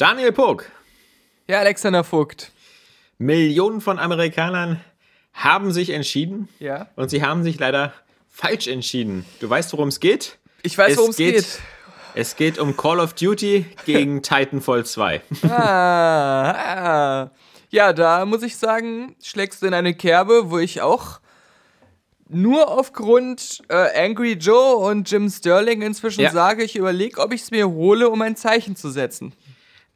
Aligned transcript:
Daniel 0.00 0.32
Puck. 0.32 0.64
Ja, 1.46 1.58
Alexander 1.58 2.04
Vogt. 2.04 2.52
Millionen 3.18 3.82
von 3.82 3.98
Amerikanern 3.98 4.80
haben 5.34 5.72
sich 5.72 5.90
entschieden. 5.90 6.48
Ja. 6.58 6.88
Und 6.96 7.10
sie 7.10 7.22
haben 7.22 7.44
sich 7.44 7.58
leider 7.58 7.92
falsch 8.30 8.66
entschieden. 8.66 9.26
Du 9.40 9.50
weißt, 9.50 9.74
worum 9.74 9.88
es 9.88 10.00
geht? 10.00 10.38
Ich 10.62 10.78
weiß, 10.78 10.96
worum 10.96 11.10
es 11.10 11.16
geht. 11.18 11.60
Es 12.14 12.36
geht 12.36 12.58
um 12.58 12.78
Call 12.78 12.98
of 12.98 13.12
Duty 13.12 13.66
gegen 13.84 14.22
Titanfall 14.22 14.86
2. 14.86 15.20
Ah, 15.50 16.50
ah. 16.50 17.30
Ja, 17.68 17.92
da 17.92 18.24
muss 18.24 18.42
ich 18.42 18.56
sagen, 18.56 19.16
schlägst 19.22 19.60
du 19.60 19.66
in 19.66 19.74
eine 19.74 19.92
Kerbe, 19.92 20.50
wo 20.50 20.56
ich 20.56 20.80
auch 20.80 21.20
nur 22.26 22.70
aufgrund 22.70 23.60
äh, 23.68 24.06
Angry 24.06 24.32
Joe 24.32 24.76
und 24.76 25.10
Jim 25.10 25.28
Sterling 25.28 25.82
inzwischen 25.82 26.22
Ja. 26.22 26.30
sage, 26.30 26.64
ich 26.64 26.76
überlege, 26.76 27.20
ob 27.20 27.34
ich 27.34 27.42
es 27.42 27.50
mir 27.50 27.68
hole, 27.68 28.08
um 28.08 28.22
ein 28.22 28.34
Zeichen 28.34 28.76
zu 28.76 28.88
setzen. 28.88 29.34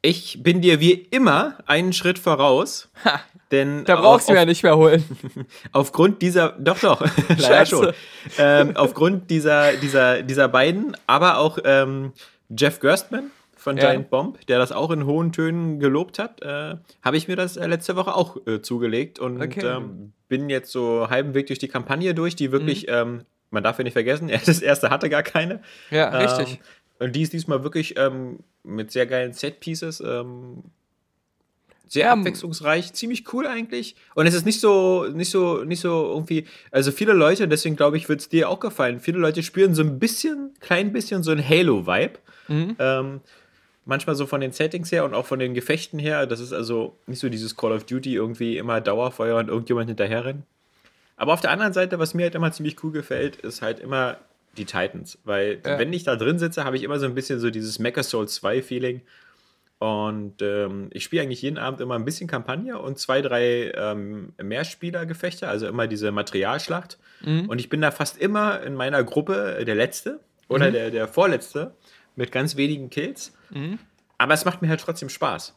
Ich 0.06 0.42
bin 0.42 0.60
dir 0.60 0.80
wie 0.80 0.92
immer 0.92 1.56
einen 1.64 1.94
Schritt 1.94 2.18
voraus. 2.18 2.90
Ha, 3.06 3.20
Denn 3.50 3.84
da 3.86 3.96
brauchst 3.96 4.28
du 4.28 4.32
auf, 4.32 4.38
ja 4.38 4.44
nicht 4.44 4.62
mehr 4.62 4.76
holen. 4.76 5.02
aufgrund 5.72 6.20
dieser, 6.20 6.50
doch, 6.58 6.78
doch, 6.78 7.00
leider 7.38 7.64
schon. 7.64 7.92
Ähm, 8.36 8.76
aufgrund 8.76 9.30
dieser, 9.30 9.72
dieser, 9.72 10.22
dieser 10.22 10.48
beiden, 10.48 10.94
aber 11.06 11.38
auch 11.38 11.58
ähm, 11.64 12.12
Jeff 12.50 12.80
Gerstmann 12.80 13.30
von 13.56 13.78
Ja. 13.78 13.92
Giant 13.92 14.10
Bomb, 14.10 14.46
der 14.46 14.58
das 14.58 14.72
auch 14.72 14.90
in 14.90 15.06
hohen 15.06 15.32
Tönen 15.32 15.80
gelobt 15.80 16.18
hat, 16.18 16.42
äh, 16.42 16.76
habe 17.02 17.16
ich 17.16 17.26
mir 17.26 17.36
das 17.36 17.56
äh, 17.56 17.66
letzte 17.66 17.96
Woche 17.96 18.14
auch 18.14 18.36
äh, 18.46 18.60
zugelegt 18.60 19.18
und 19.18 19.40
Okay. 19.40 19.64
ähm, 19.66 20.12
bin 20.28 20.50
jetzt 20.50 20.70
so 20.70 21.08
halben 21.08 21.32
Weg 21.32 21.46
durch 21.46 21.58
die 21.58 21.68
Kampagne 21.68 22.12
durch, 22.14 22.36
die 22.36 22.52
wirklich, 22.52 22.82
Mhm. 22.88 22.92
ähm, 22.92 23.20
man 23.50 23.62
darf 23.64 23.78
ja 23.78 23.84
nicht 23.84 23.94
vergessen, 23.94 24.28
das 24.44 24.60
erste 24.60 24.90
hatte 24.90 25.08
gar 25.08 25.22
keine. 25.22 25.62
Ja, 25.90 26.10
richtig. 26.10 26.60
Ähm, 27.04 27.08
und 27.08 27.16
die 27.16 27.22
ist 27.22 27.32
diesmal 27.32 27.62
wirklich 27.62 27.98
ähm, 27.98 28.38
mit 28.62 28.90
sehr 28.90 29.06
geilen 29.06 29.32
Set-Pieces. 29.32 30.00
Ähm, 30.00 30.64
sehr 31.86 32.06
Ja, 32.06 32.12
abwechslungsreich, 32.12 32.92
ziemlich 32.94 33.32
cool 33.32 33.46
eigentlich. 33.46 33.94
Und 34.14 34.26
es 34.26 34.34
ist 34.34 34.46
nicht 34.46 34.60
so, 34.60 35.06
nicht 35.12 35.30
so, 35.30 35.64
nicht 35.64 35.80
so 35.80 36.08
irgendwie, 36.08 36.46
also 36.70 36.90
viele 36.90 37.12
Leute, 37.12 37.46
deswegen 37.46 37.76
glaube 37.76 37.96
ich, 37.96 38.08
wird 38.08 38.20
es 38.20 38.28
dir 38.28 38.48
auch 38.48 38.58
gefallen. 38.58 39.00
Viele 39.00 39.18
Leute 39.18 39.42
spüren 39.42 39.74
so 39.74 39.82
ein 39.82 39.98
bisschen, 39.98 40.54
klein 40.60 40.92
bisschen 40.92 41.22
so 41.22 41.30
ein 41.30 41.46
Halo-Vibe. 41.46 42.18
Mhm. 42.48 42.76
Ähm, 42.78 43.20
manchmal 43.84 44.16
so 44.16 44.26
von 44.26 44.40
den 44.40 44.52
Settings 44.52 44.90
her 44.92 45.04
und 45.04 45.14
auch 45.14 45.26
von 45.26 45.38
den 45.38 45.54
Gefechten 45.54 45.98
her. 45.98 46.26
Das 46.26 46.40
ist 46.40 46.52
also 46.52 46.96
nicht 47.06 47.20
so 47.20 47.28
dieses 47.28 47.56
Call 47.56 47.72
of 47.72 47.84
Duty 47.84 48.14
irgendwie 48.14 48.56
immer 48.56 48.80
Dauerfeuer 48.80 49.36
und 49.36 49.48
irgendjemand 49.48 49.88
hinterherrennen. 49.88 50.44
Aber 51.16 51.32
auf 51.34 51.42
der 51.42 51.50
anderen 51.50 51.74
Seite, 51.74 51.98
was 51.98 52.14
mir 52.14 52.24
halt 52.24 52.34
immer 52.34 52.50
ziemlich 52.50 52.82
cool 52.82 52.92
gefällt, 52.92 53.36
ist 53.36 53.62
halt 53.62 53.78
immer 53.78 54.16
die 54.56 54.64
Titans. 54.64 55.18
Weil 55.24 55.60
Ja. 55.64 55.78
wenn 55.78 55.92
ich 55.92 56.04
da 56.04 56.16
drin 56.16 56.38
sitze, 56.38 56.64
habe 56.64 56.76
ich 56.76 56.82
immer 56.82 56.98
so 56.98 57.06
ein 57.06 57.14
bisschen 57.14 57.40
so 57.40 57.50
dieses 57.50 57.78
Mecha 57.78 58.02
Soul 58.02 58.28
2 58.28 58.62
Feeling. 58.62 59.02
Und 59.78 60.40
ähm, 60.40 60.88
ich 60.92 61.04
spiele 61.04 61.22
eigentlich 61.22 61.42
jeden 61.42 61.58
Abend 61.58 61.80
immer 61.80 61.96
ein 61.96 62.04
bisschen 62.04 62.26
Kampagne 62.28 62.78
und 62.78 62.98
zwei, 62.98 63.20
drei 63.20 63.72
ähm, 63.76 64.32
Mehrspielergefechte, 64.42 65.46
also 65.48 65.66
immer 65.66 65.86
diese 65.86 66.10
Materialschlacht. 66.10 66.98
Mhm. 67.22 67.48
Und 67.48 67.58
ich 67.60 67.68
bin 67.68 67.80
da 67.80 67.90
fast 67.90 68.16
immer 68.18 68.62
in 68.62 68.74
meiner 68.74 69.02
Gruppe 69.04 69.62
der 69.66 69.74
Letzte 69.74 70.20
oder 70.48 70.70
der, 70.70 70.90
der 70.90 71.08
Vorletzte 71.08 71.74
mit 72.16 72.32
ganz 72.32 72.56
wenigen 72.56 72.88
Kills. 72.88 73.32
Aber 74.16 74.32
es 74.34 74.44
macht 74.44 74.62
mir 74.62 74.68
halt 74.68 74.80
trotzdem 74.80 75.08
Spaß. 75.08 75.54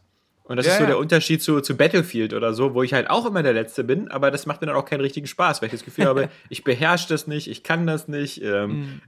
Und 0.48 0.56
das 0.56 0.66
Ja, 0.66 0.74
ist 0.74 0.80
so 0.80 0.86
der 0.86 0.98
Unterschied 0.98 1.42
zu, 1.42 1.60
zu 1.60 1.76
Battlefield 1.76 2.34
oder 2.34 2.54
so, 2.54 2.74
wo 2.74 2.82
ich 2.82 2.94
halt 2.94 3.10
auch 3.10 3.26
immer 3.26 3.44
der 3.44 3.52
Letzte 3.52 3.84
bin, 3.84 4.08
aber 4.08 4.32
das 4.32 4.46
macht 4.46 4.62
mir 4.62 4.68
dann 4.68 4.78
auch 4.78 4.86
keinen 4.86 5.02
richtigen 5.02 5.28
Spaß, 5.28 5.62
weil 5.62 5.68
ich 5.68 5.74
das 5.74 5.84
Gefühl 5.84 6.06
habe, 6.06 6.30
ich 6.50 6.64
beherrsche 6.64 7.10
das 7.10 7.28
nicht, 7.28 7.50
ich 7.50 7.64
kann 7.64 7.86
das 7.86 8.08
nicht, 8.08 8.42
ähm, 8.42 9.02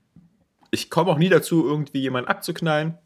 ich 0.70 0.90
komme 0.90 1.12
auch 1.12 1.18
nie 1.18 1.30
dazu, 1.30 1.66
irgendwie 1.66 2.00
jemanden 2.00 2.30
abzuknallen. 2.30 2.98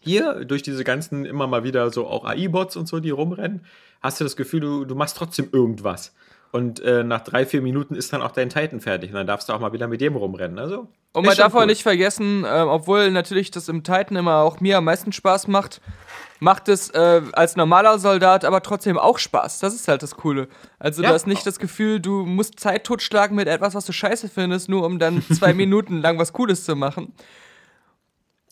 Hier, 0.00 0.44
durch 0.44 0.62
diese 0.62 0.84
ganzen 0.84 1.24
immer 1.24 1.46
mal 1.46 1.64
wieder 1.64 1.90
so 1.90 2.06
auch 2.06 2.24
AI-Bots 2.26 2.76
und 2.76 2.86
so, 2.86 3.00
die 3.00 3.10
rumrennen, 3.10 3.64
hast 4.02 4.20
du 4.20 4.24
das 4.24 4.36
Gefühl, 4.36 4.60
du, 4.60 4.84
du 4.84 4.94
machst 4.94 5.16
trotzdem 5.16 5.48
irgendwas. 5.50 6.14
Und 6.56 6.80
äh, 6.80 7.04
nach 7.04 7.20
drei, 7.22 7.44
vier 7.46 7.60
Minuten 7.60 7.94
ist 7.94 8.12
dann 8.12 8.22
auch 8.22 8.32
dein 8.32 8.48
Titan 8.48 8.80
fertig. 8.80 9.10
Und 9.10 9.16
dann 9.16 9.26
darfst 9.26 9.48
du 9.48 9.52
auch 9.52 9.60
mal 9.60 9.72
wieder 9.72 9.86
mit 9.88 10.00
dem 10.00 10.16
rumrennen. 10.16 10.58
Also, 10.58 10.88
Und 11.12 11.26
man 11.26 11.36
darf 11.36 11.54
auch 11.54 11.60
cool. 11.60 11.66
nicht 11.66 11.82
vergessen, 11.82 12.44
äh, 12.44 12.48
obwohl 12.48 13.10
natürlich 13.10 13.50
das 13.50 13.68
im 13.68 13.82
Titan 13.82 14.16
immer 14.16 14.36
auch 14.38 14.60
mir 14.60 14.78
am 14.78 14.84
meisten 14.84 15.12
Spaß 15.12 15.48
macht, 15.48 15.80
macht 16.40 16.68
es 16.68 16.90
äh, 16.90 17.22
als 17.32 17.56
normaler 17.56 17.98
Soldat 17.98 18.44
aber 18.44 18.62
trotzdem 18.62 18.98
auch 18.98 19.18
Spaß. 19.18 19.58
Das 19.60 19.74
ist 19.74 19.88
halt 19.88 20.02
das 20.02 20.16
Coole. 20.16 20.48
Also 20.78 21.02
Ja. 21.02 21.08
du 21.08 21.14
hast 21.14 21.26
nicht 21.26 21.46
das 21.46 21.58
Gefühl, 21.58 22.00
du 22.00 22.24
musst 22.26 22.58
Zeit 22.60 22.84
totschlagen 22.84 23.36
mit 23.36 23.48
etwas, 23.48 23.74
was 23.74 23.84
du 23.86 23.92
scheiße 23.92 24.28
findest, 24.28 24.68
nur 24.68 24.84
um 24.84 24.98
dann 24.98 25.22
zwei 25.22 25.52
Minuten 25.62 26.00
lang 26.00 26.18
was 26.18 26.32
Cooles 26.32 26.64
zu 26.64 26.74
machen. 26.76 27.12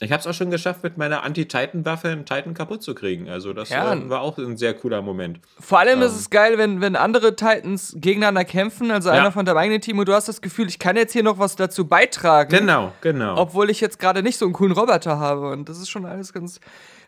Ich 0.00 0.10
habe 0.10 0.20
es 0.20 0.26
auch 0.26 0.34
schon 0.34 0.50
geschafft, 0.50 0.82
mit 0.82 0.98
meiner 0.98 1.22
Anti-Titan-Waffe 1.22 2.08
einen 2.08 2.24
Titan 2.26 2.52
kaputt 2.52 2.82
zu 2.82 2.96
kriegen. 2.96 3.28
Also, 3.28 3.52
das 3.52 3.68
Ja. 3.68 3.92
äh, 3.94 4.08
war 4.10 4.22
auch 4.22 4.36
ein 4.38 4.56
sehr 4.56 4.74
cooler 4.74 5.02
Moment. 5.02 5.38
Vor 5.60 5.78
allem 5.78 6.00
Ähm. 6.00 6.06
ist 6.08 6.16
es 6.16 6.30
geil, 6.30 6.58
wenn, 6.58 6.80
wenn 6.80 6.96
andere 6.96 7.36
Titans 7.36 7.94
gegeneinander 7.96 8.44
kämpfen, 8.44 8.90
also 8.90 9.10
Ja. 9.10 9.14
einer 9.16 9.30
von 9.30 9.44
deinem 9.46 9.58
eigenen 9.58 9.80
Team, 9.80 9.98
und 10.00 10.08
du 10.08 10.12
hast 10.12 10.26
das 10.26 10.40
Gefühl, 10.42 10.66
ich 10.66 10.80
kann 10.80 10.96
jetzt 10.96 11.12
hier 11.12 11.22
noch 11.22 11.38
was 11.38 11.54
dazu 11.54 11.86
beitragen. 11.86 12.50
Genau, 12.50 12.92
genau. 13.02 13.36
obwohl 13.38 13.70
ich 13.70 13.80
jetzt 13.80 14.00
gerade 14.00 14.24
nicht 14.24 14.36
so 14.36 14.46
einen 14.46 14.54
coolen 14.54 14.72
Roboter 14.72 15.18
habe. 15.20 15.50
Und 15.50 15.68
das 15.68 15.78
ist 15.78 15.88
schon 15.90 16.06
alles 16.06 16.32
ganz. 16.32 16.58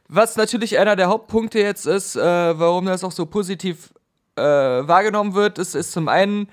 Was 0.09 0.37
natürlich 0.37 0.79
einer 0.79 0.95
der 0.95 1.09
Hauptpunkte 1.09 1.59
jetzt 1.59 1.87
ist, 1.87 2.15
äh, 2.15 2.21
warum 2.21 2.87
das 2.87 3.03
auch 3.03 3.11
so 3.11 3.27
positiv 3.27 3.93
äh, 4.37 4.43
wahrgenommen 4.43 5.35
wird, 5.35 5.59
ist, 5.59 5.75
ist 5.75 5.91
zum 5.91 6.07
einen, 6.09 6.49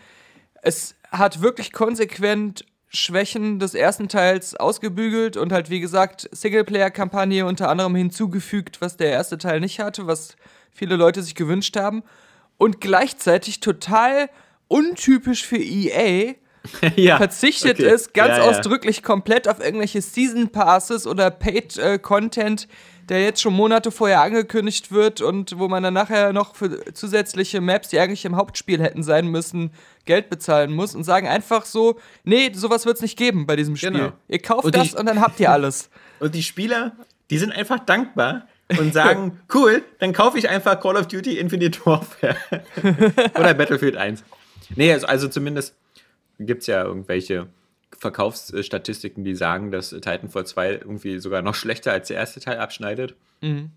es 0.63 0.95
hat 1.11 1.41
wirklich 1.43 1.71
konsequent 1.71 2.65
Schwächen 2.93 3.57
des 3.59 3.73
ersten 3.73 4.07
Teils 4.07 4.55
ausgebügelt 4.55 5.35
und 5.35 5.51
halt, 5.51 5.69
wie 5.69 5.79
gesagt, 5.79 6.29
Singleplayer-Kampagne 6.31 7.45
unter 7.45 7.69
anderem 7.69 7.95
hinzugefügt, 7.95 8.81
was 8.81 8.97
der 8.97 9.11
erste 9.11 9.39
Teil 9.39 9.59
nicht 9.59 9.79
hatte, 9.79 10.05
was 10.05 10.35
viele 10.71 10.95
Leute 10.95 11.23
sich 11.23 11.33
gewünscht 11.33 11.75
haben. 11.75 12.03
Und 12.57 12.81
gleichzeitig 12.81 13.59
total 13.59 14.29
untypisch 14.67 15.45
für 15.45 15.57
EA, 15.57 16.35
ja, 16.95 17.17
verzichtet 17.17 17.79
okay. 17.79 17.93
ist, 17.93 18.13
ganz 18.13 18.37
Ja, 18.37 18.37
ja. 18.37 18.43
ausdrücklich 18.43 19.03
komplett 19.03 19.47
auf 19.47 19.59
irgendwelche 19.59 20.01
Season 20.01 20.49
Passes 20.49 21.07
oder 21.07 21.31
Paid 21.31 21.77
äh, 21.77 21.97
Content, 21.97 22.67
der 23.09 23.23
jetzt 23.23 23.41
schon 23.41 23.53
Monate 23.53 23.91
vorher 23.91 24.21
angekündigt 24.21 24.91
wird 24.91 25.21
und 25.21 25.57
wo 25.59 25.67
man 25.67 25.83
dann 25.83 25.93
nachher 25.93 26.33
noch 26.33 26.55
für 26.55 26.93
zusätzliche 26.93 27.61
Maps, 27.61 27.89
die 27.89 27.99
eigentlich 27.99 28.25
im 28.25 28.35
Hauptspiel 28.35 28.81
hätten 28.81 29.03
sein 29.03 29.27
müssen, 29.27 29.71
Geld 30.05 30.29
bezahlen 30.29 30.71
muss 30.71 30.95
und 30.95 31.03
sagen 31.03 31.27
einfach 31.27 31.65
so, 31.65 31.99
nee, 32.23 32.51
sowas 32.53 32.85
wird 32.85 32.97
es 32.97 33.01
nicht 33.01 33.17
geben 33.17 33.45
bei 33.45 33.55
diesem 33.55 33.75
Spiel. 33.75 33.91
Genau. 33.91 34.11
Ihr 34.27 34.39
kauft 34.39 34.65
Und 34.65 34.75
das 34.75 34.93
und 34.93 35.05
dann 35.05 35.21
habt 35.21 35.39
ihr 35.39 35.51
alles. 35.51 35.89
Und 36.19 36.35
die 36.35 36.43
Spieler, 36.43 36.93
die 37.29 37.37
sind 37.37 37.51
einfach 37.51 37.79
dankbar 37.79 38.47
und 38.79 38.93
sagen, 38.93 39.41
cool, 39.53 39.83
dann 39.99 40.13
kaufe 40.13 40.37
ich 40.37 40.47
einfach 40.47 40.79
Call 40.79 40.95
of 40.95 41.07
Duty 41.07 41.37
Infinite 41.37 41.85
Warfare. 41.85 42.37
Oder 43.37 43.53
Battlefield 43.53 43.97
1. 43.97 44.23
Nee, 44.75 44.93
also, 44.93 45.07
also 45.07 45.27
zumindest 45.27 45.75
gibt 46.39 46.61
es 46.61 46.67
ja 46.67 46.83
irgendwelche 46.83 47.47
Verkaufsstatistiken, 48.03 49.23
die 49.23 49.35
sagen, 49.35 49.71
dass 49.71 49.89
Titanfall 49.89 50.45
2 50.45 50.71
irgendwie 50.73 51.19
sogar 51.19 51.41
noch 51.41 51.55
schlechter 51.55 51.91
als 51.91 52.09
der 52.09 52.17
erste 52.17 52.39
Teil 52.39 52.59
abschneidet. 52.59 53.15
Mhm. 53.41 53.71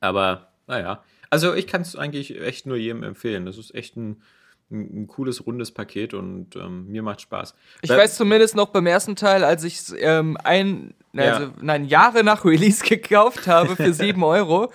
Aber 0.00 0.48
naja, 0.66 1.02
also 1.30 1.54
ich 1.54 1.66
kann 1.66 1.82
es 1.82 1.96
eigentlich 1.96 2.40
echt 2.40 2.66
nur 2.66 2.76
jedem 2.76 3.02
empfehlen. 3.02 3.46
Das 3.46 3.58
ist 3.58 3.74
echt 3.74 3.96
ein, 3.96 4.22
ein, 4.70 5.02
ein 5.02 5.06
cooles, 5.08 5.46
rundes 5.46 5.70
Paket 5.72 6.14
und 6.14 6.54
ähm, 6.56 6.86
mir 6.88 7.02
macht 7.02 7.20
Spaß. 7.20 7.54
Ich 7.82 7.90
Weil- 7.90 7.98
weiß 7.98 8.16
zumindest 8.16 8.54
noch 8.54 8.68
beim 8.68 8.86
ersten 8.86 9.16
Teil, 9.16 9.44
als 9.44 9.64
ich 9.64 9.78
es 9.78 9.94
ähm, 9.98 10.36
ein, 10.44 10.94
Ja. 11.12 11.34
also, 11.34 11.50
nein, 11.60 11.84
Jahre 11.86 12.22
nach 12.24 12.44
Release 12.44 12.84
gekauft 12.88 13.46
habe 13.46 13.76
für 13.76 13.92
7 13.92 14.22
Euro, 14.22 14.72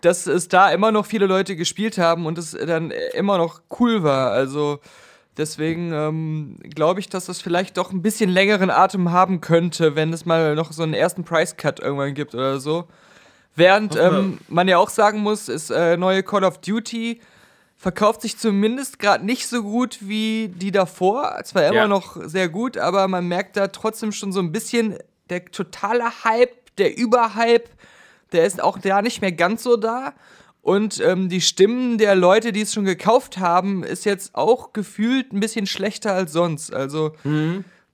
dass 0.00 0.26
es 0.26 0.48
da 0.48 0.70
immer 0.70 0.92
noch 0.92 1.06
viele 1.06 1.26
Leute 1.26 1.56
gespielt 1.56 1.98
haben 1.98 2.26
und 2.26 2.38
es 2.38 2.52
dann 2.52 2.90
immer 3.14 3.36
noch 3.38 3.60
cool 3.78 4.02
war. 4.02 4.30
Also 4.32 4.80
deswegen 5.40 5.92
ähm, 5.92 6.56
glaube 6.62 7.00
ich, 7.00 7.08
dass 7.08 7.26
das 7.26 7.40
vielleicht 7.40 7.76
doch 7.76 7.90
ein 7.90 8.02
bisschen 8.02 8.30
längeren 8.30 8.70
Atem 8.70 9.10
haben 9.10 9.40
könnte, 9.40 9.96
wenn 9.96 10.12
es 10.12 10.24
mal 10.26 10.54
noch 10.54 10.70
so 10.72 10.84
einen 10.84 10.94
ersten 10.94 11.24
Price-Cut 11.24 11.80
irgendwann 11.80 12.14
gibt 12.14 12.34
oder 12.34 12.60
so. 12.60 12.86
Während 13.56 13.96
ähm, 13.96 14.38
man 14.48 14.68
ja 14.68 14.78
auch 14.78 14.90
sagen 14.90 15.20
muss, 15.20 15.48
ist 15.48 15.70
äh, 15.70 15.96
neue 15.96 16.22
Call 16.22 16.44
of 16.44 16.58
Duty 16.58 17.20
verkauft 17.76 18.20
sich 18.20 18.36
zumindest 18.36 18.98
gerade 18.98 19.24
nicht 19.24 19.48
so 19.48 19.62
gut 19.62 19.98
wie 20.02 20.48
die 20.54 20.70
davor. 20.70 21.40
Zwar 21.44 21.64
immer 21.64 21.74
Ja. 21.74 21.88
noch 21.88 22.16
sehr 22.22 22.50
gut, 22.50 22.76
aber 22.76 23.08
man 23.08 23.26
merkt 23.26 23.56
da 23.56 23.68
trotzdem 23.68 24.12
schon 24.12 24.32
so 24.32 24.40
ein 24.40 24.52
bisschen 24.52 24.98
der 25.30 25.46
totale 25.46 26.04
Hype, 26.24 26.76
der 26.76 26.98
Überhype, 26.98 27.70
der 28.32 28.44
ist 28.44 28.62
auch 28.62 28.78
da 28.78 29.00
nicht 29.00 29.22
mehr 29.22 29.32
ganz 29.32 29.62
so 29.62 29.76
da. 29.76 30.12
Und 30.62 31.00
ähm, 31.00 31.28
die 31.28 31.40
Stimmen 31.40 31.96
der 31.98 32.14
Leute, 32.14 32.52
die 32.52 32.60
es 32.60 32.74
schon 32.74 32.84
gekauft 32.84 33.38
haben, 33.38 33.82
ist 33.82 34.04
jetzt 34.04 34.34
auch 34.34 34.72
gefühlt 34.72 35.32
ein 35.32 35.40
bisschen 35.40 35.66
schlechter 35.66 36.12
als 36.12 36.32
sonst. 36.32 36.72
Also 36.74 37.14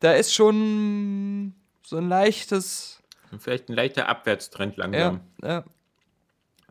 da 0.00 0.12
ist 0.12 0.34
schon 0.34 1.54
so 1.82 1.96
ein 1.98 2.08
leichtes. 2.08 3.00
Vielleicht 3.38 3.68
ein 3.68 3.74
leichter 3.74 4.08
Abwärtstrend 4.08 4.76
Ja, 4.76 4.84
langsam. 4.84 5.20
ja. 5.42 5.64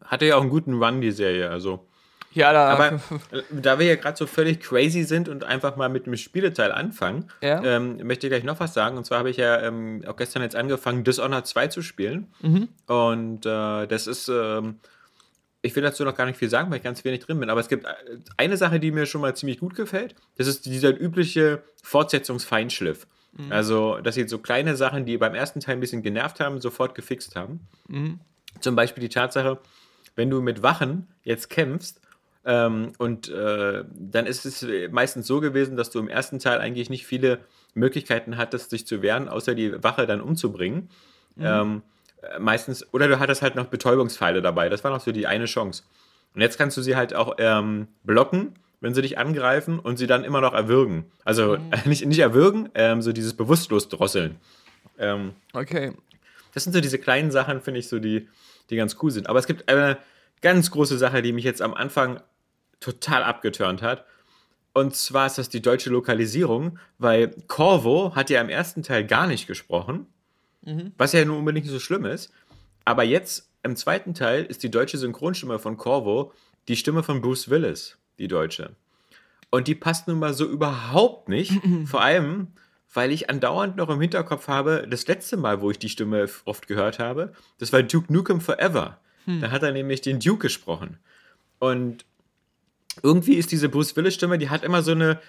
Hatte 0.03 0.25
ja 0.25 0.35
auch 0.35 0.41
einen 0.41 0.49
guten 0.49 0.81
Run, 0.83 1.01
die 1.01 1.11
Serie. 1.11 1.49
Also. 1.49 1.85
ja 2.33 2.51
da. 2.53 2.67
Aber 2.69 2.93
äh, 3.31 3.41
da 3.51 3.79
wir 3.79 3.85
ja 3.87 3.95
gerade 3.95 4.17
so 4.17 4.27
völlig 4.27 4.59
crazy 4.59 5.03
sind 5.03 5.29
und 5.29 5.43
einfach 5.45 5.75
mal 5.77 5.89
mit 5.89 6.05
dem 6.05 6.15
Spieleteil 6.17 6.71
anfangen, 6.71 7.29
Ja. 7.41 7.63
ähm, 7.63 7.97
möchte 8.03 8.27
ich 8.27 8.31
gleich 8.31 8.43
noch 8.43 8.59
was 8.59 8.73
sagen. 8.73 8.97
Und 8.97 9.05
zwar 9.05 9.19
habe 9.19 9.29
ich 9.29 9.37
ja 9.37 9.61
ähm, 9.61 10.03
auch 10.07 10.15
gestern 10.17 10.41
jetzt 10.41 10.55
angefangen, 10.55 11.03
Dishonored 11.05 11.47
2 11.47 11.67
zu 11.67 11.81
spielen. 11.81 12.27
Mhm. 12.41 12.67
Und 12.87 13.45
äh, 13.45 13.87
das 13.87 14.07
ist 14.07 14.27
ähm, 14.29 14.79
ich 15.65 15.75
will 15.75 15.83
dazu 15.83 16.03
noch 16.03 16.15
gar 16.15 16.25
nicht 16.25 16.37
viel 16.37 16.49
sagen, 16.49 16.69
weil 16.69 16.77
ich 16.77 16.83
ganz 16.83 17.03
wenig 17.03 17.21
drin 17.21 17.39
bin, 17.39 17.49
aber 17.49 17.59
es 17.59 17.67
gibt 17.67 17.85
äh, 17.85 17.89
eine 18.37 18.57
Sache, 18.57 18.79
die 18.79 18.91
mir 18.91 19.05
schon 19.05 19.21
mal 19.21 19.35
ziemlich 19.35 19.59
gut 19.59 19.75
gefällt. 19.75 20.15
Das 20.37 20.47
ist 20.47 20.65
dieser 20.65 20.97
übliche 20.99 21.63
Fortsetzungsfeinschliff. 21.83 23.07
Mhm. 23.33 23.51
Also, 23.51 23.99
dass 23.99 24.15
sie 24.15 24.27
so 24.27 24.37
kleine 24.37 24.75
Sachen, 24.75 25.05
die 25.05 25.17
beim 25.17 25.33
ersten 25.33 25.59
Teil 25.59 25.75
ein 25.75 25.79
bisschen 25.79 26.03
genervt 26.03 26.39
haben, 26.39 26.61
sofort 26.61 26.95
gefixt 26.95 27.35
haben. 27.35 27.67
Mhm. 27.87 28.19
Zum 28.59 28.75
Beispiel 28.75 29.01
die 29.01 29.09
Tatsache, 29.09 29.59
wenn 30.15 30.29
du 30.29 30.41
mit 30.41 30.63
Wachen 30.63 31.07
jetzt 31.23 31.49
kämpfst, 31.49 31.99
ähm, 32.47 32.91
und 32.99 33.27
äh, 33.29 33.83
dann 33.91 34.27
ist 34.27 34.45
es 34.45 34.65
meistens 34.91 35.25
so 35.25 35.41
gewesen, 35.41 35.77
dass 35.77 35.89
du 35.89 35.97
im 35.97 36.07
ersten 36.07 36.37
Teil 36.37 36.59
eigentlich 36.59 36.91
nicht 36.91 37.07
viele 37.07 37.39
Möglichkeiten 37.73 38.37
hattest, 38.37 38.69
sich 38.69 38.85
zu 38.85 39.01
wehren, 39.01 39.27
außer 39.27 39.55
die 39.55 39.83
Wache 39.83 40.05
dann 40.05 40.21
umzubringen. 40.21 40.89
Mhm. 41.35 41.45
Ähm, 41.45 41.81
meistens, 42.39 42.91
oder 42.93 43.07
du 43.07 43.19
hattest 43.19 43.41
halt 43.41 43.55
noch 43.55 43.65
Betäubungspfeile 43.65 44.41
dabei. 44.41 44.69
Das 44.69 44.83
war 44.83 44.91
noch 44.91 45.01
so 45.01 45.11
die 45.11 45.27
eine 45.27 45.45
Chance. 45.45 45.83
Und 46.33 46.41
jetzt 46.41 46.57
kannst 46.57 46.75
du 46.77 46.81
sie 46.81 46.95
halt 46.95 47.13
auch 47.13 47.35
ähm, 47.37 47.87
blocken, 48.03 48.55
wenn 48.81 48.93
sie 48.93 49.01
dich 49.01 49.17
angreifen 49.17 49.79
und 49.79 49.97
sie 49.97 50.07
dann 50.07 50.23
immer 50.23 50.41
noch 50.41 50.53
erwürgen. 50.53 51.05
Also 51.23 51.57
mhm. 51.57 51.71
nicht, 51.85 52.05
nicht 52.05 52.19
erwürgen, 52.19 52.69
ähm, 52.75 53.01
so 53.01 53.11
dieses 53.11 53.33
bewusstlos 53.35 53.89
drosseln. 53.89 54.37
Ähm, 54.97 55.33
okay. 55.53 55.93
Das 56.53 56.63
sind 56.63 56.73
so 56.73 56.81
diese 56.81 56.99
kleinen 56.99 57.31
Sachen, 57.31 57.61
finde 57.61 57.79
ich, 57.79 57.87
so 57.87 57.99
die, 57.99 58.27
die 58.69 58.75
ganz 58.75 58.97
cool 59.01 59.11
sind. 59.11 59.27
Aber 59.27 59.39
es 59.39 59.47
gibt 59.47 59.69
eine 59.69 59.97
ganz 60.41 60.71
große 60.71 60.97
Sache, 60.97 61.21
die 61.21 61.33
mich 61.33 61.43
jetzt 61.43 61.61
am 61.61 61.73
Anfang 61.73 62.21
total 62.79 63.23
abgeturnt 63.23 63.81
hat. 63.81 64.05
Und 64.73 64.95
zwar 64.95 65.27
ist 65.27 65.37
das 65.37 65.49
die 65.49 65.61
deutsche 65.61 65.89
Lokalisierung, 65.89 66.79
weil 66.97 67.29
Corvo 67.47 68.13
hat 68.13 68.29
ja 68.29 68.41
im 68.41 68.49
ersten 68.49 68.83
Teil 68.83 69.05
gar 69.05 69.25
nicht 69.25 69.47
gesprochen, 69.47 70.07
mhm. 70.65 70.91
was 70.97 71.13
ja 71.13 71.23
nun 71.23 71.39
unbedingt 71.39 71.65
nicht 71.65 71.73
so 71.73 71.79
schlimm 71.79 72.05
ist. 72.05 72.31
Aber 72.83 73.03
jetzt 73.03 73.49
im 73.63 73.75
zweiten 73.75 74.13
Teil 74.13 74.43
ist 74.43 74.63
die 74.63 74.71
deutsche 74.71 74.97
Synchronstimme 74.97 75.59
von 75.59 75.77
Corvo 75.77 76.33
die 76.67 76.75
Stimme 76.75 77.03
von 77.03 77.21
Bruce 77.21 77.49
Willis, 77.49 77.97
die 78.17 78.27
deutsche. 78.27 78.75
Und 79.49 79.67
die 79.67 79.75
passt 79.75 80.07
nun 80.07 80.19
mal 80.19 80.33
so 80.33 80.45
überhaupt 80.45 81.29
nicht. 81.29 81.53
Vor 81.85 82.01
allem, 82.01 82.47
weil 82.93 83.11
ich 83.11 83.29
andauernd 83.29 83.75
noch 83.75 83.89
im 83.89 84.01
Hinterkopf 84.01 84.47
habe, 84.47 84.87
das 84.89 85.07
letzte 85.07 85.37
Mal, 85.37 85.61
wo 85.61 85.71
ich 85.71 85.79
die 85.79 85.89
Stimme 85.89 86.27
oft 86.45 86.67
gehört 86.67 86.99
habe, 86.99 87.33
das 87.59 87.71
war 87.71 87.83
Duke 87.83 88.11
Nukem 88.11 88.41
Forever. 88.41 88.99
Hm. 89.25 89.41
Da 89.41 89.51
hat 89.51 89.63
er 89.63 89.71
nämlich 89.71 90.01
den 90.01 90.19
Duke 90.19 90.43
gesprochen. 90.47 90.97
Und 91.59 92.05
irgendwie 93.03 93.35
ist 93.35 93.51
diese 93.51 93.69
Bruce 93.69 93.95
Willis 93.95 94.15
Stimme, 94.15 94.37
die 94.37 94.49
hat 94.49 94.63
immer 94.63 94.81
so 94.81 94.91
eine, 94.91 95.19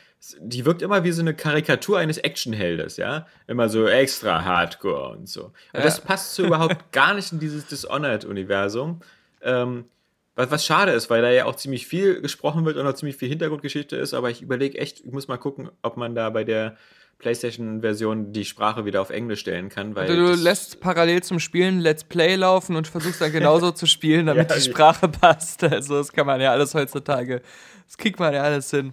die 0.40 0.64
wirkt 0.64 0.82
immer 0.82 1.04
wie 1.04 1.12
so 1.12 1.20
eine 1.20 1.34
Karikatur 1.34 1.98
eines 1.98 2.18
Actionheldes, 2.18 2.96
ja, 2.96 3.26
immer 3.46 3.68
so 3.68 3.86
extra 3.86 4.44
Hardcore 4.44 5.16
und 5.16 5.28
so. 5.28 5.46
Und 5.46 5.54
ja. 5.74 5.82
das 5.82 6.00
passt 6.00 6.34
so 6.34 6.44
überhaupt 6.44 6.92
gar 6.92 7.14
nicht 7.14 7.32
in 7.32 7.38
dieses 7.38 7.66
Dishonored 7.66 8.24
Universum. 8.24 9.00
Ähm, 9.42 9.86
was, 10.34 10.50
was 10.50 10.64
schade 10.64 10.92
ist, 10.92 11.10
weil 11.10 11.22
da 11.22 11.30
ja 11.30 11.46
auch 11.46 11.56
ziemlich 11.56 11.86
viel 11.86 12.20
gesprochen 12.20 12.64
wird 12.64 12.76
und 12.76 12.86
auch 12.86 12.94
ziemlich 12.94 13.16
viel 13.16 13.28
Hintergrundgeschichte 13.28 13.96
ist, 13.96 14.14
aber 14.14 14.30
ich 14.30 14.42
überlege 14.42 14.78
echt, 14.78 15.00
ich 15.00 15.12
muss 15.12 15.28
mal 15.28 15.38
gucken, 15.38 15.70
ob 15.82 15.96
man 15.96 16.14
da 16.14 16.30
bei 16.30 16.44
der 16.44 16.76
PlayStation-Version 17.18 18.32
die 18.32 18.44
Sprache 18.44 18.84
wieder 18.84 19.00
auf 19.00 19.10
Englisch 19.10 19.40
stellen 19.40 19.68
kann. 19.68 19.94
Weil 19.94 20.10
also 20.10 20.14
du 20.14 20.34
lässt 20.34 20.80
parallel 20.80 21.22
zum 21.22 21.40
Spielen 21.40 21.80
Let's 21.80 22.04
Play 22.04 22.36
laufen 22.36 22.76
und 22.76 22.86
versuchst 22.86 23.20
dann 23.20 23.32
genauso 23.32 23.70
zu 23.72 23.86
spielen, 23.86 24.26
damit 24.26 24.50
ja, 24.50 24.56
die 24.56 24.62
Sprache 24.62 25.08
passt. 25.08 25.64
Also 25.64 25.96
das 25.96 26.12
kann 26.12 26.26
man 26.26 26.40
ja 26.40 26.52
alles 26.52 26.74
heutzutage, 26.74 27.40
das 27.86 27.96
kriegt 27.96 28.18
man 28.20 28.34
ja 28.34 28.42
alles 28.42 28.70
hin. 28.70 28.92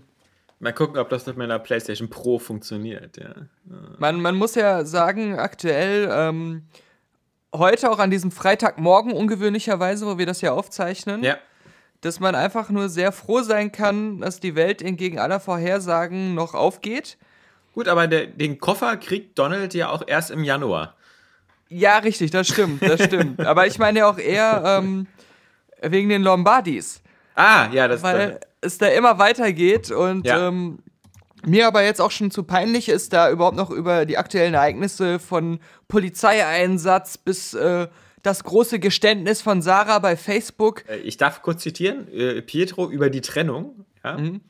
Mal 0.60 0.72
gucken, 0.72 0.98
ob 0.98 1.10
das 1.10 1.26
mit 1.26 1.36
meiner 1.36 1.60
PlayStation 1.60 2.10
Pro 2.10 2.40
funktioniert, 2.40 3.18
ja. 3.18 3.34
Man, 3.98 4.22
man 4.22 4.36
muss 4.36 4.56
ja 4.56 4.86
sagen, 4.86 5.38
aktuell, 5.38 6.08
ähm, 6.10 6.64
heute 7.54 7.92
auch 7.92 8.00
an 8.00 8.10
diesem 8.10 8.32
Freitagmorgen 8.32 9.12
ungewöhnlicherweise, 9.12 10.08
wo 10.08 10.18
wir 10.18 10.26
das 10.26 10.40
ja 10.40 10.54
aufzeichnen, 10.54 11.22
ja. 11.22 11.38
dass 12.00 12.22
man 12.22 12.34
einfach 12.36 12.70
nur 12.70 12.88
sehr 12.88 13.12
froh 13.12 13.42
sein 13.42 13.74
kann, 13.74 14.22
dass 14.22 14.40
die 14.40 14.56
Welt 14.56 14.82
entgegen 14.82 15.20
aller 15.20 15.42
Vorhersagen 15.42 16.34
noch 16.34 16.54
aufgeht 16.54 17.18
Gut, 17.74 17.88
aber 17.88 18.08
der, 18.08 18.28
den 18.28 18.60
Koffer 18.60 18.98
kriegt 18.98 19.38
Donald 19.38 19.74
ja 19.74 19.90
auch 19.90 20.04
erst 20.06 20.32
im 20.32 20.44
Januar. 20.44 20.96
Ja, 21.70 21.98
richtig, 21.98 22.30
das 22.32 22.48
stimmt, 22.48 22.84
das 22.84 23.04
stimmt. 23.04 23.40
aber 23.46 23.66
ich 23.66 23.80
meine 23.80 24.00
ja 24.00 24.10
auch 24.10 24.20
eher 24.20 24.64
ähm, 24.66 25.08
wegen 25.82 26.10
den 26.10 26.22
Lombardis. 26.22 27.02
Ah, 27.36 27.68
ja, 27.72 27.88
das 27.88 28.04
Weil 28.04 28.40
es 28.62 28.78
da 28.78 28.88
immer 28.88 29.18
weitergeht 29.18 29.90
und 29.90 30.28
ja. 30.28 30.48
ähm, 30.48 30.80
mir 31.46 31.66
aber 31.68 31.84
jetzt 31.84 32.00
auch 32.00 32.12
schon 32.12 32.30
zu 32.30 32.44
peinlich 32.44 32.90
ist, 32.90 33.12
da 33.12 33.30
überhaupt 33.32 33.58
noch 33.58 33.72
über 33.72 34.06
die 34.06 34.18
aktuellen 34.18 34.54
Ereignisse 34.54 35.18
von 35.18 35.60
Polizeieinsatz 35.88 37.18
bis 37.18 37.56
äh, 37.56 37.88
das 38.22 38.44
große 38.44 38.80
Geständnis 38.80 39.42
von 39.42 39.64
Sarah 39.64 40.00
bei 40.00 40.16
Facebook. 40.16 40.88
Äh, 40.88 40.98
ich 40.98 41.18
darf 41.18 41.42
kurz 41.42 41.64
zitieren, 41.64 42.08
äh, 42.14 42.42
Pietro 42.44 42.90
über 42.90 43.10
die 43.10 43.22
Trennung. 43.22 43.86
Ja? 44.04 44.18
Mhm. 44.18 44.42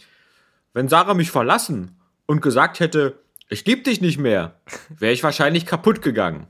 Wenn 0.73 0.89
Sarah 0.89 1.13
mich 1.13 1.31
verlassen 1.31 1.97
und 2.25 2.41
gesagt 2.41 2.79
hätte, 2.79 3.19
ich 3.49 3.65
lieb 3.65 3.83
dich 3.83 4.01
nicht 4.01 4.17
mehr, 4.17 4.55
wäre 4.89 5.13
ich 5.13 5.23
wahrscheinlich 5.23 5.65
kaputt 5.65 6.01
gegangen. 6.01 6.47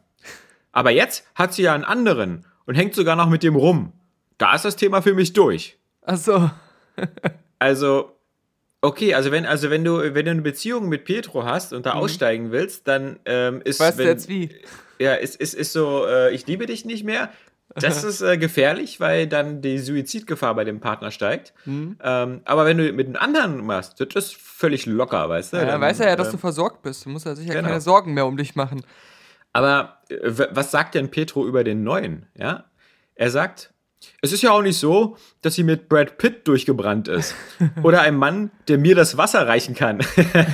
Aber 0.71 0.91
jetzt 0.91 1.25
hat 1.35 1.53
sie 1.53 1.63
ja 1.63 1.73
einen 1.73 1.83
anderen 1.83 2.45
und 2.65 2.75
hängt 2.75 2.95
sogar 2.95 3.15
noch 3.15 3.29
mit 3.29 3.43
dem 3.43 3.55
rum. 3.55 3.93
Da 4.37 4.55
ist 4.55 4.65
das 4.65 4.75
Thema 4.75 5.01
für 5.01 5.13
mich 5.13 5.33
durch. 5.33 5.77
Ach 6.01 6.17
so. 6.17 6.49
also, 7.59 8.17
okay, 8.81 9.13
also 9.13 9.31
wenn, 9.31 9.45
also 9.45 9.69
wenn 9.69 9.83
du, 9.83 9.97
wenn 10.13 10.25
du 10.25 10.31
eine 10.31 10.41
Beziehung 10.41 10.89
mit 10.89 11.05
Pietro 11.05 11.45
hast 11.45 11.73
und 11.73 11.85
da 11.85 11.93
mhm. 11.93 11.99
aussteigen 12.01 12.51
willst, 12.51 12.87
dann 12.87 13.19
ähm, 13.25 13.61
ist. 13.63 13.79
Weißt 13.79 13.97
wenn, 13.97 14.05
du 14.05 14.11
jetzt 14.11 14.29
wie? 14.29 14.49
Ja, 14.99 15.13
ist, 15.13 15.35
ist, 15.35 15.53
ist 15.53 15.73
so, 15.73 16.05
äh, 16.05 16.33
ich 16.33 16.47
liebe 16.47 16.65
dich 16.65 16.85
nicht 16.85 17.03
mehr. 17.03 17.29
Das 17.75 18.03
ist 18.03 18.21
äh, 18.21 18.37
gefährlich, 18.37 18.99
weil 18.99 19.27
dann 19.27 19.61
die 19.61 19.79
Suizidgefahr 19.79 20.55
bei 20.55 20.63
dem 20.63 20.79
Partner 20.79 21.11
steigt. 21.11 21.53
Mhm. 21.65 21.97
Ähm, 22.01 22.41
aber 22.45 22.65
wenn 22.65 22.77
du 22.77 22.91
mit 22.93 23.07
einem 23.07 23.15
anderen 23.15 23.65
machst, 23.65 23.99
das 23.99 24.25
ist 24.25 24.35
völlig 24.35 24.85
locker, 24.85 25.29
weißt 25.29 25.53
du? 25.53 25.57
Ja, 25.57 25.65
dann 25.65 25.81
weiß 25.81 25.99
er 25.99 26.09
ja, 26.09 26.15
dass 26.15 26.29
äh, 26.29 26.31
du 26.31 26.37
versorgt 26.37 26.81
bist. 26.81 27.05
Du 27.05 27.09
musst 27.09 27.25
ja 27.25 27.35
sicher 27.35 27.53
genau. 27.53 27.67
keine 27.67 27.81
Sorgen 27.81 28.13
mehr 28.13 28.25
um 28.25 28.37
dich 28.37 28.55
machen. 28.55 28.83
Aber 29.53 29.99
äh, 30.09 30.17
was 30.51 30.71
sagt 30.71 30.95
denn 30.95 31.09
Petro 31.11 31.45
über 31.45 31.63
den 31.63 31.83
Neuen? 31.83 32.27
Ja? 32.37 32.65
Er 33.15 33.29
sagt, 33.29 33.73
es 34.21 34.33
ist 34.33 34.41
ja 34.41 34.51
auch 34.51 34.61
nicht 34.61 34.77
so, 34.77 35.17
dass 35.41 35.55
sie 35.55 35.63
mit 35.63 35.89
Brad 35.89 36.17
Pitt 36.17 36.47
durchgebrannt 36.47 37.07
ist. 37.07 37.35
Oder 37.83 38.01
ein 38.01 38.15
Mann, 38.15 38.51
der 38.67 38.77
mir 38.77 38.95
das 38.95 39.17
Wasser 39.17 39.47
reichen 39.47 39.75
kann. 39.75 39.99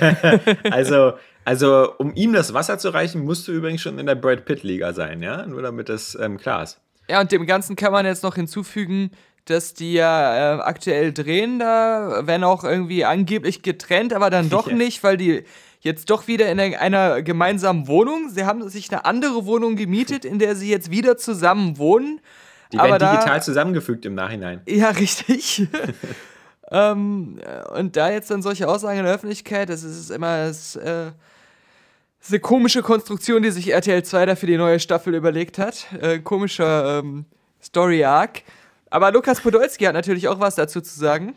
also, 0.72 1.14
also, 1.46 1.96
um 1.98 2.14
ihm 2.14 2.34
das 2.34 2.54
Wasser 2.54 2.78
zu 2.78 2.90
reichen, 2.90 3.24
musst 3.24 3.48
du 3.48 3.52
übrigens 3.52 3.82
schon 3.82 3.98
in 3.98 4.06
der 4.06 4.16
Brad 4.16 4.46
Pitt-Liga 4.46 4.94
sein, 4.94 5.24
ja? 5.24 5.46
Nur 5.46 5.62
damit 5.62 5.90
das 5.90 6.16
ähm, 6.20 6.38
klar 6.38 6.64
ist. 6.64 6.80
Ja, 7.10 7.22
und 7.22 7.32
dem 7.32 7.46
Ganzen 7.48 7.76
kann 7.76 7.92
man 7.92 8.06
jetzt 8.06 8.24
noch 8.24 8.36
hinzufügen, 8.36 9.12
dass 9.46 9.74
die 9.74 9.94
ja 9.94 10.58
äh, 10.58 10.62
aktuell 10.62 11.12
drehen 11.12 11.58
da, 11.58 12.22
wenn 12.26 12.44
auch 12.44 12.64
irgendwie 12.64 13.04
angeblich 13.04 13.64
getrennt, 13.64 14.14
aber 14.14 14.30
dann 14.30 14.50
doch 14.52 14.68
nicht, 14.72 15.04
weil 15.04 15.18
die 15.18 15.44
jetzt 15.82 16.10
doch 16.10 16.28
wieder 16.28 16.52
in 16.52 16.60
einer 16.60 17.22
gemeinsamen 17.22 17.88
Wohnung. 17.88 18.30
Sie 18.30 18.46
haben 18.46 18.68
sich 18.70 18.92
eine 18.92 19.06
andere 19.06 19.46
Wohnung 19.46 19.76
gemietet, 19.76 20.24
in 20.26 20.38
der 20.38 20.56
sie 20.56 20.70
jetzt 20.70 20.92
wieder 20.92 21.18
zusammen 21.18 21.78
wohnen. 21.78 22.22
Die 22.72 22.78
werden 22.78 23.00
da, 23.00 23.14
digital 23.14 23.42
zusammengefügt 23.42 24.06
im 24.06 24.14
Nachhinein. 24.14 24.62
Ja, 24.68 24.90
richtig. 24.90 25.68
ähm, 26.72 27.40
und 27.76 27.96
da 27.96 28.12
jetzt 28.12 28.30
dann 28.30 28.42
solche 28.42 28.68
Aussagen 28.68 29.00
in 29.00 29.06
der 29.06 29.16
Öffentlichkeit, 29.16 29.70
das 29.70 29.84
ist 29.84 30.12
immer 30.12 30.46
das, 30.46 30.76
äh, 30.76 31.12
das 32.20 32.28
ist 32.28 32.34
eine 32.34 32.42
komische 32.42 32.82
Konstruktion, 32.82 33.42
die 33.42 33.52
sich 33.52 33.72
RTL 33.72 34.04
2 34.04 34.26
da 34.26 34.36
für 34.36 34.46
die 34.46 34.58
neue 34.58 34.80
Staffel 34.80 35.16
überlegt 35.16 35.58
hat. 35.58 35.88
Äh, 36.02 36.20
komischer 36.20 37.00
ähm, 37.00 37.26
Story-Arc. 37.62 38.42
Aber 38.90 39.12
Lukas 39.12 39.40
Podolski 39.40 39.86
hat 39.86 39.94
natürlich 39.94 40.28
auch 40.28 40.40
was 40.40 40.56
dazu 40.56 40.82
zu 40.82 41.00
sagen. 41.00 41.36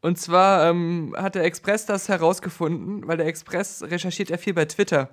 Und 0.00 0.18
zwar 0.18 0.68
ähm, 0.68 1.14
hat 1.16 1.34
der 1.34 1.44
Express 1.44 1.86
das 1.86 2.08
herausgefunden, 2.08 3.06
weil 3.06 3.16
der 3.16 3.26
Express 3.26 3.82
recherchiert 3.82 4.30
ja 4.30 4.36
viel 4.36 4.54
bei 4.54 4.64
Twitter. 4.64 5.08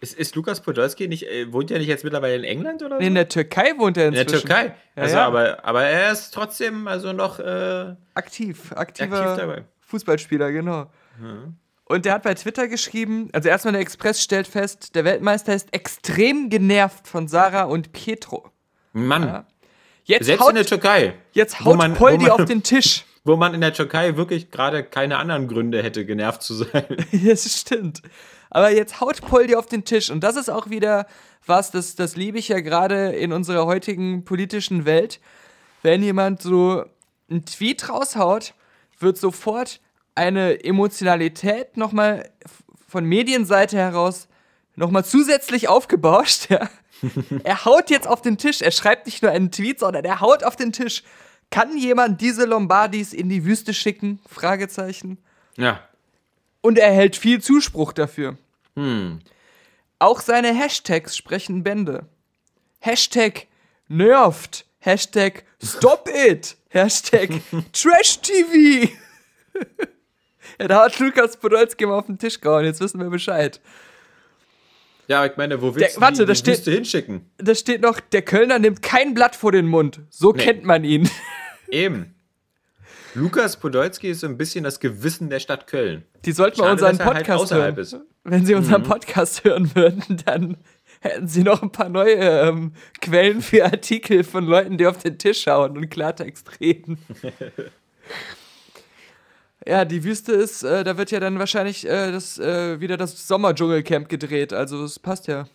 Ist, 0.00 0.14
ist 0.14 0.34
Lukas 0.34 0.60
Podolski 0.60 1.08
nicht, 1.08 1.28
äh, 1.28 1.52
wohnt 1.52 1.70
er 1.70 1.78
nicht 1.78 1.88
jetzt 1.88 2.04
mittlerweile 2.04 2.36
in 2.36 2.44
England 2.44 2.82
oder 2.82 2.96
so? 2.96 3.00
Nee, 3.00 3.08
in 3.08 3.14
der 3.14 3.28
Türkei 3.28 3.74
wohnt 3.76 3.96
er 3.98 4.08
inzwischen. 4.08 4.26
In 4.26 4.32
der 4.32 4.40
Türkei. 4.40 4.64
Ja, 4.96 5.02
also, 5.02 5.16
ja. 5.16 5.26
Aber, 5.26 5.64
aber 5.64 5.82
er 5.82 6.12
ist 6.12 6.30
trotzdem 6.32 6.88
also 6.88 7.12
noch 7.12 7.38
äh, 7.38 7.94
aktiv, 8.14 8.72
aktiver 8.74 9.32
aktiv 9.32 9.64
Fußballspieler, 9.80 10.52
genau. 10.52 10.90
Mhm. 11.20 11.56
Und 11.90 12.04
der 12.04 12.12
hat 12.12 12.22
bei 12.22 12.34
Twitter 12.34 12.68
geschrieben, 12.68 13.30
also 13.32 13.48
erstmal 13.48 13.72
der 13.72 13.80
Express 13.80 14.22
stellt 14.22 14.46
fest, 14.46 14.94
der 14.94 15.04
Weltmeister 15.04 15.52
ist 15.52 15.74
extrem 15.74 16.48
genervt 16.48 17.08
von 17.08 17.26
Sarah 17.26 17.64
und 17.64 17.90
Pietro. 17.90 18.48
Mann. 18.92 19.26
Ja. 19.26 19.46
Jetzt 20.04 20.26
Selbst 20.26 20.40
haut, 20.40 20.50
in 20.50 20.54
der 20.54 20.66
Türkei. 20.66 21.14
Jetzt 21.32 21.64
haut 21.64 21.76
man, 21.76 21.94
Poldi 21.94 22.26
man, 22.26 22.30
auf 22.30 22.44
den 22.44 22.62
Tisch. 22.62 23.04
Wo 23.24 23.34
man 23.34 23.54
in 23.54 23.60
der 23.60 23.72
Türkei 23.74 24.14
wirklich 24.14 24.52
gerade 24.52 24.84
keine 24.84 25.16
anderen 25.16 25.48
Gründe 25.48 25.82
hätte, 25.82 26.06
genervt 26.06 26.44
zu 26.44 26.54
sein. 26.54 26.84
das 27.24 27.58
stimmt. 27.58 28.02
Aber 28.50 28.70
jetzt 28.70 29.00
haut 29.00 29.20
Poldi 29.20 29.56
auf 29.56 29.66
den 29.66 29.84
Tisch. 29.84 30.10
Und 30.10 30.22
das 30.22 30.36
ist 30.36 30.48
auch 30.48 30.70
wieder 30.70 31.08
was, 31.44 31.72
das, 31.72 31.96
das 31.96 32.14
liebe 32.14 32.38
ich 32.38 32.46
ja 32.46 32.60
gerade 32.60 33.10
in 33.10 33.32
unserer 33.32 33.66
heutigen 33.66 34.24
politischen 34.24 34.84
Welt. 34.84 35.18
Wenn 35.82 36.04
jemand 36.04 36.40
so 36.40 36.84
einen 37.28 37.44
Tweet 37.46 37.88
raushaut, 37.88 38.54
wird 39.00 39.18
sofort 39.18 39.80
eine 40.14 40.62
Emotionalität 40.64 41.76
nochmal 41.76 42.30
von 42.88 43.04
Medienseite 43.04 43.76
heraus 43.76 44.28
nochmal 44.76 45.04
zusätzlich 45.04 45.68
aufgebauscht. 45.68 46.48
Ja. 47.02 47.10
er 47.44 47.64
haut 47.64 47.88
jetzt 47.88 48.06
auf 48.06 48.20
den 48.20 48.36
Tisch. 48.36 48.60
Er 48.60 48.72
schreibt 48.72 49.06
nicht 49.06 49.22
nur 49.22 49.30
einen 49.32 49.50
Tweet, 49.50 49.80
sondern 49.80 50.04
er 50.04 50.20
haut 50.20 50.44
auf 50.44 50.54
den 50.54 50.70
Tisch. 50.70 51.02
Kann 51.50 51.78
jemand 51.78 52.20
diese 52.20 52.44
Lombardis 52.44 53.14
in 53.14 53.30
die 53.30 53.46
Wüste 53.46 53.72
schicken? 53.72 54.20
Fragezeichen. 54.28 55.16
Ja. 55.56 55.80
Und 56.60 56.76
er 56.76 56.88
erhält 56.88 57.16
viel 57.16 57.40
Zuspruch 57.40 57.94
dafür. 57.94 58.36
Hm. 58.76 59.20
Auch 59.98 60.20
seine 60.20 60.54
Hashtags 60.54 61.16
sprechen 61.16 61.62
Bände. 61.62 62.04
Hashtag 62.80 63.46
nervt. 63.88 64.66
Hashtag 64.80 65.44
stop 65.62 66.06
it. 66.08 66.56
Hashtag 66.68 67.30
trash 67.72 68.20
TV. 68.20 68.92
ja, 70.60 70.68
da 70.68 70.84
hat 70.84 70.98
Lukas 70.98 71.36
Podolski 71.36 71.86
mal 71.86 71.98
auf 71.98 72.06
den 72.06 72.18
Tisch 72.18 72.40
gehauen. 72.40 72.64
Jetzt 72.64 72.80
wissen 72.80 73.00
wir 73.00 73.10
Bescheid. 73.10 73.60
Ja, 75.08 75.26
ich 75.26 75.36
meine, 75.36 75.60
wo 75.60 75.74
willst 75.74 75.96
Der- 75.96 76.00
warte, 76.00 76.18
du 76.18 76.22
die, 76.24 76.28
da 76.28 76.34
steht- 76.36 76.58
Wüste 76.58 76.70
hinschicken? 76.72 77.30
Da 77.38 77.54
steht 77.54 77.82
noch, 77.82 77.98
der 78.00 78.22
Kölner 78.22 78.58
nimmt 78.58 78.80
kein 78.82 79.12
Blatt 79.14 79.34
vor 79.34 79.50
den 79.52 79.66
Mund. 79.66 80.00
So 80.08 80.32
Nee. 80.32 80.42
kennt 80.44 80.64
man 80.64 80.84
ihn. 80.84 81.08
Eben. 81.68 82.14
Lukas 83.14 83.56
Podolski 83.56 84.10
ist 84.10 84.20
so 84.20 84.28
ein 84.28 84.38
bisschen 84.38 84.62
das 84.62 84.78
Gewissen 84.78 85.30
der 85.30 85.40
Stadt 85.40 85.66
Köln. 85.66 86.04
Die 86.24 86.30
sollten 86.30 86.60
mal 86.60 86.78
Schade, 86.78 86.86
unseren 86.92 86.98
er 87.00 87.04
halt 87.06 87.16
Podcast 87.16 87.42
außerhalb 87.42 87.74
hören. 87.76 87.82
ist. 87.82 87.92
Mhm. 87.94 88.00
Wenn 88.22 88.46
sie 88.46 88.54
unseren 88.54 88.82
Podcast 88.84 89.42
hören 89.42 89.74
würden, 89.74 90.22
dann 90.26 90.58
hätten 91.00 91.26
sie 91.26 91.42
noch 91.42 91.60
ein 91.62 91.72
paar 91.72 91.88
neue 91.88 92.14
ähm, 92.14 92.72
Quellen 93.00 93.40
für 93.42 93.64
Artikel 93.64 94.22
von 94.22 94.44
Leuten, 94.44 94.78
die 94.78 94.86
auf 94.86 94.98
den 94.98 95.18
Tisch 95.18 95.42
schauen 95.42 95.76
und 95.76 95.88
Klartext 95.90 96.60
reden. 96.60 96.98
ja, 99.66 99.84
die 99.84 100.04
Wüste 100.04 100.32
ist, 100.32 100.62
äh, 100.62 100.84
da 100.84 100.96
wird 100.96 101.10
ja 101.10 101.20
dann 101.20 101.38
wahrscheinlich 101.38 101.86
äh, 101.86 102.12
das, 102.12 102.38
äh, 102.38 102.80
wieder 102.80 102.96
das 102.96 103.28
Sommerdschungelcamp 103.28 104.08
gedreht. 104.08 104.52
Also 104.52 104.82
es 104.84 104.98
passt 104.98 105.26
ja. 105.26 105.46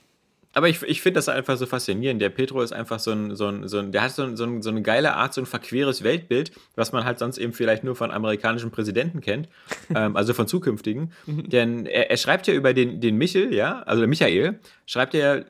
Aber 0.53 0.69
ich, 0.69 0.81
ich 0.83 1.01
finde 1.01 1.17
das 1.17 1.27
einfach 1.27 1.57
so 1.57 1.65
faszinierend. 1.65 2.21
Der 2.21 2.29
Petro 2.29 2.61
ist 2.61 2.71
einfach 2.71 2.99
so 2.99 3.11
ein, 3.11 3.35
so 3.35 3.47
ein, 3.47 3.67
so 3.67 3.77
ein 3.77 3.91
der 3.91 4.03
hat 4.03 4.11
so, 4.11 4.23
ein, 4.23 4.37
so, 4.37 4.45
ein, 4.45 4.61
so 4.61 4.69
eine 4.69 4.81
geile 4.81 5.13
Art, 5.15 5.33
so 5.33 5.41
ein 5.41 5.45
verqueres 5.45 6.01
Weltbild, 6.01 6.53
was 6.75 6.93
man 6.93 7.03
halt 7.03 7.19
sonst 7.19 7.37
eben 7.39 7.51
vielleicht 7.51 7.83
nur 7.83 7.95
von 7.95 8.09
amerikanischen 8.09 8.71
Präsidenten 8.71 9.19
kennt, 9.19 9.49
ähm, 9.95 10.15
also 10.15 10.33
von 10.33 10.47
zukünftigen. 10.47 11.11
Denn 11.25 11.85
er, 11.85 12.09
er 12.09 12.17
schreibt 12.17 12.47
ja 12.47 12.53
über 12.53 12.73
den, 12.73 13.01
den 13.01 13.17
Michel, 13.17 13.53
ja, 13.53 13.81
also 13.81 14.07
Michael, 14.07 14.59
schreibt 14.85 15.13
er, 15.13 15.45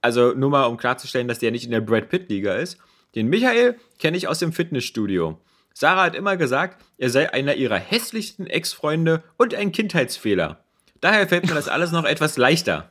also 0.00 0.32
nur 0.32 0.50
mal 0.50 0.66
um 0.66 0.76
klarzustellen, 0.76 1.26
dass 1.26 1.40
der 1.40 1.50
nicht 1.50 1.64
in 1.64 1.72
der 1.72 1.80
Brad 1.80 2.08
Pitt-Liga 2.08 2.54
ist. 2.54 2.78
Den 3.16 3.28
Michael 3.28 3.76
kenne 3.98 4.16
ich 4.16 4.28
aus 4.28 4.38
dem 4.38 4.52
Fitnessstudio. 4.52 5.40
Sarah 5.74 6.04
hat 6.04 6.14
immer 6.14 6.36
gesagt, 6.36 6.82
er 6.98 7.10
sei 7.10 7.32
einer 7.32 7.54
ihrer 7.54 7.78
hässlichsten 7.78 8.46
Ex-Freunde 8.46 9.22
und 9.36 9.54
ein 9.54 9.72
Kindheitsfehler. 9.72 10.64
Daher 11.00 11.28
fällt 11.28 11.46
mir 11.46 11.54
das 11.54 11.68
alles 11.68 11.90
noch 11.92 12.04
etwas 12.04 12.36
leichter. 12.36 12.90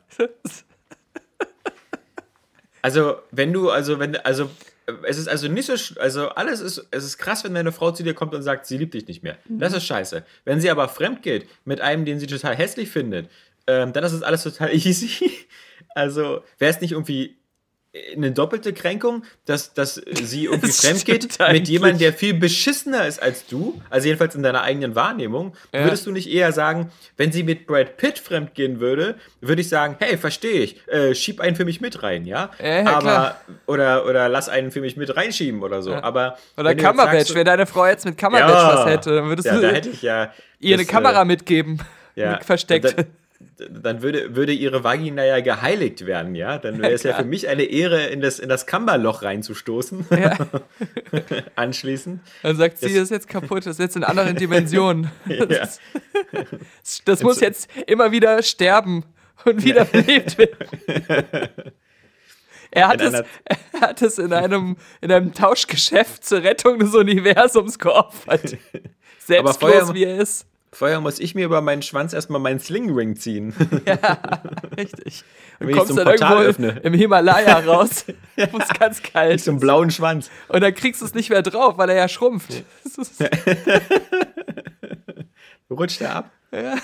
Also, 2.84 3.16
wenn 3.32 3.54
du, 3.54 3.70
also, 3.70 3.98
wenn, 3.98 4.18
also, 4.18 4.50
es 5.04 5.18
ist 5.18 5.30
also 5.30 5.48
nicht 5.48 5.66
so, 5.68 6.00
also 6.02 6.28
alles 6.30 6.60
ist, 6.60 6.86
es 6.92 7.06
ist 7.06 7.18
krass, 7.18 7.46
wenn 7.46 7.54
deine 7.54 7.72
Frau 7.72 7.92
zu 7.92 8.04
dir 8.04 8.14
kommt 8.14 8.36
und 8.36 8.44
sagt, 8.44 8.66
sie 8.66 8.78
liebt 8.78 8.94
dich 8.94 9.08
nicht 9.08 9.24
mehr. 9.24 9.38
Das 9.48 9.72
ist 9.72 9.86
scheiße. 9.86 10.26
Wenn 10.44 10.60
sie 10.60 10.70
aber 10.70 10.90
fremd 10.90 11.24
geht 11.24 11.48
mit 11.64 11.80
einem, 11.80 12.04
den 12.04 12.20
sie 12.20 12.28
total 12.28 12.58
hässlich 12.58 12.90
findet, 12.90 13.30
ähm, 13.68 13.94
dann 13.94 14.04
ist 14.04 14.12
das 14.12 14.22
alles 14.22 14.44
total 14.44 14.74
easy. 14.76 15.32
Also, 15.96 16.44
wäre 16.60 16.72
es 16.72 16.82
nicht 16.82 16.92
irgendwie 16.92 17.38
eine 18.16 18.32
doppelte 18.32 18.74
Kränkung, 18.74 19.24
dass, 19.46 19.74
dass 19.76 19.96
sie 20.24 20.46
irgendwie 20.46 20.68
Das 20.68 20.80
fremd 20.82 21.06
geht 21.06 21.38
mit 21.52 21.68
jemandem, 21.68 22.00
der 22.00 22.14
viel 22.14 22.34
beschissener 22.34 23.06
ist 23.06 23.22
als 23.22 23.46
du, 23.46 23.80
also 23.92 24.08
jedenfalls 24.08 24.34
in 24.34 24.42
deiner 24.42 24.64
eigenen 24.64 24.96
Wahrnehmung, 24.96 25.56
Ja. 25.72 25.84
würdest 25.84 26.08
du 26.08 26.12
nicht 26.12 26.28
eher 26.28 26.52
sagen, 26.54 26.92
wenn 27.18 27.32
sie 27.32 27.44
mit 27.44 27.68
Brad 27.68 27.98
Pitt 27.98 28.18
fremd 28.18 28.56
gehen 28.56 28.80
würde, 28.80 29.16
würde 29.42 29.62
ich 29.62 29.70
sagen, 29.70 29.96
hey, 30.00 30.18
verstehe 30.18 30.62
ich, 30.62 30.88
äh, 30.88 31.14
schieb 31.14 31.40
einen 31.40 31.56
für 31.56 31.66
mich 31.66 31.82
mit 31.82 32.02
rein, 32.02 32.26
ja? 32.26 32.50
Ja, 32.60 32.68
ja, 32.68 32.86
Aber, 32.88 33.00
klar. 33.02 33.42
oder, 33.68 34.06
oder 34.08 34.28
lass 34.28 34.50
einen 34.50 34.72
für 34.72 34.82
mich 34.82 34.98
mit 34.98 35.16
reinschieben 35.16 35.62
oder 35.62 35.84
so. 35.84 35.94
Aber 35.94 36.38
Oder 36.58 36.76
sagst, 36.78 37.28
so- 37.28 37.36
Wenn 37.36 37.46
deine 37.46 37.68
Frau 37.68 37.86
jetzt 37.86 38.06
mit 38.06 38.18
Cumberbatch 38.18 38.52
Ja. 38.54 38.76
was 38.76 38.86
hätte, 38.88 39.16
dann 39.16 39.28
würdest 39.30 39.46
ja, 39.48 39.56
du 39.56 39.62
da 39.62 39.68
hätte 39.70 39.90
ich 39.90 40.02
ja 40.02 40.34
ihr 40.60 40.74
eine 40.76 40.84
das, 40.84 40.92
Kamera 40.92 41.22
äh, 41.22 41.26
mitgeben. 41.26 41.80
ja, 42.16 42.40
Versteckt. 42.44 42.98
Dann, 42.98 43.06
dann 43.58 44.02
würde, 44.02 44.36
würde 44.36 44.52
ihre 44.54 44.84
Vagina 44.84 45.24
ja 45.26 45.40
geheiligt 45.42 46.06
werden, 46.06 46.36
ja? 46.36 46.58
Dann 46.58 46.82
wäre 46.82 46.94
es 46.94 47.04
ja 47.04 47.12
klar. 47.12 47.22
für 47.24 47.28
mich 47.28 47.48
eine 47.48 47.64
Ehre, 47.64 48.06
in 48.08 48.22
das, 48.22 48.40
in 48.40 48.50
das 48.50 48.66
Kammerloch 48.66 49.22
reinzustoßen. 49.24 50.06
Ja. 50.12 50.38
Anschließend. 51.56 52.22
Dann 52.42 52.56
sagt 52.56 52.80
sie, 52.80 52.86
Das- 52.94 53.04
ist 53.04 53.10
jetzt 53.12 53.28
kaputt, 53.28 53.66
das 53.66 53.76
ist 53.76 53.80
jetzt 53.80 53.96
in 53.96 54.04
anderen 54.04 54.36
Dimensionen. 54.36 55.12
Ja. 55.28 55.46
Das, 55.46 55.80
das 57.06 57.22
muss 57.24 57.40
jetzt 57.40 57.70
immer 57.88 58.12
wieder 58.12 58.42
sterben 58.44 59.04
und 59.46 59.64
wieder 59.64 59.86
belebt 59.86 60.38
werden. 60.38 61.74
Er 62.72 62.88
hat, 62.88 63.02
es, 63.02 63.14
er 63.14 63.82
hat 63.82 64.02
es 64.02 64.18
in 64.18 64.34
einem, 64.34 64.78
in 65.02 65.12
einem 65.12 65.32
Tauschgeschäft 65.34 66.26
zur 66.26 66.42
Rettung 66.44 66.80
des 66.80 66.96
Universums 66.96 67.78
geopfert. 67.78 68.58
Selbstlos 69.20 69.58
vorher- 69.58 69.94
wie 69.94 70.06
er 70.06 70.18
ist. 70.18 70.48
Vorher 70.74 71.00
muss 71.02 71.20
ich 71.20 71.36
mir 71.36 71.46
über 71.46 71.62
meinen 71.62 71.84
Schwanz 71.84 72.14
erstmal 72.14 72.42
meinen 72.42 72.60
Slingring 72.60 73.16
ziehen. 73.16 73.54
Richtig. 74.78 75.24
Wenn 75.60 75.68
Und 75.68 75.70
ich 75.70 75.78
kommst 75.78 75.90
so 75.94 75.96
dann 75.98 76.08
ein 76.08 76.18
Portal 76.18 76.44
irgendwo 76.46 76.66
öffne. 76.68 76.80
im 76.82 76.94
Himalaya 76.96 77.60
raus, 77.60 78.06
wo 78.52 78.58
es 78.58 78.70
ganz 78.80 79.04
kalt 79.04 79.40
so 79.40 79.52
einen 79.52 79.58
ist. 79.58 79.62
blauen 79.62 79.92
Schwanz. 79.92 80.32
Und 80.48 80.62
dann 80.62 80.74
kriegst 80.74 81.02
du 81.02 81.06
es 81.06 81.14
nicht 81.14 81.30
mehr 81.30 81.44
drauf, 81.44 81.78
weil 81.78 81.90
er 81.90 81.96
ja 81.96 82.08
schrumpft. 82.08 82.64
Ist, 82.84 83.24
Rutscht 85.70 86.02
er 86.02 86.16
ab? 86.16 86.32
ja. 86.52 86.76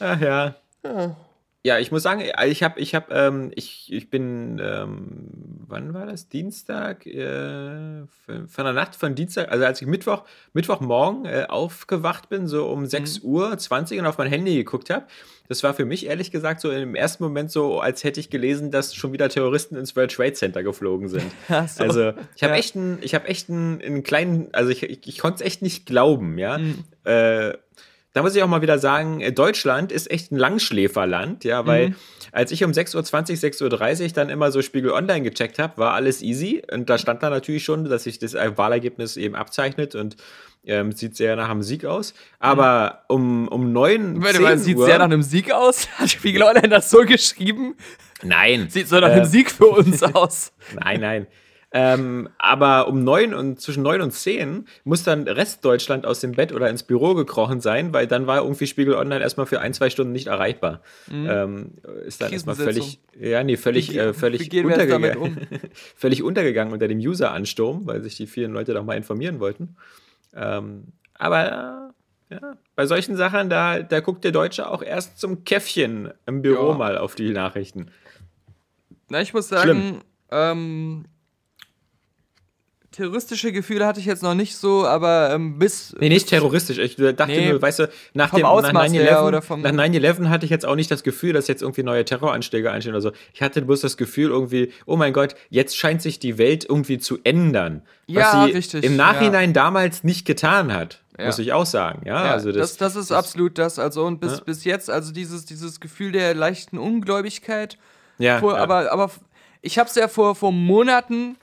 Ach 0.00 0.20
ja. 0.20 0.54
Ja, 0.84 1.16
ich 1.64 1.90
muss 1.92 2.02
sagen, 2.02 2.22
ich 2.46 2.62
habe, 2.62 2.80
ich 2.80 2.94
habe, 2.94 3.12
ähm, 3.14 3.50
ich, 3.54 3.92
ich 3.92 4.08
bin, 4.08 4.58
ähm, 4.62 5.28
wann 5.66 5.92
war 5.92 6.06
das? 6.06 6.28
Dienstag, 6.28 7.04
äh, 7.06 8.06
von 8.24 8.48
von 8.48 8.64
der 8.64 8.72
Nacht 8.72 8.96
von 8.96 9.14
Dienstag, 9.14 9.50
also 9.52 9.64
als 9.66 9.82
ich 9.82 9.86
Mittwoch, 9.86 10.24
Mittwochmorgen 10.54 11.26
äh, 11.26 11.44
aufgewacht 11.48 12.28
bin, 12.30 12.46
so 12.46 12.68
um 12.68 12.86
6 12.86 13.18
Uhr 13.20 13.56
20 13.58 13.98
und 14.00 14.06
auf 14.06 14.16
mein 14.18 14.28
Handy 14.28 14.54
geguckt 14.54 14.88
habe. 14.88 15.06
Das 15.48 15.62
war 15.62 15.74
für 15.74 15.84
mich 15.84 16.06
ehrlich 16.06 16.30
gesagt 16.30 16.60
so 16.60 16.70
im 16.70 16.94
ersten 16.94 17.22
Moment 17.24 17.50
so, 17.50 17.80
als 17.80 18.04
hätte 18.04 18.20
ich 18.20 18.30
gelesen, 18.30 18.70
dass 18.70 18.94
schon 18.94 19.12
wieder 19.12 19.28
Terroristen 19.28 19.76
ins 19.76 19.94
World 19.96 20.12
Trade 20.12 20.34
Center 20.34 20.62
geflogen 20.62 21.08
sind. 21.08 21.30
So. 21.68 21.82
Also 21.84 22.12
ich 22.36 22.42
habe 22.42 22.52
Ja. 22.54 22.58
echt 22.58 22.76
einen, 22.76 22.98
ich 23.02 23.14
habe 23.14 23.26
echt 23.28 23.50
einen, 23.50 23.80
einen 23.82 24.02
kleinen, 24.02 24.48
also 24.52 24.70
ich, 24.70 24.82
ich, 24.84 25.06
ich 25.06 25.18
konnte 25.18 25.42
es 25.42 25.46
echt 25.46 25.60
nicht 25.62 25.86
glauben, 25.86 26.38
ja. 26.38 26.58
Mhm. 26.58 26.84
Äh, 27.04 27.54
da 28.18 28.22
muss 28.24 28.34
ich 28.34 28.42
auch 28.42 28.48
mal 28.48 28.62
wieder 28.62 28.80
sagen, 28.80 29.20
äh, 29.20 29.30
Deutschland 29.32 29.92
ist 29.92 30.10
echt 30.10 30.32
ein 30.32 30.36
Langschläferland, 30.36 31.44
ja, 31.44 31.66
weil 31.66 31.90
Mhm. 31.90 31.94
als 32.32 32.50
ich 32.50 32.64
um 32.64 32.72
6.20 32.72 32.96
Uhr, 32.96 33.68
6.30 33.70 34.02
Uhr 34.06 34.08
dann 34.12 34.28
immer 34.28 34.50
so 34.50 34.60
Spiegel 34.60 34.90
Online 34.90 35.22
gecheckt 35.22 35.60
habe, 35.60 35.78
war 35.78 35.94
alles 35.94 36.20
easy 36.20 36.60
und 36.72 36.90
da 36.90 36.98
stand 36.98 37.22
da 37.22 37.30
natürlich 37.30 37.62
schon, 37.62 37.84
dass 37.84 38.02
sich 38.02 38.18
das 38.18 38.34
Wahlergebnis 38.34 39.16
eben 39.16 39.36
abzeichnet 39.36 39.94
und 39.94 40.16
ähm, 40.66 40.90
sieht 40.90 41.16
sehr 41.16 41.36
nach 41.36 41.48
einem 41.48 41.62
Sieg 41.62 41.84
aus. 41.84 42.12
Aber 42.40 43.04
um, 43.06 43.46
um 43.46 43.72
9 43.72 44.20
Warte 44.20 44.34
10 44.34 44.42
mal, 44.42 44.58
sieht 44.58 44.76
Uhr, 44.78 44.86
sehr 44.86 44.98
nach 44.98 45.04
einem 45.04 45.22
Sieg 45.22 45.52
aus? 45.52 45.88
Hat 45.98 46.10
Spiegel 46.10 46.42
Online 46.42 46.68
das 46.68 46.90
so 46.90 47.04
geschrieben? 47.04 47.76
Nein. 48.24 48.66
Sieht 48.68 48.88
so 48.88 48.98
nach 48.98 49.10
Äh, 49.10 49.12
einem 49.12 49.24
Sieg 49.26 49.48
für 49.52 49.66
uns 49.68 50.02
aus. 50.14 50.52
Nein, 50.74 51.00
nein. 51.00 51.26
Ähm, 51.70 52.30
aber 52.38 52.88
um 52.88 53.04
neun 53.04 53.34
und 53.34 53.60
zwischen 53.60 53.82
neun 53.82 54.00
und 54.00 54.10
zehn 54.12 54.66
muss 54.84 55.02
dann 55.02 55.28
Restdeutschland 55.28 56.06
aus 56.06 56.20
dem 56.20 56.32
Bett 56.32 56.50
oder 56.52 56.70
ins 56.70 56.82
Büro 56.82 57.14
gekrochen 57.14 57.60
sein, 57.60 57.92
weil 57.92 58.06
dann 58.06 58.26
war 58.26 58.38
irgendwie 58.38 58.66
Spiegel 58.66 58.94
Online 58.94 59.20
erstmal 59.20 59.44
für 59.44 59.60
ein, 59.60 59.74
zwei 59.74 59.90
Stunden 59.90 60.12
nicht 60.12 60.28
erreichbar. 60.28 60.80
Ähm, 61.10 61.72
ist 62.06 62.22
dann 62.22 62.32
erstmal 62.32 62.54
völlig, 62.56 63.00
ja, 63.20 63.44
nee, 63.44 63.58
völlig, 63.58 63.90
Mhm. 63.90 63.94
Wie- 63.94 63.98
äh, 63.98 64.14
völlig, 64.14 64.54
untergegangen, 64.64 65.46
völlig 65.94 66.22
untergegangen 66.22 66.72
unter 66.72 66.88
dem 66.88 66.98
User-Ansturm, 66.98 67.86
weil 67.86 68.02
sich 68.02 68.16
die 68.16 68.26
vielen 68.26 68.52
Leute 68.52 68.72
doch 68.72 68.84
mal 68.84 68.96
informieren 68.96 69.38
wollten. 69.38 69.76
Ähm, 70.34 70.84
aber 71.18 71.92
äh, 72.30 72.34
ja, 72.34 72.56
bei 72.76 72.86
solchen 72.86 73.14
Sachen, 73.16 73.50
da, 73.50 73.82
da 73.82 74.00
guckt 74.00 74.24
der 74.24 74.32
Deutsche 74.32 74.70
auch 74.70 74.82
erst 74.82 75.18
zum 75.18 75.44
Käffchen 75.44 76.12
im 76.24 76.40
Büro 76.40 76.70
Ja. 76.70 76.78
mal 76.78 76.96
auf 76.96 77.14
die 77.14 77.30
Nachrichten. 77.30 77.90
Na, 79.10 79.20
ich 79.20 79.34
muss 79.34 79.48
sagen, 79.48 80.00
ähm, 80.30 81.04
terroristische 82.98 83.52
Gefühle 83.52 83.86
hatte 83.86 84.00
ich 84.00 84.06
jetzt 84.06 84.22
noch 84.22 84.34
nicht 84.34 84.56
so, 84.56 84.86
aber 84.86 85.30
ähm, 85.32 85.58
bis. 85.58 85.94
Nee, 85.98 86.08
nicht 86.10 86.28
terroristisch. 86.28 86.78
Ich 86.78 86.96
dachte 86.96 87.26
Nee, 87.28 87.48
nur, 87.50 87.62
weißt 87.62 87.78
du, 87.78 87.88
nach 88.12 88.30
dem 88.34 88.44
Ausmaß 88.44 88.92
her 88.92 89.24
oder 89.24 89.38
9-11 89.38 89.40
vom- 89.42 89.62
nach 89.62 89.72
9-11 89.72 90.28
hatte 90.28 90.44
ich 90.44 90.50
jetzt 90.50 90.66
auch 90.66 90.74
nicht 90.74 90.90
das 90.90 91.02
Gefühl, 91.02 91.32
dass 91.32 91.48
jetzt 91.48 91.62
irgendwie 91.62 91.82
neue 91.84 92.04
Terroranschläge 92.04 92.70
einstehen 92.70 92.92
oder 92.94 93.00
so. 93.00 93.12
Ich 93.32 93.40
hatte 93.40 93.62
bloß 93.62 93.80
das 93.80 93.96
Gefühl 93.96 94.30
irgendwie, 94.30 94.72
oh 94.84 94.96
mein 94.96 95.12
Gott, 95.12 95.34
jetzt 95.48 95.76
scheint 95.76 96.02
sich 96.02 96.18
die 96.18 96.36
Welt 96.36 96.66
irgendwie 96.68 96.98
zu 96.98 97.18
ändern. 97.24 97.82
Ja, 98.06 98.20
was 98.20 98.44
sie 98.46 98.52
richtig, 98.56 98.84
im 98.84 98.96
Nachhinein 98.96 99.52
damals 99.52 100.02
nicht 100.04 100.26
getan 100.26 100.72
hat, 100.74 101.00
Ja. 101.18 101.26
muss 101.26 101.38
ich 101.38 101.52
auch 101.52 101.66
sagen. 101.66 102.02
Ja, 102.06 102.26
Ja, 102.26 102.32
also 102.32 102.52
das, 102.52 102.76
das, 102.76 102.94
das, 102.94 103.04
ist 103.04 103.12
absolut 103.12 103.58
das. 103.58 103.78
Also, 103.78 104.04
und 104.04 104.20
bis, 104.20 104.38
Ja. 104.38 104.44
bis 104.44 104.64
jetzt, 104.64 104.90
also 104.90 105.12
dieses, 105.12 105.44
dieses 105.44 105.78
Gefühl 105.80 106.12
der 106.12 106.34
leichten 106.34 106.78
Ungläubigkeit. 106.78 107.78
ja, 108.18 108.38
Vor, 108.40 108.54
ja. 108.56 108.62
Aber, 108.62 108.90
aber 108.92 109.10
ich 109.62 109.78
habe 109.78 109.88
es 109.88 109.94
ja 109.94 110.08
vor, 110.08 110.34
vor 110.34 110.52
Monaten. 110.52 111.36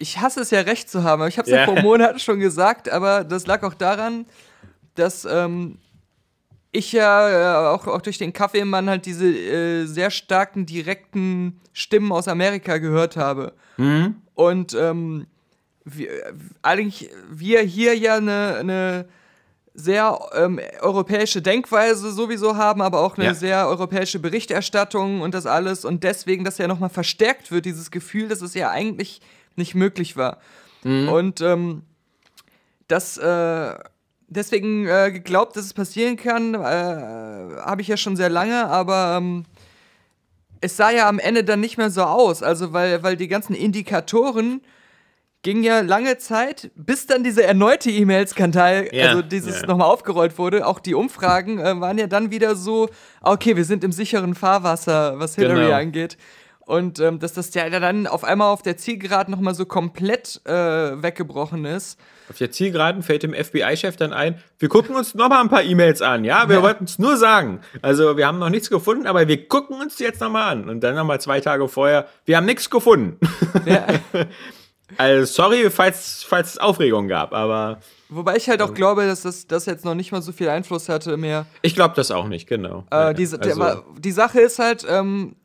Ich 0.00 0.18
hasse 0.18 0.40
es 0.40 0.50
ja 0.50 0.60
recht 0.62 0.88
zu 0.88 1.04
haben, 1.04 1.20
aber 1.20 1.28
ich 1.28 1.38
habe 1.38 1.46
es 1.46 1.52
ja. 1.52 1.60
Ja. 1.60 1.64
vor 1.66 1.80
Monaten 1.82 2.18
schon 2.18 2.40
gesagt, 2.40 2.88
aber 2.88 3.22
das 3.22 3.46
lag 3.46 3.62
auch 3.62 3.74
daran, 3.74 4.24
dass 4.94 5.26
ähm, 5.26 5.76
ich 6.72 6.92
ja 6.92 7.68
äh, 7.68 7.74
auch, 7.74 7.86
auch 7.86 8.00
durch 8.00 8.18
den 8.18 8.32
Kaffeemann 8.32 8.88
halt 8.88 9.06
diese 9.06 9.26
äh, 9.26 9.84
sehr 9.84 10.10
starken, 10.10 10.66
direkten 10.66 11.60
Stimmen 11.72 12.12
aus 12.12 12.28
Amerika 12.28 12.78
gehört 12.78 13.16
habe. 13.16 13.52
Mhm. 13.76 14.16
Und 14.34 14.74
ähm, 14.74 15.26
wir, 15.84 16.08
eigentlich 16.62 17.10
wir 17.30 17.60
hier 17.60 17.96
ja 17.96 18.16
eine, 18.16 18.56
eine 18.58 19.06
sehr 19.74 20.18
ähm, 20.34 20.60
europäische 20.80 21.42
Denkweise 21.42 22.10
sowieso 22.12 22.56
haben, 22.56 22.82
aber 22.82 23.00
auch 23.00 23.16
eine 23.16 23.26
ja. 23.26 23.34
sehr 23.34 23.68
europäische 23.68 24.18
Berichterstattung 24.18 25.20
und 25.20 25.34
das 25.34 25.46
alles 25.46 25.84
und 25.84 26.04
deswegen 26.04 26.44
das 26.44 26.58
ja 26.58 26.68
nochmal 26.68 26.90
verstärkt 26.90 27.50
wird, 27.50 27.66
dieses 27.66 27.90
Gefühl, 27.90 28.28
dass 28.28 28.42
es 28.42 28.54
ja 28.54 28.70
eigentlich 28.70 29.20
nicht 29.56 29.74
möglich 29.74 30.16
war. 30.16 30.38
Mhm. 30.82 31.08
Und 31.08 31.40
ähm, 31.40 31.82
das 32.88 33.18
äh, 33.18 33.74
deswegen 34.30 34.86
äh, 34.86 35.10
geglaubt, 35.12 35.56
dass 35.56 35.66
es 35.66 35.74
passieren 35.74 36.16
kann, 36.16 36.54
äh, 36.54 36.58
habe 36.58 37.82
ich 37.82 37.88
ja 37.88 37.96
schon 37.96 38.16
sehr 38.16 38.30
lange, 38.30 38.66
aber 38.66 39.16
ähm, 39.18 39.44
es 40.60 40.76
sah 40.76 40.90
ja 40.90 41.08
am 41.08 41.18
Ende 41.18 41.44
dann 41.44 41.60
nicht 41.60 41.76
mehr 41.76 41.90
so 41.90 42.02
aus. 42.02 42.42
Also, 42.42 42.72
weil, 42.72 43.02
weil 43.02 43.16
die 43.16 43.28
ganzen 43.28 43.54
Indikatoren 43.54 44.62
ging 45.42 45.62
ja 45.62 45.80
lange 45.80 46.18
Zeit, 46.18 46.70
bis 46.74 47.06
dann 47.06 47.24
dieser 47.24 47.44
erneute 47.44 47.90
E-Mail-Skandal, 47.90 48.90
ja, 48.92 49.08
also 49.08 49.22
dieses 49.22 49.62
ja. 49.62 49.66
nochmal 49.66 49.88
aufgerollt 49.88 50.36
wurde. 50.38 50.66
Auch 50.66 50.80
die 50.80 50.94
Umfragen 50.94 51.58
äh, 51.58 51.80
waren 51.80 51.96
ja 51.96 52.06
dann 52.06 52.30
wieder 52.30 52.56
so, 52.56 52.90
okay, 53.22 53.56
wir 53.56 53.64
sind 53.64 53.82
im 53.82 53.92
sicheren 53.92 54.34
Fahrwasser, 54.34 55.18
was 55.18 55.36
Hillary 55.36 55.64
genau. 55.64 55.76
angeht. 55.76 56.18
Und 56.70 57.00
ähm, 57.00 57.18
dass 57.18 57.32
das 57.32 57.52
ja 57.52 57.68
dann 57.68 58.06
auf 58.06 58.22
einmal 58.22 58.52
auf 58.52 58.62
der 58.62 58.76
Zielgeraden 58.76 59.32
nochmal 59.32 59.56
so 59.56 59.66
komplett 59.66 60.40
äh, 60.44 60.52
weggebrochen 61.02 61.64
ist. 61.64 61.98
Auf 62.28 62.38
der 62.38 62.52
Zielgeraden 62.52 63.02
fällt 63.02 63.24
dem 63.24 63.34
FBI-Chef 63.34 63.96
dann 63.96 64.12
ein, 64.12 64.40
wir 64.60 64.68
gucken 64.68 64.94
uns 64.94 65.16
nochmal 65.16 65.40
ein 65.40 65.48
paar 65.48 65.64
E-Mails 65.64 66.00
an, 66.00 66.22
ja? 66.22 66.48
Wir 66.48 66.58
ja. 66.58 66.62
wollten 66.62 66.84
es 66.84 67.00
nur 67.00 67.16
sagen. 67.16 67.58
Also 67.82 68.16
wir 68.16 68.24
haben 68.24 68.38
noch 68.38 68.50
nichts 68.50 68.70
gefunden, 68.70 69.08
aber 69.08 69.26
wir 69.26 69.48
gucken 69.48 69.80
uns 69.80 69.96
die 69.96 70.04
jetzt 70.04 70.20
nochmal 70.20 70.52
an. 70.52 70.68
Und 70.68 70.78
dann 70.84 70.94
nochmal 70.94 71.20
zwei 71.20 71.40
Tage 71.40 71.66
vorher, 71.66 72.06
wir 72.24 72.36
haben 72.36 72.46
nichts 72.46 72.70
gefunden. 72.70 73.18
Ja. 73.66 73.86
also 74.96 75.24
sorry, 75.24 75.70
falls, 75.70 76.22
falls 76.22 76.50
es 76.50 76.58
Aufregung 76.58 77.08
gab, 77.08 77.32
aber... 77.32 77.80
Wobei 78.10 78.36
ich 78.36 78.48
halt 78.48 78.62
auch 78.62 78.74
glaube, 78.74 79.06
dass 79.06 79.22
das, 79.22 79.48
das 79.48 79.66
jetzt 79.66 79.84
noch 79.84 79.96
nicht 79.96 80.12
mal 80.12 80.22
so 80.22 80.30
viel 80.30 80.48
Einfluss 80.48 80.88
hatte 80.88 81.16
mehr. 81.16 81.46
Ich 81.62 81.74
glaube 81.74 81.94
das 81.96 82.12
auch 82.12 82.28
nicht, 82.28 82.48
genau. 82.48 82.84
Äh, 82.90 83.12
die, 83.14 83.26
also. 83.26 83.84
die 83.98 84.12
Sache 84.12 84.40
ist 84.40 84.60
halt, 84.60 84.86
ähm, 84.88 85.34
äh, 85.34 85.39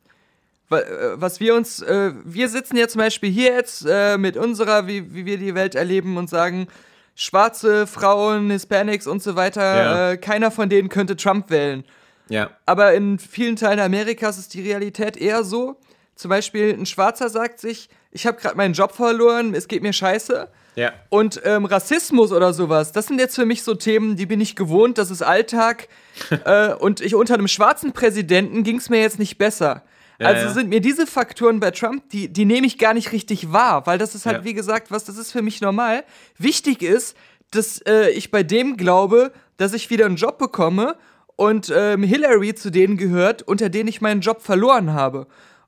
was 0.68 1.40
wir 1.40 1.54
uns, 1.54 1.80
äh, 1.82 2.12
wir 2.24 2.48
sitzen 2.48 2.76
ja 2.76 2.88
zum 2.88 3.00
Beispiel 3.00 3.30
hier 3.30 3.52
jetzt 3.52 3.86
äh, 3.88 4.18
mit 4.18 4.36
unserer, 4.36 4.86
wie, 4.86 5.14
wie 5.14 5.24
wir 5.24 5.38
die 5.38 5.54
Welt 5.54 5.74
erleben 5.74 6.16
und 6.16 6.28
sagen, 6.28 6.66
schwarze 7.14 7.86
Frauen, 7.86 8.50
Hispanics 8.50 9.06
und 9.06 9.22
so 9.22 9.36
weiter, 9.36 9.62
ja. 9.62 10.10
äh, 10.10 10.16
keiner 10.16 10.50
von 10.50 10.68
denen 10.68 10.88
könnte 10.88 11.16
Trump 11.16 11.50
wählen. 11.50 11.84
Ja. 12.28 12.50
Aber 12.66 12.94
in 12.94 13.18
vielen 13.18 13.56
Teilen 13.56 13.80
Amerikas 13.80 14.38
ist 14.38 14.54
die 14.54 14.62
Realität 14.62 15.16
eher 15.16 15.44
so. 15.44 15.76
Zum 16.14 16.30
Beispiel 16.30 16.74
ein 16.76 16.86
Schwarzer 16.86 17.28
sagt 17.28 17.60
sich, 17.60 17.88
ich 18.10 18.26
habe 18.26 18.40
gerade 18.40 18.56
meinen 18.56 18.74
Job 18.74 18.92
verloren, 18.92 19.54
es 19.54 19.68
geht 19.68 19.82
mir 19.82 19.92
scheiße. 19.92 20.48
Ja. 20.74 20.92
Und 21.08 21.40
ähm, 21.44 21.64
Rassismus 21.64 22.32
oder 22.32 22.52
sowas, 22.52 22.92
das 22.92 23.06
sind 23.06 23.18
jetzt 23.18 23.34
für 23.34 23.46
mich 23.46 23.62
so 23.62 23.74
Themen, 23.74 24.16
die 24.16 24.26
bin 24.26 24.40
ich 24.40 24.56
gewohnt, 24.56 24.98
das 24.98 25.10
ist 25.10 25.22
Alltag. 25.22 25.88
äh, 26.44 26.74
und 26.74 27.00
ich 27.00 27.14
unter 27.14 27.34
einem 27.34 27.48
schwarzen 27.48 27.92
Präsidenten 27.92 28.62
ging 28.62 28.76
es 28.76 28.90
mir 28.90 29.00
jetzt 29.00 29.18
nicht 29.18 29.38
besser. 29.38 29.82
Ja, 30.18 30.28
also 30.28 30.46
ja. 30.46 30.52
sind 30.52 30.68
mir 30.68 30.80
diese 30.80 31.06
Faktoren 31.06 31.60
bei 31.60 31.70
Trump, 31.70 32.08
die, 32.10 32.32
die 32.32 32.44
nehme 32.44 32.66
ich 32.66 32.78
gar 32.78 32.94
nicht 32.94 33.12
richtig 33.12 33.52
wahr, 33.52 33.86
weil 33.86 33.98
das 33.98 34.14
ist 34.14 34.26
halt, 34.26 34.38
ja. 34.38 34.44
wie 34.44 34.54
gesagt, 34.54 34.90
was, 34.90 35.04
das 35.04 35.18
ist 35.18 35.32
für 35.32 35.42
mich 35.42 35.60
normal. 35.60 36.04
Wichtig 36.38 36.82
ist, 36.82 37.16
dass 37.50 37.80
äh, 37.82 38.10
ich 38.10 38.30
bei 38.30 38.42
dem 38.42 38.76
glaube, 38.76 39.32
dass 39.56 39.72
ich 39.72 39.90
wieder 39.90 40.06
einen 40.06 40.16
Job 40.16 40.38
bekomme 40.38 40.96
und 41.36 41.72
ähm, 41.74 42.02
Hillary 42.02 42.54
zu 42.54 42.70
denen 42.70 42.96
gehört, 42.96 43.42
unter 43.42 43.68
denen 43.68 43.88
ich 43.88 44.00
meinen 44.00 44.20
Job 44.20 44.42
verloren 44.42 44.92
habe. 44.92 45.26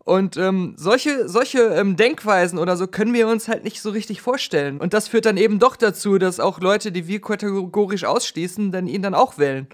Und 0.09 0.39
ähm, 0.39 0.73
solche, 0.79 1.29
solche 1.29 1.59
ähm, 1.59 1.97
Denkweisen 1.97 2.59
oder 2.59 2.79
so 2.79 2.87
können 2.87 3.13
wir 3.13 3.29
uns 3.29 3.47
halt 3.47 3.65
nicht 3.65 3.83
so 3.83 3.91
richtig 3.91 4.23
vorstellen. 4.23 4.79
Und 4.79 4.95
das 4.95 5.07
führt 5.07 5.27
dann 5.27 5.37
eben 5.37 5.59
doch 5.59 5.77
dazu, 5.77 6.17
dass 6.17 6.41
auch 6.41 6.61
Leute, 6.61 6.93
die 6.93 7.07
wir 7.07 7.21
kategorisch 7.21 8.05
ausschließen, 8.05 8.73
dann 8.73 8.87
ihn 8.87 9.03
dann 9.03 9.15
auch 9.15 9.37
wählen. 9.37 9.67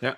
Ja, 0.00 0.14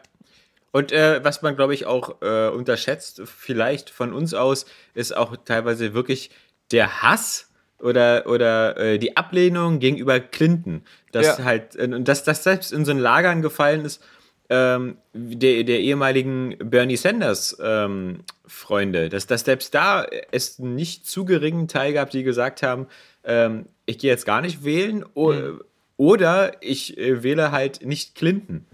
und 0.73 0.91
äh, 0.91 1.23
was 1.23 1.43
man, 1.43 1.55
glaube 1.55 1.75
ich, 1.75 1.87
auch 1.87 2.23
äh, 2.23 2.49
unterschätzt, 2.49 3.23
vielleicht 3.25 3.91
von 3.91 4.13
uns 4.13 4.35
aus, 4.35 4.67
ist 4.95 5.15
auch 5.15 5.37
teilweise 5.45 5.93
wirklich 5.95 6.31
der 6.73 7.03
Hass 7.03 7.51
oder, 7.79 8.27
oder 8.27 8.77
äh, 8.79 8.99
die 8.99 9.17
Ablehnung 9.17 9.79
gegenüber 9.81 10.19
Clinton. 10.19 10.83
Dass 11.13 11.39
ja. 11.39 11.45
halt, 11.45 11.77
äh, 11.77 12.01
dass 12.01 12.25
das 12.25 12.43
selbst 12.43 12.73
in 12.73 12.87
so 12.87 12.91
ein 12.91 12.99
Lagern 12.99 13.43
gefallen 13.43 13.85
ist, 13.85 14.03
ähm, 14.49 14.97
der, 15.13 15.65
der 15.65 15.81
ehemaligen 15.81 16.57
Bernie 16.59 16.97
Sanders 16.97 17.57
ähm, 17.63 18.21
Freunde, 18.47 19.09
dass, 19.09 19.27
dass 19.27 19.43
selbst 19.43 19.75
da 19.75 20.07
es 20.31 20.59
nicht 20.59 21.07
zu 21.07 21.25
geringen 21.25 21.69
Teil 21.69 21.93
gab, 21.93 22.11
die 22.11 22.23
gesagt 22.23 22.63
haben, 22.63 22.87
ähm, 23.25 23.67
ich 23.87 23.99
gehe 23.99 24.11
jetzt 24.11 24.27
gar 24.27 24.41
nicht 24.41 24.65
wählen 24.65 25.05
mhm. 25.15 25.61
oder 25.97 26.53
ich 26.61 26.99
äh, 26.99 27.23
wähle 27.23 27.51
halt 27.53 27.85
nicht 27.85 28.15
Clinton. 28.15 28.67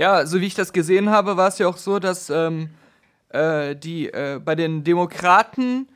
Ja, 0.00 0.24
so 0.24 0.40
wie 0.40 0.46
ich 0.46 0.54
das 0.54 0.72
gesehen 0.72 1.10
habe, 1.10 1.36
war 1.36 1.48
es 1.48 1.58
ja 1.58 1.68
auch 1.68 1.76
so, 1.76 1.98
dass 1.98 2.30
ähm, 2.30 2.70
äh, 3.28 3.76
die 3.76 4.06
äh, 4.06 4.40
bei 4.42 4.54
den 4.54 4.82
Demokraten 4.82 5.88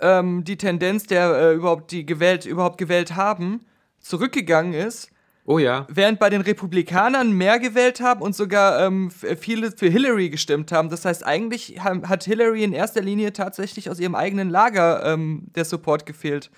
ähm, 0.00 0.44
die 0.44 0.58
Tendenz, 0.58 1.06
der 1.06 1.30
äh, 1.34 1.54
überhaupt 1.54 1.92
die 1.92 2.04
gewählt, 2.04 2.44
überhaupt 2.44 2.76
gewählt 2.76 3.16
haben, 3.16 3.64
zurückgegangen 4.00 4.74
ist. 4.74 5.08
Oh 5.46 5.58
ja. 5.58 5.86
Während 5.88 6.18
bei 6.18 6.28
den 6.28 6.42
Republikanern 6.42 7.32
mehr 7.32 7.58
gewählt 7.58 8.02
haben 8.02 8.20
und 8.20 8.36
sogar 8.36 8.84
ähm, 8.84 9.10
viele 9.10 9.72
für 9.72 9.88
Hillary 9.88 10.28
gestimmt 10.28 10.70
haben. 10.70 10.90
Das 10.90 11.06
heißt, 11.06 11.24
eigentlich 11.24 11.80
hat 11.82 12.24
Hillary 12.24 12.64
in 12.64 12.74
erster 12.74 13.00
Linie 13.00 13.32
tatsächlich 13.32 13.88
aus 13.88 13.98
ihrem 13.98 14.14
eigenen 14.14 14.50
Lager 14.50 15.02
ähm, 15.06 15.46
der 15.54 15.64
Support 15.64 16.04
gefehlt. 16.04 16.50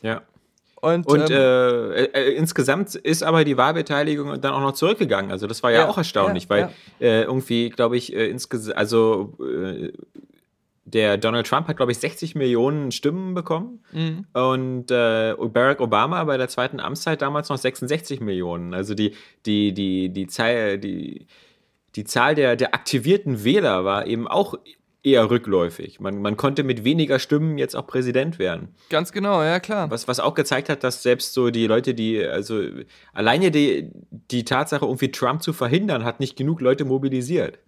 Ja. 0.00 0.22
Und, 0.80 1.06
und 1.06 1.30
ähm, 1.30 1.92
äh, 1.92 2.04
äh, 2.04 2.34
insgesamt 2.34 2.94
ist 2.94 3.22
aber 3.22 3.44
die 3.44 3.56
Wahlbeteiligung 3.56 4.40
dann 4.40 4.52
auch 4.52 4.60
noch 4.60 4.72
zurückgegangen. 4.72 5.30
Also 5.30 5.46
das 5.46 5.62
war 5.62 5.70
ja, 5.70 5.80
ja 5.80 5.88
auch 5.88 5.98
erstaunlich, 5.98 6.44
ja, 6.44 6.50
weil 6.50 6.60
ja. 7.00 7.06
Äh, 7.06 7.22
irgendwie, 7.22 7.68
glaube 7.68 7.96
ich, 7.96 8.14
äh, 8.14 8.28
insgesamt, 8.28 8.76
also 8.76 9.36
äh, 9.40 9.92
der 10.84 11.18
Donald 11.18 11.46
Trump 11.46 11.68
hat, 11.68 11.76
glaube 11.76 11.92
ich, 11.92 11.98
60 11.98 12.34
Millionen 12.34 12.92
Stimmen 12.92 13.34
bekommen 13.34 13.84
mhm. 13.92 14.26
und 14.32 14.90
äh, 14.90 15.34
Barack 15.38 15.80
Obama 15.80 16.24
bei 16.24 16.36
der 16.36 16.48
zweiten 16.48 16.80
Amtszeit 16.80 17.22
damals 17.22 17.48
noch 17.48 17.58
66 17.58 18.20
Millionen. 18.20 18.74
Also 18.74 18.94
die, 18.94 19.14
die, 19.46 19.72
die, 19.72 20.08
die 20.08 20.26
Zahl, 20.26 20.78
die, 20.78 21.26
die 21.96 22.04
Zahl 22.04 22.34
der, 22.34 22.56
der 22.56 22.74
aktivierten 22.74 23.44
Wähler 23.44 23.84
war 23.84 24.06
eben 24.06 24.26
auch 24.26 24.54
eher 25.02 25.30
rückläufig. 25.30 26.00
Man, 26.00 26.20
man 26.20 26.36
konnte 26.36 26.62
mit 26.62 26.84
weniger 26.84 27.18
Stimmen 27.18 27.58
jetzt 27.58 27.74
auch 27.74 27.86
Präsident 27.86 28.38
werden. 28.38 28.74
Ganz 28.90 29.12
genau, 29.12 29.42
ja 29.42 29.60
klar. 29.60 29.90
Was, 29.90 30.08
was 30.08 30.20
auch 30.20 30.34
gezeigt 30.34 30.68
hat, 30.68 30.84
dass 30.84 31.02
selbst 31.02 31.32
so 31.32 31.50
die 31.50 31.66
Leute, 31.66 31.94
die, 31.94 32.22
also 32.24 32.62
alleine 33.12 33.50
die, 33.50 33.90
die 34.10 34.44
Tatsache, 34.44 34.84
irgendwie 34.84 35.10
Trump 35.10 35.42
zu 35.42 35.52
verhindern, 35.52 36.04
hat 36.04 36.20
nicht 36.20 36.36
genug 36.36 36.60
Leute 36.60 36.84
mobilisiert. 36.84 37.58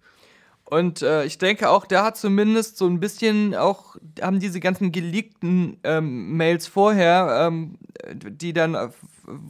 Und 0.65 1.01
äh, 1.01 1.25
ich 1.25 1.37
denke 1.37 1.69
auch, 1.69 1.85
da 1.85 2.05
hat 2.05 2.17
zumindest 2.17 2.77
so 2.77 2.87
ein 2.87 2.99
bisschen 2.99 3.53
auch, 3.53 3.95
haben 4.21 4.39
diese 4.39 4.59
ganzen 4.59 4.91
geleakten 4.91 5.77
ähm, 5.83 6.37
Mails 6.37 6.67
vorher, 6.67 7.47
ähm, 7.47 7.77
die 8.13 8.53
dann, 8.53 8.75
äh, 8.75 8.89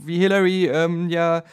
wie 0.05 0.17
Hillary 0.17 0.67
ähm, 0.67 1.09
ja 1.09 1.43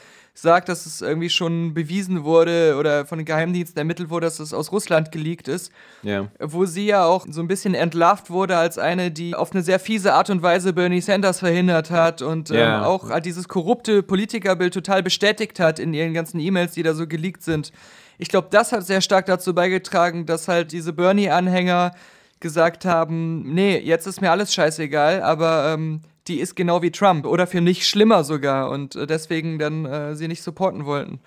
sagt, 0.41 0.69
dass 0.69 0.87
es 0.87 1.01
irgendwie 1.01 1.31
schon 1.31 1.75
bewiesen 1.75 2.25
wurde 2.25 2.77
oder 2.79 3.07
von 3.07 3.19
den 3.19 3.25
Geheimdiensten 3.25 3.79
ermittelt 3.79 4.11
wurde, 4.11 4.27
dass 4.27 4.41
es 4.41 4.53
aus 4.53 4.73
Russland 4.73 5.13
geleakt 5.13 5.49
ist. 5.49 5.73
Ja. 6.03 6.29
Wo 6.39 6.65
sie 6.65 6.87
ja 6.87 7.05
auch 7.05 7.27
so 7.29 7.41
ein 7.41 7.49
bisschen 7.49 7.75
entlarvt 7.75 8.31
wurde 8.31 8.57
als 8.57 8.79
eine, 8.79 9.11
die 9.11 9.35
auf 9.35 9.53
eine 9.53 9.63
sehr 9.63 9.79
fiese 9.79 10.15
Art 10.15 10.31
und 10.31 10.43
Weise 10.43 10.73
Bernie 10.73 11.01
Sanders 11.01 11.41
verhindert 11.41 11.91
hat 11.91 12.23
und 12.23 12.51
ja. 12.51 12.79
ähm, 12.79 12.85
auch 12.85 13.21
dieses 13.21 13.49
korrupte 13.49 14.03
Politikerbild 14.03 14.75
total 14.75 15.03
bestätigt 15.03 15.61
hat 15.61 15.79
in 15.79 15.95
ihren 15.95 16.15
ganzen 16.15 16.41
E-Mails, 16.41 16.73
die 16.73 16.83
da 16.83 16.95
so 16.95 17.07
geleakt 17.07 17.43
sind. 17.43 17.73
Ich 18.19 18.29
glaube, 18.29 18.49
das 18.51 18.73
hat 18.73 18.87
sehr 18.87 19.01
stark 19.01 19.27
dazu 19.27 19.55
beigetragen, 19.55 20.27
dass 20.27 20.49
halt 20.49 20.73
diese 20.73 20.93
Bernie-Anhänger 20.93 21.93
gesagt 22.41 22.85
haben, 22.85 23.43
nee, 23.55 23.79
jetzt 23.79 24.07
ist 24.07 24.21
mir 24.21 24.31
alles 24.31 24.53
scheißegal, 24.53 25.23
aber 25.23 25.73
ähm, 25.75 26.01
die 26.31 26.41
ist 26.41 26.55
genau 26.55 26.81
wie 26.81 26.91
Trump 26.91 27.27
oder 27.27 27.47
für 27.47 27.61
mich 27.61 27.87
schlimmer 27.87 28.25
sogar 28.25 28.71
und 28.71 28.95
äh, 28.95 29.07
deswegen 29.07 29.59
dann 29.59 29.85
äh, 29.85 30.15
sie 30.15 30.29
nicht 30.29 30.43
supporten 30.43 30.87
wollten. 30.87 31.21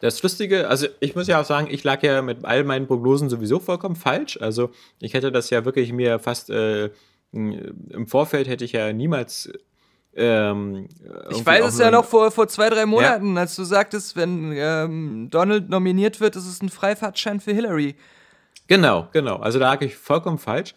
Das 0.00 0.20
Lustige, 0.22 0.68
also 0.68 0.88
ich 0.98 1.14
muss 1.14 1.28
ja 1.28 1.40
auch 1.40 1.44
sagen, 1.44 1.68
ich 1.70 1.84
lag 1.84 2.02
ja 2.02 2.22
mit 2.22 2.44
all 2.44 2.64
meinen 2.64 2.88
Prognosen 2.88 3.30
sowieso 3.30 3.60
vollkommen 3.60 3.94
falsch. 3.94 4.36
Also 4.40 4.70
ich 4.98 5.14
hätte 5.14 5.30
das 5.30 5.50
ja 5.50 5.64
wirklich 5.64 5.92
mir 5.92 6.18
fast 6.18 6.50
äh, 6.50 6.90
im 7.32 8.06
Vorfeld 8.06 8.48
hätte 8.48 8.64
ich 8.64 8.72
ja 8.72 8.92
niemals. 8.92 9.50
Ähm, 10.14 10.88
ich 11.30 11.46
weiß 11.46 11.66
es 11.66 11.78
ja 11.78 11.90
noch 11.90 12.04
vor, 12.04 12.30
vor 12.30 12.48
zwei, 12.48 12.68
drei 12.68 12.84
Monaten, 12.84 13.34
ja. 13.34 13.42
als 13.42 13.56
du 13.56 13.64
sagtest, 13.64 14.16
wenn 14.16 14.52
ähm, 14.54 15.28
Donald 15.30 15.70
nominiert 15.70 16.20
wird, 16.20 16.36
ist 16.36 16.46
es 16.46 16.60
ein 16.60 16.68
Freifahrtschein 16.68 17.40
für 17.40 17.52
Hillary. 17.52 17.94
Genau, 18.66 19.08
genau. 19.12 19.36
Also 19.36 19.58
da 19.58 19.72
lag 19.72 19.80
ich 19.82 19.96
vollkommen 19.96 20.38
falsch. 20.38 20.74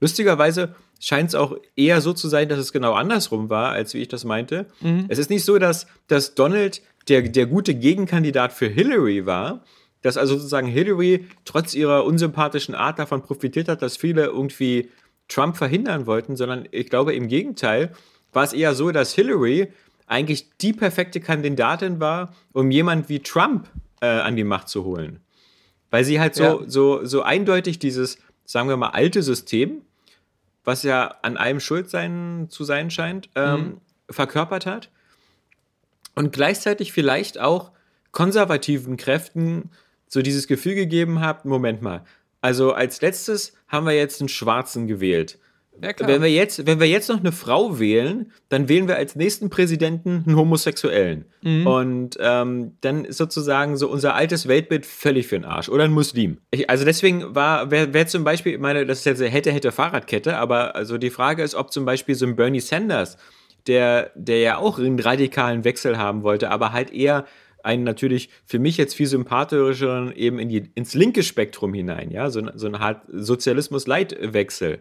Lustigerweise 0.00 0.74
scheint 0.98 1.28
es 1.28 1.34
auch 1.34 1.56
eher 1.76 2.00
so 2.00 2.12
zu 2.12 2.28
sein, 2.28 2.48
dass 2.48 2.58
es 2.58 2.72
genau 2.72 2.94
andersrum 2.94 3.50
war, 3.50 3.70
als 3.70 3.94
wie 3.94 4.02
ich 4.02 4.08
das 4.08 4.24
meinte. 4.24 4.66
Mhm. 4.80 5.06
Es 5.08 5.18
ist 5.18 5.30
nicht 5.30 5.44
so, 5.44 5.58
dass, 5.58 5.86
dass 6.08 6.34
Donald 6.34 6.82
der, 7.08 7.22
der 7.22 7.46
gute 7.46 7.74
Gegenkandidat 7.74 8.52
für 8.52 8.66
Hillary 8.66 9.26
war, 9.26 9.64
dass 10.02 10.16
also 10.16 10.36
sozusagen 10.36 10.68
Hillary 10.68 11.26
trotz 11.44 11.74
ihrer 11.74 12.04
unsympathischen 12.04 12.74
Art 12.74 12.98
davon 12.98 13.22
profitiert 13.22 13.68
hat, 13.68 13.82
dass 13.82 13.96
viele 13.96 14.26
irgendwie 14.26 14.90
Trump 15.28 15.56
verhindern 15.56 16.06
wollten, 16.06 16.36
sondern 16.36 16.68
ich 16.70 16.88
glaube 16.88 17.14
im 17.14 17.28
Gegenteil, 17.28 17.92
war 18.32 18.44
es 18.44 18.52
eher 18.52 18.74
so, 18.74 18.90
dass 18.90 19.14
Hillary 19.14 19.68
eigentlich 20.06 20.50
die 20.58 20.72
perfekte 20.72 21.20
Kandidatin 21.20 22.00
war, 22.00 22.34
um 22.52 22.70
jemand 22.70 23.08
wie 23.08 23.20
Trump 23.20 23.68
äh, 24.00 24.06
an 24.06 24.36
die 24.36 24.44
Macht 24.44 24.68
zu 24.68 24.84
holen. 24.84 25.20
Weil 25.90 26.04
sie 26.04 26.20
halt 26.20 26.34
so, 26.34 26.42
ja. 26.42 26.58
so, 26.66 27.04
so 27.04 27.22
eindeutig 27.22 27.78
dieses, 27.78 28.18
sagen 28.44 28.68
wir 28.68 28.76
mal, 28.76 28.90
alte 28.90 29.22
System, 29.22 29.82
was 30.68 30.82
ja 30.82 31.16
an 31.22 31.38
allem 31.38 31.60
schuld 31.60 31.88
sein, 31.88 32.48
zu 32.50 32.62
sein 32.62 32.90
scheint, 32.90 33.30
ähm, 33.34 33.60
mhm. 33.60 33.80
verkörpert 34.10 34.66
hat. 34.66 34.90
Und 36.14 36.30
gleichzeitig 36.30 36.92
vielleicht 36.92 37.40
auch 37.40 37.72
konservativen 38.12 38.98
Kräften 38.98 39.70
so 40.08 40.20
dieses 40.20 40.46
Gefühl 40.46 40.74
gegeben 40.74 41.20
hat, 41.20 41.46
Moment 41.46 41.80
mal, 41.80 42.04
also 42.42 42.74
als 42.74 43.00
letztes 43.00 43.54
haben 43.66 43.86
wir 43.86 43.94
jetzt 43.94 44.20
einen 44.20 44.28
Schwarzen 44.28 44.86
gewählt. 44.86 45.38
Ja, 45.82 45.92
wenn, 45.98 46.22
wir 46.22 46.30
jetzt, 46.30 46.66
wenn 46.66 46.80
wir 46.80 46.88
jetzt 46.88 47.08
noch 47.08 47.20
eine 47.20 47.32
Frau 47.32 47.78
wählen, 47.78 48.32
dann 48.48 48.68
wählen 48.68 48.88
wir 48.88 48.96
als 48.96 49.16
nächsten 49.16 49.50
Präsidenten 49.50 50.24
einen 50.26 50.36
Homosexuellen. 50.36 51.24
Mhm. 51.42 51.66
Und 51.66 52.18
ähm, 52.20 52.72
dann 52.80 53.04
ist 53.04 53.18
sozusagen 53.18 53.76
so 53.76 53.88
unser 53.88 54.14
altes 54.14 54.48
Weltbild 54.48 54.86
völlig 54.86 55.28
für 55.28 55.36
den 55.36 55.44
Arsch. 55.44 55.68
Oder 55.68 55.84
ein 55.84 55.92
Muslim. 55.92 56.38
Ich, 56.50 56.68
also 56.68 56.84
deswegen 56.84 57.34
war, 57.34 57.70
wer, 57.70 57.92
wer 57.94 58.06
zum 58.06 58.24
Beispiel, 58.24 58.54
ich 58.54 58.60
meine, 58.60 58.86
das 58.86 59.00
ist 59.00 59.04
jetzt 59.04 59.20
eine 59.20 59.30
hätte, 59.30 59.52
hätte 59.52 59.72
Fahrradkette, 59.72 60.36
aber 60.36 60.74
also 60.74 60.98
die 60.98 61.10
Frage 61.10 61.42
ist, 61.42 61.54
ob 61.54 61.72
zum 61.72 61.84
Beispiel 61.84 62.14
so 62.14 62.26
ein 62.26 62.36
Bernie 62.36 62.60
Sanders, 62.60 63.16
der, 63.66 64.10
der 64.14 64.38
ja 64.38 64.56
auch 64.58 64.78
einen 64.78 64.98
radikalen 64.98 65.64
Wechsel 65.64 65.98
haben 65.98 66.22
wollte, 66.22 66.50
aber 66.50 66.72
halt 66.72 66.92
eher 66.92 67.24
einen 67.62 67.84
natürlich 67.84 68.30
für 68.46 68.58
mich 68.58 68.76
jetzt 68.76 68.94
viel 68.94 69.06
sympathischeren 69.06 70.12
eben 70.12 70.38
in 70.38 70.48
die, 70.48 70.70
ins 70.74 70.94
linke 70.94 71.22
Spektrum 71.22 71.74
hinein, 71.74 72.10
ja, 72.10 72.30
so, 72.30 72.42
so 72.54 72.66
ein 72.66 72.74
Art 72.74 73.02
Sozialismus-Leitwechsel. 73.08 74.80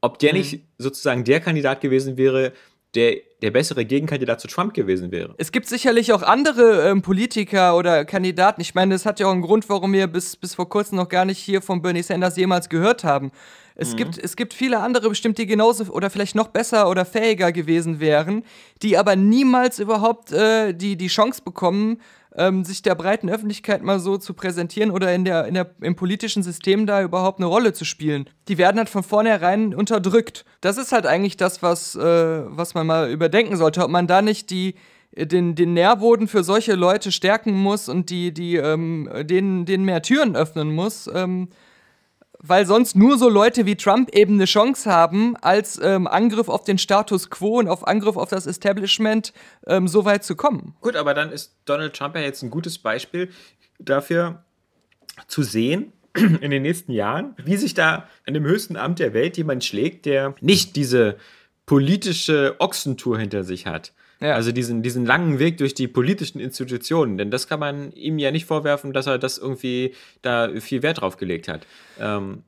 Ob 0.00 0.18
der 0.18 0.32
mhm. 0.32 0.38
nicht 0.38 0.60
sozusagen 0.78 1.24
der 1.24 1.40
Kandidat 1.40 1.80
gewesen 1.80 2.16
wäre, 2.16 2.52
der 2.94 3.16
der 3.42 3.50
bessere 3.52 3.84
Gegenkandidat 3.84 4.40
zu 4.40 4.48
Trump 4.48 4.74
gewesen 4.74 5.12
wäre. 5.12 5.34
Es 5.38 5.52
gibt 5.52 5.66
sicherlich 5.66 6.12
auch 6.12 6.22
andere 6.22 6.88
ähm, 6.88 7.02
Politiker 7.02 7.76
oder 7.76 8.04
Kandidaten. 8.04 8.60
Ich 8.60 8.74
meine, 8.74 8.94
das 8.94 9.06
hat 9.06 9.20
ja 9.20 9.26
auch 9.26 9.32
einen 9.32 9.42
Grund, 9.42 9.68
warum 9.68 9.92
wir 9.92 10.08
bis, 10.08 10.36
bis 10.36 10.56
vor 10.56 10.68
kurzem 10.68 10.96
noch 10.96 11.08
gar 11.08 11.24
nicht 11.24 11.38
hier 11.38 11.62
von 11.62 11.80
Bernie 11.80 12.02
Sanders 12.02 12.36
jemals 12.36 12.68
gehört 12.68 13.04
haben. 13.04 13.30
Es, 13.78 13.92
mhm. 13.92 13.96
gibt, 13.96 14.18
es 14.18 14.36
gibt 14.36 14.52
viele 14.52 14.80
andere 14.80 15.08
bestimmt, 15.08 15.38
die 15.38 15.46
genauso 15.46 15.84
oder 15.84 16.10
vielleicht 16.10 16.34
noch 16.34 16.48
besser 16.48 16.90
oder 16.90 17.04
fähiger 17.04 17.52
gewesen 17.52 18.00
wären, 18.00 18.42
die 18.82 18.98
aber 18.98 19.16
niemals 19.16 19.78
überhaupt 19.78 20.32
äh, 20.32 20.74
die, 20.74 20.96
die 20.96 21.06
Chance 21.06 21.42
bekommen, 21.44 22.00
ähm, 22.34 22.64
sich 22.64 22.82
der 22.82 22.96
breiten 22.96 23.30
Öffentlichkeit 23.30 23.82
mal 23.82 24.00
so 24.00 24.18
zu 24.18 24.34
präsentieren 24.34 24.90
oder 24.90 25.14
in 25.14 25.24
der, 25.24 25.46
in 25.46 25.54
der, 25.54 25.70
im 25.80 25.94
politischen 25.94 26.42
System 26.42 26.86
da 26.86 27.02
überhaupt 27.02 27.38
eine 27.38 27.46
Rolle 27.46 27.72
zu 27.72 27.84
spielen. 27.84 28.28
Die 28.48 28.58
werden 28.58 28.78
halt 28.78 28.88
von 28.88 29.04
vornherein 29.04 29.72
unterdrückt. 29.72 30.44
Das 30.60 30.76
ist 30.76 30.90
halt 30.90 31.06
eigentlich 31.06 31.36
das, 31.36 31.62
was, 31.62 31.94
äh, 31.94 32.00
was 32.02 32.74
man 32.74 32.86
mal 32.86 33.10
überdenken 33.10 33.56
sollte, 33.56 33.84
ob 33.84 33.90
man 33.90 34.08
da 34.08 34.22
nicht 34.22 34.50
die, 34.50 34.74
den, 35.12 35.54
den 35.54 35.72
Nährboden 35.72 36.26
für 36.26 36.42
solche 36.42 36.74
Leute 36.74 37.12
stärken 37.12 37.52
muss 37.52 37.88
und 37.88 38.10
die, 38.10 38.34
die, 38.34 38.56
ähm, 38.56 39.08
denen, 39.22 39.66
denen 39.66 39.84
mehr 39.84 40.02
Türen 40.02 40.34
öffnen 40.34 40.74
muss. 40.74 41.08
Ähm, 41.14 41.48
weil 42.40 42.66
sonst 42.66 42.96
nur 42.96 43.18
so 43.18 43.28
Leute 43.28 43.66
wie 43.66 43.76
Trump 43.76 44.14
eben 44.14 44.34
eine 44.34 44.44
Chance 44.44 44.90
haben, 44.90 45.36
als 45.36 45.80
ähm, 45.82 46.06
Angriff 46.06 46.48
auf 46.48 46.64
den 46.64 46.78
Status 46.78 47.30
quo 47.30 47.58
und 47.58 47.68
auf 47.68 47.86
Angriff 47.86 48.16
auf 48.16 48.28
das 48.28 48.46
Establishment 48.46 49.32
ähm, 49.66 49.88
so 49.88 50.04
weit 50.04 50.24
zu 50.24 50.36
kommen. 50.36 50.74
Gut, 50.80 50.96
aber 50.96 51.14
dann 51.14 51.30
ist 51.30 51.56
Donald 51.64 51.94
Trump 51.94 52.14
ja 52.14 52.22
jetzt 52.22 52.42
ein 52.42 52.50
gutes 52.50 52.78
Beispiel 52.78 53.30
dafür 53.78 54.44
zu 55.26 55.42
sehen, 55.42 55.92
in 56.40 56.50
den 56.50 56.62
nächsten 56.62 56.92
Jahren, 56.92 57.34
wie 57.44 57.56
sich 57.56 57.74
da 57.74 58.08
an 58.26 58.34
dem 58.34 58.44
höchsten 58.44 58.76
Amt 58.76 58.98
der 58.98 59.14
Welt 59.14 59.36
jemand 59.36 59.64
schlägt, 59.64 60.06
der 60.06 60.34
nicht 60.40 60.76
diese 60.76 61.16
politische 61.66 62.56
Ochsentour 62.58 63.18
hinter 63.18 63.44
sich 63.44 63.66
hat, 63.66 63.92
ja. 64.20 64.34
Also 64.34 64.52
diesen, 64.52 64.82
diesen 64.82 65.06
langen 65.06 65.38
Weg 65.38 65.58
durch 65.58 65.74
die 65.74 65.88
politischen 65.88 66.40
Institutionen. 66.40 67.18
Denn 67.18 67.30
das 67.30 67.46
kann 67.46 67.60
man 67.60 67.92
ihm 67.92 68.18
ja 68.18 68.30
nicht 68.30 68.46
vorwerfen, 68.46 68.92
dass 68.92 69.06
er 69.06 69.18
das 69.18 69.38
irgendwie 69.38 69.94
da 70.22 70.48
viel 70.60 70.82
Wert 70.82 71.00
drauf 71.00 71.16
gelegt 71.16 71.48
hat. 71.48 71.66
Ähm, 72.00 72.42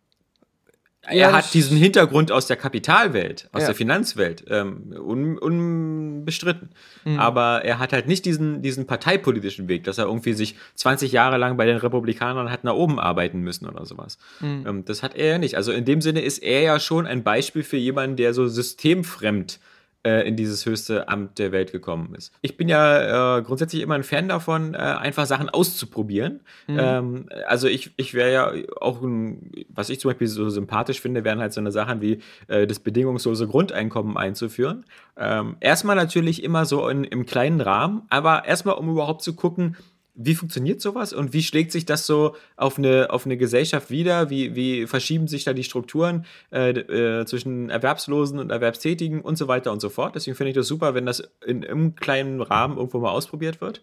er 1.03 1.33
hat 1.33 1.55
diesen 1.55 1.79
Hintergrund 1.79 2.31
aus 2.31 2.47
der 2.47 2.57
Kapitalwelt, 2.57 3.49
aus 3.53 3.63
ja. 3.63 3.69
der 3.69 3.75
Finanzwelt, 3.75 4.45
ähm, 4.49 4.95
un, 4.99 5.39
unbestritten. 5.39 6.71
Mhm. 7.05 7.19
Aber 7.19 7.65
er 7.65 7.79
hat 7.79 7.95
halt 7.95 8.07
nicht 8.07 8.27
diesen, 8.27 8.61
diesen 8.61 8.87
parteipolitischen 8.87 9.67
Weg, 9.67 9.85
dass 9.85 9.97
er 9.97 10.05
irgendwie 10.05 10.35
sich 10.35 10.57
20 10.75 11.11
Jahre 11.11 11.39
lang 11.39 11.57
bei 11.57 11.65
den 11.65 11.79
Republikanern 11.79 12.51
hat 12.51 12.65
nach 12.65 12.75
oben 12.75 13.01
arbeiten 13.01 13.41
müssen 13.41 13.67
oder 13.67 13.87
sowas. 13.87 14.19
Mhm. 14.41 14.65
Ähm, 14.67 14.85
das 14.85 15.03
hat 15.03 15.17
er 15.17 15.27
ja 15.27 15.39
nicht. 15.39 15.57
Also 15.57 15.73
in 15.73 15.87
dem 15.87 16.03
Sinne 16.03 16.21
ist 16.21 16.39
er 16.39 16.61
ja 16.61 16.79
schon 16.79 17.07
ein 17.07 17.23
Beispiel 17.23 17.63
für 17.63 17.79
jemanden, 17.79 18.17
der 18.17 18.35
so 18.35 18.47
systemfremd 18.47 19.55
äh, 19.55 19.71
in 20.03 20.37
dieses 20.37 20.65
höchste 20.65 21.09
Amt 21.09 21.39
der 21.39 21.53
Welt 21.53 21.73
gekommen 21.73 22.15
ist. 22.15 22.33
Ich 22.41 22.57
bin 22.57 22.69
ja 22.69 23.39
äh, 23.39 23.43
grundsätzlich 23.43 23.83
immer 23.83 23.95
ein 23.95 24.03
Fan 24.03 24.29
davon, 24.29 24.73
äh, 24.73 24.79
einfach 24.79 25.27
Sachen 25.27 25.51
auszuprobieren. 25.51 26.41
Mhm. 26.69 26.79
Ähm, 26.81 27.27
also 27.47 27.69
ich, 27.69 27.93
ich 27.97 28.15
wäre 28.15 28.33
ja 28.33 28.53
auch, 28.81 29.03
ein, 29.03 29.53
was 29.69 29.91
ich 29.91 30.01
zum 30.01 30.11
Beispiel 30.11 30.27
so 30.27 30.49
sympathisch 30.49 31.01
finde, 31.01 31.25
wären 31.25 31.41
halt 31.41 31.53
so 31.53 31.61
eine 31.61 31.71
Sachen 31.71 32.01
wie 32.01 32.21
äh, 32.49 32.67
das 32.67 32.79
bedingungslose 32.79 33.47
Grundeinkommen 33.47 34.17
einzuführen. 34.17 34.87
Ähm, 35.19 35.57
erstmal 35.61 35.97
natürlich 35.97 36.43
immer 36.43 36.65
so 36.65 36.89
in, 36.89 37.05
im 37.05 37.27
kleinen 37.27 37.61
Rahmen, 37.61 38.03
aber 38.09 38.47
erstmal 38.47 38.77
um 38.77 38.89
überhaupt 38.89 39.23
zu 39.23 39.37
gucken, 39.37 39.77
wie 40.23 40.35
funktioniert 40.35 40.83
sowas 40.83 41.13
und 41.15 41.33
wie 41.33 41.43
schlägt 41.43 41.73
sich 41.73 41.87
das 41.87 42.07
so 42.07 42.37
auf 42.57 42.77
eine, 42.77 43.09
auf 43.11 43.25
eine 43.25 43.39
Gesellschaft 43.39 43.91
wieder? 43.91 44.29
Wie, 44.29 44.55
wie 44.55 44.87
verschieben 44.87 45.29
sich 45.29 45.45
da 45.45 45.55
die 45.55 45.65
Strukturen 45.65 46.27
äh, 46.53 46.71
äh, 46.71 47.25
zwischen 47.25 47.71
Erwerbslosen 47.71 48.39
und 48.39 48.51
Erwerbstätigen 48.51 49.23
und 49.23 49.37
so 49.37 49.49
weiter 49.49 49.73
und 49.73 49.81
so 49.81 49.89
fort? 49.89 50.15
Deswegen 50.15 50.37
finde 50.37 50.51
ich 50.51 50.57
das 50.57 50.69
super, 50.69 50.95
wenn 50.95 51.07
das 51.07 51.23
in, 51.47 51.63
im 51.63 51.95
kleinen 51.95 52.43
Rahmen 52.43 52.77
irgendwo 52.77 52.99
mal 52.99 53.11
ausprobiert 53.11 53.63
wird. 53.63 53.83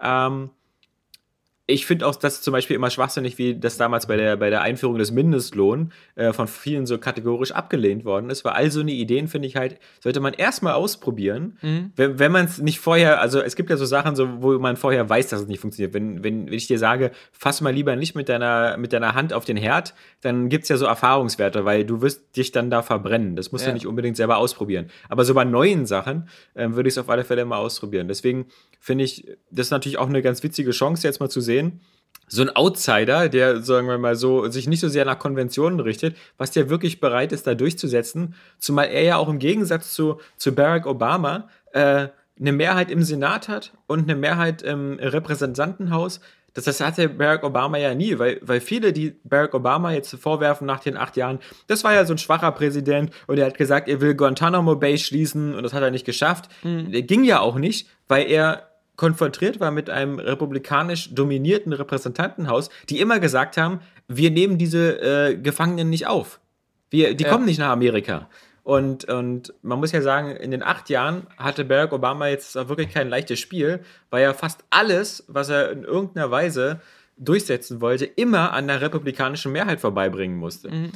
Ähm, 0.00 0.50
ich 1.72 1.86
finde 1.86 2.06
auch 2.06 2.14
das 2.14 2.42
zum 2.42 2.52
Beispiel 2.52 2.76
immer 2.76 2.90
schwachsinnig, 2.90 3.38
wie 3.38 3.54
das 3.54 3.76
damals 3.76 4.06
bei 4.06 4.16
der, 4.16 4.36
bei 4.36 4.50
der 4.50 4.62
Einführung 4.62 4.98
des 4.98 5.10
Mindestlohns 5.10 5.92
äh, 6.14 6.32
von 6.32 6.46
vielen 6.46 6.86
so 6.86 6.98
kategorisch 6.98 7.52
abgelehnt 7.52 8.04
worden 8.04 8.30
ist, 8.30 8.44
weil 8.44 8.52
all 8.52 8.70
so 8.70 8.80
eine 8.80 8.92
Ideen, 8.92 9.28
finde 9.28 9.48
ich 9.48 9.56
halt, 9.56 9.78
sollte 10.00 10.20
man 10.20 10.34
erstmal 10.34 10.74
ausprobieren, 10.74 11.58
mhm. 11.62 11.92
wenn, 11.96 12.18
wenn 12.18 12.32
man 12.32 12.44
es 12.44 12.58
nicht 12.58 12.78
vorher, 12.78 13.20
also 13.20 13.40
es 13.40 13.56
gibt 13.56 13.70
ja 13.70 13.76
so 13.76 13.86
Sachen, 13.86 14.14
so, 14.14 14.42
wo 14.42 14.58
man 14.58 14.76
vorher 14.76 15.08
weiß, 15.08 15.28
dass 15.28 15.40
es 15.40 15.48
nicht 15.48 15.60
funktioniert. 15.60 15.94
Wenn, 15.94 16.22
wenn, 16.22 16.46
wenn 16.46 16.52
ich 16.52 16.66
dir 16.66 16.78
sage, 16.78 17.10
fass 17.32 17.60
mal 17.60 17.72
lieber 17.72 17.96
nicht 17.96 18.14
mit 18.14 18.28
deiner, 18.28 18.76
mit 18.76 18.92
deiner 18.92 19.14
Hand 19.14 19.32
auf 19.32 19.44
den 19.44 19.56
Herd, 19.56 19.94
dann 20.20 20.48
gibt 20.48 20.64
es 20.64 20.68
ja 20.68 20.76
so 20.76 20.86
Erfahrungswerte, 20.86 21.64
weil 21.64 21.84
du 21.84 22.02
wirst 22.02 22.36
dich 22.36 22.52
dann 22.52 22.70
da 22.70 22.82
verbrennen. 22.82 23.36
Das 23.36 23.52
musst 23.52 23.64
ja. 23.64 23.70
du 23.70 23.74
nicht 23.74 23.86
unbedingt 23.86 24.16
selber 24.16 24.36
ausprobieren. 24.36 24.86
Aber 25.08 25.24
so 25.24 25.34
bei 25.34 25.44
neuen 25.44 25.86
Sachen 25.86 26.28
äh, 26.54 26.68
würde 26.70 26.88
ich 26.88 26.94
es 26.94 26.98
auf 26.98 27.08
alle 27.08 27.24
Fälle 27.24 27.44
mal 27.44 27.58
ausprobieren. 27.58 28.08
Deswegen 28.08 28.46
finde 28.82 29.04
ich, 29.04 29.24
das 29.50 29.68
ist 29.68 29.70
natürlich 29.70 29.96
auch 29.96 30.08
eine 30.08 30.22
ganz 30.22 30.42
witzige 30.42 30.72
Chance, 30.72 31.06
jetzt 31.06 31.20
mal 31.20 31.30
zu 31.30 31.40
sehen. 31.40 31.80
So 32.26 32.42
ein 32.42 32.54
Outsider, 32.54 33.28
der, 33.28 33.62
sagen 33.62 33.86
wir 33.86 33.96
mal 33.96 34.16
so, 34.16 34.48
sich 34.48 34.66
nicht 34.66 34.80
so 34.80 34.88
sehr 34.88 35.04
nach 35.04 35.18
Konventionen 35.18 35.78
richtet, 35.80 36.16
was 36.36 36.50
der 36.50 36.68
wirklich 36.68 37.00
bereit 37.00 37.32
ist, 37.32 37.46
da 37.46 37.54
durchzusetzen. 37.54 38.34
Zumal 38.58 38.86
er 38.86 39.02
ja 39.02 39.16
auch 39.16 39.28
im 39.28 39.38
Gegensatz 39.38 39.94
zu, 39.94 40.20
zu 40.36 40.52
Barack 40.52 40.86
Obama 40.86 41.48
äh, 41.72 42.08
eine 42.40 42.52
Mehrheit 42.52 42.90
im 42.90 43.02
Senat 43.02 43.48
hat 43.48 43.72
und 43.86 44.02
eine 44.02 44.16
Mehrheit 44.16 44.62
im 44.62 44.98
Repräsentantenhaus. 44.98 46.20
Das, 46.54 46.64
das 46.64 46.80
hatte 46.80 47.08
Barack 47.08 47.44
Obama 47.44 47.78
ja 47.78 47.94
nie, 47.94 48.18
weil, 48.18 48.40
weil 48.42 48.60
viele, 48.60 48.92
die 48.92 49.14
Barack 49.22 49.54
Obama 49.54 49.92
jetzt 49.92 50.14
vorwerfen 50.16 50.66
nach 50.66 50.80
den 50.80 50.96
acht 50.96 51.16
Jahren, 51.16 51.38
das 51.68 51.84
war 51.84 51.94
ja 51.94 52.04
so 52.04 52.14
ein 52.14 52.18
schwacher 52.18 52.50
Präsident 52.50 53.12
und 53.28 53.38
er 53.38 53.46
hat 53.46 53.56
gesagt, 53.56 53.88
er 53.88 54.00
will 54.00 54.16
Guantanamo 54.16 54.74
Bay 54.74 54.98
schließen 54.98 55.54
und 55.54 55.62
das 55.62 55.72
hat 55.72 55.82
er 55.82 55.92
nicht 55.92 56.04
geschafft. 56.04 56.50
Mhm. 56.64 56.90
Der 56.90 57.02
ging 57.02 57.22
ja 57.22 57.38
auch 57.38 57.56
nicht, 57.56 57.88
weil 58.08 58.28
er 58.28 58.71
konfrontiert 58.96 59.60
war 59.60 59.70
mit 59.70 59.90
einem 59.90 60.18
republikanisch 60.18 61.14
dominierten 61.14 61.72
Repräsentantenhaus, 61.72 62.70
die 62.88 63.00
immer 63.00 63.20
gesagt 63.20 63.56
haben, 63.56 63.80
wir 64.08 64.30
nehmen 64.30 64.58
diese 64.58 65.00
äh, 65.00 65.36
Gefangenen 65.36 65.90
nicht 65.90 66.06
auf. 66.06 66.40
Wir, 66.90 67.14
die 67.14 67.24
ja. 67.24 67.30
kommen 67.30 67.46
nicht 67.46 67.58
nach 67.58 67.70
Amerika. 67.70 68.28
Und, 68.64 69.06
und 69.06 69.54
man 69.62 69.80
muss 69.80 69.92
ja 69.92 70.02
sagen, 70.02 70.36
in 70.36 70.52
den 70.52 70.62
acht 70.62 70.88
Jahren 70.88 71.26
hatte 71.36 71.64
Barack 71.64 71.92
Obama 71.92 72.28
jetzt 72.28 72.54
wirklich 72.54 72.90
kein 72.92 73.08
leichtes 73.08 73.40
Spiel, 73.40 73.80
weil 74.10 74.22
er 74.22 74.34
fast 74.34 74.64
alles, 74.70 75.24
was 75.26 75.48
er 75.48 75.72
in 75.72 75.82
irgendeiner 75.82 76.30
Weise 76.30 76.80
durchsetzen 77.18 77.80
wollte, 77.80 78.04
immer 78.04 78.52
an 78.52 78.68
der 78.68 78.80
republikanischen 78.80 79.52
Mehrheit 79.52 79.80
vorbeibringen 79.80 80.36
musste. 80.36 80.70
Mhm. 80.70 80.92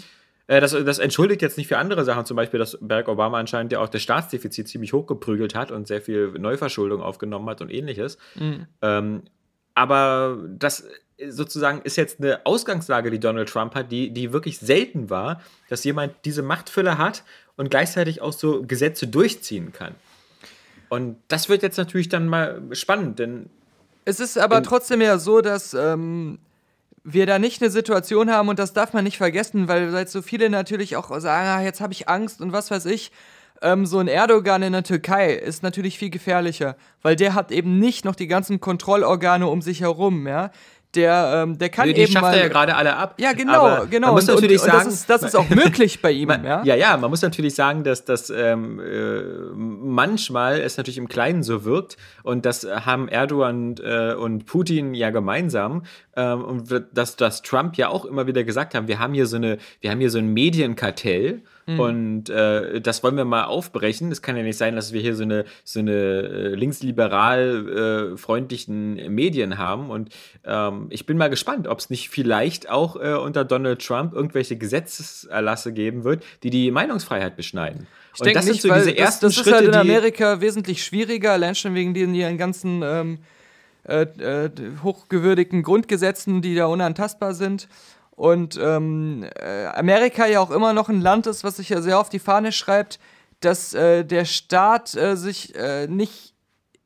Äh, 0.46 0.60
das, 0.60 0.72
das 0.72 0.98
entschuldigt 0.98 1.42
jetzt 1.42 1.58
nicht 1.58 1.68
für 1.68 1.78
andere 1.78 2.04
Sachen, 2.04 2.24
zum 2.24 2.36
Beispiel, 2.36 2.58
dass 2.58 2.78
Barack 2.80 3.08
Obama 3.08 3.38
anscheinend 3.38 3.72
ja 3.72 3.80
auch 3.80 3.88
das 3.88 4.02
Staatsdefizit 4.02 4.68
ziemlich 4.68 4.92
hochgeprügelt 4.92 5.54
hat 5.54 5.70
und 5.70 5.86
sehr 5.86 6.00
viel 6.00 6.28
Neuverschuldung 6.38 7.02
aufgenommen 7.02 7.48
hat 7.48 7.60
und 7.60 7.70
ähnliches. 7.70 8.18
Mhm. 8.36 8.66
Ähm, 8.82 9.22
aber 9.74 10.38
das 10.48 10.88
sozusagen 11.28 11.80
ist 11.82 11.96
jetzt 11.96 12.20
eine 12.20 12.44
Ausgangslage, 12.44 13.10
die 13.10 13.20
Donald 13.20 13.48
Trump 13.48 13.74
hat, 13.74 13.90
die, 13.90 14.10
die 14.10 14.32
wirklich 14.32 14.58
selten 14.58 15.08
war, 15.10 15.40
dass 15.68 15.84
jemand 15.84 16.14
diese 16.24 16.42
Machtfülle 16.42 16.98
hat 16.98 17.24
und 17.56 17.70
gleichzeitig 17.70 18.20
auch 18.20 18.32
so 18.32 18.62
Gesetze 18.62 19.06
durchziehen 19.06 19.72
kann. 19.72 19.94
Und 20.88 21.16
das 21.28 21.48
wird 21.48 21.62
jetzt 21.62 21.78
natürlich 21.78 22.08
dann 22.08 22.28
mal 22.28 22.62
spannend, 22.72 23.18
denn. 23.18 23.50
Es 24.04 24.20
ist 24.20 24.38
aber 24.38 24.62
trotzdem 24.62 25.00
ja 25.00 25.18
so, 25.18 25.40
dass 25.40 25.74
ähm, 25.74 26.38
wir 27.08 27.24
da 27.24 27.38
nicht 27.38 27.62
eine 27.62 27.70
Situation 27.70 28.30
haben 28.30 28.48
und 28.48 28.58
das 28.58 28.72
darf 28.72 28.92
man 28.92 29.04
nicht 29.04 29.16
vergessen, 29.16 29.68
weil, 29.68 30.06
so 30.08 30.22
viele 30.22 30.50
natürlich 30.50 30.96
auch 30.96 31.08
sagen, 31.20 31.46
ah, 31.48 31.62
jetzt 31.62 31.80
habe 31.80 31.92
ich 31.92 32.08
Angst 32.08 32.40
und 32.40 32.52
was 32.52 32.70
weiß 32.70 32.86
ich. 32.86 33.12
ähm, 33.62 33.86
so 33.86 33.98
ein 33.98 34.08
Erdogan 34.08 34.62
in 34.62 34.72
der 34.72 34.82
Türkei 34.82 35.32
ist 35.32 35.62
natürlich 35.62 35.98
viel 35.98 36.10
gefährlicher, 36.10 36.76
weil 37.02 37.16
der 37.16 37.34
hat 37.34 37.52
eben 37.52 37.78
nicht 37.78 38.04
noch 38.04 38.16
die 38.16 38.26
ganzen 38.26 38.60
Kontrollorgane 38.60 39.46
um 39.46 39.62
sich 39.62 39.80
herum, 39.80 40.26
ja 40.26 40.50
der, 40.96 41.42
ähm, 41.44 41.58
der 41.58 41.68
kann 41.68 41.86
die, 41.86 41.94
die 41.94 42.02
eben 42.02 42.12
schafft 42.12 42.22
mal, 42.22 42.34
er 42.34 42.42
ja 42.42 42.48
gerade 42.48 42.74
alle 42.74 42.96
ab. 42.96 43.14
Ja, 43.18 43.32
genau, 43.32 43.66
Aber 43.66 43.86
genau. 43.86 44.08
Man 44.08 44.14
muss 44.16 44.28
und, 44.28 44.34
natürlich 44.36 44.62
und, 44.62 44.66
sagen, 44.66 44.84
das, 44.86 44.94
ist, 44.94 45.10
das 45.10 45.22
ist 45.22 45.36
auch 45.36 45.48
möglich 45.50 46.00
bei 46.00 46.10
ihm. 46.12 46.28
Man, 46.28 46.44
ja? 46.44 46.64
ja, 46.64 46.74
ja, 46.74 46.96
man 46.96 47.10
muss 47.10 47.22
natürlich 47.22 47.54
sagen, 47.54 47.84
dass 47.84 48.04
das 48.04 48.30
ähm, 48.30 48.80
äh, 48.80 49.20
manchmal 49.54 50.60
es 50.60 50.76
natürlich 50.76 50.98
im 50.98 51.08
Kleinen 51.08 51.42
so 51.42 51.64
wirkt 51.64 51.96
und 52.22 52.46
das 52.46 52.64
haben 52.64 53.08
Erdogan 53.08 53.56
und, 53.56 53.80
äh, 53.80 54.14
und 54.14 54.46
Putin 54.46 54.94
ja 54.94 55.10
gemeinsam 55.10 55.84
ähm, 56.16 56.44
und 56.44 56.84
dass, 56.92 57.16
dass 57.16 57.42
Trump 57.42 57.76
ja 57.76 57.88
auch 57.88 58.04
immer 58.04 58.26
wieder 58.26 58.44
gesagt 58.44 58.74
haben, 58.74 58.88
wir 58.88 58.98
haben 58.98 59.14
hier 59.14 59.26
so 59.26 59.36
eine, 59.36 59.58
wir 59.80 59.90
haben 59.90 60.00
hier 60.00 60.10
so 60.10 60.18
ein 60.18 60.32
Medienkartell 60.32 61.42
Mhm. 61.66 61.80
Und 61.80 62.30
äh, 62.30 62.80
das 62.80 63.02
wollen 63.02 63.16
wir 63.16 63.24
mal 63.24 63.44
aufbrechen. 63.44 64.12
Es 64.12 64.22
kann 64.22 64.36
ja 64.36 64.42
nicht 64.44 64.56
sein, 64.56 64.76
dass 64.76 64.92
wir 64.92 65.00
hier 65.00 65.16
so 65.16 65.24
eine, 65.24 65.44
so 65.64 65.80
eine 65.80 65.92
äh, 65.92 66.54
linksliberal 66.54 68.12
äh, 68.14 68.16
freundlichen 68.16 69.12
Medien 69.12 69.58
haben. 69.58 69.90
Und 69.90 70.10
ähm, 70.44 70.86
ich 70.90 71.06
bin 71.06 71.18
mal 71.18 71.28
gespannt, 71.28 71.66
ob 71.66 71.80
es 71.80 71.90
nicht 71.90 72.08
vielleicht 72.08 72.70
auch 72.70 72.96
äh, 72.96 73.14
unter 73.14 73.44
Donald 73.44 73.84
Trump 73.84 74.14
irgendwelche 74.14 74.56
Gesetzeserlasse 74.56 75.72
geben 75.72 76.04
wird, 76.04 76.22
die 76.44 76.50
die 76.50 76.70
Meinungsfreiheit 76.70 77.36
beschneiden. 77.36 77.88
Ich 78.14 78.20
denke 78.20 78.44
nicht, 78.44 78.62
so 78.62 78.68
weil 78.68 78.94
das, 78.94 79.20
das 79.20 79.36
ist 79.36 79.52
halt 79.52 79.66
in 79.66 79.74
Amerika 79.74 80.40
wesentlich 80.40 80.84
schwieriger, 80.84 81.32
allein 81.32 81.54
schon 81.54 81.74
wegen 81.74 81.92
den 81.92 82.14
ihren 82.14 82.38
ganzen 82.38 82.82
ähm, 82.82 83.18
äh, 83.88 84.02
äh, 84.02 84.50
hochgewürdigten 84.82 85.62
Grundgesetzen, 85.62 86.42
die 86.42 86.54
da 86.54 86.66
unantastbar 86.66 87.34
sind. 87.34 87.68
Und 88.16 88.58
ähm, 88.60 89.26
äh, 89.38 89.66
Amerika 89.66 90.26
ja 90.26 90.40
auch 90.40 90.50
immer 90.50 90.72
noch 90.72 90.88
ein 90.88 91.02
Land 91.02 91.26
ist, 91.26 91.44
was 91.44 91.58
sich 91.58 91.68
ja 91.68 91.82
sehr 91.82 92.00
auf 92.00 92.08
die 92.08 92.18
Fahne 92.18 92.50
schreibt, 92.50 92.98
dass 93.40 93.74
äh, 93.74 94.04
der 94.04 94.24
Staat 94.24 94.94
äh, 94.94 95.16
sich 95.16 95.54
äh, 95.54 95.86
nicht 95.86 96.32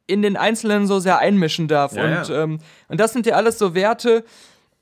in 0.09 0.23
den 0.23 0.37
Einzelnen 0.37 0.89
so 0.89 0.99
sehr 0.99 1.21
einmischen 1.21 1.69
darf. 1.69 1.95
Ja, 1.95 2.05
und, 2.05 2.29
ja. 2.29 2.43
Ähm, 2.43 2.59
und 2.89 2.99
das 2.99 3.13
sind 3.13 3.27
ja 3.27 3.37
alles 3.37 3.59
so 3.59 3.75
Werte. 3.75 4.25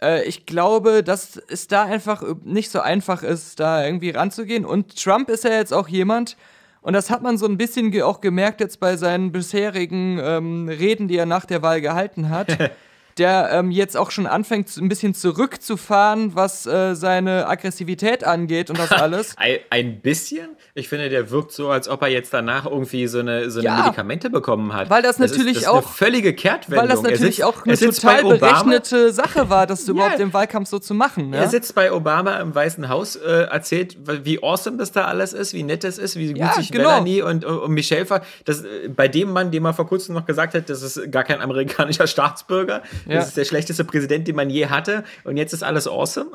Äh, 0.00 0.24
ich 0.24 0.46
glaube, 0.46 1.02
dass 1.02 1.36
es 1.36 1.66
da 1.66 1.84
einfach 1.84 2.24
nicht 2.44 2.70
so 2.70 2.80
einfach 2.80 3.22
ist, 3.22 3.60
da 3.60 3.84
irgendwie 3.84 4.10
ranzugehen. 4.10 4.64
Und 4.64 5.02
Trump 5.02 5.28
ist 5.28 5.44
ja 5.44 5.52
jetzt 5.52 5.74
auch 5.74 5.88
jemand, 5.88 6.38
und 6.80 6.94
das 6.94 7.10
hat 7.10 7.22
man 7.22 7.36
so 7.36 7.44
ein 7.44 7.58
bisschen 7.58 8.00
auch 8.00 8.22
gemerkt 8.22 8.62
jetzt 8.62 8.80
bei 8.80 8.96
seinen 8.96 9.32
bisherigen 9.32 10.18
ähm, 10.22 10.68
Reden, 10.70 11.08
die 11.08 11.18
er 11.18 11.26
nach 11.26 11.44
der 11.44 11.60
Wahl 11.60 11.82
gehalten 11.82 12.30
hat. 12.30 12.56
der 13.18 13.50
ähm, 13.52 13.70
jetzt 13.70 13.96
auch 13.96 14.10
schon 14.10 14.26
anfängt, 14.26 14.76
ein 14.76 14.88
bisschen 14.88 15.14
zurückzufahren, 15.14 16.34
was 16.34 16.66
äh, 16.66 16.94
seine 16.94 17.46
Aggressivität 17.46 18.24
angeht 18.24 18.70
und 18.70 18.78
das 18.78 18.92
alles. 18.92 19.36
ein, 19.36 19.58
ein, 19.70 20.00
bisschen? 20.00 20.50
Ich 20.78 20.88
finde, 20.88 21.08
der 21.08 21.30
wirkt 21.30 21.52
so, 21.52 21.70
als 21.70 21.88
ob 21.88 22.02
er 22.02 22.08
jetzt 22.08 22.32
danach 22.32 22.64
irgendwie 22.64 23.06
so 23.08 23.18
eine, 23.18 23.50
so 23.50 23.58
eine 23.58 23.68
ja, 23.68 23.76
Medikamente 23.78 24.30
bekommen 24.30 24.72
hat. 24.72 24.88
Weil 24.90 25.02
das, 25.02 25.16
das 25.16 25.30
natürlich 25.30 25.56
ist, 25.56 25.66
das 25.66 25.72
auch. 25.72 25.80
Ist 25.80 25.86
eine 25.86 25.94
völlige 25.94 26.34
Kehrtwendung. 26.34 26.82
Weil 26.82 26.88
das 26.88 27.02
natürlich 27.02 27.36
sitzt, 27.36 27.44
auch 27.44 27.64
eine 27.66 27.76
total 27.76 28.22
berechnete 28.24 29.12
Sache 29.12 29.50
war, 29.50 29.66
das 29.66 29.88
überhaupt 29.88 30.20
im 30.20 30.32
Wahlkampf 30.32 30.68
so 30.68 30.78
zu 30.78 30.94
machen. 30.94 31.30
Ne? 31.30 31.38
Er 31.38 31.48
sitzt 31.48 31.74
bei 31.74 31.92
Obama 31.92 32.36
im 32.38 32.54
Weißen 32.54 32.88
Haus, 32.88 33.16
äh, 33.16 33.46
erzählt, 33.50 33.96
wie 34.24 34.42
awesome 34.42 34.76
das 34.76 34.92
da 34.92 35.06
alles 35.06 35.32
ist, 35.32 35.52
wie 35.52 35.62
nett 35.62 35.82
das 35.82 35.98
ist, 35.98 36.16
wie 36.16 36.28
gut 36.28 36.38
ja, 36.38 36.52
sich 36.52 36.70
genau. 36.70 36.90
Melanie 36.90 37.22
und, 37.22 37.44
und 37.44 37.72
Michelle 37.72 38.06
ver. 38.06 38.22
Das, 38.44 38.62
äh, 38.62 38.88
bei 38.88 39.08
dem 39.08 39.32
Mann, 39.32 39.50
dem 39.50 39.64
er 39.64 39.74
vor 39.74 39.86
kurzem 39.86 40.14
noch 40.14 40.26
gesagt 40.26 40.54
hat, 40.54 40.70
das 40.70 40.82
ist 40.82 41.10
gar 41.10 41.24
kein 41.24 41.40
amerikanischer 41.40 42.06
Staatsbürger, 42.18 42.82
ja. 43.06 43.16
Das 43.16 43.28
ist 43.28 43.36
der 43.36 43.44
schlechteste 43.44 43.84
Präsident, 43.84 44.28
den 44.28 44.36
man 44.36 44.50
je 44.50 44.66
hatte. 44.66 45.02
Und 45.24 45.36
jetzt 45.36 45.52
ist 45.52 45.62
alles 45.62 45.88
awesome. 45.88 46.26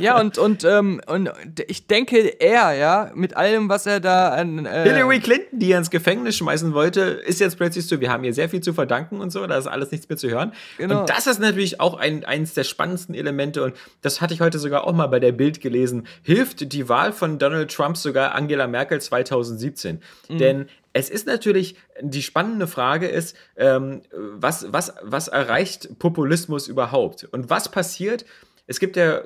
ja, 0.00 0.18
und, 0.20 0.38
und, 0.38 0.64
ähm, 0.64 1.00
und 1.06 1.30
ich 1.68 1.86
denke, 1.86 2.40
er, 2.40 2.72
ja, 2.72 3.10
mit 3.14 3.36
allem, 3.36 3.68
was 3.68 3.75
er 3.84 4.00
da 4.00 4.30
an. 4.30 4.64
Äh 4.64 4.84
Hillary 4.84 5.20
Clinton, 5.20 5.58
die 5.58 5.72
er 5.72 5.78
ins 5.78 5.90
Gefängnis 5.90 6.36
schmeißen 6.36 6.72
wollte, 6.72 7.00
ist 7.00 7.40
jetzt 7.40 7.58
plötzlich 7.58 7.86
so, 7.86 8.00
wir 8.00 8.10
haben 8.10 8.24
ihr 8.24 8.32
sehr 8.32 8.48
viel 8.48 8.62
zu 8.62 8.72
verdanken 8.72 9.20
und 9.20 9.30
so, 9.30 9.46
da 9.46 9.58
ist 9.58 9.66
alles 9.66 9.90
nichts 9.90 10.08
mehr 10.08 10.16
zu 10.16 10.30
hören. 10.30 10.52
Genau. 10.78 11.00
Und 11.00 11.10
das 11.10 11.26
ist 11.26 11.40
natürlich 11.40 11.80
auch 11.80 11.98
ein, 11.98 12.24
eines 12.24 12.54
der 12.54 12.64
spannendsten 12.64 13.14
Elemente. 13.14 13.62
Und 13.62 13.74
das 14.00 14.22
hatte 14.22 14.32
ich 14.32 14.40
heute 14.40 14.58
sogar 14.58 14.86
auch 14.86 14.94
mal 14.94 15.08
bei 15.08 15.20
der 15.20 15.32
Bild 15.32 15.60
gelesen. 15.60 16.06
Hilft 16.22 16.72
die 16.72 16.88
Wahl 16.88 17.12
von 17.12 17.38
Donald 17.38 17.70
Trump 17.70 17.98
sogar 17.98 18.34
Angela 18.34 18.66
Merkel 18.66 19.00
2017? 19.00 20.00
Mhm. 20.28 20.38
Denn 20.38 20.68
es 20.92 21.10
ist 21.10 21.26
natürlich, 21.26 21.76
die 22.00 22.22
spannende 22.22 22.66
Frage 22.66 23.06
ist, 23.06 23.36
ähm, 23.56 24.00
was, 24.12 24.72
was, 24.72 24.94
was 25.02 25.28
erreicht 25.28 25.98
Populismus 25.98 26.68
überhaupt? 26.68 27.24
Und 27.24 27.50
was 27.50 27.70
passiert? 27.70 28.24
Es 28.66 28.80
gibt 28.80 28.96
ja 28.96 29.20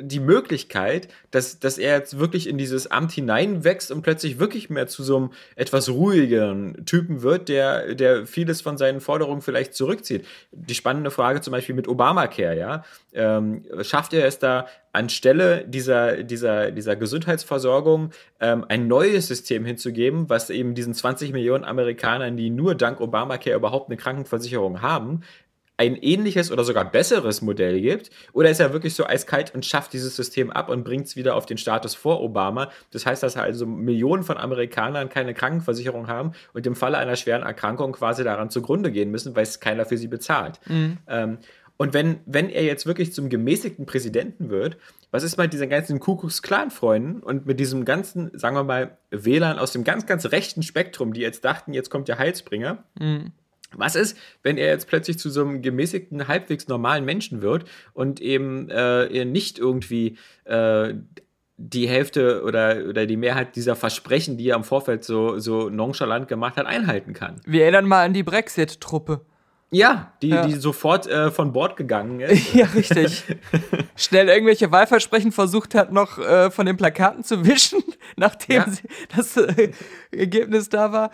die 0.00 0.20
Möglichkeit, 0.20 1.08
dass, 1.30 1.58
dass 1.58 1.78
er 1.78 1.96
jetzt 1.96 2.18
wirklich 2.18 2.48
in 2.48 2.58
dieses 2.58 2.90
Amt 2.90 3.12
hineinwächst 3.12 3.90
und 3.90 4.02
plötzlich 4.02 4.38
wirklich 4.38 4.70
mehr 4.70 4.86
zu 4.86 5.02
so 5.02 5.16
einem 5.16 5.30
etwas 5.56 5.88
ruhigeren 5.88 6.84
Typen 6.86 7.22
wird, 7.22 7.48
der, 7.48 7.94
der 7.94 8.26
vieles 8.26 8.60
von 8.60 8.78
seinen 8.78 9.00
Forderungen 9.00 9.42
vielleicht 9.42 9.74
zurückzieht. 9.74 10.26
Die 10.52 10.74
spannende 10.74 11.10
Frage 11.10 11.40
zum 11.40 11.52
Beispiel 11.52 11.74
mit 11.74 11.88
Obamacare, 11.88 12.58
ja. 12.58 12.84
Ähm, 13.12 13.64
schafft 13.82 14.14
er 14.14 14.26
es 14.26 14.38
da 14.38 14.66
anstelle 14.92 15.64
dieser, 15.66 16.22
dieser, 16.22 16.70
dieser 16.70 16.96
Gesundheitsversorgung 16.96 18.10
ähm, 18.40 18.64
ein 18.68 18.88
neues 18.88 19.26
System 19.26 19.64
hinzugeben, 19.64 20.28
was 20.28 20.50
eben 20.50 20.74
diesen 20.74 20.94
20 20.94 21.32
Millionen 21.32 21.64
Amerikanern, 21.64 22.36
die 22.36 22.50
nur 22.50 22.74
dank 22.74 23.00
Obamacare 23.00 23.56
überhaupt 23.56 23.88
eine 23.88 23.96
Krankenversicherung 23.96 24.82
haben, 24.82 25.22
ein 25.76 25.96
ähnliches 25.96 26.52
oder 26.52 26.64
sogar 26.64 26.90
besseres 26.90 27.42
Modell 27.42 27.80
gibt? 27.80 28.10
Oder 28.32 28.50
ist 28.50 28.60
er 28.60 28.72
wirklich 28.72 28.94
so 28.94 29.06
eiskalt 29.06 29.54
und 29.54 29.64
schafft 29.64 29.92
dieses 29.92 30.14
System 30.14 30.50
ab 30.50 30.68
und 30.68 30.84
bringt 30.84 31.06
es 31.06 31.16
wieder 31.16 31.34
auf 31.34 31.46
den 31.46 31.58
Status 31.58 31.94
vor 31.94 32.20
Obama? 32.20 32.70
Das 32.90 33.06
heißt, 33.06 33.22
dass 33.22 33.36
also 33.36 33.66
Millionen 33.66 34.22
von 34.22 34.36
Amerikanern 34.36 35.08
keine 35.08 35.34
Krankenversicherung 35.34 36.08
haben 36.08 36.32
und 36.52 36.66
im 36.66 36.76
Falle 36.76 36.98
einer 36.98 37.16
schweren 37.16 37.42
Erkrankung 37.42 37.92
quasi 37.92 38.22
daran 38.22 38.50
zugrunde 38.50 38.92
gehen 38.92 39.10
müssen, 39.10 39.34
weil 39.34 39.44
es 39.44 39.60
keiner 39.60 39.84
für 39.84 39.96
sie 39.96 40.08
bezahlt. 40.08 40.60
Mhm. 40.68 40.98
Ähm, 41.08 41.38
und 41.78 41.94
wenn, 41.94 42.20
wenn 42.26 42.48
er 42.48 42.62
jetzt 42.62 42.86
wirklich 42.86 43.12
zum 43.12 43.28
gemäßigten 43.28 43.86
Präsidenten 43.86 44.50
wird, 44.50 44.76
was 45.10 45.24
ist 45.24 45.36
mit 45.36 45.52
diesen 45.52 45.68
ganzen 45.68 45.98
Kuckucks-Clan-Freunden 45.98 47.22
und 47.22 47.46
mit 47.46 47.58
diesem 47.58 47.84
ganzen, 47.84 48.30
sagen 48.38 48.54
wir 48.54 48.62
mal, 48.62 48.98
Wählern 49.10 49.58
aus 49.58 49.72
dem 49.72 49.82
ganz, 49.82 50.06
ganz 50.06 50.26
rechten 50.26 50.62
Spektrum, 50.62 51.12
die 51.12 51.22
jetzt 51.22 51.44
dachten, 51.44 51.72
jetzt 51.72 51.90
kommt 51.90 52.06
der 52.06 52.18
Heilsbringer? 52.18 52.84
Mhm 53.00 53.32
was 53.76 53.94
ist, 53.94 54.16
wenn 54.42 54.58
er 54.58 54.68
jetzt 54.68 54.88
plötzlich 54.88 55.18
zu 55.18 55.30
so 55.30 55.42
einem 55.42 55.62
gemäßigten, 55.62 56.28
halbwegs 56.28 56.68
normalen 56.68 57.04
Menschen 57.04 57.42
wird 57.42 57.64
und 57.92 58.20
eben 58.20 58.68
äh, 58.70 59.24
nicht 59.24 59.58
irgendwie 59.58 60.18
äh, 60.44 60.94
die 61.56 61.88
Hälfte 61.88 62.42
oder, 62.42 62.84
oder 62.88 63.06
die 63.06 63.16
Mehrheit 63.16 63.54
dieser 63.56 63.76
Versprechen, 63.76 64.36
die 64.36 64.48
er 64.48 64.56
im 64.56 64.64
Vorfeld 64.64 65.04
so, 65.04 65.38
so 65.38 65.68
nonchalant 65.68 66.26
gemacht 66.28 66.56
hat, 66.56 66.66
einhalten 66.66 67.12
kann? 67.12 67.40
Wir 67.46 67.62
erinnern 67.62 67.86
mal 67.86 68.04
an 68.04 68.12
die 68.12 68.22
Brexit-Truppe. 68.22 69.20
Ja, 69.74 70.12
die, 70.20 70.28
ja. 70.28 70.46
die 70.46 70.52
sofort 70.52 71.06
äh, 71.06 71.30
von 71.30 71.52
Bord 71.52 71.76
gegangen 71.76 72.20
ist. 72.20 72.54
ja, 72.54 72.66
richtig. 72.66 73.24
Schnell 73.96 74.28
irgendwelche 74.28 74.70
Wahlversprechen 74.70 75.32
versucht 75.32 75.74
hat, 75.74 75.90
noch 75.90 76.18
äh, 76.18 76.50
von 76.50 76.66
den 76.66 76.76
Plakaten 76.76 77.24
zu 77.24 77.46
wischen, 77.46 77.82
nachdem 78.16 78.56
ja. 78.56 78.66
das 79.16 79.36
äh, 79.38 79.70
Ergebnis 80.10 80.68
da 80.68 80.92
war. 80.92 81.10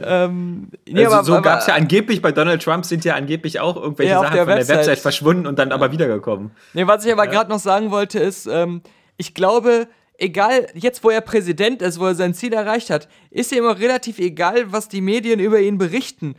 Ähm, 0.00 0.70
nee, 0.86 1.04
also, 1.04 1.16
aber, 1.16 1.24
so 1.24 1.42
gab 1.42 1.60
es 1.60 1.68
ja 1.68 1.74
angeblich, 1.74 2.20
bei 2.20 2.32
Donald 2.32 2.60
Trump 2.60 2.84
sind 2.84 3.04
ja 3.04 3.14
angeblich 3.14 3.60
auch 3.60 3.76
irgendwelche 3.76 4.12
ja, 4.12 4.20
Sachen 4.20 4.34
der 4.34 4.44
von 4.46 4.54
Website. 4.54 4.68
der 4.68 4.76
Website 4.78 4.98
verschwunden 4.98 5.46
und 5.46 5.58
dann 5.60 5.70
aber 5.70 5.92
wiedergekommen. 5.92 6.50
Nee, 6.72 6.88
was 6.88 7.06
ich 7.06 7.12
aber 7.12 7.28
gerade 7.28 7.50
noch 7.50 7.60
sagen 7.60 7.92
wollte, 7.92 8.18
ist, 8.18 8.46
ähm, 8.46 8.82
ich 9.16 9.32
glaube, 9.32 9.86
egal, 10.18 10.66
jetzt 10.74 11.04
wo 11.04 11.10
er 11.10 11.20
Präsident 11.20 11.82
ist, 11.82 12.00
wo 12.00 12.06
er 12.06 12.16
sein 12.16 12.34
Ziel 12.34 12.52
erreicht 12.52 12.90
hat, 12.90 13.08
ist 13.30 13.52
ihm 13.52 13.58
immer 13.58 13.78
relativ 13.78 14.18
egal, 14.18 14.72
was 14.72 14.88
die 14.88 15.00
Medien 15.00 15.38
über 15.38 15.60
ihn 15.60 15.78
berichten. 15.78 16.34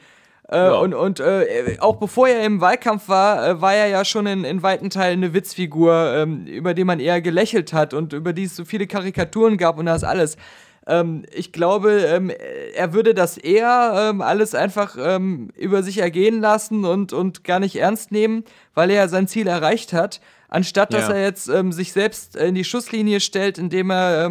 Äh, 0.50 0.58
ja. 0.58 0.74
Und, 0.74 0.94
und 0.94 1.20
äh, 1.20 1.78
auch 1.80 1.96
bevor 1.96 2.28
er 2.28 2.46
im 2.46 2.60
Wahlkampf 2.60 3.08
war, 3.08 3.48
äh, 3.48 3.62
war 3.62 3.74
er 3.74 3.88
ja 3.88 4.04
schon 4.04 4.26
in, 4.28 4.44
in 4.44 4.62
weiten 4.62 4.90
Teilen 4.90 5.24
eine 5.24 5.34
Witzfigur, 5.34 6.14
ähm, 6.16 6.46
über 6.46 6.74
die 6.74 6.84
man 6.84 7.00
eher 7.00 7.22
gelächelt 7.22 7.74
hat 7.74 7.94
und 7.94 8.14
über 8.14 8.34
die 8.34 8.44
es 8.44 8.56
so 8.56 8.66
viele 8.66 8.88
Karikaturen 8.88 9.58
gab 9.58 9.78
und 9.78 9.86
das 9.86 10.04
alles. 10.04 10.38
Ähm, 10.86 11.24
ich 11.34 11.54
glaube, 11.54 11.92
ähm, 11.92 12.32
er 12.76 12.94
würde 12.94 13.14
das 13.14 13.38
eher 13.38 14.10
ähm, 14.10 14.22
alles 14.22 14.54
einfach 14.54 14.98
ähm, 15.00 15.50
über 15.56 15.82
sich 15.82 16.00
ergehen 16.00 16.42
lassen 16.42 16.84
und, 16.84 17.14
und 17.14 17.46
gar 17.46 17.60
nicht 17.60 17.78
ernst 17.78 18.12
nehmen, 18.12 18.44
weil 18.74 18.90
er 18.90 19.08
sein 19.08 19.30
Ziel 19.30 19.48
erreicht 19.48 19.94
hat, 19.94 20.20
anstatt 20.50 20.94
dass 20.94 21.08
ja. 21.08 21.16
er 21.16 21.24
jetzt 21.24 21.48
ähm, 21.48 21.72
sich 21.72 21.94
selbst 21.94 22.36
in 22.36 22.54
die 22.54 22.66
Schusslinie 22.66 23.22
stellt, 23.22 23.58
indem 23.58 23.92
er 23.92 24.26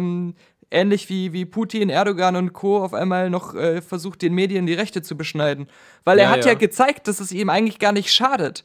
ähnlich 0.71 1.09
wie, 1.09 1.33
wie 1.33 1.45
Putin, 1.45 1.89
Erdogan 1.89 2.35
und 2.35 2.53
Co. 2.53 2.83
auf 2.83 2.93
einmal 2.93 3.29
noch 3.29 3.55
äh, 3.55 3.81
versucht, 3.81 4.21
den 4.21 4.33
Medien 4.33 4.65
die 4.65 4.73
Rechte 4.73 5.01
zu 5.01 5.17
beschneiden. 5.17 5.67
Weil 6.03 6.19
er 6.19 6.25
ja, 6.25 6.29
hat 6.31 6.45
ja. 6.45 6.51
ja 6.51 6.57
gezeigt, 6.57 7.07
dass 7.07 7.19
es 7.19 7.31
ihm 7.31 7.49
eigentlich 7.49 7.79
gar 7.79 7.91
nicht 7.91 8.13
schadet. 8.13 8.63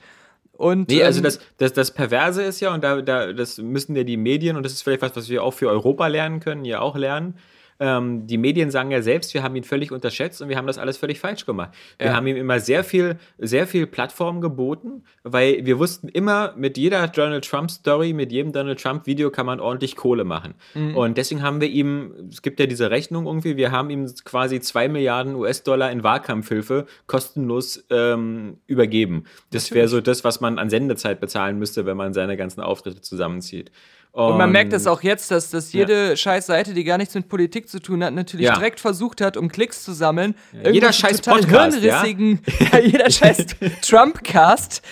Und, 0.52 0.88
nee, 0.88 1.04
also 1.04 1.20
ähm, 1.20 1.24
das, 1.24 1.40
das, 1.58 1.72
das 1.72 1.94
Perverse 1.94 2.42
ist 2.42 2.60
ja, 2.60 2.74
und 2.74 2.82
da, 2.82 3.00
da, 3.00 3.32
das 3.32 3.58
müssen 3.58 3.94
ja 3.94 4.02
die 4.02 4.16
Medien, 4.16 4.56
und 4.56 4.64
das 4.64 4.72
ist 4.72 4.82
vielleicht 4.82 5.02
was, 5.02 5.14
was 5.14 5.28
wir 5.28 5.44
auch 5.44 5.54
für 5.54 5.68
Europa 5.68 6.08
lernen 6.08 6.40
können, 6.40 6.64
ja 6.64 6.80
auch 6.80 6.96
lernen, 6.96 7.38
ähm, 7.80 8.26
die 8.26 8.38
Medien 8.38 8.70
sagen 8.70 8.90
ja 8.90 9.02
selbst, 9.02 9.34
wir 9.34 9.42
haben 9.42 9.54
ihn 9.56 9.64
völlig 9.64 9.92
unterschätzt 9.92 10.42
und 10.42 10.48
wir 10.48 10.56
haben 10.56 10.66
das 10.66 10.78
alles 10.78 10.96
völlig 10.96 11.20
falsch 11.20 11.46
gemacht. 11.46 11.70
Wir 11.98 12.08
ja. 12.08 12.14
haben 12.14 12.26
ihm 12.26 12.36
immer 12.36 12.60
sehr 12.60 12.82
viel, 12.82 13.18
sehr 13.38 13.66
viel 13.66 13.86
Plattform 13.86 14.40
geboten, 14.40 15.04
weil 15.22 15.64
wir 15.64 15.78
wussten 15.78 16.08
immer, 16.08 16.54
mit 16.56 16.76
jeder 16.76 17.06
Donald 17.08 17.44
Trump-Story, 17.44 18.12
mit 18.12 18.32
jedem 18.32 18.52
Donald 18.52 18.80
Trump-Video 18.80 19.30
kann 19.30 19.46
man 19.46 19.60
ordentlich 19.60 19.96
Kohle 19.96 20.24
machen. 20.24 20.54
Mhm. 20.74 20.96
Und 20.96 21.18
deswegen 21.18 21.42
haben 21.42 21.60
wir 21.60 21.68
ihm, 21.68 22.12
es 22.30 22.42
gibt 22.42 22.58
ja 22.58 22.66
diese 22.66 22.90
Rechnung 22.90 23.26
irgendwie, 23.26 23.56
wir 23.56 23.70
haben 23.70 23.90
ihm 23.90 24.06
quasi 24.24 24.60
zwei 24.60 24.88
Milliarden 24.88 25.34
US-Dollar 25.36 25.90
in 25.90 26.02
Wahlkampfhilfe 26.02 26.86
kostenlos 27.06 27.84
ähm, 27.90 28.58
übergeben. 28.66 29.24
Das 29.50 29.72
wäre 29.72 29.88
so 29.88 30.00
das, 30.00 30.24
was 30.24 30.40
man 30.40 30.58
an 30.58 30.70
Sendezeit 30.70 31.20
bezahlen 31.20 31.58
müsste, 31.58 31.86
wenn 31.86 31.96
man 31.96 32.12
seine 32.12 32.36
ganzen 32.36 32.60
Auftritte 32.60 33.00
zusammenzieht. 33.00 33.70
Und, 34.18 34.32
und 34.32 34.38
man 34.38 34.50
merkt 34.50 34.72
es 34.72 34.88
auch 34.88 35.04
jetzt, 35.04 35.30
dass, 35.30 35.50
dass 35.50 35.72
jede 35.72 36.08
ja. 36.08 36.16
scheiß 36.16 36.46
Seite, 36.46 36.74
die 36.74 36.82
gar 36.82 36.98
nichts 36.98 37.14
mit 37.14 37.28
Politik 37.28 37.68
zu 37.68 37.78
tun 37.78 38.02
hat, 38.02 38.12
natürlich 38.12 38.46
ja. 38.46 38.54
direkt 38.54 38.80
versucht 38.80 39.20
hat, 39.20 39.36
um 39.36 39.48
Klicks 39.48 39.84
zu 39.84 39.92
sammeln. 39.92 40.34
Ja. 40.60 40.70
Jeder 40.70 40.92
scheiß 40.92 41.20
Podcast, 41.20 41.80
ja? 41.82 42.04
jeder 42.04 43.10
scheiß 43.12 43.46
Trumpcast, 43.80 44.82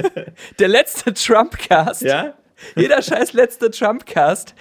der 0.58 0.68
letzte 0.68 1.12
Trumpcast. 1.12 2.00
Ja? 2.00 2.32
Jeder 2.74 3.02
scheiß 3.02 3.34
letzte 3.34 3.70
Trumpcast. 3.70 4.54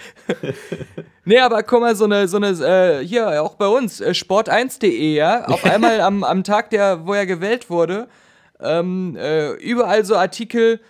nee, 1.23 1.39
aber 1.39 1.63
guck 1.63 1.79
mal, 1.79 1.95
so 1.95 2.03
eine, 2.03 2.27
so 2.27 2.35
eine, 2.35 2.49
äh, 2.49 3.05
hier 3.05 3.41
auch 3.41 3.55
bei 3.55 3.67
uns, 3.67 4.01
äh, 4.01 4.09
sport1.de, 4.09 5.15
ja, 5.15 5.45
auf 5.45 5.63
einmal 5.73 6.01
am, 6.01 6.25
am 6.25 6.43
Tag, 6.43 6.71
der, 6.71 7.07
wo 7.07 7.13
er 7.13 7.25
gewählt 7.25 7.69
wurde, 7.69 8.09
ähm, 8.59 9.15
äh, 9.15 9.53
überall 9.53 10.03
so 10.03 10.17
Artikel, 10.17 10.81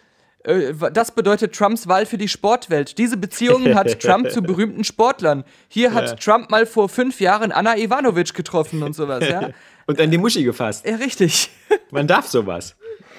das 0.44 1.12
bedeutet 1.12 1.54
Trumps 1.54 1.88
Wahl 1.88 2.06
für 2.06 2.18
die 2.18 2.30
Sportwelt. 2.30 2.98
Diese 2.98 3.18
Beziehungen 3.18 3.76
hat 3.76 4.00
Trump 4.02 4.32
zu 4.32 4.42
berühmten 4.42 4.84
Sportlern. 4.84 5.44
Hier 5.68 5.94
hat 5.94 6.08
ja. 6.08 6.16
Trump 6.16 6.50
mal 6.50 6.66
vor 6.66 6.88
fünf 6.88 7.20
Jahren 7.20 7.52
Anna 7.52 7.78
Ivanovic 7.78 8.34
getroffen 8.34 8.82
und 8.84 8.94
sowas, 8.94 9.28
ja. 9.28 9.50
und 9.86 10.00
an 10.00 10.12
die 10.12 10.18
Muschi 10.18 10.44
gefasst. 10.44 10.88
Ja, 10.88 10.96
richtig. 10.96 11.50
Man 11.92 12.08
darf 12.08 12.28
sowas. 12.28 12.76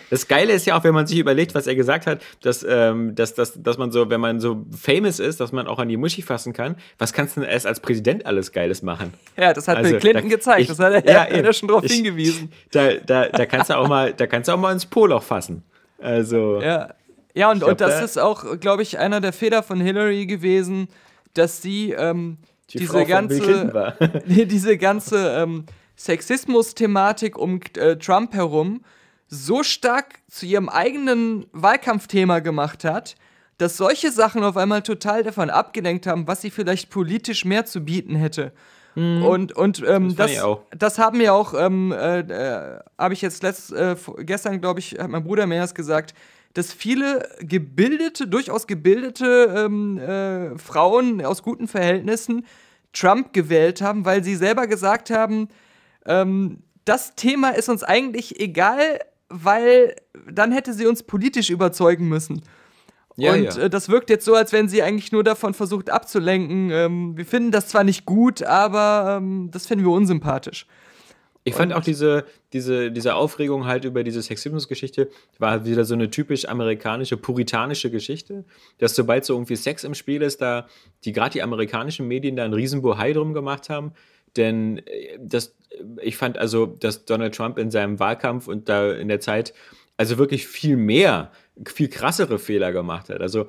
Das 0.08 0.26
Geile 0.26 0.54
ist 0.54 0.66
ja 0.66 0.76
auch, 0.76 0.82
wenn 0.82 0.92
man 0.92 1.06
sich 1.06 1.20
überlegt, 1.20 1.54
was 1.54 1.68
er 1.68 1.76
gesagt 1.76 2.08
hat, 2.08 2.20
dass, 2.42 2.66
ähm, 2.68 3.14
dass, 3.14 3.34
dass, 3.34 3.62
dass 3.62 3.78
man 3.78 3.92
so, 3.92 4.10
wenn 4.10 4.20
man 4.20 4.40
so 4.40 4.66
famous 4.76 5.20
ist, 5.20 5.38
dass 5.38 5.52
man 5.52 5.68
auch 5.68 5.78
an 5.78 5.88
die 5.88 5.96
Muschi 5.96 6.20
fassen 6.20 6.52
kann. 6.52 6.74
Was 6.98 7.12
kannst 7.12 7.36
du 7.36 7.42
denn 7.42 7.48
erst 7.48 7.64
als 7.64 7.78
Präsident 7.78 8.26
alles 8.26 8.50
Geiles 8.50 8.82
machen? 8.82 9.14
Ja, 9.36 9.52
das 9.52 9.68
hat 9.68 9.76
also, 9.76 9.88
Bill 9.88 10.00
Clinton 10.00 10.28
da, 10.28 10.34
gezeigt. 10.34 10.62
Ich, 10.62 10.66
das 10.66 10.80
hat 10.80 10.94
er 10.94 11.30
ja, 11.30 11.32
ja 11.32 11.52
schon 11.52 11.68
drauf 11.68 11.84
ich, 11.84 11.92
hingewiesen. 11.92 12.50
Da, 12.72 12.94
da, 12.94 13.28
da 13.28 13.46
kannst 13.46 13.70
du 13.70 13.78
auch 13.78 13.86
mal, 13.86 14.12
da 14.12 14.26
kannst 14.26 14.48
du 14.48 14.52
auch 14.52 14.58
mal 14.58 14.72
ins 14.72 14.84
Poloch 14.84 15.22
fassen. 15.22 15.62
Also. 16.00 16.60
Ja. 16.60 16.94
Ja, 17.34 17.50
und, 17.50 17.58
glaub, 17.58 17.70
und 17.70 17.80
das 17.80 17.98
da 17.98 18.04
ist 18.04 18.18
auch, 18.18 18.58
glaube 18.58 18.82
ich, 18.82 18.98
einer 18.98 19.20
der 19.20 19.32
Fehler 19.32 19.62
von 19.62 19.80
Hillary 19.80 20.26
gewesen, 20.26 20.88
dass 21.34 21.62
sie 21.62 21.92
ähm, 21.92 22.38
die 22.70 22.78
diese, 22.78 23.04
ganze, 23.04 23.94
diese 24.26 24.78
ganze 24.78 25.30
ähm, 25.36 25.66
Sexismus-Thematik 25.96 27.38
um 27.38 27.60
äh, 27.76 27.96
Trump 27.96 28.34
herum 28.34 28.82
so 29.28 29.62
stark 29.62 30.18
zu 30.28 30.46
ihrem 30.46 30.68
eigenen 30.68 31.46
Wahlkampfthema 31.52 32.40
gemacht 32.40 32.84
hat, 32.84 33.14
dass 33.58 33.76
solche 33.76 34.10
Sachen 34.10 34.42
auf 34.42 34.56
einmal 34.56 34.82
total 34.82 35.22
davon 35.22 35.50
abgelenkt 35.50 36.06
haben, 36.06 36.26
was 36.26 36.40
sie 36.40 36.50
vielleicht 36.50 36.90
politisch 36.90 37.44
mehr 37.44 37.64
zu 37.64 37.80
bieten 37.82 38.16
hätte. 38.16 38.52
Mhm. 38.94 39.24
Und, 39.24 39.52
und 39.52 39.84
ähm, 39.86 40.16
das, 40.16 40.34
das, 40.34 40.58
das, 40.76 40.98
haben 40.98 41.20
ja 41.20 41.32
auch, 41.32 41.54
ähm, 41.54 41.92
äh, 41.92 42.20
äh, 42.20 42.80
habe 42.98 43.14
ich 43.14 43.22
jetzt 43.22 43.42
letzt, 43.42 43.72
äh, 43.72 43.94
gestern, 44.18 44.60
glaube 44.60 44.80
ich, 44.80 44.98
hat 44.98 45.08
mein 45.08 45.22
Bruder 45.22 45.46
mir 45.46 45.56
erst 45.56 45.74
gesagt, 45.74 46.14
dass 46.54 46.72
viele 46.72 47.28
gebildete, 47.40 48.26
durchaus 48.26 48.66
gebildete 48.66 49.54
ähm, 49.56 49.98
äh, 49.98 50.58
Frauen 50.58 51.24
aus 51.24 51.42
guten 51.42 51.68
Verhältnissen 51.68 52.44
Trump 52.92 53.32
gewählt 53.32 53.80
haben, 53.80 54.04
weil 54.04 54.24
sie 54.24 54.34
selber 54.34 54.66
gesagt 54.66 55.10
haben, 55.10 55.48
ähm, 56.06 56.62
das 56.84 57.14
Thema 57.14 57.50
ist 57.50 57.68
uns 57.68 57.84
eigentlich 57.84 58.40
egal, 58.40 59.00
weil 59.28 59.94
dann 60.28 60.50
hätte 60.50 60.72
sie 60.72 60.86
uns 60.86 61.04
politisch 61.04 61.50
überzeugen 61.50 62.08
müssen. 62.08 62.42
Ja, 63.16 63.34
und 63.34 63.44
ja. 63.44 63.62
Äh, 63.62 63.70
das 63.70 63.88
wirkt 63.88 64.10
jetzt 64.10 64.24
so, 64.24 64.34
als 64.34 64.52
wenn 64.52 64.68
sie 64.68 64.82
eigentlich 64.82 65.12
nur 65.12 65.22
davon 65.22 65.54
versucht 65.54 65.90
abzulenken. 65.90 66.70
Ähm, 66.70 67.16
wir 67.16 67.26
finden 67.26 67.52
das 67.52 67.68
zwar 67.68 67.84
nicht 67.84 68.06
gut, 68.06 68.42
aber 68.42 69.18
ähm, 69.18 69.50
das 69.52 69.66
finden 69.66 69.84
wir 69.84 69.92
unsympathisch. 69.92 70.66
Ich 71.50 71.56
fand 71.56 71.72
auch 71.72 71.82
diese, 71.82 72.24
diese, 72.52 72.90
diese 72.90 73.14
Aufregung 73.14 73.66
halt 73.66 73.84
über 73.84 74.04
diese 74.04 74.22
Sexismus-Geschichte, 74.22 75.10
war 75.38 75.64
wieder 75.64 75.84
so 75.84 75.94
eine 75.94 76.10
typisch 76.10 76.46
amerikanische, 76.46 77.16
puritanische 77.16 77.90
Geschichte, 77.90 78.44
dass 78.78 78.94
sobald 78.94 79.24
so 79.24 79.34
irgendwie 79.34 79.56
Sex 79.56 79.84
im 79.84 79.94
Spiel 79.94 80.22
ist, 80.22 80.40
da 80.40 80.66
die 81.04 81.12
gerade 81.12 81.32
die 81.32 81.42
amerikanischen 81.42 82.06
Medien 82.08 82.36
da 82.36 82.44
einen 82.44 82.54
riesen 82.54 82.82
Bohai 82.82 83.12
drum 83.12 83.34
gemacht 83.34 83.68
haben. 83.68 83.92
Denn 84.36 84.78
äh, 84.86 85.18
das, 85.20 85.56
ich 86.00 86.16
fand 86.16 86.38
also, 86.38 86.66
dass 86.66 87.04
Donald 87.04 87.34
Trump 87.34 87.58
in 87.58 87.70
seinem 87.70 87.98
Wahlkampf 87.98 88.46
und 88.46 88.68
da 88.68 88.92
in 88.92 89.08
der 89.08 89.20
Zeit 89.20 89.52
also 89.96 90.18
wirklich 90.18 90.46
viel 90.46 90.76
mehr, 90.76 91.30
viel 91.66 91.88
krassere 91.88 92.38
Fehler 92.38 92.72
gemacht 92.72 93.08
hat. 93.10 93.20
Also 93.20 93.48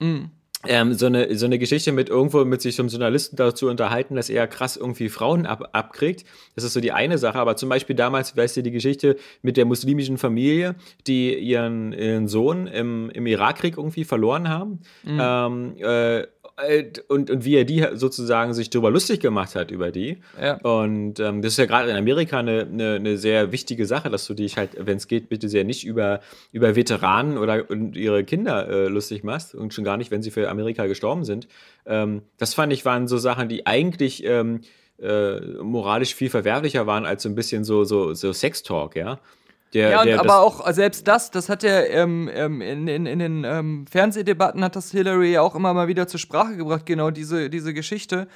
mm 0.00 0.24
ähm, 0.66 0.94
so, 0.94 1.06
eine, 1.06 1.36
so 1.36 1.46
eine 1.46 1.58
Geschichte 1.58 1.92
mit 1.92 2.08
irgendwo 2.08 2.44
mit 2.44 2.62
sich 2.62 2.76
so 2.76 2.82
einem 2.82 2.90
Journalisten 2.90 3.36
dazu 3.36 3.68
unterhalten, 3.68 4.14
dass 4.14 4.28
er 4.28 4.46
krass 4.46 4.76
irgendwie 4.76 5.08
Frauen 5.08 5.46
ab, 5.46 5.70
abkriegt. 5.72 6.24
Das 6.54 6.64
ist 6.64 6.72
so 6.72 6.80
die 6.80 6.92
eine 6.92 7.18
Sache. 7.18 7.38
Aber 7.38 7.56
zum 7.56 7.68
Beispiel 7.68 7.96
damals, 7.96 8.36
weißt 8.36 8.56
du, 8.56 8.62
die 8.62 8.70
Geschichte 8.70 9.16
mit 9.42 9.56
der 9.56 9.64
muslimischen 9.64 10.18
Familie, 10.18 10.74
die 11.06 11.34
ihren, 11.36 11.92
ihren 11.92 12.28
Sohn 12.28 12.66
im, 12.66 13.10
im 13.10 13.26
Irakkrieg 13.26 13.76
irgendwie 13.76 14.04
verloren 14.04 14.48
haben. 14.48 14.80
Mhm. 15.04 15.18
Ähm, 15.20 15.74
äh, 15.78 16.26
und, 17.08 17.30
und 17.30 17.44
wie 17.44 17.56
er 17.56 17.64
die 17.64 17.84
sozusagen 17.94 18.54
sich 18.54 18.70
darüber 18.70 18.90
lustig 18.90 19.20
gemacht 19.20 19.56
hat, 19.56 19.70
über 19.70 19.90
die. 19.90 20.18
Ja. 20.40 20.54
Und 20.58 21.18
ähm, 21.18 21.42
das 21.42 21.52
ist 21.52 21.58
ja 21.58 21.66
gerade 21.66 21.90
in 21.90 21.96
Amerika 21.96 22.38
eine, 22.38 22.62
eine, 22.62 22.94
eine, 22.94 23.18
sehr 23.18 23.50
wichtige 23.50 23.86
Sache, 23.86 24.08
dass 24.08 24.26
du 24.26 24.34
dich 24.34 24.56
halt, 24.56 24.70
wenn 24.78 24.96
es 24.96 25.08
geht, 25.08 25.28
bitte 25.28 25.48
sehr 25.48 25.64
nicht 25.64 25.84
über, 25.84 26.20
über 26.52 26.76
Veteranen 26.76 27.38
oder 27.38 27.68
und 27.68 27.96
ihre 27.96 28.22
Kinder 28.22 28.68
äh, 28.68 28.86
lustig 28.86 29.24
machst 29.24 29.54
und 29.54 29.74
schon 29.74 29.84
gar 29.84 29.96
nicht, 29.96 30.12
wenn 30.12 30.22
sie 30.22 30.30
für 30.30 30.48
Amerika 30.48 30.86
gestorben 30.86 31.24
sind. 31.24 31.48
Ähm, 31.86 32.22
das 32.38 32.54
fand 32.54 32.72
ich, 32.72 32.84
waren 32.84 33.08
so 33.08 33.18
Sachen, 33.18 33.48
die 33.48 33.66
eigentlich 33.66 34.24
ähm, 34.24 34.60
äh, 35.00 35.40
moralisch 35.40 36.14
viel 36.14 36.30
verwerflicher 36.30 36.86
waren 36.86 37.04
als 37.04 37.24
so 37.24 37.28
ein 37.28 37.34
bisschen 37.34 37.64
so, 37.64 37.84
so, 37.84 38.14
so 38.14 38.32
Sex-Talk, 38.32 38.94
ja. 38.94 39.18
Der, 39.74 39.90
ja, 39.90 40.00
und 40.00 40.06
der, 40.06 40.20
aber 40.20 40.40
auch 40.40 40.70
selbst 40.72 41.08
das, 41.08 41.32
das 41.32 41.48
hat 41.48 41.64
ja 41.64 41.80
ähm, 41.82 42.30
ähm, 42.32 42.60
in, 42.60 42.86
in, 42.86 43.06
in 43.06 43.18
den 43.18 43.44
ähm, 43.44 43.86
Fernsehdebatten 43.90 44.62
hat 44.62 44.76
das 44.76 44.92
Hillary 44.92 45.32
ja 45.32 45.42
auch 45.42 45.56
immer 45.56 45.74
mal 45.74 45.88
wieder 45.88 46.06
zur 46.06 46.20
Sprache 46.20 46.56
gebracht, 46.56 46.86
genau 46.86 47.10
diese, 47.10 47.50
diese 47.50 47.74
Geschichte. 47.74 48.28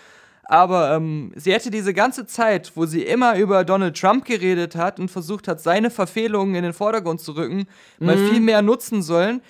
Aber 0.51 0.97
ähm, 0.97 1.31
sie 1.37 1.53
hätte 1.53 1.71
diese 1.71 1.95
ganze 1.95 2.27
Zeit, 2.27 2.73
wo 2.75 2.87
sie 2.87 3.03
immer 3.03 3.37
über 3.37 3.65
Donald 3.65 4.01
Trump 4.01 4.25
geredet 4.25 4.75
hat 4.75 4.99
und 4.99 5.11
versucht 5.11 5.47
hat, 5.47 5.61
seine 5.61 5.91
Verfehlungen 5.91 6.55
in 6.55 6.63
den 6.63 6.73
Vordergrund 6.73 7.21
zu 7.21 7.33
rücken, 7.33 7.67
mhm. 7.99 8.07
mal 8.07 8.17
viel 8.17 8.41
mehr 8.41 8.63
nutzen 8.63 9.03
sollen, 9.03 9.43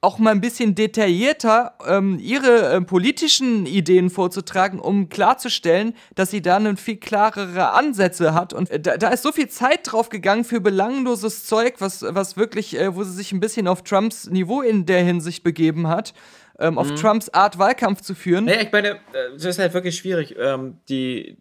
auch 0.00 0.18
mal 0.18 0.30
ein 0.30 0.40
bisschen 0.40 0.74
detaillierter 0.74 1.74
ähm, 1.86 2.18
ihre 2.20 2.70
äh, 2.70 2.80
politischen 2.80 3.66
Ideen 3.66 4.10
vorzutragen, 4.10 4.78
um 4.78 5.08
klarzustellen, 5.08 5.94
dass 6.14 6.30
sie 6.30 6.42
da 6.42 6.60
dann 6.60 6.76
viel 6.76 6.96
klarere 6.96 7.72
Ansätze 7.72 8.34
hat. 8.34 8.52
Und 8.52 8.70
äh, 8.70 8.78
da, 8.78 8.98
da, 8.98 9.08
ist 9.08 9.22
so 9.22 9.32
viel 9.32 9.48
Zeit 9.48 9.80
drauf 9.84 10.08
gegangen 10.08 10.44
für 10.44 10.60
belangloses 10.60 11.46
Zeug, 11.46 11.76
was, 11.78 12.02
was 12.02 12.36
wirklich, 12.36 12.78
äh, 12.78 12.94
wo 12.94 13.04
sie 13.04 13.12
sich 13.12 13.32
ein 13.32 13.40
bisschen 13.40 13.66
auf 13.66 13.82
Trumps 13.82 14.28
Niveau 14.28 14.60
in 14.60 14.86
der 14.86 15.02
Hinsicht 15.02 15.42
begeben 15.42 15.88
hat. 15.88 16.14
Ähm, 16.58 16.78
auf 16.78 16.90
mhm. 16.90 16.96
Trumps 16.96 17.28
Art 17.30 17.58
Wahlkampf 17.58 18.00
zu 18.00 18.14
führen. 18.14 18.46
Naja, 18.46 18.62
ich 18.62 18.72
meine, 18.72 18.88
äh, 18.90 19.32
das 19.34 19.44
ist 19.44 19.58
halt 19.58 19.74
wirklich 19.74 19.96
schwierig. 19.96 20.36
Ähm, 20.38 20.78
die, 20.88 21.36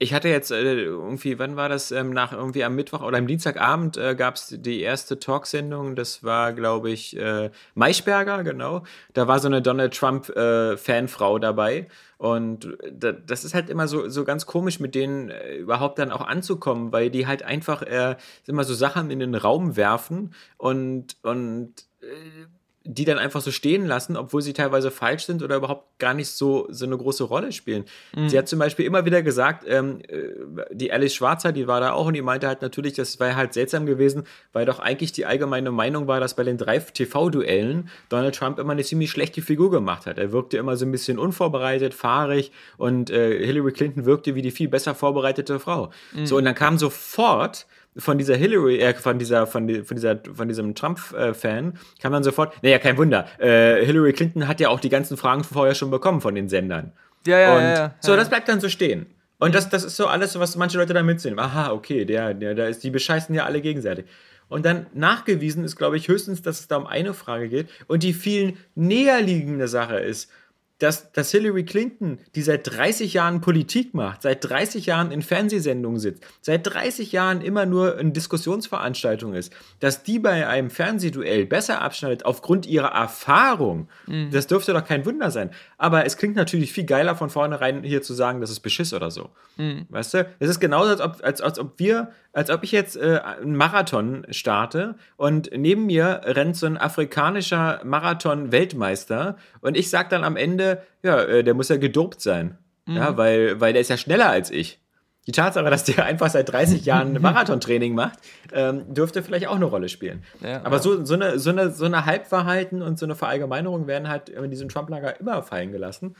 ich 0.00 0.14
hatte 0.14 0.28
jetzt 0.28 0.52
äh, 0.52 0.82
irgendwie, 0.82 1.38
wann 1.38 1.56
war 1.56 1.68
das? 1.68 1.90
Ähm, 1.90 2.10
nach 2.10 2.32
irgendwie 2.32 2.62
am 2.62 2.76
Mittwoch 2.76 3.02
oder 3.02 3.18
am 3.18 3.26
Dienstagabend 3.26 3.96
äh, 3.96 4.14
gab 4.14 4.36
es 4.36 4.54
die 4.56 4.80
erste 4.80 5.18
Talksendung. 5.18 5.96
Das 5.96 6.22
war, 6.22 6.52
glaube 6.52 6.90
ich, 6.90 7.16
äh, 7.16 7.50
Maischberger, 7.74 8.44
genau. 8.44 8.84
Da 9.12 9.26
war 9.26 9.40
so 9.40 9.48
eine 9.48 9.60
Donald 9.60 9.94
Trump-Fanfrau 9.94 11.36
äh, 11.36 11.40
dabei. 11.40 11.88
Und 12.16 12.76
das 12.92 13.44
ist 13.44 13.54
halt 13.54 13.70
immer 13.70 13.88
so, 13.88 14.08
so 14.08 14.24
ganz 14.24 14.46
komisch, 14.46 14.80
mit 14.80 14.94
denen 14.94 15.30
äh, 15.30 15.56
überhaupt 15.56 15.98
dann 15.98 16.12
auch 16.12 16.26
anzukommen, 16.26 16.92
weil 16.92 17.10
die 17.10 17.26
halt 17.26 17.42
einfach 17.42 17.82
äh, 17.82 18.16
immer 18.46 18.64
so 18.64 18.74
Sachen 18.74 19.10
in 19.10 19.18
den 19.18 19.34
Raum 19.34 19.76
werfen 19.76 20.34
und, 20.56 21.16
und 21.22 21.74
äh, 22.02 22.46
die 22.90 23.04
dann 23.04 23.18
einfach 23.18 23.42
so 23.42 23.50
stehen 23.50 23.86
lassen, 23.86 24.16
obwohl 24.16 24.40
sie 24.40 24.54
teilweise 24.54 24.90
falsch 24.90 25.26
sind 25.26 25.42
oder 25.42 25.56
überhaupt 25.56 25.98
gar 25.98 26.14
nicht 26.14 26.30
so, 26.30 26.66
so 26.70 26.86
eine 26.86 26.96
große 26.96 27.22
Rolle 27.22 27.52
spielen. 27.52 27.84
Mhm. 28.16 28.30
Sie 28.30 28.38
hat 28.38 28.48
zum 28.48 28.58
Beispiel 28.58 28.86
immer 28.86 29.04
wieder 29.04 29.20
gesagt, 29.22 29.64
ähm, 29.68 30.00
äh, 30.08 30.64
die 30.72 30.90
Alice 30.90 31.14
Schwarzer, 31.14 31.52
die 31.52 31.66
war 31.66 31.80
da 31.80 31.92
auch 31.92 32.06
und 32.06 32.14
die 32.14 32.22
meinte 32.22 32.48
halt 32.48 32.62
natürlich, 32.62 32.94
das 32.94 33.20
wäre 33.20 33.36
halt 33.36 33.52
seltsam 33.52 33.84
gewesen, 33.84 34.24
weil 34.54 34.64
doch 34.64 34.78
eigentlich 34.78 35.12
die 35.12 35.26
allgemeine 35.26 35.70
Meinung 35.70 36.06
war, 36.06 36.18
dass 36.18 36.34
bei 36.34 36.44
den 36.44 36.56
drei 36.56 36.78
TV-Duellen 36.78 37.90
Donald 38.08 38.34
Trump 38.34 38.58
immer 38.58 38.72
eine 38.72 38.84
ziemlich 38.84 39.10
schlechte 39.10 39.42
Figur 39.42 39.70
gemacht 39.70 40.06
hat. 40.06 40.16
Er 40.16 40.32
wirkte 40.32 40.56
immer 40.56 40.74
so 40.78 40.86
ein 40.86 40.90
bisschen 40.90 41.18
unvorbereitet, 41.18 41.92
fahrig 41.92 42.52
und 42.78 43.10
äh, 43.10 43.44
Hillary 43.44 43.72
Clinton 43.72 44.06
wirkte 44.06 44.34
wie 44.34 44.40
die 44.40 44.50
viel 44.50 44.68
besser 44.68 44.94
vorbereitete 44.94 45.60
Frau. 45.60 45.90
Mhm. 46.14 46.24
So, 46.24 46.38
und 46.38 46.46
dann 46.46 46.54
kam 46.54 46.78
sofort 46.78 47.66
von 47.98 48.18
dieser 48.18 48.36
Hillary, 48.36 48.78
äh, 48.78 48.94
von 48.94 49.18
dieser, 49.18 49.46
von, 49.46 49.66
die, 49.66 49.82
von 49.82 49.96
dieser, 49.96 50.18
von 50.34 50.48
diesem 50.48 50.74
Trump-Fan, 50.74 51.68
äh, 51.68 52.00
kam 52.00 52.12
dann 52.12 52.22
sofort, 52.22 52.62
naja, 52.62 52.78
kein 52.78 52.96
Wunder, 52.96 53.26
äh, 53.38 53.84
Hillary 53.84 54.12
Clinton 54.12 54.46
hat 54.46 54.60
ja 54.60 54.68
auch 54.68 54.80
die 54.80 54.88
ganzen 54.88 55.16
Fragen 55.16 55.44
vorher 55.44 55.74
schon 55.74 55.90
bekommen 55.90 56.20
von 56.20 56.34
den 56.34 56.48
Sendern. 56.48 56.92
Ja, 57.26 57.38
ja, 57.38 57.56
und 57.56 57.62
ja, 57.62 57.74
ja, 57.74 57.94
so, 58.00 58.16
das 58.16 58.28
bleibt 58.28 58.48
dann 58.48 58.60
so 58.60 58.68
stehen. 58.68 59.06
Und 59.38 59.54
das, 59.54 59.68
das 59.68 59.84
ist 59.84 59.96
so 59.96 60.06
alles, 60.06 60.38
was 60.38 60.56
manche 60.56 60.78
Leute 60.78 60.94
da 60.94 61.02
mitsehen. 61.02 61.38
Aha, 61.38 61.70
okay, 61.72 62.04
der, 62.04 62.34
der, 62.34 62.54
der 62.54 62.68
ist, 62.68 62.82
die 62.82 62.90
bescheißen 62.90 63.34
ja 63.34 63.44
alle 63.44 63.60
gegenseitig. 63.60 64.06
Und 64.48 64.64
dann 64.64 64.86
nachgewiesen 64.94 65.64
ist, 65.64 65.76
glaube 65.76 65.96
ich, 65.96 66.08
höchstens, 66.08 66.42
dass 66.42 66.60
es 66.60 66.68
da 66.68 66.76
um 66.76 66.86
eine 66.86 67.14
Frage 67.14 67.48
geht. 67.48 67.68
Und 67.86 68.02
die 68.02 68.14
viel 68.14 68.56
näherliegende 68.74 69.68
Sache 69.68 69.98
ist, 69.98 70.30
dass, 70.78 71.10
dass 71.12 71.30
Hillary 71.32 71.64
Clinton, 71.64 72.18
die 72.34 72.42
seit 72.42 72.66
30 72.76 73.14
Jahren 73.14 73.40
Politik 73.40 73.94
macht, 73.94 74.22
seit 74.22 74.44
30 74.48 74.86
Jahren 74.86 75.10
in 75.10 75.22
Fernsehsendungen 75.22 75.98
sitzt, 75.98 76.22
seit 76.40 76.66
30 76.66 77.10
Jahren 77.12 77.40
immer 77.40 77.66
nur 77.66 77.98
in 77.98 78.12
Diskussionsveranstaltungen 78.12 79.34
ist, 79.36 79.52
dass 79.80 80.02
die 80.02 80.18
bei 80.18 80.46
einem 80.46 80.70
Fernsehduell 80.70 81.46
besser 81.46 81.82
abschneidet 81.82 82.24
aufgrund 82.24 82.66
ihrer 82.66 82.92
Erfahrung, 82.92 83.88
Mhm. 84.06 84.30
das 84.30 84.46
dürfte 84.46 84.72
doch 84.72 84.84
kein 84.84 85.04
Wunder 85.04 85.30
sein. 85.30 85.50
Aber 85.78 86.06
es 86.06 86.16
klingt 86.16 86.36
natürlich 86.36 86.72
viel 86.72 86.84
geiler 86.84 87.16
von 87.16 87.30
vornherein 87.30 87.82
hier 87.82 88.02
zu 88.02 88.14
sagen, 88.14 88.40
das 88.40 88.50
ist 88.50 88.60
Beschiss 88.60 88.92
oder 88.92 89.10
so. 89.10 89.30
Mhm. 89.56 89.86
Weißt 89.88 90.14
du? 90.14 90.26
Es 90.38 90.48
ist 90.48 90.60
genauso, 90.60 90.90
als 90.90 91.00
ob, 91.00 91.24
als, 91.24 91.40
als 91.40 91.58
ob 91.58 91.78
wir, 91.78 92.12
als 92.32 92.50
ob 92.50 92.62
ich 92.62 92.70
jetzt 92.72 92.96
äh, 92.96 93.18
einen 93.18 93.56
Marathon 93.56 94.26
starte 94.30 94.94
und 95.16 95.50
neben 95.56 95.86
mir 95.86 96.20
rennt 96.24 96.56
so 96.56 96.66
ein 96.66 96.76
afrikanischer 96.76 97.80
Marathon-Weltmeister 97.84 99.36
und 99.60 99.76
ich 99.76 99.90
sag 99.90 100.10
dann 100.10 100.24
am 100.24 100.36
Ende, 100.36 100.67
ja, 101.02 101.22
äh, 101.22 101.44
der 101.44 101.54
muss 101.54 101.68
ja 101.68 101.76
gedopt 101.76 102.20
sein. 102.20 102.58
Ja, 102.86 103.16
weil, 103.18 103.60
weil 103.60 103.74
der 103.74 103.82
ist 103.82 103.90
ja 103.90 103.98
schneller 103.98 104.30
als 104.30 104.50
ich. 104.50 104.80
Die 105.26 105.32
Tatsache, 105.32 105.68
dass 105.68 105.84
der 105.84 106.04
einfach 106.06 106.30
seit 106.30 106.50
30 106.50 106.84
Jahren 106.86 107.12
Marathontraining 107.20 107.94
macht, 107.94 108.18
ähm, 108.52 108.92
dürfte 108.92 109.22
vielleicht 109.22 109.46
auch 109.46 109.56
eine 109.56 109.66
Rolle 109.66 109.90
spielen. 109.90 110.24
Ja, 110.40 110.62
Aber 110.64 110.76
ja. 110.76 110.82
so, 110.82 111.04
so, 111.04 111.14
eine, 111.14 111.38
so, 111.38 111.50
eine, 111.50 111.70
so 111.70 111.84
eine 111.84 112.06
Halbwahrheiten 112.06 112.80
und 112.80 112.98
so 112.98 113.04
eine 113.04 113.14
Verallgemeinerung 113.14 113.86
werden 113.86 114.08
halt 114.08 114.30
in 114.30 114.50
diesem 114.50 114.70
Trump-Lager 114.70 115.20
immer 115.20 115.42
fallen 115.42 115.70
gelassen. 115.70 116.16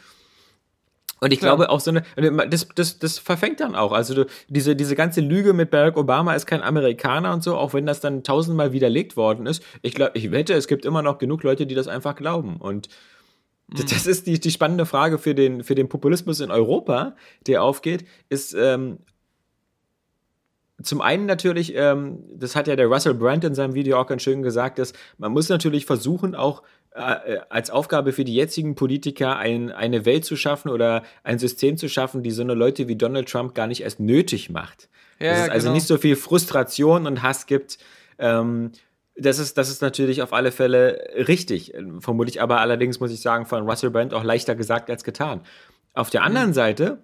Und 1.21 1.33
ich 1.33 1.41
Klar. 1.41 1.57
glaube 1.57 1.71
auch 1.71 1.81
so 1.81 1.91
eine, 1.91 2.03
das, 2.49 2.69
das, 2.75 2.99
das 2.99 3.19
verfängt 3.19 3.61
dann 3.61 3.75
auch. 3.75 3.93
Also 3.93 4.15
du, 4.15 4.27
diese, 4.49 4.77
diese 4.77 4.95
ganze 4.95 5.21
Lüge 5.21 5.53
mit 5.53 5.71
Barack 5.71 5.97
Obama 5.97 6.35
ist 6.35 6.47
kein 6.47 6.63
Amerikaner 6.63 7.33
und 7.33 7.43
so, 7.43 7.57
auch 7.57 7.75
wenn 7.75 7.87
das 7.87 8.01
dann 8.01 8.23
tausendmal 8.23 8.73
widerlegt 8.73 9.17
worden 9.17 9.47
ist. 9.47 9.65
Ich 9.83 9.95
glaube, 9.95 10.13
ich 10.15 10.31
wette, 10.31 10.55
es 10.55 10.69
gibt 10.69 10.85
immer 10.85 11.03
noch 11.03 11.19
genug 11.19 11.43
Leute, 11.43 11.67
die 11.67 11.75
das 11.75 11.89
einfach 11.89 12.15
glauben. 12.15 12.57
Und 12.59 12.89
das, 13.69 13.87
das 13.87 14.07
ist 14.07 14.27
die, 14.27 14.41
die 14.41 14.51
spannende 14.51 14.87
Frage 14.87 15.19
für 15.19 15.35
den, 15.35 15.63
für 15.63 15.75
den 15.75 15.89
Populismus 15.89 16.41
in 16.41 16.51
Europa, 16.51 17.15
der 17.47 17.63
aufgeht, 17.63 18.07
ist 18.29 18.55
ähm, 18.55 18.99
zum 20.83 21.01
einen 21.01 21.27
natürlich, 21.27 21.75
ähm, 21.75 22.23
das 22.33 22.55
hat 22.55 22.69
ja 22.69 22.77
der 22.77 22.87
Russell 22.87 23.15
Brand 23.15 23.45
in 23.45 23.55
seinem 23.55 23.75
Video 23.75 23.99
auch 23.99 24.07
ganz 24.07 24.23
schön 24.23 24.43
gesagt, 24.43 24.79
dass 24.79 24.93
man 25.19 25.33
muss 25.33 25.49
natürlich 25.49 25.87
versuchen, 25.87 26.35
auch 26.35 26.63
äh, 26.95 27.35
äh, 27.35 27.41
als 27.49 27.71
Aufgabe 27.71 28.13
für 28.13 28.25
die 28.25 28.35
jetzigen 28.35 28.75
Politiker 28.75 29.37
ein, 29.37 29.73
eine 29.73 30.05
Welt 30.05 30.25
zu 30.25 30.37
schaffen 30.37 30.71
oder 30.71 31.03
ein 31.25 31.39
System 31.39 31.77
zu 31.77 31.89
schaffen, 31.89 32.23
die 32.23 32.31
so 32.31 32.43
eine 32.43 32.55
Leute 32.55 32.89
wie 32.89 32.97
Donald 32.97 33.29
Trump 33.29 33.55
gar 33.55 33.67
nicht 33.67 33.83
erst 33.83 34.01
nötig 34.01 34.51
macht. 34.51 34.89
Ja, 35.19 35.33
dass 35.33 35.43
es 35.43 35.49
also 35.49 35.65
genau. 35.67 35.75
nicht 35.75 35.87
so 35.87 35.99
viel 35.99 36.17
Frustration 36.17 37.07
und 37.07 37.23
Hass 37.23 37.47
gibt. 37.47 37.79
Ähm, 38.19 38.71
das 39.19 39.39
ist, 39.39 39.59
das 39.59 39.69
ist 39.69 39.83
natürlich 39.83 40.23
auf 40.23 40.33
alle 40.33 40.53
Fälle 40.53 41.09
richtig. 41.27 41.73
Vermutlich 42.01 42.41
aber 42.41 42.61
allerdings, 42.61 43.01
muss 43.01 43.13
ich 43.13 43.21
sagen, 43.21 43.47
von 43.47 43.69
Russell 43.69 43.91
Brand 43.91 44.15
auch 44.15 44.25
leichter 44.25 44.55
gesagt 44.55 44.91
als 44.91 45.05
getan. 45.05 45.43
Auf 45.95 46.11
der 46.11 46.23
anderen 46.23 46.53
Seite 46.53 47.03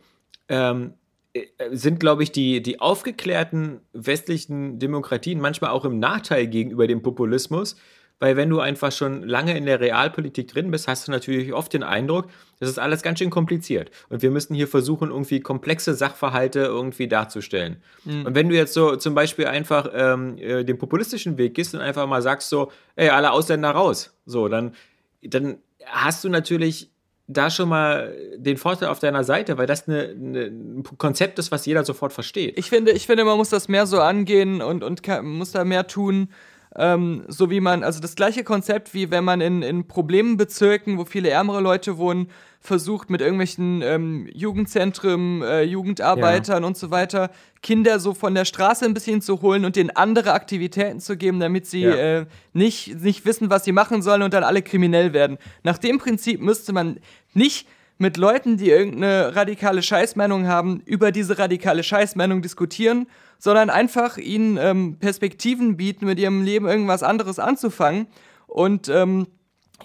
ähm, 0.49 0.95
äh, 1.33 1.47
sind, 1.73 1.99
glaube 1.99 2.23
ich, 2.23 2.33
die, 2.33 2.63
die 2.63 2.81
aufgeklärten 2.81 3.81
westlichen 3.93 4.79
Demokratien 4.79 5.41
manchmal 5.41 5.71
auch 5.71 5.85
im 5.85 5.99
Nachteil 5.99 6.47
gegenüber 6.47 6.87
dem 6.87 7.03
Populismus, 7.03 7.77
weil 8.21 8.37
wenn 8.37 8.49
du 8.49 8.61
einfach 8.61 8.93
schon 8.93 9.23
lange 9.23 9.57
in 9.57 9.67
der 9.67 9.81
Realpolitik 9.81 10.49
drin 10.49 10.71
bist, 10.71 10.89
hast 10.89 11.09
du 11.09 11.13
natürlich 11.13 11.53
oft 11.53 11.73
den 11.73 11.83
Eindruck, 11.83 12.29
das 12.61 12.69
ist 12.69 12.79
alles 12.79 13.03
ganz 13.03 13.19
schön 13.19 13.31
kompliziert. 13.31 13.91
Und 14.09 14.23
wir 14.23 14.31
müssen 14.31 14.55
hier 14.55 14.69
versuchen, 14.69 15.11
irgendwie 15.11 15.41
komplexe 15.41 15.95
Sachverhalte 15.95 16.61
irgendwie 16.61 17.09
darzustellen. 17.09 17.83
Und 18.25 18.35
wenn 18.35 18.49
du 18.49 18.55
jetzt 18.55 18.73
so 18.73 18.97
zum 18.97 19.15
Beispiel 19.15 19.47
einfach 19.47 19.91
ähm, 19.93 20.39
äh, 20.39 20.65
den 20.65 20.79
populistischen 20.79 21.37
Weg 21.39 21.55
gehst 21.55 21.75
und 21.75 21.81
einfach 21.81 22.07
mal 22.07 22.23
sagst 22.23 22.49
so, 22.49 22.71
ey, 22.97 23.09
alle 23.11 23.33
Ausländer 23.33 23.71
raus, 23.73 24.15
so, 24.25 24.49
dann, 24.49 24.75
dann 25.23 25.59
hast 25.85 26.25
du 26.25 26.29
natürlich 26.29 26.91
da 27.27 27.51
schon 27.51 27.69
mal 27.69 28.15
den 28.37 28.57
Vorteil 28.57 28.89
auf 28.89 28.99
deiner 28.99 29.25
Seite, 29.25 29.57
weil 29.57 29.67
das 29.67 29.89
eine, 29.89 30.09
eine, 30.09 30.45
ein 30.45 30.83
Konzept 30.99 31.39
ist, 31.39 31.51
was 31.51 31.65
jeder 31.65 31.85
sofort 31.85 32.13
versteht. 32.13 32.59
Ich 32.59 32.69
finde, 32.69 32.93
ich 32.93 33.07
finde, 33.07 33.25
man 33.25 33.39
muss 33.39 33.49
das 33.49 33.69
mehr 33.69 33.87
so 33.87 34.01
angehen 34.01 34.61
und, 34.61 34.85
und 34.85 35.03
kann, 35.03 35.25
muss 35.25 35.53
da 35.53 35.65
mehr 35.65 35.87
tun. 35.87 36.29
Ähm, 36.77 37.25
so 37.29 37.51
wie 37.51 37.61
man, 37.61 37.85
also 37.85 38.01
das 38.01 38.17
gleiche 38.17 38.43
Konzept, 38.43 38.95
wie 38.95 39.11
wenn 39.11 39.23
man 39.25 39.41
in, 39.41 39.63
in 39.63 39.87
Problembezirken, 39.87 40.99
wo 40.99 41.05
viele 41.05 41.31
ärmere 41.31 41.61
Leute 41.61 41.99
wohnen, 41.99 42.29
versucht 42.61 43.11
mit 43.11 43.21
irgendwelchen 43.21 43.83
ähm, 43.83 44.27
Jugendzentren, 44.33 45.43
äh, 45.43 45.63
Jugendarbeitern 45.63 46.65
und 46.65 46.77
so 46.79 46.91
weiter, 46.91 47.31
Kinder 47.63 48.01
so 48.01 48.15
von 48.15 48.35
der 48.35 48.45
Straße 48.47 48.85
ein 48.87 48.95
bisschen 48.95 49.21
zu 49.21 49.43
holen 49.43 49.65
und 49.65 49.77
denen 49.77 49.91
andere 49.91 50.33
Aktivitäten 50.33 50.99
zu 50.99 51.17
geben, 51.17 51.41
damit 51.41 51.67
sie 51.67 51.83
Ja. 51.83 51.95
äh, 52.21 52.27
nicht, 52.55 53.01
nicht 53.03 53.27
wissen, 53.27 53.51
was 53.51 53.65
sie 53.65 53.73
machen 53.73 54.01
sollen 54.03 54.23
und 54.23 54.33
dann 54.35 54.45
alle 54.45 54.63
kriminell 54.63 55.13
werden. 55.13 55.37
Nach 55.63 55.79
dem 55.79 55.99
Prinzip 55.99 56.41
müsste 56.41 56.73
man 56.73 56.99
nicht 57.35 57.69
mit 57.99 58.17
Leuten, 58.17 58.57
die 58.57 58.71
irgendeine 58.71 59.37
radikale 59.37 59.83
Scheißmeinung 59.83 60.47
haben, 60.49 60.83
über 60.87 61.13
diese 61.13 61.39
radikale 61.39 61.83
Scheißmeinung 61.83 62.43
diskutieren, 62.43 63.07
sondern 63.39 63.71
einfach 63.71 64.17
ihnen 64.19 64.57
ähm, 64.61 64.97
Perspektiven 64.99 65.77
bieten, 65.77 66.07
mit 66.07 66.19
ihrem 66.19 66.43
Leben 66.43 66.67
irgendwas 66.67 67.03
anderes 67.03 67.39
anzufangen 67.39 68.07
und 68.47 68.89
ähm, 68.89 69.27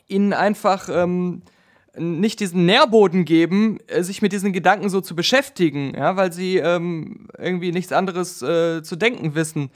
ihnen 0.08 0.34
einfach 0.34 0.90
ähm, 0.92 1.42
nicht 1.98 2.40
diesen 2.40 2.66
Nährboden 2.66 3.26
geben, 3.26 3.80
äh, 3.88 4.04
sich 4.04 4.22
mit 4.22 4.32
diesen 4.32 4.54
Gedanken 4.54 4.90
so 4.90 5.02
zu 5.02 5.16
beschäftigen, 5.16 5.94
ja, 5.96 6.16
weil 6.16 6.32
sie 6.32 6.58
ähm, 6.58 7.28
irgendwie 7.38 7.72
nichts 7.72 7.92
anderes 7.92 8.42
äh, 8.42 8.82
zu 8.84 8.96
denken 8.96 9.36
wissen. 9.36 9.72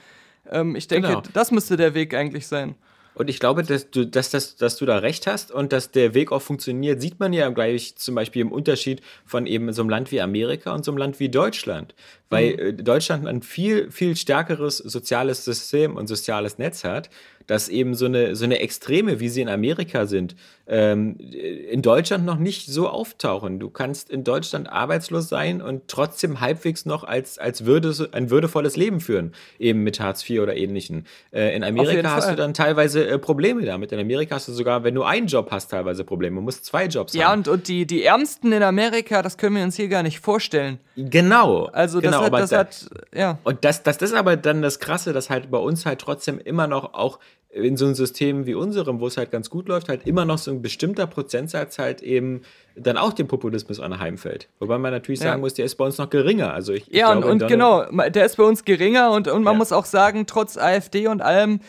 Ähm, 0.50 0.76
ich 0.76 0.88
denke, 0.88 1.08
Genau. 1.10 1.24
das 1.34 1.52
müsste 1.52 1.76
der 1.78 1.94
Weg 1.94 2.14
eigentlich 2.14 2.48
sein. 2.48 2.76
Und 3.16 3.30
ich 3.30 3.40
glaube, 3.40 3.64
dass 3.64 3.92
du, 3.92 4.06
dass, 4.06 4.32
dass, 4.32 4.56
dass 4.56 4.78
du 4.78 4.86
da 4.86 4.98
recht 4.98 5.28
hast 5.28 5.52
und 5.52 5.72
dass 5.72 5.92
der 5.92 6.14
Weg 6.14 6.32
auch 6.32 6.42
funktioniert, 6.42 7.02
sieht 7.02 7.20
man 7.20 7.34
ja 7.34 7.50
gleich 7.50 7.96
zum 7.96 8.16
Beispiel 8.16 8.42
im 8.42 8.52
Unterschied 8.52 9.02
von 9.26 9.46
eben 9.46 9.72
so 9.74 9.82
einem 9.82 9.90
Land 9.90 10.12
wie 10.12 10.22
Amerika 10.22 10.74
und 10.74 10.84
so 10.84 10.92
einem 10.92 10.98
Land 10.98 11.20
wie 11.20 11.30
Deutschland. 11.30 11.94
Weil 12.30 12.60
äh, 12.60 12.74
Deutschland 12.74 13.28
ein 13.28 13.42
viel, 13.42 13.92
viel 13.92 14.16
stärkeres 14.16 14.78
soziales 14.78 15.46
System 15.46 15.96
und 15.96 16.08
soziales 16.08 16.58
Netz 16.58 16.84
hat, 16.84 17.10
dass 17.48 17.70
eben 17.70 17.94
so 17.94 18.06
eine, 18.06 18.36
so 18.36 18.46
eine 18.46 18.60
Extreme, 18.60 19.20
wie 19.20 19.30
sie 19.30 19.42
in 19.42 19.50
Amerika 19.50 20.06
sind, 20.06 20.36
ähm, 20.66 21.18
in 21.18 21.82
Deutschland 21.82 22.26
noch 22.26 22.38
nicht 22.38 22.68
so 22.68 22.88
auftauchen. 22.88 23.60
Du 23.60 23.70
kannst 23.70 24.10
in 24.10 24.24
Deutschland 24.24 24.70
arbeitslos 24.70 25.28
sein 25.28 25.62
und 25.62 25.88
trotzdem 25.88 26.40
halbwegs 26.40 26.86
noch 26.86 27.04
als, 27.04 27.38
als 27.38 27.66
würde, 27.66 27.94
ein 28.14 28.30
würdevolles 28.30 28.78
Leben 28.78 29.02
führen, 29.02 29.34
eben 29.60 29.84
mit 29.84 30.00
Hartz 30.00 30.28
IV 30.30 30.40
oder 30.42 30.56
ähnlichen. 30.56 31.06
Äh, 31.32 31.56
in 31.56 31.64
Amerika 31.66 32.12
hast 32.12 32.26
Fall. 32.26 32.36
du 32.36 32.42
dann 32.42 32.54
teilweise 32.54 33.06
äh, 33.06 33.20
Probleme 33.20 33.66
damit. 33.66 33.92
In 33.92 34.00
Amerika 34.00 34.36
hast 34.36 34.48
du 34.48 34.54
sogar, 34.54 34.84
wenn 34.86 34.96
du 34.96 35.04
einen 35.04 35.28
Job 35.28 35.50
hast, 35.52 35.70
teilweise 35.72 36.04
Probleme. 36.06 36.38
Du 36.38 36.42
musst 36.42 36.64
zwei 36.64 36.86
Jobs 36.86 37.14
Ja, 37.14 37.30
haben. 37.30 37.40
und, 37.40 37.48
und 37.50 37.68
die, 37.68 37.86
die 37.86 38.04
Ärmsten 38.04 38.52
in 38.54 38.64
Amerika, 38.64 39.22
das 39.22 39.38
können 39.38 39.58
wir 39.58 39.64
uns 39.64 39.76
hier 39.76 39.90
gar 39.90 40.04
nicht 40.04 40.20
vorstellen. 40.22 40.80
genau. 40.96 41.66
Also 41.66 42.00
das 42.00 42.12
genau, 42.12 42.24
hat, 42.24 42.34
das 42.34 42.50
da- 42.52 42.58
hat, 42.60 42.90
ja. 43.14 43.38
Und 43.44 43.66
das, 43.66 43.84
das, 43.84 43.98
das 43.98 44.12
ist 44.12 44.16
aber 44.18 44.38
dann 44.38 44.62
das 44.62 44.80
Krasse, 44.80 45.12
dass 45.12 45.30
halt 45.30 45.52
bei 45.52 45.58
uns 45.58 45.86
halt 45.86 46.00
trotzdem 46.00 46.40
immer 46.40 46.68
noch 46.68 46.94
auch 46.94 47.20
in 47.54 47.78
so 47.78 47.86
einem 47.86 47.94
System 47.94 48.46
wie 48.48 48.56
unserem, 48.56 49.00
wo 49.00 49.06
es 49.08 49.16
halt 49.18 49.30
ganz 49.32 49.50
gut 49.50 49.68
läuft, 49.68 49.88
halt 49.88 50.08
immer 50.08 50.26
noch 50.26 50.40
so 50.40 50.50
ein 50.52 50.62
bestimmter 50.64 51.06
Prozentsatz 51.06 51.78
halt 51.78 52.02
eben 52.02 52.42
dann 52.76 52.98
auch 52.98 53.14
dem 53.14 53.28
Populismus 53.28 53.80
anheimfällt. 53.80 54.50
Wobei 54.60 54.78
man 54.80 54.92
natürlich 54.92 55.20
Ja. 55.20 55.28
sagen 55.28 55.42
muss, 55.42 55.54
der 55.54 55.66
ist 55.66 55.76
bei 55.76 55.86
uns 55.86 55.98
noch 56.00 56.10
geringer. 56.10 56.52
Also 56.54 56.74
ich, 56.74 56.88
ich 56.90 56.98
Ja, 56.98 57.12
und, 57.12 57.20
glaube, 57.22 57.32
und 57.32 57.42
Donald- 57.52 57.88
genau, 57.92 58.10
der 58.10 58.26
ist 58.26 58.38
bei 58.38 58.44
uns 58.44 58.66
geringer 58.66 59.12
und, 59.12 59.28
und 59.28 59.44
man 59.44 59.54
Ja. 59.54 59.58
muss 59.60 59.72
auch 59.72 59.86
sagen, 59.86 60.26
trotz 60.26 60.58
AfD 60.58 61.08
und 61.08 61.22
allem 61.22 61.60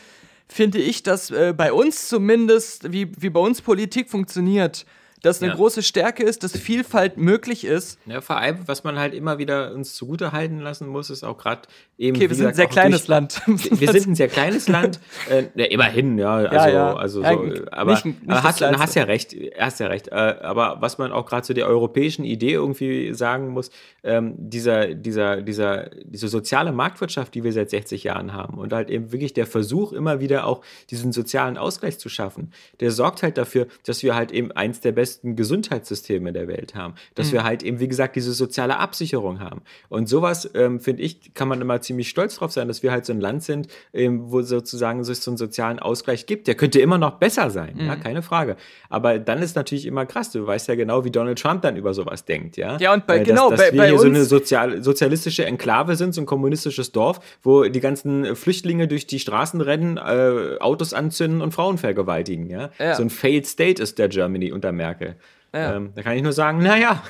finde 0.49 0.78
ich, 0.78 1.03
dass 1.03 1.30
äh, 1.30 1.53
bei 1.57 1.72
uns 1.72 2.09
zumindest, 2.09 2.91
wie, 2.93 3.11
wie 3.18 3.30
bei 3.30 3.41
uns 3.41 3.61
Politik 3.61 4.09
funktioniert, 4.11 4.87
dass 5.25 5.41
eine 5.43 5.51
Ja. 5.53 5.57
große 5.57 5.83
Stärke 5.83 6.22
ist, 6.22 6.43
dass 6.45 6.57
Vielfalt 6.57 7.16
möglich 7.16 7.64
ist. 7.64 7.99
Ja, 8.07 8.20
vor 8.20 8.37
allem, 8.37 8.59
was 8.66 8.85
man 8.85 8.99
halt 8.99 9.14
immer 9.14 9.39
wieder 9.39 9.72
uns 9.75 9.95
zugute 9.95 10.33
halten 10.33 10.61
lassen 10.61 10.87
muss, 10.89 11.11
ist 11.11 11.25
auch 11.25 11.39
gerade 11.39 11.62
eben. 11.99 12.16
Okay, 12.16 12.29
wir 12.29 12.37
sind 12.37 12.47
ein 12.49 12.55
sehr 12.55 12.66
kleines 12.66 13.01
durch- 13.03 13.09
Land. 13.09 13.43
Wir 13.47 13.93
sind 13.93 14.09
ein 14.09 14.14
sehr 14.14 14.29
kleines 14.29 14.68
Land. 14.68 15.01
Äh, 15.31 15.45
ja, 15.55 15.64
immerhin, 15.66 16.18
ja. 16.18 16.35
Also, 16.37 16.68
ja. 16.77 16.95
also 16.97 17.22
so, 17.22 17.43
nicht- 17.43 17.72
aber, 17.72 17.93
nicht 17.93 18.05
aber 18.27 18.35
das 18.35 18.43
hast, 18.45 18.61
du 18.61 18.79
hast 18.79 18.95
ja 18.97 19.05
recht, 19.05 19.35
hast 19.59 19.81
ja 19.81 19.87
recht. 19.87 20.09
Äh, 20.09 20.14
aber 20.14 20.77
was 20.81 20.99
man 20.99 21.12
auch 21.12 21.27
gerade 21.27 21.43
zu 21.43 21.55
der 21.55 21.66
europäischen 21.66 22.25
Idee 22.25 22.53
irgendwie 22.53 23.14
sagen 23.14 23.49
muss, 23.49 23.70
ähm, 24.03 24.35
dieser, 24.37 24.95
dieser, 24.95 25.41
dieser, 25.43 25.89
diese 26.05 26.29
soziale 26.29 26.72
Marktwirtschaft, 26.72 27.35
die 27.35 27.45
wir 27.45 27.53
seit 27.53 27.70
60 27.70 28.05
Jahren 28.05 28.33
haben 28.35 28.59
und 28.59 28.72
halt 28.72 28.91
eben 28.91 29.12
wirklich 29.12 29.33
der 29.33 29.47
Versuch, 29.47 29.93
immer 29.93 30.20
wieder 30.20 30.47
auch 30.47 30.62
diesen 30.91 31.12
sozialen 31.12 31.57
Ausgleich 31.57 31.99
zu 31.99 32.09
schaffen, 32.09 32.53
der 32.81 32.91
sorgt 32.91 33.22
halt 33.22 33.39
dafür, 33.39 33.66
dass 33.87 34.03
wir 34.03 34.14
halt 34.14 34.31
eben 34.33 34.53
eins 34.53 34.81
der 34.81 34.93
besten 34.93 35.14
besten 35.15 35.37
Gesundheitssysteme 35.37 36.33
der 36.33 36.49
Welt 36.49 36.75
haben, 36.75 36.95
dass 37.15 37.29
mhm. 37.29 37.33
wir 37.33 37.45
halt 37.45 37.62
eben, 37.62 37.81
wie 37.81 37.89
gesagt, 37.89 38.17
diese 38.17 38.33
soziale 38.33 38.79
Absicherung 38.79 39.41
haben. 39.41 39.62
Und 39.89 40.09
sowas, 40.09 40.51
ähm, 40.55 40.81
finde 40.81 41.03
ich, 41.03 41.35
kann 41.35 41.49
man 41.49 41.61
immer 41.61 41.81
ziemlich 41.81 42.09
stolz 42.09 42.37
drauf 42.37 42.53
sein, 42.53 42.69
dass 42.69 42.83
wir 42.83 42.91
halt 42.91 43.07
so 43.07 43.12
ein 43.12 43.21
Land 43.21 43.43
sind, 43.43 43.69
ähm, 43.93 44.31
wo 44.31 44.43
sozusagen 44.43 45.01
es 45.01 45.23
so 45.23 45.31
einen 45.31 45.39
sozialen 45.39 45.79
Ausgleich 45.79 46.27
gibt. 46.27 46.47
Der 46.49 46.55
könnte 46.55 46.81
immer 46.81 46.99
noch 46.99 47.19
besser 47.19 47.51
sein, 47.51 47.75
mhm. 47.77 47.87
ja, 47.87 47.97
keine 47.97 48.23
Frage. 48.23 48.57
Aber 48.89 49.19
dann 49.19 49.43
ist 49.43 49.57
natürlich 49.57 49.87
immer 49.87 50.07
krass, 50.07 50.33
du 50.33 50.47
weißt 50.47 50.69
ja 50.69 50.75
genau, 50.75 51.05
wie 51.05 51.11
Donald 51.11 51.39
Trump 51.39 51.62
dann 51.62 51.77
über 51.77 51.95
sowas 51.95 52.25
denkt, 52.25 52.57
ja. 52.57 52.77
Ja, 52.79 52.93
und 52.93 53.07
bei, 53.07 53.19
dass, 53.19 53.29
genau, 53.29 53.51
dass 53.51 53.61
bei, 53.61 53.73
wir 53.73 53.79
bei 53.79 53.89
hier 53.91 53.99
so 53.99 54.07
eine 54.07 54.25
sozial, 54.25 54.83
sozialistische 54.83 55.45
Enklave 55.45 55.97
sind, 55.97 56.15
so 56.15 56.21
ein 56.21 56.27
kommunistisches 56.27 56.93
Dorf, 56.93 57.21
wo 57.43 57.65
die 57.65 57.81
ganzen 57.81 58.35
Flüchtlinge 58.37 58.89
durch 58.89 59.07
die 59.07 59.19
Straßen 59.19 59.61
rennen, 59.61 59.97
äh, 59.97 60.59
Autos 60.61 60.93
anzünden 60.93 61.41
und 61.41 61.53
Frauen 61.53 61.79
vergewaltigen, 61.79 62.51
ja. 62.51 62.71
ja. 62.79 62.95
So 62.95 63.03
ein 63.03 63.11
Failed 63.11 63.47
State 63.47 63.83
ist 63.83 63.99
der 63.99 64.09
Germany 64.09 64.53
unter 64.53 64.73
Merkel. 64.73 65.04
Ja. 65.53 65.77
Ähm, 65.77 65.93
da 65.95 66.03
kann 66.03 66.17
ich 66.17 66.23
nur 66.23 66.33
sagen, 66.33 66.59
naja. 66.63 67.03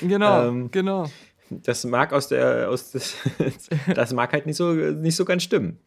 Genau, 0.00 0.48
ähm, 0.48 0.70
genau. 0.70 1.06
Das 1.50 1.84
mag 1.84 2.12
aus 2.12 2.28
der, 2.28 2.68
aus 2.70 2.92
des, 2.92 3.16
das 3.94 4.12
mag 4.12 4.32
halt 4.32 4.46
nicht 4.46 4.56
so, 4.56 4.72
nicht 4.72 5.16
so 5.16 5.24
ganz 5.24 5.42
stimmen. 5.42 5.78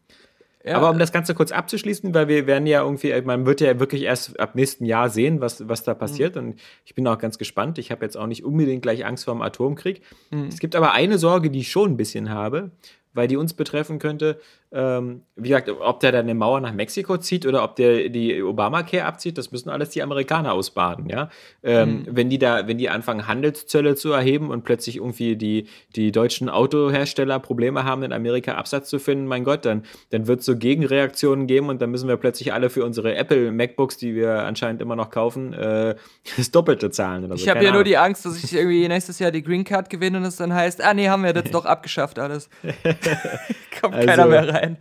Ja. 0.64 0.76
Aber 0.76 0.90
um 0.90 0.98
das 0.98 1.10
Ganze 1.10 1.34
kurz 1.34 1.50
abzuschließen, 1.50 2.14
weil 2.14 2.28
wir 2.28 2.46
werden 2.46 2.66
ja 2.66 2.82
irgendwie, 2.82 3.20
man 3.22 3.46
wird 3.46 3.60
ja 3.60 3.80
wirklich 3.80 4.02
erst 4.02 4.38
ab 4.38 4.54
nächsten 4.54 4.84
Jahr 4.84 5.08
sehen, 5.08 5.40
was, 5.40 5.68
was 5.68 5.82
da 5.82 5.94
passiert. 5.94 6.36
Mhm. 6.36 6.42
Und 6.42 6.60
ich 6.84 6.94
bin 6.94 7.06
auch 7.08 7.18
ganz 7.18 7.38
gespannt. 7.38 7.78
Ich 7.78 7.90
habe 7.90 8.04
jetzt 8.04 8.16
auch 8.16 8.26
nicht 8.26 8.44
unbedingt 8.44 8.82
gleich 8.82 9.04
Angst 9.04 9.24
vor 9.24 9.34
dem 9.34 9.42
Atomkrieg. 9.42 10.02
Mhm. 10.30 10.46
Es 10.46 10.60
gibt 10.60 10.76
aber 10.76 10.92
eine 10.92 11.18
Sorge, 11.18 11.50
die 11.50 11.60
ich 11.60 11.70
schon 11.70 11.92
ein 11.92 11.96
bisschen 11.96 12.30
habe, 12.30 12.70
weil 13.12 13.26
die 13.26 13.36
uns 13.36 13.54
betreffen 13.54 13.98
könnte 13.98 14.38
ähm, 14.74 15.22
wie 15.36 15.50
gesagt, 15.50 15.68
ob 15.68 16.00
der 16.00 16.12
dann 16.12 16.22
eine 16.22 16.34
Mauer 16.34 16.60
nach 16.60 16.72
Mexiko 16.72 17.18
zieht 17.18 17.44
oder 17.44 17.62
ob 17.62 17.76
der 17.76 18.08
die 18.08 18.42
Obamacare 18.42 19.04
abzieht, 19.04 19.36
das 19.36 19.52
müssen 19.52 19.68
alles 19.68 19.90
die 19.90 20.02
Amerikaner 20.02 20.54
ausbaden, 20.54 21.10
ja. 21.10 21.28
Ähm, 21.62 21.90
mhm. 21.90 22.06
Wenn 22.10 22.30
die 22.30 22.38
da, 22.38 22.66
wenn 22.66 22.78
die 22.78 22.88
anfangen, 22.88 23.28
Handelszölle 23.28 23.96
zu 23.96 24.12
erheben 24.12 24.50
und 24.50 24.64
plötzlich 24.64 24.96
irgendwie 24.96 25.36
die, 25.36 25.66
die 25.94 26.10
deutschen 26.10 26.48
Autohersteller 26.48 27.38
Probleme 27.38 27.84
haben, 27.84 28.02
in 28.02 28.14
Amerika 28.14 28.54
Absatz 28.54 28.88
zu 28.88 28.98
finden, 28.98 29.26
mein 29.26 29.44
Gott, 29.44 29.66
dann, 29.66 29.82
dann 30.10 30.26
wird 30.26 30.40
es 30.40 30.46
so 30.46 30.56
Gegenreaktionen 30.56 31.46
geben 31.46 31.68
und 31.68 31.82
dann 31.82 31.90
müssen 31.90 32.08
wir 32.08 32.16
plötzlich 32.16 32.54
alle 32.54 32.70
für 32.70 32.84
unsere 32.84 33.14
Apple 33.14 33.52
MacBooks, 33.52 33.98
die 33.98 34.14
wir 34.14 34.44
anscheinend 34.44 34.80
immer 34.80 34.96
noch 34.96 35.10
kaufen, 35.10 35.52
äh, 35.52 35.96
das 36.36 36.50
Doppelte 36.50 36.90
zahlen 36.90 37.24
oder 37.26 37.36
so. 37.36 37.42
Ich 37.42 37.50
habe 37.50 37.62
ja 37.62 37.72
nur 37.72 37.84
die 37.84 37.98
Angst, 37.98 38.24
dass 38.24 38.42
ich 38.42 38.54
irgendwie 38.54 38.88
nächstes 38.88 39.18
Jahr 39.18 39.30
die 39.30 39.42
Green 39.42 39.64
Card 39.64 39.90
gewinne 39.90 40.16
und 40.16 40.24
es 40.24 40.36
dann 40.36 40.54
heißt, 40.54 40.82
ah 40.82 40.94
nee, 40.94 41.10
haben 41.10 41.22
wir 41.24 41.34
jetzt 41.34 41.52
doch 41.52 41.66
abgeschafft 41.66 42.18
alles. 42.18 42.48
Kommt 43.80 43.94
also, 43.94 44.06
keiner 44.06 44.26
mehr 44.26 44.48
rein 44.48 44.61
sein. 44.62 44.76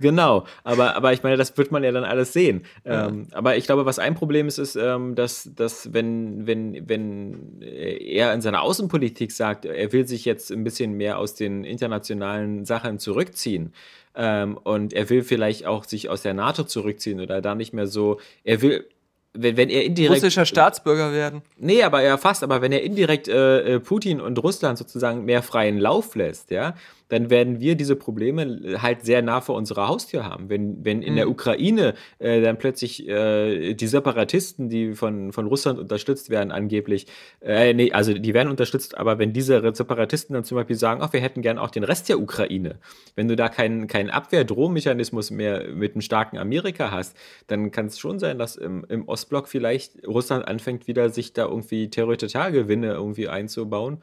Genau, 0.00 0.46
aber, 0.62 0.94
aber 0.94 1.12
ich 1.12 1.22
meine, 1.22 1.36
das 1.36 1.56
wird 1.58 1.72
man 1.72 1.82
ja 1.82 1.90
dann 1.90 2.04
alles 2.04 2.32
sehen. 2.32 2.64
Ja. 2.84 3.08
Ähm, 3.08 3.26
aber 3.32 3.56
ich 3.56 3.64
glaube, 3.64 3.84
was 3.84 3.98
ein 3.98 4.14
Problem 4.14 4.46
ist, 4.46 4.58
ist, 4.58 4.76
ähm, 4.76 5.14
dass, 5.14 5.50
dass 5.56 5.92
wenn, 5.92 6.46
wenn, 6.46 6.88
wenn 6.88 7.60
er 7.62 8.32
in 8.32 8.40
seiner 8.40 8.62
Außenpolitik 8.62 9.32
sagt, 9.32 9.64
er 9.64 9.92
will 9.92 10.06
sich 10.06 10.24
jetzt 10.24 10.52
ein 10.52 10.62
bisschen 10.62 10.92
mehr 10.92 11.18
aus 11.18 11.34
den 11.34 11.64
internationalen 11.64 12.64
Sachen 12.64 12.98
zurückziehen, 12.98 13.72
ähm, 14.14 14.56
und 14.56 14.92
er 14.94 15.10
will 15.10 15.22
vielleicht 15.22 15.66
auch 15.66 15.84
sich 15.84 16.08
aus 16.08 16.22
der 16.22 16.34
NATO 16.34 16.64
zurückziehen 16.64 17.20
oder 17.20 17.40
da 17.40 17.54
nicht 17.54 17.72
mehr 17.72 17.86
so, 17.86 18.18
er 18.42 18.62
will, 18.62 18.84
wenn, 19.32 19.56
wenn 19.56 19.68
er 19.68 19.84
indirekt. 19.84 20.16
Russischer 20.22 20.44
Staatsbürger 20.44 21.12
werden. 21.12 21.42
Nee, 21.56 21.82
aber 21.82 22.02
ja 22.02 22.16
fast, 22.16 22.42
aber 22.42 22.60
wenn 22.60 22.72
er 22.72 22.82
indirekt 22.82 23.28
äh, 23.28 23.74
äh 23.74 23.80
Putin 23.80 24.20
und 24.20 24.42
Russland 24.42 24.78
sozusagen 24.78 25.24
mehr 25.24 25.42
freien 25.42 25.78
Lauf 25.78 26.14
lässt, 26.16 26.50
ja, 26.50 26.74
dann 27.08 27.30
werden 27.30 27.60
wir 27.60 27.74
diese 27.74 27.96
Probleme 27.96 28.78
halt 28.80 29.04
sehr 29.04 29.22
nah 29.22 29.40
vor 29.40 29.56
unserer 29.56 29.88
Haustür 29.88 30.24
haben. 30.24 30.48
Wenn, 30.48 30.84
wenn 30.84 31.02
in 31.02 31.12
mhm. 31.12 31.16
der 31.16 31.30
Ukraine 31.30 31.94
äh, 32.18 32.40
dann 32.40 32.58
plötzlich 32.58 33.08
äh, 33.08 33.74
die 33.74 33.86
Separatisten, 33.86 34.68
die 34.68 34.94
von, 34.94 35.32
von 35.32 35.46
Russland 35.46 35.78
unterstützt 35.78 36.30
werden, 36.30 36.52
angeblich, 36.52 37.06
äh, 37.40 37.72
nee, 37.72 37.92
also 37.92 38.12
die 38.12 38.34
werden 38.34 38.48
unterstützt, 38.48 38.96
aber 38.96 39.18
wenn 39.18 39.32
diese 39.32 39.60
Separatisten 39.74 40.34
dann 40.34 40.44
zum 40.44 40.56
Beispiel 40.56 40.76
sagen, 40.76 41.00
ach, 41.02 41.12
wir 41.12 41.20
hätten 41.20 41.42
gern 41.42 41.58
auch 41.58 41.70
den 41.70 41.84
Rest 41.84 42.08
der 42.08 42.20
Ukraine, 42.20 42.78
wenn 43.14 43.28
du 43.28 43.36
da 43.36 43.48
keinen 43.48 43.86
kein 43.86 44.10
Abwehrdrohmechanismus 44.10 45.30
mehr 45.30 45.68
mit 45.68 45.92
einem 45.92 46.02
starken 46.02 46.38
Amerika 46.38 46.90
hast, 46.90 47.16
dann 47.46 47.70
kann 47.70 47.86
es 47.86 47.98
schon 47.98 48.18
sein, 48.18 48.38
dass 48.38 48.56
im, 48.56 48.84
im 48.88 49.08
Ostblock 49.08 49.48
vielleicht 49.48 50.06
Russland 50.06 50.46
anfängt, 50.46 50.86
wieder 50.86 51.10
sich 51.10 51.32
da 51.32 51.46
irgendwie 51.46 51.90
Territorialgewinne 51.90 52.92
irgendwie 52.92 53.28
einzubauen. 53.28 54.02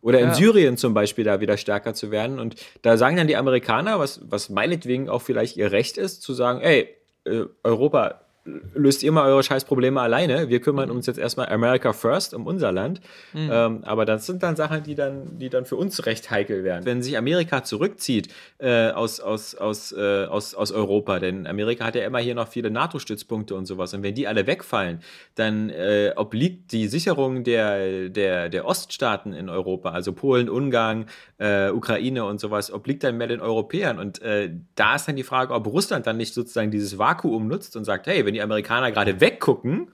Oder 0.00 0.20
in 0.20 0.28
ja. 0.28 0.34
Syrien 0.34 0.76
zum 0.76 0.94
Beispiel 0.94 1.24
da 1.24 1.40
wieder 1.40 1.56
stärker 1.56 1.94
zu 1.94 2.10
werden. 2.10 2.38
Und 2.38 2.56
da 2.82 2.96
sagen 2.96 3.16
dann 3.16 3.26
die 3.26 3.36
Amerikaner, 3.36 3.98
was, 3.98 4.20
was 4.30 4.50
meinetwegen 4.50 5.08
auch 5.08 5.22
vielleicht 5.22 5.56
ihr 5.56 5.72
Recht 5.72 5.98
ist, 5.98 6.22
zu 6.22 6.32
sagen, 6.32 6.60
ey, 6.60 6.88
äh, 7.24 7.44
Europa, 7.62 8.25
löst 8.74 9.02
ihr 9.02 9.12
mal 9.12 9.26
eure 9.26 9.42
Scheißprobleme 9.42 10.00
alleine. 10.00 10.48
Wir 10.48 10.60
kümmern 10.60 10.90
uns 10.90 11.06
jetzt 11.06 11.18
erstmal 11.18 11.48
America 11.48 11.92
First 11.92 12.34
um 12.34 12.46
unser 12.46 12.72
Land. 12.72 13.00
Mhm. 13.32 13.50
Ähm, 13.52 13.84
aber 13.84 14.04
das 14.04 14.26
sind 14.26 14.42
dann 14.42 14.56
Sachen, 14.56 14.82
die 14.84 14.94
dann, 14.94 15.38
die 15.38 15.50
dann 15.50 15.64
für 15.64 15.76
uns 15.76 16.06
recht 16.06 16.30
heikel 16.30 16.64
werden. 16.64 16.84
Wenn 16.84 17.02
sich 17.02 17.18
Amerika 17.18 17.64
zurückzieht 17.64 18.28
äh, 18.58 18.90
aus, 18.90 19.20
aus, 19.20 19.54
aus, 19.54 19.92
äh, 19.92 20.26
aus, 20.26 20.54
aus 20.54 20.72
Europa, 20.72 21.18
denn 21.18 21.46
Amerika 21.46 21.84
hat 21.84 21.96
ja 21.96 22.04
immer 22.04 22.18
hier 22.18 22.34
noch 22.34 22.48
viele 22.48 22.70
NATO-Stützpunkte 22.70 23.54
und 23.54 23.66
sowas. 23.66 23.92
Und 23.94 24.02
wenn 24.02 24.14
die 24.14 24.28
alle 24.28 24.46
wegfallen, 24.46 25.00
dann 25.34 25.70
äh, 25.70 26.12
obliegt 26.16 26.72
die 26.72 26.86
Sicherung 26.88 27.42
der, 27.44 28.08
der, 28.08 28.48
der 28.48 28.64
Oststaaten 28.64 29.32
in 29.32 29.48
Europa, 29.48 29.90
also 29.90 30.12
Polen, 30.12 30.48
Ungarn, 30.48 31.06
äh, 31.38 31.70
Ukraine 31.70 32.24
und 32.24 32.40
sowas, 32.40 32.72
obliegt 32.72 33.02
dann 33.02 33.16
mehr 33.16 33.26
den 33.26 33.40
Europäern. 33.40 33.98
Und 33.98 34.22
äh, 34.22 34.50
da 34.76 34.94
ist 34.94 35.08
dann 35.08 35.16
die 35.16 35.24
Frage, 35.24 35.52
ob 35.52 35.66
Russland 35.66 36.06
dann 36.06 36.16
nicht 36.16 36.32
sozusagen 36.32 36.70
dieses 36.70 36.98
Vakuum 36.98 37.48
nutzt 37.48 37.76
und 37.76 37.84
sagt, 37.84 38.06
hey, 38.06 38.24
wenn 38.24 38.35
die 38.36 38.42
Amerikaner 38.42 38.92
gerade 38.92 39.20
weggucken, 39.20 39.88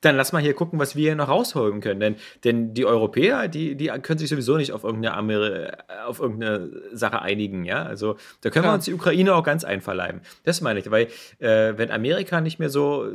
dann 0.00 0.16
lass 0.16 0.32
mal 0.32 0.42
hier 0.42 0.54
gucken, 0.54 0.78
was 0.78 0.94
wir 0.94 1.02
hier 1.02 1.16
noch 1.16 1.28
rausholen 1.28 1.80
können. 1.80 2.00
Denn, 2.00 2.16
denn 2.44 2.74
die 2.74 2.84
Europäer, 2.84 3.48
die, 3.48 3.74
die 3.76 3.86
können 3.86 4.18
sich 4.18 4.28
sowieso 4.28 4.56
nicht 4.56 4.72
auf 4.72 4.84
irgendeine, 4.84 5.16
Ameri 5.16 5.68
auf 6.06 6.20
irgendeine 6.20 6.70
Sache 6.92 7.22
einigen. 7.22 7.64
Ja? 7.64 7.82
Also 7.82 8.16
da 8.42 8.50
können 8.50 8.64
ja. 8.64 8.70
wir 8.70 8.74
uns 8.74 8.84
die 8.84 8.94
Ukraine 8.94 9.34
auch 9.34 9.42
ganz 9.42 9.64
einverleiben. 9.64 10.20
Das 10.44 10.60
meine 10.60 10.80
ich, 10.80 10.90
weil 10.90 11.08
äh, 11.38 11.74
wenn 11.76 11.90
Amerika 11.90 12.40
nicht 12.40 12.58
mehr 12.58 12.70
so 12.70 13.10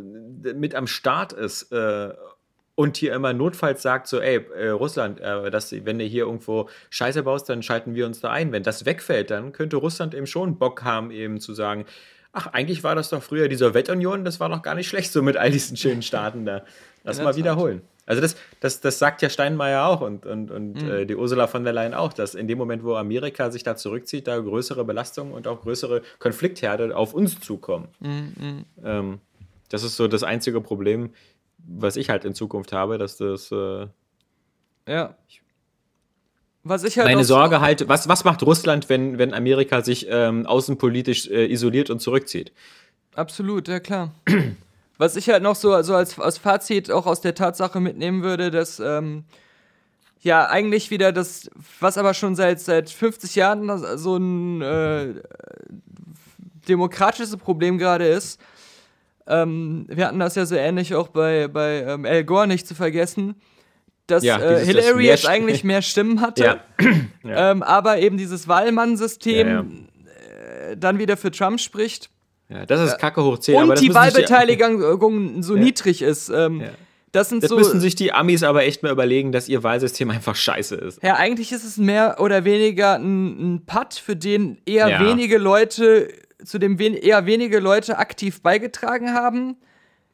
mit 0.56 0.76
am 0.76 0.88
Start 0.88 1.34
ist 1.34 1.72
äh, 1.72 2.14
und 2.76 2.98
hier 2.98 3.14
immer 3.14 3.34
notfalls 3.34 3.82
sagt 3.84 4.08
so, 4.08 4.20
ey, 4.20 4.46
äh, 4.56 4.70
Russland, 4.70 5.20
äh, 5.20 5.52
dass, 5.52 5.72
wenn 5.86 6.00
du 6.00 6.06
hier 6.06 6.26
irgendwo 6.26 6.68
Scheiße 6.90 7.24
baust, 7.24 7.48
dann 7.48 7.62
schalten 7.62 7.94
wir 7.94 8.08
uns 8.08 8.22
da 8.22 8.32
ein. 8.32 8.52
Wenn 8.52 8.64
das 8.64 8.86
wegfällt, 8.86 9.30
dann 9.30 9.52
könnte 9.52 9.78
Russland 9.78 10.16
eben 10.16 10.26
schon 10.26 10.58
Bock 10.58 10.84
haben, 10.84 11.12
eben 11.12 11.40
zu 11.40 11.54
sagen, 11.54 11.86
ach, 12.34 12.48
eigentlich 12.48 12.84
war 12.84 12.96
das 12.96 13.10
doch 13.10 13.22
früher 13.22 13.48
die 13.48 13.56
Sowjetunion, 13.56 14.26
das 14.26 14.40
war 14.40 14.50
doch 14.50 14.62
gar 14.62 14.76
nicht 14.76 14.88
schlecht 14.88 15.12
so 15.12 15.22
mit 15.22 15.38
all 15.38 15.52
diesen 15.52 15.78
schönen 15.78 16.02
Staaten 16.02 16.46
da. 16.46 16.64
Lass 17.04 17.22
mal 17.22 17.36
wiederholen. 17.36 17.82
Also 18.06 18.22
das, 18.22 18.36
das, 18.60 18.82
das 18.82 19.00
sagt 19.00 19.22
ja 19.22 19.30
Steinmeier 19.30 19.86
auch 19.86 20.02
und, 20.02 20.26
und, 20.26 20.52
und 20.52 20.82
mhm. 20.82 20.92
äh, 20.92 21.06
die 21.06 21.16
Ursula 21.16 21.48
von 21.48 21.64
der 21.64 21.72
Leyen 21.72 21.94
auch, 21.94 22.14
dass 22.14 22.36
in 22.36 22.48
dem 22.48 22.58
Moment, 22.58 22.84
wo 22.84 22.96
Amerika 22.96 23.52
sich 23.52 23.64
da 23.64 23.76
zurückzieht, 23.76 24.28
da 24.28 24.40
größere 24.40 24.84
Belastungen 24.84 25.34
und 25.34 25.48
auch 25.48 25.62
größere 25.62 26.02
Konfliktherde 26.20 26.96
auf 26.96 27.14
uns 27.14 27.40
zukommen. 27.40 27.88
Mhm. 28.00 28.66
Ähm, 28.84 29.20
das 29.70 29.84
ist 29.84 29.96
so 29.96 30.08
das 30.08 30.24
einzige 30.24 30.62
Problem, 30.62 31.12
was 31.58 31.96
ich 31.96 32.10
halt 32.10 32.26
in 32.26 32.34
Zukunft 32.34 32.74
habe, 32.74 32.98
dass 32.98 33.18
das 33.18 33.52
äh, 33.52 33.88
ja. 34.88 35.16
Ich 35.28 35.42
halt 36.98 37.08
Meine 37.08 37.24
Sorge 37.24 37.62
halt, 37.62 37.88
was, 37.88 38.08
was 38.08 38.24
macht 38.24 38.44
Russland, 38.44 38.90
wenn, 38.90 39.18
wenn 39.18 39.34
Amerika 39.34 39.82
sich 39.82 40.08
ähm, 40.10 40.46
außenpolitisch 40.46 41.28
äh, 41.28 41.52
isoliert 41.52 41.90
und 41.90 42.00
zurückzieht? 42.02 42.52
Absolut, 43.16 43.68
ja 43.68 43.80
klar. 43.80 44.12
was 44.98 45.16
ich 45.16 45.30
halt 45.30 45.42
noch 45.42 45.56
so, 45.56 45.82
so 45.82 45.96
als, 45.96 46.20
als 46.20 46.38
Fazit 46.38 46.92
auch 46.92 47.08
aus 47.08 47.22
der 47.22 47.34
Tatsache 47.34 47.80
mitnehmen 47.80 48.22
würde, 48.22 48.52
dass 48.52 48.80
ähm, 48.80 49.24
ja 50.22 50.48
eigentlich 50.48 50.92
wieder 50.92 51.12
das, 51.12 51.50
was 51.80 51.98
aber 51.98 52.14
schon 52.14 52.36
seit, 52.36 52.60
seit 52.60 52.90
50 52.92 53.36
Jahren 53.36 53.98
so 53.98 54.18
ein 54.18 54.62
äh, 54.62 55.16
demokratisches 56.68 57.36
Problem 57.38 57.80
gerade 57.80 58.08
ist. 58.08 58.40
Ähm, 59.26 59.86
wir 59.88 60.06
hatten 60.06 60.20
das 60.20 60.36
ja 60.36 60.46
so 60.46 60.56
ähnlich 60.56 60.94
auch 60.94 61.08
bei, 61.08 61.48
bei 61.48 61.82
ähm, 61.82 62.06
Al 62.06 62.24
Gore 62.24 62.46
nicht 62.46 62.68
zu 62.68 62.76
vergessen 62.76 63.36
dass 64.12 64.24
ja, 64.24 64.40
äh, 64.40 64.66
Hillary 64.66 65.06
jetzt 65.06 65.28
eigentlich 65.28 65.64
mehr 65.64 65.82
Stimmen 65.82 66.22
hatte, 66.22 66.44
ja. 66.82 66.86
ja. 67.24 67.52
Ähm, 67.52 67.64
aber 67.64 68.00
eben 68.00 68.18
dieses 68.18 68.48
Wahlmann-System 68.48 69.88
äh, 70.70 70.78
dann 70.78 71.00
wieder 71.00 71.18
für 71.18 71.32
Trump 71.32 71.60
spricht. 71.60 72.10
Ja, 72.50 72.66
das 72.66 72.82
ist 72.82 73.00
Kacke 73.00 73.24
hoch 73.24 73.40
10. 73.40 73.64
Und 73.64 73.80
die 73.80 73.94
Wahlbeteiligung 73.94 75.42
so 75.42 75.56
niedrig 75.56 76.02
ist. 76.02 76.30
Ähm, 76.30 76.64
das 77.14 77.30
sind 77.30 77.44
das 77.44 77.50
so. 77.50 77.58
müssen 77.58 77.80
sich 77.80 77.96
die 77.96 78.14
Amis 78.14 78.44
aber 78.44 78.64
echt 78.64 78.84
mal 78.84 78.92
überlegen, 78.92 79.32
dass 79.32 79.50
ihr 79.50 79.64
Wahlsystem 79.64 80.10
einfach 80.10 80.36
scheiße 80.36 80.76
ist. 80.76 81.04
Ja, 81.04 81.16
eigentlich 81.16 81.52
ist 81.52 81.64
es 81.64 81.78
mehr 81.78 82.18
oder 82.20 82.46
weniger 82.46 82.96
ein, 82.96 83.56
ein 83.56 83.66
Putt, 83.66 83.96
für 83.96 84.16
den 84.16 84.58
eher 84.66 85.00
wenige 85.00 85.38
Leute, 85.38 86.10
zu 86.44 86.58
dem 86.58 86.80
wen 86.80 86.94
eher 86.94 87.26
wenige 87.26 87.60
Leute 87.60 87.98
aktiv 87.98 88.42
beigetragen 88.42 89.14
haben. 89.14 89.58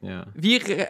Ja. 0.00 0.26
Wie. 0.34 0.56
Äh, 0.58 0.86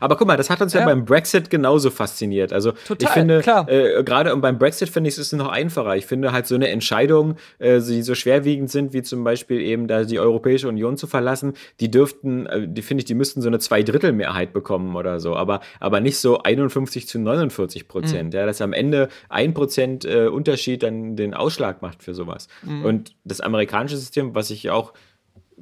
Aber 0.00 0.16
guck 0.16 0.26
mal, 0.26 0.36
das 0.36 0.50
hat 0.50 0.60
uns 0.60 0.72
ja, 0.72 0.80
ja 0.80 0.86
beim 0.86 1.04
Brexit 1.04 1.50
genauso 1.50 1.90
fasziniert. 1.90 2.52
Also 2.52 2.72
Total, 2.72 2.96
ich 3.00 3.08
finde, 3.10 3.66
äh, 3.68 4.02
gerade 4.02 4.34
beim 4.36 4.58
Brexit 4.58 4.88
finde 4.88 5.08
ich 5.08 5.18
es 5.18 5.32
noch 5.32 5.48
einfacher. 5.48 5.96
Ich 5.96 6.06
finde 6.06 6.32
halt 6.32 6.46
so 6.46 6.54
eine 6.54 6.68
Entscheidung, 6.68 7.36
äh, 7.58 7.80
die 7.80 8.02
so 8.02 8.14
schwerwiegend 8.14 8.70
sind, 8.70 8.92
wie 8.92 9.02
zum 9.02 9.22
Beispiel 9.24 9.60
eben 9.60 9.86
da 9.86 10.04
die 10.04 10.18
Europäische 10.18 10.68
Union 10.68 10.96
zu 10.96 11.06
verlassen, 11.06 11.54
die 11.80 11.90
dürften, 11.90 12.46
äh, 12.46 12.66
die 12.66 12.82
finde 12.82 13.02
ich, 13.02 13.04
die 13.04 13.14
müssten 13.14 13.42
so 13.42 13.48
eine 13.48 13.58
Zweidrittelmehrheit 13.58 14.52
bekommen 14.52 14.96
oder 14.96 15.20
so, 15.20 15.36
aber, 15.36 15.60
aber 15.78 16.00
nicht 16.00 16.18
so 16.18 16.42
51 16.42 17.06
zu 17.06 17.18
49 17.18 17.88
Prozent. 17.88 18.32
Mhm. 18.32 18.38
Ja, 18.38 18.46
dass 18.46 18.60
am 18.60 18.72
Ende 18.72 19.08
ein 19.28 19.54
Prozent 19.54 20.04
äh, 20.04 20.26
Unterschied 20.26 20.82
dann 20.82 21.16
den 21.16 21.34
Ausschlag 21.34 21.82
macht 21.82 22.02
für 22.02 22.14
sowas. 22.14 22.48
Mhm. 22.62 22.84
Und 22.84 23.14
das 23.24 23.40
amerikanische 23.40 23.96
System, 23.96 24.34
was 24.34 24.50
ich 24.50 24.70
auch 24.70 24.92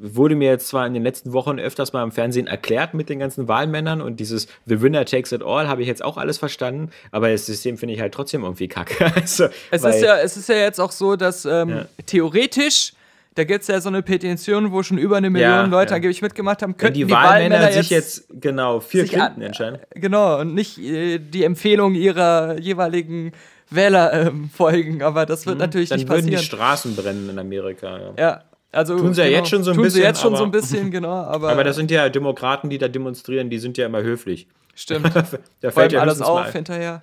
wurde 0.01 0.35
mir 0.35 0.51
jetzt 0.51 0.69
zwar 0.69 0.87
in 0.87 0.95
den 0.95 1.03
letzten 1.03 1.33
Wochen 1.33 1.59
öfters 1.59 1.93
mal 1.93 2.03
im 2.03 2.13
Fernsehen 2.13 2.47
erklärt 2.47 2.95
mit 2.95 3.09
den 3.09 3.19
ganzen 3.19 3.49
Wahlmännern 3.49 4.01
und 4.01 4.21
dieses 4.21 4.47
The 4.67 4.81
Winner 4.81 5.05
takes 5.05 5.33
it 5.33 5.43
all 5.43 5.69
habe 5.69 5.83
ich 5.83 5.89
jetzt 5.89 6.05
auch 6.05 6.17
alles 6.17 6.39
verstanden, 6.39 6.91
aber 7.11 7.31
das 7.31 7.47
System 7.47 7.77
finde 7.77 7.95
ich 7.95 8.01
halt 8.01 8.15
trotzdem 8.15 8.43
irgendwie 8.43 8.69
kacke. 8.69 9.13
also, 9.15 9.49
es, 9.71 9.85
ist 9.85 10.03
ja, 10.03 10.19
es 10.19 10.37
ist 10.37 10.49
ja 10.49 10.57
jetzt 10.57 10.81
auch 10.81 10.93
so, 10.93 11.17
dass 11.17 11.45
ähm, 11.45 11.71
ja. 11.71 11.87
theoretisch 12.07 12.93
da 13.35 13.45
gibt 13.45 13.63
es 13.63 13.69
ja 13.69 13.81
so 13.81 13.89
eine 13.89 14.03
Petition, 14.03 14.73
wo 14.73 14.83
schon 14.83 14.99
über 14.99 15.17
eine 15.17 15.31
Million 15.31 15.51
ja, 15.51 15.65
Leute 15.67 15.91
ja. 15.91 15.97
angeblich 15.97 16.23
mitgemacht 16.23 16.61
haben. 16.61 16.77
Könnten 16.77 16.95
die, 16.95 17.05
die 17.05 17.11
Wahlmänner, 17.13 17.55
Wahlmänner 17.55 17.83
sich 17.83 17.91
jetzt, 17.91 18.27
genau 18.31 18.81
für 18.81 19.05
Clinton 19.05 19.43
entscheiden. 19.43 19.79
Genau, 19.95 20.41
und 20.41 20.55
nicht 20.55 20.77
äh, 20.79 21.21
die 21.21 21.45
Empfehlung 21.45 21.95
ihrer 21.95 22.59
jeweiligen 22.59 23.31
Wähler 23.71 24.13
ähm, 24.13 24.51
folgen, 24.53 25.05
aber 25.05 25.25
das 25.25 25.47
wird 25.47 25.55
mhm. 25.55 25.61
natürlich 25.61 25.91
nicht 25.91 26.09
passieren. 26.09 26.27
Dann 26.27 26.33
würden 26.33 26.41
die 26.41 26.45
Straßen 26.45 26.97
brennen 26.97 27.31
in 27.31 27.39
Amerika. 27.39 27.99
Ja, 27.99 28.13
ja 28.19 28.43
also, 28.79 28.97
tun 28.97 29.13
sie 29.13 29.23
ja 29.23 29.27
genau, 29.27 29.39
jetzt 29.39 29.51
schon 29.51 29.65
so 29.65 29.71
ein 29.73 29.75
tun 29.75 29.85
bisschen. 29.85 30.01
Sie 30.01 30.07
jetzt 30.07 30.21
schon 30.21 30.29
aber, 30.29 30.39
so 30.39 30.45
ein 30.45 30.51
bisschen, 30.51 30.91
genau. 30.91 31.09
Aber, 31.09 31.51
aber 31.51 31.65
das 31.65 31.77
sind 31.77 31.91
ja 31.91 32.09
Demokraten, 32.09 32.71
die 32.71 32.79
da 32.79 32.89
demonstrieren, 32.89 33.51
die 33.51 33.59
sind 33.59 33.77
ja 33.77 33.87
immer 33.87 34.03
höflich. 34.03 34.47
Stimmt. 34.75 35.11
da 35.61 35.71
fällt 35.71 35.93
ja 35.93 36.01
alles 36.01 36.23
auf 36.23 36.41
mal. 36.41 36.53
hinterher. 36.53 37.03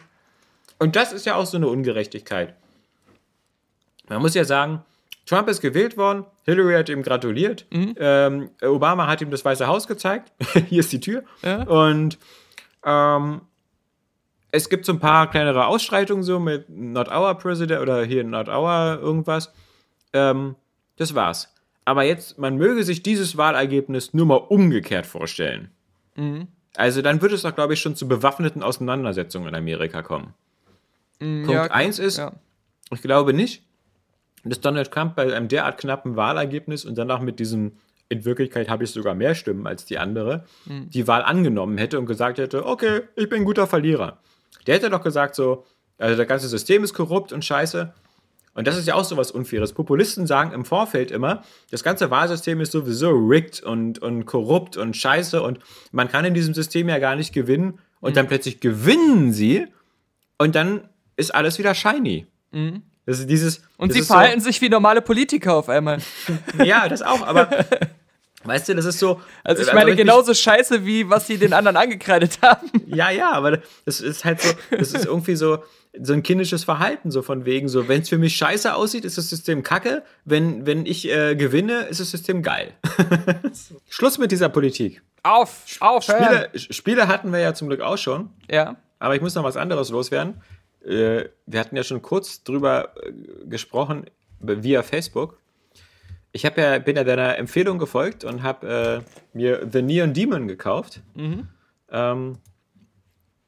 Und 0.79 0.95
das 0.95 1.11
ist 1.11 1.25
ja 1.25 1.35
auch 1.35 1.45
so 1.45 1.57
eine 1.57 1.67
Ungerechtigkeit. 1.67 2.53
Man 4.07 4.21
muss 4.21 4.33
ja 4.35 4.45
sagen, 4.45 4.83
Trump 5.25 5.49
ist 5.49 5.59
gewählt 5.61 5.97
worden, 5.97 6.25
Hillary 6.45 6.75
hat 6.75 6.89
ihm 6.89 7.01
gratuliert, 7.01 7.65
mhm. 7.71 7.95
ähm, 7.97 8.49
Obama 8.61 9.07
hat 9.07 9.21
ihm 9.21 9.31
das 9.31 9.43
Weiße 9.43 9.67
Haus 9.67 9.87
gezeigt. 9.87 10.31
Hier 10.69 10.79
ist 10.79 10.91
die 10.91 10.99
Tür. 10.99 11.23
Ja. 11.43 11.63
Und 11.63 12.17
ähm, 12.85 13.41
es 14.51 14.69
gibt 14.69 14.85
so 14.85 14.93
ein 14.93 14.99
paar 14.99 15.29
kleinere 15.29 15.65
Ausschreitungen 15.65 16.23
so 16.23 16.39
mit 16.39 16.69
Not 16.69 17.09
Our 17.09 17.35
President 17.35 17.81
oder 17.81 18.03
hier 18.05 18.23
Not 18.23 18.47
Our 18.47 18.99
irgendwas. 19.01 19.51
Ähm, 20.13 20.55
das 20.95 21.13
war's. 21.13 21.53
Aber 21.85 22.03
jetzt, 22.03 22.39
man 22.39 22.57
möge 22.57 22.83
sich 22.83 23.03
dieses 23.03 23.37
Wahlergebnis 23.37 24.13
nur 24.13 24.25
mal 24.25 24.35
umgekehrt 24.35 25.05
vorstellen. 25.05 25.69
Mhm. 26.15 26.47
Also 26.75 27.01
dann 27.01 27.21
wird 27.21 27.31
es 27.31 27.43
doch, 27.43 27.55
glaube 27.55 27.73
ich, 27.75 27.79
schon 27.79 27.95
zu 27.95 28.07
bewaffneten 28.07 28.63
Auseinandersetzungen 28.63 29.47
in 29.47 29.55
Amerika 29.55 30.01
kommen. 30.01 30.33
Mhm, 31.19 31.45
Punkt 31.45 31.71
1 31.71 31.97
ja, 31.99 32.03
ist, 32.03 32.17
ja. 32.17 32.33
ich 32.91 33.01
glaube 33.01 33.33
nicht, 33.33 33.63
dass 34.43 34.59
Donald 34.61 34.91
Trump 34.91 35.15
bei 35.15 35.33
einem 35.33 35.47
derart 35.47 35.79
knappen 35.79 36.15
Wahlergebnis 36.15 36.85
und 36.85 36.97
danach 36.97 37.21
mit 37.21 37.39
diesem, 37.39 37.73
in 38.09 38.25
Wirklichkeit 38.25 38.67
habe 38.69 38.83
ich 38.83 38.91
sogar 38.91 39.15
mehr 39.15 39.35
Stimmen 39.35 39.65
als 39.67 39.85
die 39.85 39.97
andere, 39.97 40.43
mhm. 40.65 40.89
die 40.89 41.07
Wahl 41.07 41.23
angenommen 41.23 41.77
hätte 41.77 41.97
und 41.99 42.07
gesagt 42.07 42.39
hätte, 42.39 42.65
okay, 42.65 43.01
ich 43.15 43.29
bin 43.29 43.41
ein 43.41 43.45
guter 43.45 43.67
Verlierer. 43.67 44.19
Der 44.67 44.75
hätte 44.75 44.89
doch 44.89 45.01
gesagt 45.01 45.35
so, 45.35 45.65
also 45.97 46.17
das 46.17 46.27
ganze 46.27 46.47
System 46.47 46.83
ist 46.83 46.93
korrupt 46.93 47.31
und 47.31 47.45
scheiße 47.45 47.93
und 48.55 48.65
das 48.65 48.77
ist 48.77 48.87
ja 48.87 48.95
auch 48.95 49.03
so 49.03 49.17
was 49.17 49.31
Unfaires. 49.31 49.73
Populisten 49.73 50.25
sagen 50.25 50.53
im 50.53 50.63
Vorfeld 50.63 51.11
immer, 51.11 51.43
das 51.71 51.83
ganze 51.83 52.09
Wahlsystem 52.09 52.61
ist 52.61 52.71
sowieso 52.71 53.09
rigged 53.11 53.61
und, 53.61 53.99
und 53.99 54.25
korrupt 54.25 54.77
und 54.77 54.95
scheiße 54.95 55.41
und 55.41 55.59
man 55.91 56.07
kann 56.07 56.23
in 56.23 56.33
diesem 56.33 56.53
System 56.53 56.87
ja 56.87 56.97
gar 56.97 57.15
nicht 57.17 57.33
gewinnen. 57.33 57.79
Und 57.99 58.11
mhm. 58.11 58.15
dann 58.15 58.27
plötzlich 58.27 58.61
gewinnen 58.61 59.33
sie 59.33 59.67
und 60.37 60.55
dann 60.55 60.89
ist 61.17 61.35
alles 61.35 61.59
wieder 61.59 61.75
shiny. 61.75 62.27
Mhm. 62.51 62.83
Das 63.05 63.19
ist 63.19 63.29
dieses, 63.29 63.61
und 63.77 63.93
sie 63.93 64.01
verhalten 64.01 64.39
so, 64.39 64.45
sich 64.45 64.61
wie 64.61 64.69
normale 64.69 65.01
Politiker 65.01 65.55
auf 65.55 65.69
einmal. 65.69 65.99
ja, 66.63 66.87
das 66.87 67.01
auch, 67.01 67.27
aber 67.27 67.49
Weißt 68.45 68.69
du, 68.69 68.75
das 68.75 68.85
ist 68.85 68.99
so. 68.99 69.21
Also 69.43 69.63
ich 69.63 69.73
meine, 69.73 69.91
also 69.91 69.95
genauso 69.97 70.33
scheiße, 70.33 70.85
wie 70.85 71.09
was 71.09 71.27
sie 71.27 71.37
den 71.37 71.53
anderen 71.53 71.77
angekreidet 71.77 72.39
haben. 72.41 72.69
Ja, 72.85 73.09
ja, 73.09 73.31
aber 73.31 73.59
das 73.85 74.01
ist 74.01 74.23
halt 74.23 74.41
so, 74.41 74.53
das 74.69 74.93
ist 74.93 75.05
irgendwie 75.05 75.35
so, 75.35 75.63
so 76.01 76.13
ein 76.13 76.23
kindisches 76.23 76.63
Verhalten, 76.63 77.11
so 77.11 77.21
von 77.21 77.45
wegen, 77.45 77.67
so, 77.67 77.87
wenn 77.87 78.01
es 78.01 78.09
für 78.09 78.17
mich 78.17 78.35
scheiße 78.35 78.73
aussieht, 78.75 79.05
ist 79.05 79.17
das 79.17 79.29
System 79.29 79.63
kacke. 79.63 80.03
Wenn, 80.23 80.65
wenn 80.65 80.85
ich 80.85 81.09
äh, 81.09 81.35
gewinne, 81.35 81.81
ist 81.83 81.99
das 81.99 82.11
System 82.11 82.41
geil. 82.41 82.73
Schluss 83.89 84.17
mit 84.17 84.31
dieser 84.31 84.49
Politik. 84.49 85.01
Auf, 85.23 85.65
auf, 85.79 86.03
Spiele, 86.03 86.49
Spiele 86.55 87.07
hatten 87.07 87.31
wir 87.31 87.39
ja 87.39 87.53
zum 87.53 87.67
Glück 87.67 87.81
auch 87.81 87.97
schon. 87.97 88.29
Ja. 88.49 88.77
Aber 88.99 89.15
ich 89.15 89.21
muss 89.21 89.35
noch 89.35 89.43
was 89.43 89.57
anderes 89.57 89.89
loswerden. 89.89 90.41
Äh, 90.85 91.25
wir 91.45 91.59
hatten 91.59 91.75
ja 91.75 91.83
schon 91.83 92.01
kurz 92.01 92.43
drüber 92.43 92.93
äh, 93.03 93.11
gesprochen 93.45 94.05
via 94.39 94.83
Facebook. 94.83 95.39
Ich 96.31 96.43
ja, 96.43 96.49
bin 96.79 96.95
ja 96.95 97.03
deiner 97.03 97.37
Empfehlung 97.37 97.79
gefolgt 97.79 98.23
und 98.23 98.43
habe 98.43 99.03
äh, 99.33 99.37
mir 99.37 99.67
The 99.71 99.81
Neon 99.81 100.13
Demon 100.13 100.47
gekauft. 100.47 101.01
Mhm. 101.15 101.47
Ähm, 101.89 102.37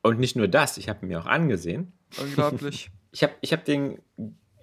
und 0.02 0.20
nicht 0.20 0.36
nur 0.36 0.48
das, 0.48 0.78
ich 0.78 0.88
habe 0.88 1.06
mir 1.06 1.20
auch 1.20 1.26
angesehen. 1.26 1.92
Unglaublich. 2.22 2.90
Ich 3.14 3.24
habe 3.24 3.34
ich 3.42 3.54
hab 3.54 3.66
den 3.66 4.00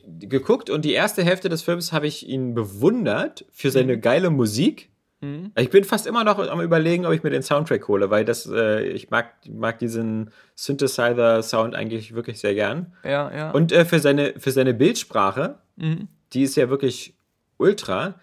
geguckt 0.07 0.71
und 0.71 0.85
die 0.85 0.93
erste 0.93 1.25
Hälfte 1.25 1.49
des 1.49 1.63
Films 1.63 1.93
habe 1.93 2.07
ich 2.07 2.29
ihn 2.29 2.55
bewundert 2.55 3.47
für 3.51 3.71
seine 3.71 3.97
mhm. 3.97 4.01
geile 4.01 4.31
Musik. 4.31 4.91
Mhm. 5.21 5.53
Ich 5.57 5.71
bin 5.71 5.85
fast 5.85 6.07
immer 6.07 6.25
noch 6.25 6.39
am 6.39 6.61
überlegen, 6.61 7.07
ob 7.07 7.13
ich 7.13 7.23
mir 7.23 7.31
den 7.31 7.43
Soundtrack 7.43 7.89
hole, 7.89 8.11
weil 8.11 8.25
das, 8.25 8.47
äh, 8.47 8.85
ich 8.89 9.11
mag, 9.11 9.33
mag 9.49 9.79
diesen 9.79 10.31
Synthesizer-Sound 10.57 11.75
eigentlich 11.75 12.15
wirklich 12.15 12.39
sehr 12.39 12.55
gern. 12.55 12.93
Ja, 13.03 13.35
ja. 13.35 13.51
Und 13.51 13.73
äh, 13.73 13.85
für, 13.85 13.99
seine, 13.99 14.35
für 14.39 14.51
seine 14.51 14.75
Bildsprache, 14.75 15.59
mhm. 15.77 16.09
die 16.33 16.43
ist 16.43 16.57
ja 16.57 16.69
wirklich 16.69 17.17
ultra. 17.57 18.21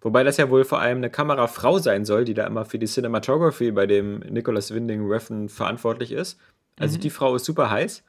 Wobei 0.00 0.24
das 0.24 0.36
ja 0.36 0.50
wohl 0.50 0.64
vor 0.64 0.80
allem 0.80 0.98
eine 0.98 1.10
Kamerafrau 1.10 1.78
sein 1.78 2.04
soll, 2.04 2.24
die 2.24 2.34
da 2.34 2.46
immer 2.46 2.64
für 2.64 2.78
die 2.78 2.86
Cinematography 2.86 3.70
bei 3.70 3.86
dem 3.86 4.18
Nicholas 4.18 4.74
Winding 4.74 5.08
Refn 5.08 5.48
verantwortlich 5.48 6.10
ist. 6.10 6.40
Also 6.78 6.96
mhm. 6.96 7.02
die 7.02 7.10
Frau 7.10 7.36
ist 7.36 7.44
super 7.44 7.70
heiß. 7.70 8.02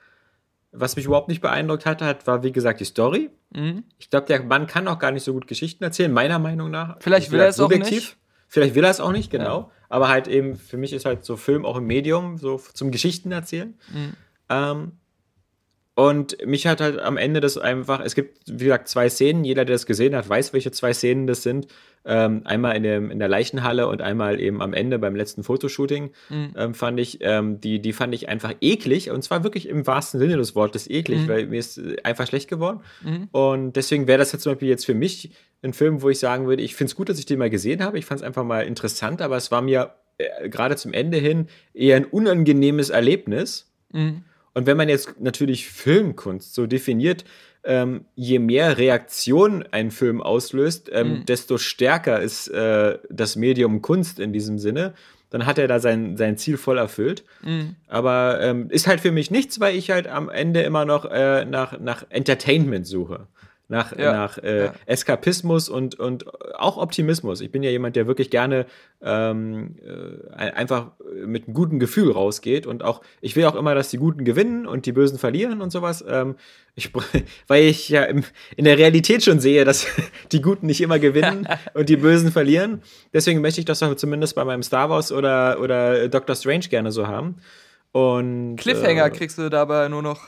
Was 0.76 0.96
mich 0.96 1.06
überhaupt 1.06 1.28
nicht 1.30 1.42
beeindruckt 1.42 1.86
hat, 1.86 2.02
hat 2.02 2.26
war 2.26 2.44
wie 2.44 2.52
gesagt 2.52 2.80
die 2.80 2.86
Story. 2.86 3.30
Mhm. 3.52 3.84
Ich 4.00 4.10
glaube, 4.10 4.26
der 4.26 4.44
Mann 4.44 4.68
kann 4.68 4.88
auch 4.88 5.00
gar 5.00 5.12
nicht 5.12 5.24
so 5.24 5.34
gut 5.34 5.48
Geschichten 5.48 5.84
erzählen, 5.84 6.12
meiner 6.12 6.40
Meinung 6.40 6.72
nach. 6.72 6.98
Vielleicht 7.00 7.32
will 7.32 7.40
er 7.40 7.48
es 7.48 7.60
auch 7.60 7.70
nicht. 7.70 8.18
Vielleicht 8.48 8.76
will 8.76 8.84
er 8.84 8.92
es 8.92 9.00
auch 9.00 9.12
nicht, 9.12 9.32
genau. 9.32 9.60
Ja. 9.60 9.72
Aber 9.90 10.10
halt 10.10 10.28
eben, 10.28 10.56
für 10.56 10.78
mich 10.78 10.94
ist 10.94 11.06
halt 11.06 11.24
so 11.26 11.38
Film 11.38 11.66
auch 11.66 11.78
ein 11.78 11.86
Medium, 11.86 12.38
so 12.38 12.60
zum 12.74 12.92
Geschichten 12.92 13.32
erzählen. 13.32 13.78
Mhm. 13.92 14.14
Ähm, 14.50 14.92
und 15.96 16.44
mich 16.44 16.66
hat 16.66 16.82
halt 16.82 17.00
am 17.00 17.18
Ende 17.18 17.40
das 17.40 17.58
einfach, 17.58 18.00
es 18.00 18.16
gibt, 18.16 18.40
wie 18.48 18.66
gesagt, 18.66 18.88
zwei 18.88 19.10
Szenen. 19.10 19.46
Jeder, 19.46 19.64
der 19.64 19.76
das 19.76 19.86
gesehen 19.86 20.16
hat, 20.16 20.28
weiß, 20.28 20.52
welche 20.52 20.72
zwei 20.72 20.92
Szenen 20.92 21.28
das 21.28 21.44
sind. 21.44 21.68
Ähm, 22.04 22.42
einmal 22.46 22.76
in, 22.76 22.84
dem, 22.84 23.12
in 23.12 23.20
der 23.20 23.28
Leichenhalle 23.28 23.88
und 23.88 24.02
einmal 24.02 24.40
eben 24.40 24.62
am 24.62 24.74
Ende 24.74 24.98
beim 24.98 25.16
letzten 25.16 25.44
Fotoshooting 25.44 26.12
mhm. 26.30 26.54
ähm, 26.58 26.74
fand 26.74 27.00
ich, 27.00 27.20
ähm, 27.22 27.62
die, 27.62 27.80
die 27.80 27.94
fand 27.94 28.14
ich 28.16 28.28
einfach 28.28 28.56
eklig. 28.60 29.12
Und 29.12 29.24
zwar 29.24 29.44
wirklich 29.44 29.70
im 29.70 29.86
wahrsten 29.86 30.20
Sinne 30.20 30.36
des 30.36 30.56
Wortes 30.56 30.90
eklig, 30.90 31.22
mhm. 31.22 31.28
weil 31.28 31.46
mir 31.46 31.60
ist 31.60 31.80
einfach 32.04 32.26
schlecht 32.26 32.50
geworden. 32.50 32.82
Mhm. 33.04 33.30
Und 33.32 33.76
deswegen 33.76 34.08
wäre 34.08 34.18
das 34.18 34.32
jetzt 34.32 34.42
zum 34.42 34.54
Beispiel 34.54 34.70
jetzt 34.70 34.88
für 34.88 34.96
mich 34.96 35.32
ein 35.62 35.74
Film, 35.74 36.02
wo 36.02 36.10
ich 36.10 36.18
sagen 36.18 36.48
würde, 36.48 36.64
ich 36.64 36.76
finde 36.76 36.90
es 36.90 36.96
gut, 36.96 37.08
dass 37.08 37.20
ich 37.20 37.28
den 37.28 37.38
mal 37.38 37.52
gesehen 37.52 37.84
habe. 37.84 38.00
Ich 38.00 38.06
fand 38.06 38.20
es 38.20 38.26
einfach 38.26 38.44
mal 38.44 38.66
interessant, 38.66 39.22
aber 39.22 39.38
es 39.38 39.52
war 39.52 39.62
mir 39.62 39.94
äh, 40.18 40.50
gerade 40.50 40.76
zum 40.76 40.92
Ende 40.92 41.18
hin 41.18 41.48
eher 41.74 41.98
ein 41.98 42.06
unangenehmes 42.06 42.90
Erlebnis. 42.90 43.72
Mhm. 43.92 44.24
Und 44.54 44.66
wenn 44.66 44.78
man 44.78 44.90
jetzt 44.90 45.20
natürlich 45.20 45.68
Filmkunst 45.68 46.54
so 46.54 46.68
definiert, 46.68 47.26
ähm, 47.64 48.06
je 48.16 48.40
mehr 48.40 48.78
Reaktion 48.78 49.64
ein 49.72 49.90
Film 49.90 50.22
auslöst, 50.22 50.90
ähm, 50.92 51.20
mhm. 51.20 51.26
desto 51.26 51.58
stärker 51.58 52.20
ist 52.20 52.50
äh, 52.50 53.00
das 53.10 53.36
Medium 53.36 53.82
Kunst 53.82 54.20
in 54.20 54.34
diesem 54.34 54.60
Sinne. 54.60 54.94
Dann 55.30 55.46
hat 55.46 55.58
er 55.58 55.68
da 55.68 55.80
sein, 55.80 56.16
sein 56.18 56.38
Ziel 56.38 56.58
voll 56.58 56.78
erfüllt. 56.78 57.24
Mhm. 57.42 57.76
Aber 57.88 58.40
ähm, 58.42 58.70
ist 58.70 58.88
halt 58.88 59.02
für 59.02 59.12
mich 59.12 59.32
nichts, 59.32 59.60
weil 59.60 59.76
ich 59.76 59.90
halt 59.90 60.08
am 60.08 60.30
Ende 60.30 60.62
immer 60.62 60.86
noch 60.86 61.06
äh, 61.06 61.46
nach, 61.46 61.80
nach 61.80 62.06
Entertainment 62.10 62.86
suche 62.86 63.28
nach, 63.74 63.98
ja, 63.98 64.14
nach 64.14 64.38
äh, 64.38 64.66
ja. 64.66 64.74
Eskapismus 64.86 65.68
und, 65.68 66.00
und 66.00 66.26
auch 66.56 66.78
Optimismus. 66.78 67.42
Ich 67.42 67.52
bin 67.52 67.64
ja 67.64 67.72
jemand, 67.72 67.96
der 67.96 68.06
wirklich 68.06 68.30
gerne 68.30 68.68
ähm, 69.02 69.76
äh, 69.84 70.52
einfach 70.52 70.92
mit 71.26 71.48
einem 71.48 71.56
guten 71.56 71.80
Gefühl 71.80 72.12
rausgeht 72.12 72.68
und 72.68 72.84
auch, 72.84 73.02
ich 73.20 73.36
will 73.36 73.46
auch 73.46 73.56
immer, 73.56 73.74
dass 73.74 73.90
die 73.90 73.98
Guten 73.98 74.26
gewinnen 74.26 74.68
und 74.68 74.86
die 74.86 74.92
Bösen 74.92 75.18
verlieren 75.18 75.60
und 75.62 75.72
sowas. 75.72 76.06
Ähm, 76.08 76.36
ich, 76.76 76.92
weil 77.48 77.64
ich 77.64 77.90
ja 77.90 78.04
im, 78.04 78.24
in 78.56 78.66
der 78.66 78.78
Realität 78.78 79.24
schon 79.24 79.40
sehe, 79.40 79.66
dass 79.66 79.88
die 80.32 80.42
Guten 80.42 80.68
nicht 80.68 80.82
immer 80.82 81.00
gewinnen 81.00 81.48
und 81.74 81.90
die 81.90 81.98
Bösen 81.98 82.32
verlieren. 82.32 82.84
Deswegen 83.12 83.42
möchte 83.42 83.60
ich 83.60 83.66
das 83.66 83.82
auch 83.82 83.96
zumindest 83.96 84.36
bei 84.36 84.46
meinem 84.46 84.62
Star 84.62 84.92
Wars 84.92 85.12
oder, 85.12 85.60
oder 85.60 86.08
Doctor 86.10 86.36
Strange 86.36 86.68
gerne 86.70 86.92
so 86.92 87.08
haben. 87.08 87.38
Und, 87.92 88.58
Cliffhanger 88.58 89.08
äh, 89.08 89.10
kriegst 89.10 89.40
du 89.40 89.50
dabei 89.50 89.88
nur 89.90 90.04
noch. 90.04 90.22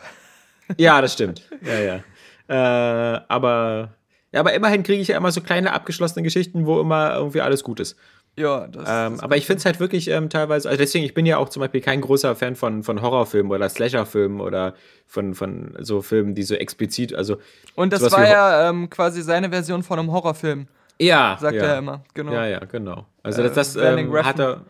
ja, 0.77 0.99
das 0.99 1.13
stimmt. 1.13 1.47
Ja, 1.63 1.79
ja. 1.79 2.03
Äh, 2.47 2.53
aber, 2.53 3.93
ja, 4.31 4.39
aber 4.39 4.53
immerhin 4.53 4.83
kriege 4.83 5.01
ich 5.01 5.07
ja 5.07 5.17
immer 5.17 5.31
so 5.31 5.41
kleine 5.41 5.73
abgeschlossene 5.73 6.23
Geschichten, 6.23 6.65
wo 6.65 6.79
immer 6.79 7.15
irgendwie 7.15 7.41
alles 7.41 7.63
gut 7.63 7.79
ist. 7.79 7.97
Ja, 8.37 8.67
das, 8.67 8.83
ähm, 8.87 9.13
das 9.13 9.23
aber 9.23 9.37
ich 9.37 9.45
finde 9.45 9.59
es 9.59 9.65
halt 9.65 9.79
wirklich 9.79 10.09
ähm, 10.09 10.29
teilweise, 10.29 10.67
also 10.67 10.77
deswegen, 10.77 11.05
ich 11.05 11.13
bin 11.13 11.25
ja 11.25 11.37
auch 11.37 11.47
zum 11.47 11.61
Beispiel 11.61 11.79
kein 11.79 12.01
großer 12.01 12.35
Fan 12.35 12.55
von, 12.55 12.83
von 12.83 13.01
Horrorfilmen 13.01 13.51
oder 13.51 13.69
Slasherfilmen 13.69 14.41
oder 14.41 14.75
von, 15.07 15.35
von 15.35 15.73
so 15.79 16.01
Filmen, 16.01 16.35
die 16.35 16.43
so 16.43 16.55
explizit, 16.55 17.15
also. 17.15 17.37
Und 17.75 17.93
das 17.93 18.11
war 18.11 18.27
ja 18.27 18.69
ähm, 18.69 18.89
quasi 18.89 19.21
seine 19.21 19.49
Version 19.49 19.83
von 19.83 19.99
einem 19.99 20.11
Horrorfilm. 20.11 20.67
Ja. 20.99 21.37
Sagt 21.39 21.55
ja. 21.55 21.63
er 21.63 21.77
immer, 21.77 22.03
genau. 22.13 22.33
Ja, 22.33 22.45
ja, 22.45 22.59
genau. 22.59 23.05
Also 23.23 23.41
das, 23.41 23.51
Äh, 23.51 23.55
das 23.55 23.75
Vanning 23.75 24.07
ähm, 24.07 24.25
hat, 24.25 24.39
er, 24.39 24.61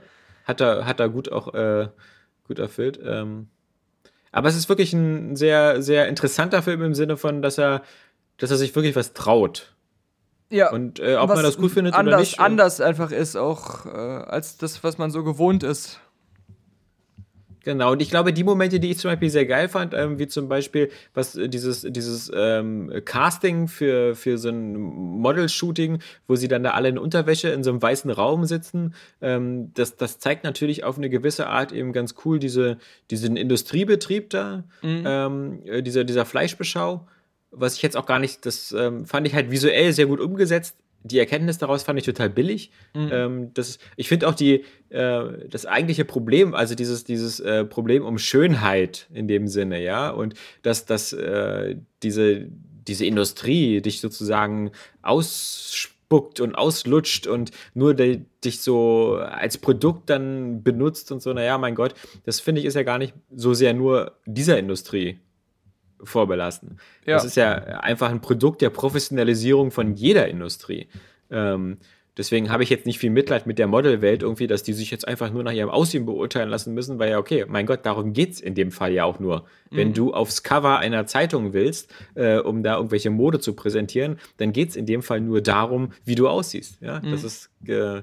hat, 0.46 0.62
er, 0.62 0.86
hat 0.86 1.00
er 1.00 1.10
gut 1.10 1.32
auch 1.32 1.54
äh, 1.54 1.88
gut 2.48 2.60
erfüllt. 2.60 3.00
Ähm, 3.04 3.48
aber 4.36 4.50
es 4.50 4.58
ist 4.58 4.68
wirklich 4.68 4.92
ein 4.92 5.38
sehr, 5.38 5.82
sehr 5.82 6.10
interessanter 6.10 6.62
Film 6.62 6.82
im 6.82 6.94
Sinne 6.94 7.16
von, 7.16 7.42
dass 7.42 7.58
er, 7.58 7.84
dass 8.38 8.52
er 8.52 8.58
sich 8.58 8.76
wirklich 8.76 8.94
was 8.96 9.14
traut. 9.14 9.74
Ja. 10.50 10.72
Und 10.72 11.00
äh, 11.00 11.16
ob 11.16 11.30
man 11.30 11.42
das 11.42 11.56
gut 11.58 11.72
findet 11.72 11.94
anders, 11.94 12.14
oder 12.14 12.20
nicht. 12.20 12.38
äh, 12.40 12.42
Anders 12.42 12.82
einfach 12.82 13.12
ist 13.12 13.38
auch 13.38 13.86
äh, 13.86 13.90
als 13.90 14.58
das, 14.58 14.84
was 14.84 14.98
man 14.98 15.10
so 15.10 15.24
gewohnt 15.24 15.64
ist. 15.64 16.02
Genau, 17.66 17.94
und 17.94 18.02
ich 18.02 18.12
glaube, 18.12 18.32
die 18.32 18.44
Momente, 18.44 18.80
die 18.80 18.92
ich 18.92 19.00
zum 19.00 19.10
Beispiel 19.10 19.32
sehr 19.32 19.48
geil 19.48 19.68
fand, 19.68 19.96
ähm, 19.96 20.20
wie 20.20 20.28
zum 20.28 20.48
Beispiel 20.48 20.92
was 21.16 21.36
äh, 21.36 21.50
dieses, 21.50 21.82
dieses 21.82 22.32
ähm, 22.34 22.92
Casting 23.06 23.68
für, 23.68 24.16
für 24.16 24.38
so 24.38 24.50
ein 24.50 24.76
Model-Shooting, 24.76 25.98
wo 26.28 26.36
sie 26.36 26.48
dann 26.48 26.62
da 26.62 26.72
alle 26.72 26.90
in 26.90 27.00
Unterwäsche 27.00 27.50
in 27.50 27.64
so 27.64 27.72
einem 27.72 27.82
weißen 27.82 28.12
Raum 28.12 28.46
sitzen, 28.46 28.94
ähm, 29.20 29.74
das, 29.74 29.98
das 29.98 30.20
zeigt 30.20 30.44
natürlich 30.44 30.84
auf 30.84 31.00
eine 31.00 31.10
gewisse 31.10 31.48
Art 31.48 31.72
eben 31.72 31.92
ganz 31.92 32.14
cool 32.24 32.38
diese, 32.38 32.78
diesen 33.10 33.36
Industriebetrieb 33.36 34.30
da, 34.30 34.64
ähm, 34.84 35.64
äh, 35.66 35.82
dieser, 35.82 36.04
dieser 36.04 36.26
Fleischbeschau, 36.26 37.08
was 37.50 37.78
ich 37.78 37.82
jetzt 37.82 37.98
auch 37.98 38.06
gar 38.06 38.20
nicht, 38.20 38.46
das 38.46 38.76
ähm, 38.78 39.08
fand 39.08 39.26
ich 39.26 39.34
halt 39.34 39.50
visuell 39.50 39.92
sehr 39.92 40.06
gut 40.06 40.20
umgesetzt. 40.20 40.76
Die 41.06 41.20
Erkenntnis 41.20 41.60
daraus 41.60 41.84
fand 41.84 42.00
ich 42.00 42.06
total 42.06 42.32
billig. 42.32 42.72
Ähm, 43.12 43.54
das, 43.54 43.78
ich 43.96 44.08
finde 44.08 44.28
auch 44.28 44.34
die, 44.34 44.66
äh, 44.90 45.48
das 45.48 45.68
eigentliche 45.68 46.04
Problem, 46.04 46.56
also 46.56 46.74
dieses, 46.74 47.04
dieses 47.04 47.40
äh, 47.40 47.64
Problem 47.64 48.04
um 48.04 48.18
Schönheit 48.18 49.08
in 49.14 49.28
dem 49.28 49.48
Sinne, 49.48 49.84
ja, 49.84 50.10
und 50.10 50.34
dass, 50.64 50.86
dass 50.86 51.14
äh, 51.14 51.76
diese, 52.02 52.48
diese 52.88 53.06
Industrie 53.06 53.82
dich 53.82 54.02
sozusagen 54.02 54.72
ausspuckt 55.04 56.40
und 56.40 56.56
auslutscht 56.56 57.28
und 57.28 57.52
nur 57.76 57.94
de, 57.94 58.22
dich 58.44 58.62
so 58.62 59.18
als 59.18 59.60
Produkt 59.60 60.10
dann 60.10 60.64
benutzt 60.64 61.12
und 61.12 61.22
so, 61.22 61.34
naja, 61.34 61.60
mein 61.60 61.76
Gott, 61.76 61.94
das 62.24 62.40
finde 62.40 62.62
ich 62.62 62.66
ist 62.66 62.74
ja 62.76 62.84
gar 62.84 62.98
nicht 62.98 63.14
so 63.36 63.54
sehr 63.54 63.76
nur 63.76 64.18
dieser 64.26 64.58
Industrie 64.58 65.20
vorbelasten. 66.04 66.78
Ja. 67.06 67.16
Das 67.16 67.26
ist 67.26 67.36
ja 67.36 67.54
einfach 67.54 68.10
ein 68.10 68.22
Produkt 68.22 68.62
der 68.62 68.70
Professionalisierung 68.70 69.72
von 69.72 69.96
jeder 69.96 70.28
Industrie. 70.28 70.88
Ähm, 71.32 71.78
deswegen 72.18 72.52
habe 72.52 72.64
ich 72.64 72.70
jetzt 72.70 72.86
nicht 72.86 73.00
viel 73.00 73.10
Mitleid 73.10 73.48
mit 73.48 73.60
der 73.60 73.68
Modelwelt 73.68 74.24
irgendwie, 74.24 74.48
dass 74.48 74.64
die 74.64 74.74
sich 74.74 74.92
jetzt 74.92 75.08
einfach 75.08 75.32
nur 75.32 75.44
nach 75.44 75.52
ihrem 75.52 75.70
Aussehen 75.70 76.06
beurteilen 76.06 76.50
lassen 76.50 76.74
müssen, 76.74 77.00
weil 77.00 77.12
ja, 77.12 77.18
okay, 77.18 77.46
mein 77.48 77.66
Gott, 77.66 77.86
darum 77.86 78.14
geht 78.14 78.34
es 78.34 78.42
in 78.42 78.56
dem 78.56 78.72
Fall 78.72 78.94
ja 78.94 79.06
auch 79.06 79.20
nur. 79.20 79.46
Wenn 79.72 79.94
du 79.94 80.14
aufs 80.14 80.44
Cover 80.44 80.80
einer 80.80 81.06
Zeitung 81.06 81.52
willst, 81.52 81.94
äh, 82.14 82.38
um 82.38 82.64
da 82.64 82.78
irgendwelche 82.78 83.10
Mode 83.10 83.40
zu 83.40 83.54
präsentieren, 83.54 84.20
dann 84.38 84.54
geht 84.54 84.70
es 84.70 84.76
in 84.76 84.86
dem 84.86 85.02
Fall 85.02 85.20
nur 85.20 85.42
darum, 85.42 85.92
wie 86.06 86.16
du 86.16 86.30
aussiehst. 86.30 86.82
Ja, 86.82 87.02
das 87.02 87.24
ist 87.24 87.50
äh, 87.68 88.02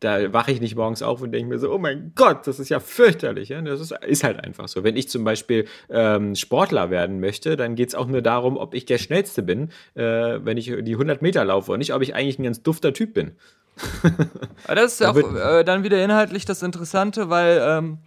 da 0.00 0.32
wache 0.32 0.50
ich 0.50 0.60
nicht 0.60 0.76
morgens 0.76 1.02
auf 1.02 1.20
und 1.20 1.32
denke 1.32 1.50
mir 1.50 1.58
so, 1.58 1.72
oh 1.72 1.78
mein 1.78 2.12
Gott, 2.14 2.46
das 2.46 2.58
ist 2.58 2.70
ja 2.70 2.80
fürchterlich. 2.80 3.50
Ja? 3.50 3.60
Das 3.60 3.80
ist, 3.80 3.92
ist 3.92 4.24
halt 4.24 4.42
einfach 4.42 4.66
so. 4.66 4.82
Wenn 4.82 4.96
ich 4.96 5.08
zum 5.08 5.24
Beispiel 5.24 5.66
ähm, 5.90 6.34
Sportler 6.34 6.90
werden 6.90 7.20
möchte, 7.20 7.56
dann 7.56 7.74
geht 7.74 7.90
es 7.90 7.94
auch 7.94 8.06
nur 8.06 8.22
darum, 8.22 8.56
ob 8.56 8.74
ich 8.74 8.86
der 8.86 8.98
Schnellste 8.98 9.42
bin, 9.42 9.70
äh, 9.94 10.02
wenn 10.02 10.56
ich 10.56 10.66
die 10.66 10.92
100 10.92 11.20
Meter 11.20 11.44
laufe 11.44 11.72
und 11.72 11.78
nicht, 11.78 11.92
ob 11.92 12.00
ich 12.02 12.14
eigentlich 12.14 12.38
ein 12.38 12.44
ganz 12.44 12.62
dufter 12.62 12.94
Typ 12.94 13.12
bin. 13.12 13.32
Aber 14.64 14.74
das 14.74 14.94
ist 14.94 15.00
ja 15.00 15.10
auch 15.10 15.16
äh, 15.16 15.64
dann 15.64 15.84
wieder 15.84 16.02
inhaltlich 16.02 16.44
das 16.44 16.62
Interessante, 16.62 17.28
weil 17.28 17.60
ähm, 17.62 17.98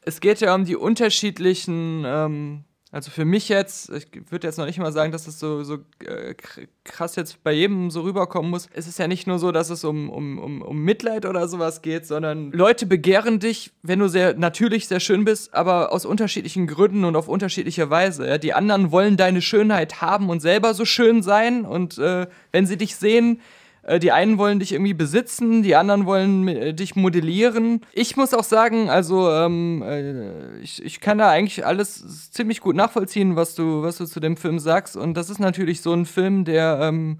es 0.00 0.20
geht 0.20 0.40
ja 0.40 0.54
um 0.54 0.64
die 0.64 0.76
unterschiedlichen, 0.76 2.04
ähm, 2.06 2.64
also 2.90 3.10
für 3.10 3.24
mich 3.26 3.48
jetzt, 3.50 3.90
ich 3.90 4.08
würde 4.30 4.46
jetzt 4.46 4.56
noch 4.56 4.64
nicht 4.64 4.78
mal 4.78 4.92
sagen, 4.92 5.12
dass 5.12 5.26
es 5.26 5.38
so, 5.38 5.62
so 5.62 5.74
äh, 6.04 6.32
kr- 6.32 6.68
krass 6.84 7.16
jetzt 7.16 7.42
bei 7.42 7.52
jedem 7.52 7.90
so 7.90 8.00
rüberkommen 8.00 8.50
muss. 8.50 8.68
Es 8.72 8.88
ist 8.88 8.98
ja 8.98 9.06
nicht 9.06 9.26
nur 9.26 9.38
so, 9.38 9.52
dass 9.52 9.68
es 9.68 9.84
um, 9.84 10.08
um, 10.08 10.38
um, 10.38 10.62
um 10.62 10.82
Mitleid 10.82 11.26
oder 11.26 11.48
sowas 11.48 11.82
geht, 11.82 12.06
sondern 12.06 12.50
Leute 12.52 12.86
begehren 12.86 13.40
dich, 13.40 13.72
wenn 13.82 13.98
du 13.98 14.08
sehr 14.08 14.34
natürlich 14.34 14.88
sehr 14.88 15.00
schön 15.00 15.24
bist, 15.24 15.52
aber 15.52 15.92
aus 15.92 16.06
unterschiedlichen 16.06 16.66
Gründen 16.66 17.04
und 17.04 17.14
auf 17.14 17.28
unterschiedliche 17.28 17.90
Weise. 17.90 18.26
Ja? 18.26 18.38
Die 18.38 18.54
anderen 18.54 18.90
wollen 18.90 19.18
deine 19.18 19.42
Schönheit 19.42 20.00
haben 20.00 20.30
und 20.30 20.40
selber 20.40 20.72
so 20.72 20.84
schön 20.86 21.22
sein 21.22 21.66
und 21.66 21.98
äh, 21.98 22.26
wenn 22.52 22.66
sie 22.66 22.78
dich 22.78 22.96
sehen, 22.96 23.40
äh, 23.88 23.98
die 23.98 24.12
einen 24.12 24.36
wollen 24.38 24.60
dich 24.60 24.72
irgendwie 24.72 24.94
besitzen, 24.94 25.62
die 25.62 25.74
anderen 25.74 26.04
wollen 26.04 26.46
äh, 26.46 26.74
dich 26.74 26.94
modellieren. 26.94 27.80
Ich 27.92 28.16
muss 28.16 28.34
auch 28.34 28.44
sagen, 28.44 28.90
also 28.90 29.30
ähm, 29.30 29.82
äh, 29.82 30.58
ich, 30.60 30.84
ich 30.84 31.00
kann 31.00 31.18
da 31.18 31.30
eigentlich 31.30 31.64
alles 31.64 32.30
ziemlich 32.30 32.60
gut 32.60 32.76
nachvollziehen, 32.76 33.34
was 33.34 33.54
du, 33.54 33.82
was 33.82 33.96
du 33.96 34.04
zu 34.04 34.20
dem 34.20 34.36
Film 34.36 34.58
sagst. 34.58 34.96
Und 34.96 35.14
das 35.14 35.30
ist 35.30 35.38
natürlich 35.40 35.80
so 35.80 35.92
ein 35.94 36.04
Film, 36.04 36.44
der, 36.44 36.78
ähm, 36.82 37.18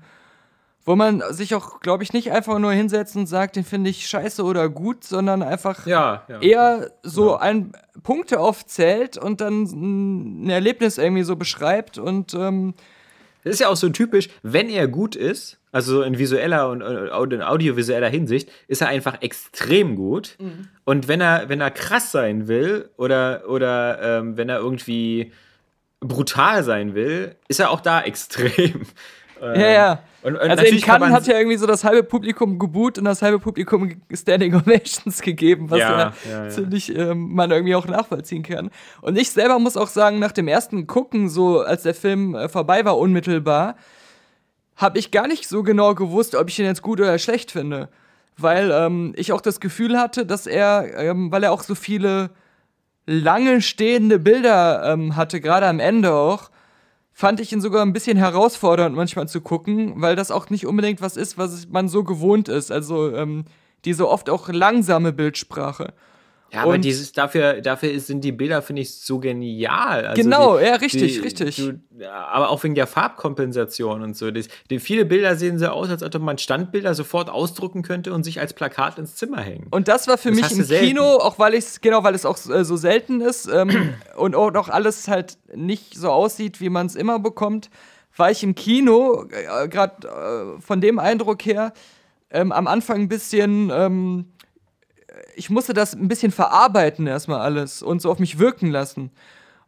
wo 0.85 0.95
man 0.97 1.23
sich 1.31 1.55
auch, 1.55 1.81
glaube 1.81 2.03
ich, 2.03 2.13
nicht 2.13 2.33
einfach 2.33 2.59
nur 2.59 2.73
hinsetzt 2.73 3.17
und 3.17 3.27
sagt, 3.27 3.57
den 3.57 3.65
finde 3.65 3.91
ich 3.91 4.07
scheiße 4.07 4.43
oder 4.43 4.69
gut, 4.69 5.05
sondern 5.05 5.43
einfach 5.43 5.87
Ja, 5.87 6.23
ja. 6.29 6.41
eher 6.41 6.91
so 7.03 7.37
ein 7.37 7.73
Punkte 8.03 8.41
aufzählt 8.41 9.17
und 9.19 9.41
dann 9.41 9.65
ein 10.45 10.51
Erlebnis 10.51 10.99
irgendwie 10.99 11.25
so 11.25 11.37
beschreibt 11.37 11.99
und 11.99 12.35
ähm, 12.35 12.75
Das 13.45 13.55
ist 13.55 13.61
ja 13.61 13.69
auch 13.69 13.77
so 13.77 13.89
typisch, 13.91 14.29
wenn 14.43 14.69
er 14.71 14.89
gut 14.89 15.15
ist, 15.17 15.58
also 15.73 15.97
so 15.97 16.03
in 16.03 16.19
visueller 16.19 16.69
und 16.71 16.81
äh, 16.81 17.11
aud- 17.11 17.33
in 17.35 17.43
audiovisueller 17.43 18.09
Hinsicht, 18.09 18.51
ist 18.69 18.81
er 18.81 18.89
einfach 18.89 19.21
extrem 19.23 19.97
gut. 19.97 20.37
Und 20.85 21.09
wenn 21.09 21.21
er, 21.21 21.49
wenn 21.49 21.61
er 21.61 21.71
krass 21.71 22.13
sein 22.13 22.49
will 22.49 22.89
oder, 22.97 23.45
oder 23.49 24.01
ähm, 24.21 24.37
wenn 24.37 24.49
er 24.49 24.59
irgendwie 24.59 25.33
brutal 26.01 26.63
sein 26.63 26.95
will, 26.95 27.35
ist 27.49 27.61
er 27.61 27.71
auch 27.71 27.81
da 27.81 28.03
extrem. 28.03 28.51
Ähm, 28.57 28.83
Ja, 29.41 29.71
ja. 29.71 30.03
Und, 30.25 30.35
und 30.35 30.51
Also 30.51 30.65
in 30.65 30.81
Cannes 30.81 31.11
hat 31.11 31.29
ja 31.29 31.39
irgendwie 31.39 31.57
so 31.59 31.67
das 31.69 31.85
halbe 31.85 32.03
Publikum 32.03 32.59
geboot 32.59 32.99
und 32.99 33.05
das 33.05 33.23
halbe 33.23 33.39
Publikum 33.39 33.89
Standing 34.13 34.53
Ovations 34.57 35.23
gegeben, 35.23 35.71
was 35.71 35.79
ja, 35.79 35.91
Ja, 35.97 36.13
ja, 36.29 36.43
ja. 36.45 36.49
ziemlich 36.51 36.93
ähm, 36.97 37.35
man 37.37 37.49
irgendwie 37.53 37.77
auch 37.77 37.87
nachvollziehen 37.87 38.43
kann. 38.43 38.71
Und 39.01 39.17
ich 39.17 39.31
selber 39.31 39.61
muss 39.61 39.77
auch 39.77 39.87
sagen, 39.87 40.19
nach 40.19 40.33
dem 40.33 40.49
ersten 40.49 40.89
Gucken, 40.89 41.29
so 41.29 41.61
als 41.61 41.85
der 41.85 41.95
Film 41.95 42.35
äh, 42.35 42.49
vorbei 42.49 42.85
war, 42.85 42.99
unmittelbar, 42.99 43.77
habe 44.79 44.99
ich 44.99 45.11
gar 45.11 45.27
nicht 45.27 45.49
so 45.49 45.63
genau 45.63 45.95
gewusst, 45.95 46.35
ob 46.35 46.49
ich 46.49 46.59
ihn 46.59 46.65
jetzt 46.65 46.83
gut 46.83 47.01
oder 47.01 47.19
schlecht 47.19 47.51
finde. 47.51 47.89
Weil 48.39 48.71
ähm, 48.71 49.13
ich 49.17 49.33
auch 49.33 49.41
das 49.41 49.59
Gefühl 49.59 49.99
hatte, 49.99 50.25
dass 50.25 50.47
er, 50.47 50.97
ähm, 50.97 51.31
weil 51.33 51.43
er 51.43 51.53
auch 51.53 51.65
so 51.65 51.75
viele 51.75 52.31
lange 53.05 53.61
stehende 53.61 54.21
Bilder 54.21 54.85
ähm, 54.93 55.17
hatte, 55.17 55.41
gerade 55.41 55.67
am 55.67 55.81
Ende 55.81 56.15
auch, 56.15 56.51
fand 57.13 57.41
ich 57.41 57.53
ihn 57.53 57.61
sogar 57.61 57.85
ein 57.85 57.93
bisschen 57.93 58.17
herausfordernd 58.17 58.95
manchmal 58.95 59.27
zu 59.27 59.41
gucken, 59.41 60.01
weil 60.01 60.15
das 60.15 60.31
auch 60.31 60.51
nicht 60.51 60.67
unbedingt 60.67 61.01
was 61.01 61.17
ist, 61.17 61.37
was 61.37 61.67
man 61.69 61.89
so 61.89 62.05
gewohnt 62.05 62.49
ist. 62.49 62.71
Also 62.71 63.13
ähm, 63.13 63.47
diese 63.85 64.09
oft 64.09 64.31
auch 64.31 64.49
langsame 64.49 65.13
Bildsprache. 65.13 65.95
Ja, 66.53 66.63
aber 66.63 66.79
dieses, 66.79 67.13
dafür, 67.13 67.61
dafür 67.61 67.99
sind 68.01 68.23
die 68.23 68.33
Bilder, 68.33 68.63
finde 68.63 68.81
ich, 68.83 68.95
so 68.95 69.19
genial. 69.19 70.07
Also 70.07 70.23
Genau, 70.23 70.57
die, 70.57 70.65
ja, 70.65 70.77
richtig, 70.77 71.15
die, 71.15 71.21
richtig. 71.21 71.57
Du, 71.57 71.79
aber 72.09 72.49
auch 72.49 72.63
wegen 72.65 72.75
der 72.75 72.87
Farbkompensation 72.87 74.03
und 74.03 74.17
so. 74.17 74.31
Die, 74.31 74.79
viele 74.79 75.05
Bilder 75.05 75.37
sehen 75.37 75.59
so 75.59 75.67
aus, 75.67 75.91
als 75.91 76.03
ob 76.03 76.23
man 76.23 76.39
Standbilder 76.39 76.95
sofort 76.95 77.29
ausdrucken 77.29 77.83
könnte 77.83 78.15
und 78.15 78.25
sich 78.25 78.41
als 78.41 78.55
Plakat 78.55 78.99
ins 78.99 79.17
Zimmer 79.17 79.41
hängen. 79.43 79.67
Und 79.71 79.89
das 79.89 80.09
war 80.09 80.17
für 80.17 80.31
Das 80.31 80.41
mich 80.41 80.53
im 80.53 80.65
selten. 80.65 80.87
Kino, 80.87 81.05
auch 81.05 81.39
weil 81.39 81.53
ich 81.53 81.65
es, 81.65 81.81
genau, 81.83 82.03
weil 82.03 82.15
es 82.15 82.25
auch 82.25 82.39
äh, 82.49 82.65
so 82.65 82.77
selten 82.77 83.21
ist 83.21 83.47
ähm, 83.47 83.95
und 84.17 84.35
auch 84.35 84.51
noch 84.51 84.71
alles 84.71 85.07
halt 85.07 85.37
nicht 85.55 85.95
so 85.99 86.09
aussieht, 86.09 86.63
wie 86.63 86.71
man 86.71 86.87
es 86.87 86.97
immer 86.97 87.19
bekommt, 87.19 87.69
war 88.17 88.31
ich 88.31 88.43
im 88.43 88.55
Kino, 88.55 89.27
äh, 89.31 89.69
gerade 89.69 90.09
äh, 90.09 90.61
von 90.63 90.81
dem 90.81 90.99
Eindruck 90.99 91.45
her, 91.45 91.73
ähm, 92.31 92.53
am 92.53 92.67
Anfang 92.67 93.03
ein 93.03 93.09
bisschen, 93.09 93.71
ähm, 93.73 94.27
ich 95.39 95.51
musste 95.51 95.73
das 95.73 95.95
ein 95.95 96.09
bisschen 96.09 96.33
verarbeiten 96.33 97.07
erstmal 97.07 97.41
alles 97.41 97.83
und 97.83 98.03
so 98.03 98.11
auf 98.11 98.19
mich 98.19 98.39
wirken 98.39 98.71
lassen. 98.71 99.11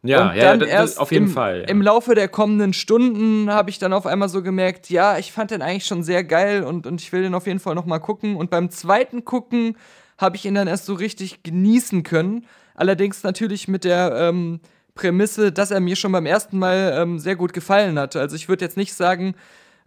Ja, 0.03 0.29
und 0.31 0.35
ja, 0.35 0.57
das, 0.57 0.59
das 0.59 0.69
erst 0.69 0.99
auf 0.99 1.11
jeden 1.11 1.27
im, 1.27 1.31
Fall. 1.31 1.61
Ja. 1.61 1.67
Im 1.67 1.81
Laufe 1.81 2.15
der 2.15 2.27
kommenden 2.27 2.73
Stunden 2.73 3.51
habe 3.51 3.69
ich 3.69 3.79
dann 3.79 3.93
auf 3.93 4.05
einmal 4.05 4.29
so 4.29 4.41
gemerkt, 4.41 4.89
ja, 4.89 5.17
ich 5.17 5.31
fand 5.31 5.51
den 5.51 5.61
eigentlich 5.61 5.85
schon 5.85 6.03
sehr 6.03 6.23
geil 6.23 6.63
und, 6.63 6.87
und 6.87 7.01
ich 7.01 7.11
will 7.13 7.21
den 7.21 7.35
auf 7.35 7.47
jeden 7.47 7.59
Fall 7.59 7.75
noch 7.75 7.85
mal 7.85 7.99
gucken. 7.99 8.35
Und 8.35 8.49
beim 8.49 8.69
zweiten 8.71 9.25
Gucken 9.25 9.77
habe 10.17 10.35
ich 10.35 10.45
ihn 10.45 10.55
dann 10.55 10.67
erst 10.67 10.85
so 10.85 10.95
richtig 10.95 11.43
genießen 11.43 12.03
können. 12.03 12.45
Allerdings 12.75 13.23
natürlich 13.23 13.67
mit 13.67 13.83
der 13.83 14.15
ähm, 14.17 14.59
Prämisse, 14.95 15.51
dass 15.51 15.71
er 15.71 15.79
mir 15.79 15.95
schon 15.95 16.11
beim 16.11 16.25
ersten 16.25 16.57
Mal 16.57 16.93
ähm, 16.97 17.19
sehr 17.19 17.35
gut 17.35 17.53
gefallen 17.53 17.99
hatte. 17.99 18.19
Also 18.19 18.35
ich 18.35 18.49
würde 18.49 18.65
jetzt 18.65 18.77
nicht 18.77 18.93
sagen, 18.93 19.35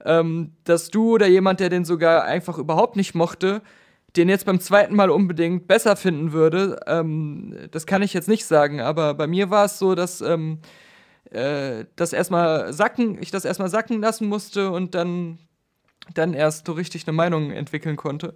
ähm, 0.05 0.53
dass 0.63 0.91
du 0.91 1.15
oder 1.15 1.27
jemand, 1.27 1.61
der 1.61 1.71
den 1.71 1.85
sogar 1.85 2.25
einfach 2.25 2.59
überhaupt 2.59 2.97
nicht 2.97 3.15
mochte, 3.15 3.63
den 4.17 4.29
jetzt 4.29 4.47
beim 4.47 4.61
zweiten 4.61 4.95
Mal 4.95 5.11
unbedingt 5.11 5.67
besser 5.67 5.97
finden 5.97 6.33
würde. 6.33 6.81
Ähm, 6.87 7.69
das 7.71 7.87
kann 7.87 8.03
ich 8.03 8.15
jetzt 8.15 8.29
nicht 8.29 8.45
sagen, 8.45 8.81
aber 8.81 9.15
bei 9.15 9.27
mir 9.27 9.51
war 9.51 9.65
es 9.65 9.79
so, 9.79 9.95
dass 9.95 10.21
ähm, 10.21 10.61
äh, 11.31 11.85
das 11.97 12.13
erstmal 12.13 12.73
sacken, 12.73 13.21
ich 13.21 13.31
das 13.31 13.45
erstmal 13.45 13.69
sacken 13.69 14.01
lassen 14.01 14.29
musste 14.29 14.71
und 14.71 14.95
dann, 14.95 15.39
dann 16.15 16.35
erst 16.35 16.67
so 16.67 16.73
richtig 16.73 17.07
eine 17.07 17.17
Meinung 17.17 17.51
entwickeln 17.51 17.97
konnte. 17.97 18.35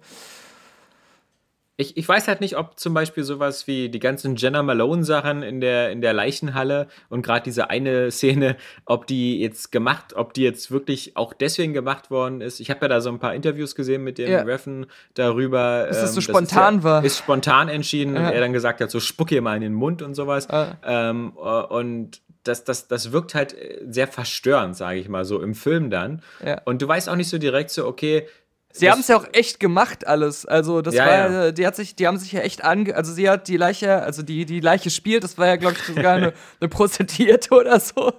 Ich, 1.79 1.95
ich 1.95 2.09
weiß 2.09 2.27
halt 2.27 2.41
nicht, 2.41 2.57
ob 2.57 2.77
zum 2.77 2.93
Beispiel 2.93 3.23
sowas 3.23 3.65
wie 3.65 3.87
die 3.87 3.99
ganzen 3.99 4.35
Jenna 4.35 4.61
Malone-Sachen 4.61 5.43
in 5.43 5.61
der, 5.61 5.91
in 5.91 6.01
der 6.01 6.11
Leichenhalle 6.11 6.87
und 7.07 7.21
gerade 7.21 7.43
diese 7.43 7.69
eine 7.69 8.11
Szene, 8.11 8.57
ob 8.83 9.07
die 9.07 9.39
jetzt 9.39 9.71
gemacht, 9.71 10.13
ob 10.13 10.33
die 10.33 10.43
jetzt 10.43 10.71
wirklich 10.71 11.15
auch 11.15 11.31
deswegen 11.31 11.73
gemacht 11.73 12.11
worden 12.11 12.41
ist. 12.41 12.59
Ich 12.59 12.69
habe 12.69 12.81
ja 12.81 12.89
da 12.89 12.99
so 12.99 13.09
ein 13.09 13.19
paar 13.19 13.33
Interviews 13.33 13.75
gesehen 13.75 14.03
mit 14.03 14.17
dem 14.17 14.29
ja. 14.29 14.41
Reffen 14.41 14.87
darüber. 15.13 15.85
Dass 15.87 15.97
ähm, 15.97 16.03
das 16.03 16.13
so 16.15 16.21
spontan 16.21 16.79
ist 16.79 16.83
war. 16.83 17.05
Ist 17.05 17.17
spontan 17.17 17.69
entschieden 17.69 18.15
ja. 18.15 18.27
und 18.27 18.33
er 18.33 18.41
dann 18.41 18.51
gesagt 18.51 18.81
hat, 18.81 18.91
so 18.91 18.99
spuck 18.99 19.31
ihr 19.31 19.41
mal 19.41 19.55
in 19.55 19.61
den 19.61 19.73
Mund 19.73 20.01
und 20.01 20.15
sowas. 20.15 20.49
Ah. 20.49 20.75
Ähm, 20.83 21.29
und 21.37 22.19
das, 22.43 22.65
das, 22.65 22.89
das 22.89 23.13
wirkt 23.13 23.35
halt 23.35 23.55
sehr 23.87 24.07
verstörend, 24.07 24.75
sage 24.75 24.99
ich 24.99 25.07
mal, 25.07 25.23
so 25.23 25.41
im 25.41 25.55
Film 25.55 25.89
dann. 25.89 26.23
Ja. 26.45 26.61
Und 26.65 26.81
du 26.81 26.87
weißt 26.89 27.07
auch 27.07 27.15
nicht 27.15 27.29
so 27.29 27.37
direkt 27.37 27.69
so, 27.69 27.87
okay, 27.87 28.27
Sie 28.71 28.89
haben 28.89 28.99
es 28.99 29.07
ja 29.07 29.17
auch 29.17 29.25
echt 29.33 29.59
gemacht, 29.59 30.05
alles. 30.05 30.45
Also, 30.45 30.81
das 30.81 30.93
ja, 30.93 31.05
war 31.05 31.31
ja. 31.31 31.51
die 31.51 31.65
hat 31.65 31.75
sich, 31.75 31.95
die 31.95 32.07
haben 32.07 32.17
sich 32.17 32.31
ja 32.31 32.41
echt 32.41 32.63
ange. 32.63 32.95
Also, 32.95 33.11
sie 33.11 33.27
hat 33.29 33.47
die 33.47 33.57
Leiche, 33.57 34.03
also 34.03 34.21
die, 34.21 34.45
die 34.45 34.59
Leiche 34.59 34.91
spielt, 34.91 35.23
das 35.23 35.37
war 35.37 35.47
ja, 35.47 35.55
glaube 35.55 35.75
ich, 35.77 35.83
sogar 35.83 36.15
eine, 36.15 36.33
eine 36.61 36.69
Prostituierte 36.69 37.55
oder 37.55 37.79
so. 37.79 38.13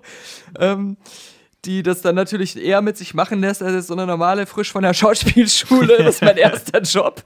Ähm, 0.58 0.96
die 1.66 1.82
das 1.82 2.00
dann 2.00 2.14
natürlich 2.14 2.56
eher 2.56 2.80
mit 2.80 2.96
sich 2.96 3.12
machen 3.12 3.40
lässt, 3.40 3.62
als 3.62 3.86
so 3.86 3.92
eine 3.92 4.06
normale, 4.06 4.46
frisch 4.46 4.72
von 4.72 4.82
der 4.82 4.94
Schauspielschule. 4.94 5.98
Das 5.98 6.16
ist 6.16 6.22
mein 6.22 6.36
erster 6.38 6.80
Job. 6.80 7.22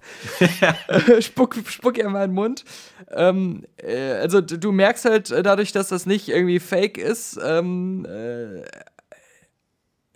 spuck, 1.21 1.57
spuck 1.69 1.99
ihr 1.99 2.09
mal 2.11 2.25
in 2.25 2.31
den 2.31 2.35
Mund. 2.35 2.65
Ähm, 3.13 3.65
äh, 3.77 4.13
also, 4.15 4.41
du 4.41 4.73
merkst 4.73 5.05
halt 5.05 5.31
dadurch, 5.31 5.73
dass 5.73 5.89
das 5.89 6.05
nicht 6.05 6.29
irgendwie 6.29 6.59
fake 6.59 6.99
ist, 6.99 7.39
ähm, 7.43 8.05
äh, 8.07 8.65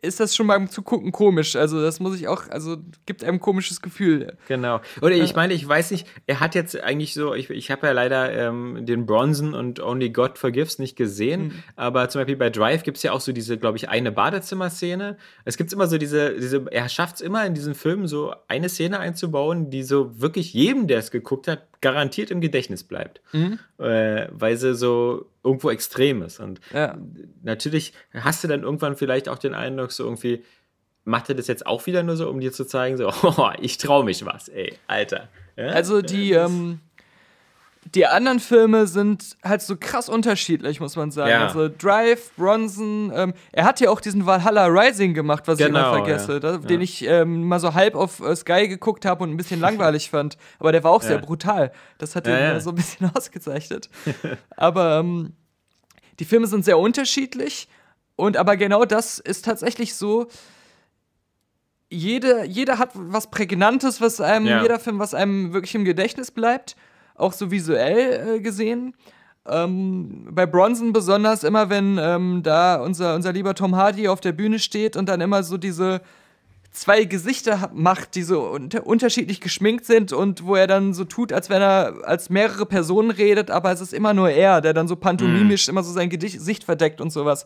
ist 0.02 0.20
das 0.20 0.36
schon 0.36 0.46
beim 0.46 0.70
Zugucken 0.70 1.12
komisch. 1.12 1.56
Also, 1.56 1.80
das 1.80 2.00
muss 2.00 2.18
ich 2.18 2.28
auch, 2.28 2.48
also 2.50 2.76
gibt 3.06 3.24
einem 3.24 3.38
ein 3.38 3.40
komisches 3.40 3.80
Gefühl. 3.80 4.36
Genau. 4.46 4.80
Oder 5.00 5.16
ich 5.16 5.34
meine, 5.34 5.54
ich 5.54 5.66
weiß 5.66 5.90
nicht, 5.90 6.06
er 6.26 6.40
hat 6.40 6.54
jetzt 6.54 6.80
eigentlich 6.80 7.14
so, 7.14 7.34
ich, 7.34 7.50
ich 7.50 7.70
habe 7.70 7.86
ja 7.86 7.92
leider 7.92 8.32
ähm, 8.32 8.84
den 8.84 9.06
Bronson 9.06 9.54
und 9.54 9.80
Only 9.80 10.10
God 10.10 10.38
Forgives 10.38 10.78
nicht 10.78 10.96
gesehen, 10.96 11.44
mhm. 11.44 11.62
aber 11.76 12.08
zum 12.08 12.20
Beispiel 12.20 12.36
bei 12.36 12.50
Drive 12.50 12.82
gibt 12.82 12.96
es 12.98 13.02
ja 13.02 13.12
auch 13.12 13.20
so 13.20 13.32
diese, 13.32 13.58
glaube 13.58 13.76
ich, 13.76 13.88
eine 13.88 14.12
Badezimmerszene. 14.12 15.16
Es 15.44 15.56
gibt 15.56 15.72
immer 15.72 15.86
so 15.86 15.98
diese, 15.98 16.34
diese 16.34 16.66
er 16.70 16.88
schafft 16.88 17.16
es 17.16 17.20
immer 17.20 17.46
in 17.46 17.54
diesen 17.54 17.74
Filmen 17.74 18.06
so 18.06 18.34
eine 18.48 18.68
Szene 18.68 18.98
einzubauen, 18.98 19.70
die 19.70 19.82
so 19.82 20.20
wirklich 20.20 20.52
jedem, 20.52 20.86
der 20.86 20.98
es 20.98 21.10
geguckt 21.10 21.48
hat, 21.48 21.77
garantiert 21.80 22.30
im 22.30 22.40
Gedächtnis 22.40 22.84
bleibt. 22.84 23.20
Mhm. 23.32 23.58
Äh, 23.78 24.28
weil 24.30 24.56
sie 24.56 24.74
so 24.74 25.30
irgendwo 25.44 25.70
extrem 25.70 26.22
ist. 26.22 26.40
Und 26.40 26.60
ja. 26.72 26.96
natürlich 27.42 27.92
hast 28.12 28.44
du 28.44 28.48
dann 28.48 28.62
irgendwann 28.62 28.96
vielleicht 28.96 29.28
auch 29.28 29.38
den 29.38 29.54
Eindruck, 29.54 29.92
so 29.92 30.04
irgendwie, 30.04 30.44
macht 31.04 31.28
er 31.28 31.34
das 31.34 31.46
jetzt 31.46 31.66
auch 31.66 31.86
wieder 31.86 32.02
nur 32.02 32.16
so, 32.16 32.28
um 32.28 32.40
dir 32.40 32.52
zu 32.52 32.64
zeigen, 32.64 32.96
so, 32.96 33.08
oh, 33.22 33.50
ich 33.60 33.78
traue 33.78 34.04
mich 34.04 34.24
was, 34.24 34.48
ey, 34.48 34.74
Alter. 34.86 35.28
Ja? 35.56 35.68
Also 35.68 36.02
die, 36.02 36.32
ähm, 36.32 36.80
die 37.94 38.06
anderen 38.06 38.40
Filme 38.40 38.86
sind 38.86 39.36
halt 39.42 39.62
so 39.62 39.76
krass 39.76 40.08
unterschiedlich, 40.08 40.80
muss 40.80 40.96
man 40.96 41.10
sagen. 41.10 41.30
Ja. 41.30 41.46
Also 41.46 41.68
Drive, 41.68 42.30
Bronson, 42.36 43.12
ähm, 43.14 43.34
er 43.52 43.64
hat 43.64 43.80
ja 43.80 43.90
auch 43.90 44.00
diesen 44.00 44.26
Valhalla 44.26 44.66
Rising 44.66 45.14
gemacht, 45.14 45.44
was 45.46 45.58
genau, 45.58 45.78
ich 45.78 45.86
immer 45.86 46.04
vergesse, 46.04 46.40
ja. 46.42 46.58
den 46.58 46.80
ich 46.80 47.06
ähm, 47.06 47.46
mal 47.46 47.60
so 47.60 47.74
halb 47.74 47.94
auf 47.94 48.20
äh, 48.20 48.34
Sky 48.36 48.68
geguckt 48.68 49.04
habe 49.04 49.24
und 49.24 49.30
ein 49.30 49.36
bisschen 49.36 49.60
langweilig 49.60 50.10
fand. 50.10 50.36
Aber 50.58 50.72
der 50.72 50.84
war 50.84 50.90
auch 50.90 51.02
sehr 51.02 51.18
brutal. 51.18 51.72
Das 51.98 52.14
hat 52.16 52.26
ihn 52.26 52.60
so 52.60 52.70
ein 52.70 52.76
bisschen 52.76 53.10
ausgezeichnet. 53.14 53.88
aber 54.56 54.98
ähm, 54.98 55.32
die 56.18 56.24
Filme 56.24 56.46
sind 56.46 56.64
sehr 56.64 56.78
unterschiedlich 56.78 57.68
und 58.16 58.36
aber 58.36 58.56
genau 58.56 58.84
das 58.84 59.18
ist 59.18 59.44
tatsächlich 59.44 59.94
so. 59.94 60.26
Jede, 61.90 62.44
jeder 62.44 62.76
hat 62.76 62.90
was 62.92 63.30
Prägnantes, 63.30 64.02
was 64.02 64.20
einem, 64.20 64.44
jeder 64.62 64.78
Film, 64.78 64.98
was 64.98 65.14
einem 65.14 65.54
wirklich 65.54 65.74
im 65.74 65.86
Gedächtnis 65.86 66.30
bleibt 66.30 66.76
auch 67.18 67.32
so 67.32 67.50
visuell 67.50 68.36
äh, 68.36 68.40
gesehen. 68.40 68.94
Ähm, 69.46 70.28
bei 70.30 70.46
Bronson 70.46 70.92
besonders 70.92 71.44
immer, 71.44 71.70
wenn 71.70 71.98
ähm, 71.98 72.42
da 72.42 72.76
unser, 72.76 73.14
unser 73.14 73.32
lieber 73.32 73.54
Tom 73.54 73.76
Hardy 73.76 74.08
auf 74.08 74.20
der 74.20 74.32
Bühne 74.32 74.58
steht 74.58 74.96
und 74.96 75.08
dann 75.08 75.20
immer 75.20 75.42
so 75.42 75.56
diese 75.56 76.00
zwei 76.70 77.04
Gesichter 77.04 77.70
macht, 77.74 78.14
die 78.14 78.22
so 78.22 78.42
unter 78.42 78.86
unterschiedlich 78.86 79.40
geschminkt 79.40 79.84
sind 79.84 80.12
und 80.12 80.44
wo 80.44 80.54
er 80.54 80.66
dann 80.66 80.92
so 80.92 81.04
tut, 81.04 81.32
als 81.32 81.50
wenn 81.50 81.62
er 81.62 81.94
als 82.04 82.30
mehrere 82.30 82.66
Personen 82.66 83.10
redet, 83.10 83.50
aber 83.50 83.72
es 83.72 83.80
ist 83.80 83.94
immer 83.94 84.14
nur 84.14 84.30
er, 84.30 84.60
der 84.60 84.74
dann 84.74 84.86
so 84.86 84.96
pantomimisch 84.96 85.66
mm. 85.66 85.70
immer 85.70 85.82
so 85.82 85.92
sein 85.92 86.10
Gesicht 86.10 86.64
verdeckt 86.64 87.00
und 87.00 87.10
sowas. 87.10 87.44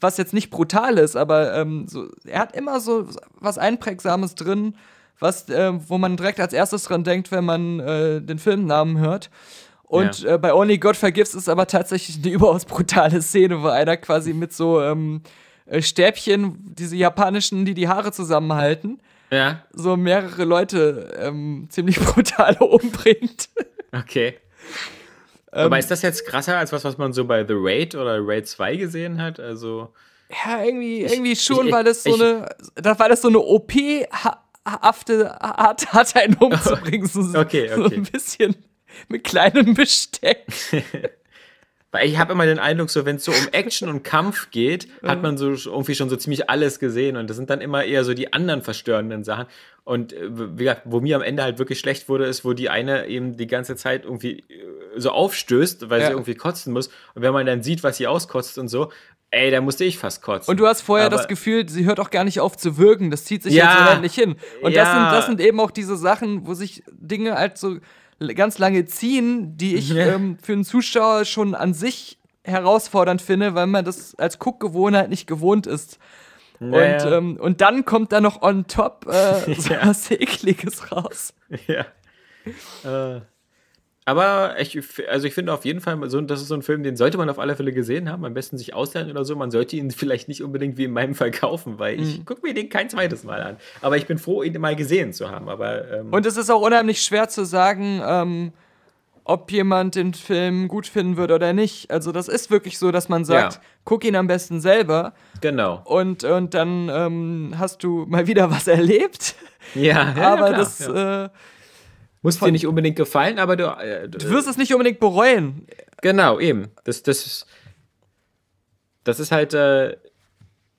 Was 0.00 0.18
jetzt 0.18 0.34
nicht 0.34 0.50
brutal 0.50 0.98
ist, 0.98 1.16
aber 1.16 1.54
ähm, 1.54 1.86
so, 1.88 2.08
er 2.24 2.40
hat 2.40 2.54
immer 2.54 2.80
so 2.80 3.06
was 3.40 3.56
Einprägsames 3.56 4.34
drin 4.34 4.74
was, 5.18 5.48
äh, 5.48 5.72
wo 5.88 5.98
man 5.98 6.16
direkt 6.16 6.40
als 6.40 6.52
erstes 6.52 6.84
dran 6.84 7.04
denkt, 7.04 7.30
wenn 7.30 7.44
man 7.44 7.80
äh, 7.80 8.20
den 8.20 8.38
Filmnamen 8.38 8.98
hört. 8.98 9.30
Und 9.84 10.22
ja. 10.22 10.34
äh, 10.34 10.38
bei 10.38 10.52
Only 10.52 10.78
God 10.78 10.96
Forgives 10.96 11.34
ist 11.34 11.48
aber 11.48 11.66
tatsächlich 11.66 12.18
eine 12.22 12.28
überaus 12.34 12.64
brutale 12.64 13.22
Szene, 13.22 13.62
wo 13.62 13.68
einer 13.68 13.96
quasi 13.96 14.32
mit 14.32 14.52
so 14.52 14.82
ähm, 14.82 15.22
äh, 15.66 15.80
Stäbchen, 15.80 16.58
diese 16.60 16.96
japanischen, 16.96 17.64
die 17.64 17.74
die 17.74 17.88
Haare 17.88 18.12
zusammenhalten, 18.12 19.00
ja. 19.30 19.62
so 19.72 19.96
mehrere 19.96 20.44
Leute 20.44 21.16
ähm, 21.18 21.66
ziemlich 21.70 22.00
brutal 22.00 22.56
umbringt. 22.56 23.48
Okay. 23.92 24.38
Ähm, 25.52 25.66
aber 25.66 25.78
ist 25.78 25.90
das 25.90 26.02
jetzt 26.02 26.26
krasser 26.26 26.58
als 26.58 26.72
was, 26.72 26.84
was 26.84 26.98
man 26.98 27.12
so 27.12 27.24
bei 27.24 27.46
The 27.46 27.54
Raid 27.56 27.94
oder 27.94 28.18
Raid 28.20 28.46
2 28.46 28.76
gesehen 28.76 29.22
hat? 29.22 29.40
Also. 29.40 29.92
Ja, 30.28 30.62
irgendwie, 30.62 31.02
irgendwie 31.02 31.36
schon, 31.36 31.68
ich, 31.68 31.72
weil 31.72 31.84
das 31.84 32.02
so 32.02 32.10
ich, 32.10 32.20
eine, 32.20 32.48
da 32.74 32.98
war 32.98 33.08
das 33.08 33.22
so 33.22 33.28
eine 33.28 33.38
OP 33.38 33.72
hafte 34.66 35.40
Art 35.40 35.92
hat, 35.92 36.16
einen 36.16 36.34
umzubringen. 36.40 37.06
So, 37.06 37.20
okay, 37.38 37.70
okay. 37.72 37.74
so 37.74 37.84
ein 37.84 38.02
bisschen 38.02 38.56
mit 39.08 39.24
kleinem 39.24 39.74
Besteck. 39.74 40.46
Weil 41.92 42.08
ich 42.08 42.18
habe 42.18 42.32
immer 42.32 42.44
den 42.44 42.58
Eindruck, 42.58 42.90
so 42.90 43.06
wenn 43.06 43.16
es 43.16 43.24
so 43.24 43.32
um 43.32 43.48
Action 43.52 43.88
und 43.88 44.02
Kampf 44.02 44.50
geht, 44.50 44.88
hat 45.02 45.22
man 45.22 45.38
so 45.38 45.52
irgendwie 45.52 45.94
schon 45.94 46.10
so 46.10 46.16
ziemlich 46.16 46.50
alles 46.50 46.78
gesehen 46.78 47.16
und 47.16 47.30
das 47.30 47.36
sind 47.36 47.48
dann 47.48 47.60
immer 47.60 47.84
eher 47.84 48.04
so 48.04 48.12
die 48.12 48.32
anderen 48.32 48.60
verstörenden 48.60 49.24
Sachen. 49.24 49.46
Und 49.84 50.12
äh, 50.12 50.28
wie 50.58 50.64
gesagt, 50.64 50.82
wo 50.84 51.00
mir 51.00 51.16
am 51.16 51.22
Ende 51.22 51.42
halt 51.42 51.58
wirklich 51.58 51.78
schlecht 51.78 52.08
wurde, 52.08 52.26
ist, 52.26 52.44
wo 52.44 52.52
die 52.52 52.68
eine 52.68 53.06
eben 53.06 53.36
die 53.36 53.46
ganze 53.46 53.76
Zeit 53.76 54.04
irgendwie 54.04 54.40
äh, 54.40 54.96
so 54.96 55.10
aufstößt, 55.10 55.88
weil 55.88 56.00
ja. 56.00 56.08
sie 56.08 56.12
irgendwie 56.12 56.34
kotzen 56.34 56.72
muss. 56.72 56.88
Und 57.14 57.22
wenn 57.22 57.32
man 57.32 57.46
dann 57.46 57.62
sieht, 57.62 57.82
was 57.82 57.96
sie 57.96 58.08
auskotzt 58.08 58.58
und 58.58 58.68
so, 58.68 58.90
Ey, 59.36 59.50
da 59.50 59.60
musste 59.60 59.84
ich 59.84 59.98
fast 59.98 60.22
kotzen. 60.22 60.50
Und 60.50 60.58
du 60.58 60.66
hast 60.66 60.80
vorher 60.80 61.06
Aber 61.08 61.16
das 61.16 61.28
Gefühl, 61.28 61.68
sie 61.68 61.84
hört 61.84 62.00
auch 62.00 62.08
gar 62.08 62.24
nicht 62.24 62.40
auf 62.40 62.56
zu 62.56 62.78
wirken. 62.78 63.10
Das 63.10 63.26
zieht 63.26 63.42
sich 63.42 63.52
ja, 63.52 63.70
jetzt 63.70 63.80
unendlich 63.80 64.14
hin. 64.14 64.36
Und 64.62 64.72
ja. 64.72 64.82
das, 64.82 64.92
sind, 64.94 65.02
das 65.12 65.26
sind 65.26 65.40
eben 65.40 65.60
auch 65.60 65.70
diese 65.70 65.96
Sachen, 65.98 66.46
wo 66.46 66.54
sich 66.54 66.82
Dinge 66.90 67.34
halt 67.34 67.58
so 67.58 67.76
ganz 68.34 68.56
lange 68.56 68.86
ziehen, 68.86 69.58
die 69.58 69.74
ich 69.74 69.90
ja. 69.90 70.14
ähm, 70.14 70.38
für 70.42 70.54
einen 70.54 70.64
Zuschauer 70.64 71.26
schon 71.26 71.54
an 71.54 71.74
sich 71.74 72.18
herausfordernd 72.44 73.20
finde, 73.20 73.54
weil 73.54 73.66
man 73.66 73.84
das 73.84 74.14
als 74.14 74.38
Guckgewohnheit 74.38 75.10
nicht 75.10 75.26
gewohnt 75.26 75.66
ist. 75.66 75.98
Naja. 76.58 77.04
Und, 77.04 77.12
ähm, 77.12 77.36
und 77.36 77.60
dann 77.60 77.84
kommt 77.84 78.12
da 78.12 78.22
noch 78.22 78.40
on 78.40 78.66
top 78.66 79.06
äh, 79.06 79.54
so 79.58 79.74
was 79.82 80.10
Ekliges 80.10 80.90
raus. 80.90 81.34
Ja. 81.66 81.84
Äh. 83.16 83.20
Aber 84.08 84.54
ich, 84.60 84.78
also 85.08 85.26
ich 85.26 85.34
finde 85.34 85.52
auf 85.52 85.64
jeden 85.64 85.80
Fall, 85.80 86.08
so, 86.08 86.20
das 86.20 86.40
ist 86.40 86.46
so 86.46 86.54
ein 86.54 86.62
Film, 86.62 86.84
den 86.84 86.96
sollte 86.96 87.18
man 87.18 87.28
auf 87.28 87.40
alle 87.40 87.56
Fälle 87.56 87.72
gesehen 87.72 88.08
haben. 88.08 88.24
Am 88.24 88.34
besten 88.34 88.56
sich 88.56 88.72
ausleihen 88.72 89.10
oder 89.10 89.24
so. 89.24 89.34
Man 89.34 89.50
sollte 89.50 89.74
ihn 89.74 89.90
vielleicht 89.90 90.28
nicht 90.28 90.44
unbedingt 90.44 90.78
wie 90.78 90.84
in 90.84 90.92
meinem 90.92 91.16
Fall 91.16 91.32
kaufen, 91.32 91.80
weil 91.80 92.00
ich 92.00 92.20
mhm. 92.20 92.24
gucke 92.24 92.46
mir 92.46 92.54
den 92.54 92.68
kein 92.68 92.88
zweites 92.88 93.24
Mal 93.24 93.42
an. 93.42 93.56
Aber 93.82 93.96
ich 93.96 94.06
bin 94.06 94.18
froh, 94.18 94.44
ihn 94.44 94.58
mal 94.60 94.76
gesehen 94.76 95.12
zu 95.12 95.28
haben. 95.28 95.48
Aber, 95.48 95.90
ähm 95.90 96.12
Und 96.12 96.24
es 96.24 96.36
ist 96.36 96.50
auch 96.50 96.62
unheimlich 96.62 97.02
schwer 97.02 97.28
zu 97.28 97.44
sagen, 97.44 98.00
ähm, 98.06 98.52
ob 99.24 99.50
jemand 99.50 99.96
den 99.96 100.14
Film 100.14 100.68
gut 100.68 100.86
finden 100.86 101.16
würde 101.16 101.34
oder 101.34 101.52
nicht. 101.52 101.90
Also 101.90 102.12
das 102.12 102.28
ist 102.28 102.48
wirklich 102.48 102.78
so, 102.78 102.92
dass 102.92 103.08
man 103.08 103.24
sagt, 103.24 103.54
ja. 103.54 103.60
guck 103.84 104.04
ihn 104.04 104.14
am 104.14 104.28
besten 104.28 104.60
selber. 104.60 105.14
Genau. 105.40 105.82
Und, 105.84 106.22
und 106.22 106.54
dann 106.54 106.88
ähm, 106.92 107.54
hast 107.58 107.82
du 107.82 108.06
mal 108.06 108.28
wieder 108.28 108.52
was 108.52 108.68
erlebt. 108.68 109.34
Ja, 109.74 110.14
ja 110.16 110.32
aber 110.32 110.52
ja, 110.52 110.56
das... 110.56 110.80
Äh, 110.86 111.28
muss 112.26 112.40
dir 112.40 112.50
nicht 112.50 112.66
unbedingt 112.66 112.96
gefallen, 112.96 113.38
aber 113.38 113.56
du. 113.56 113.64
Äh, 113.64 114.08
du 114.08 114.30
wirst 114.30 114.48
es 114.48 114.56
nicht 114.56 114.72
unbedingt 114.72 114.98
bereuen. 114.98 115.66
Genau, 116.02 116.40
eben. 116.40 116.68
Das, 116.82 117.02
das, 117.04 117.46
das 119.04 119.20
ist 119.20 119.30
halt 119.30 119.54
äh, 119.54 119.96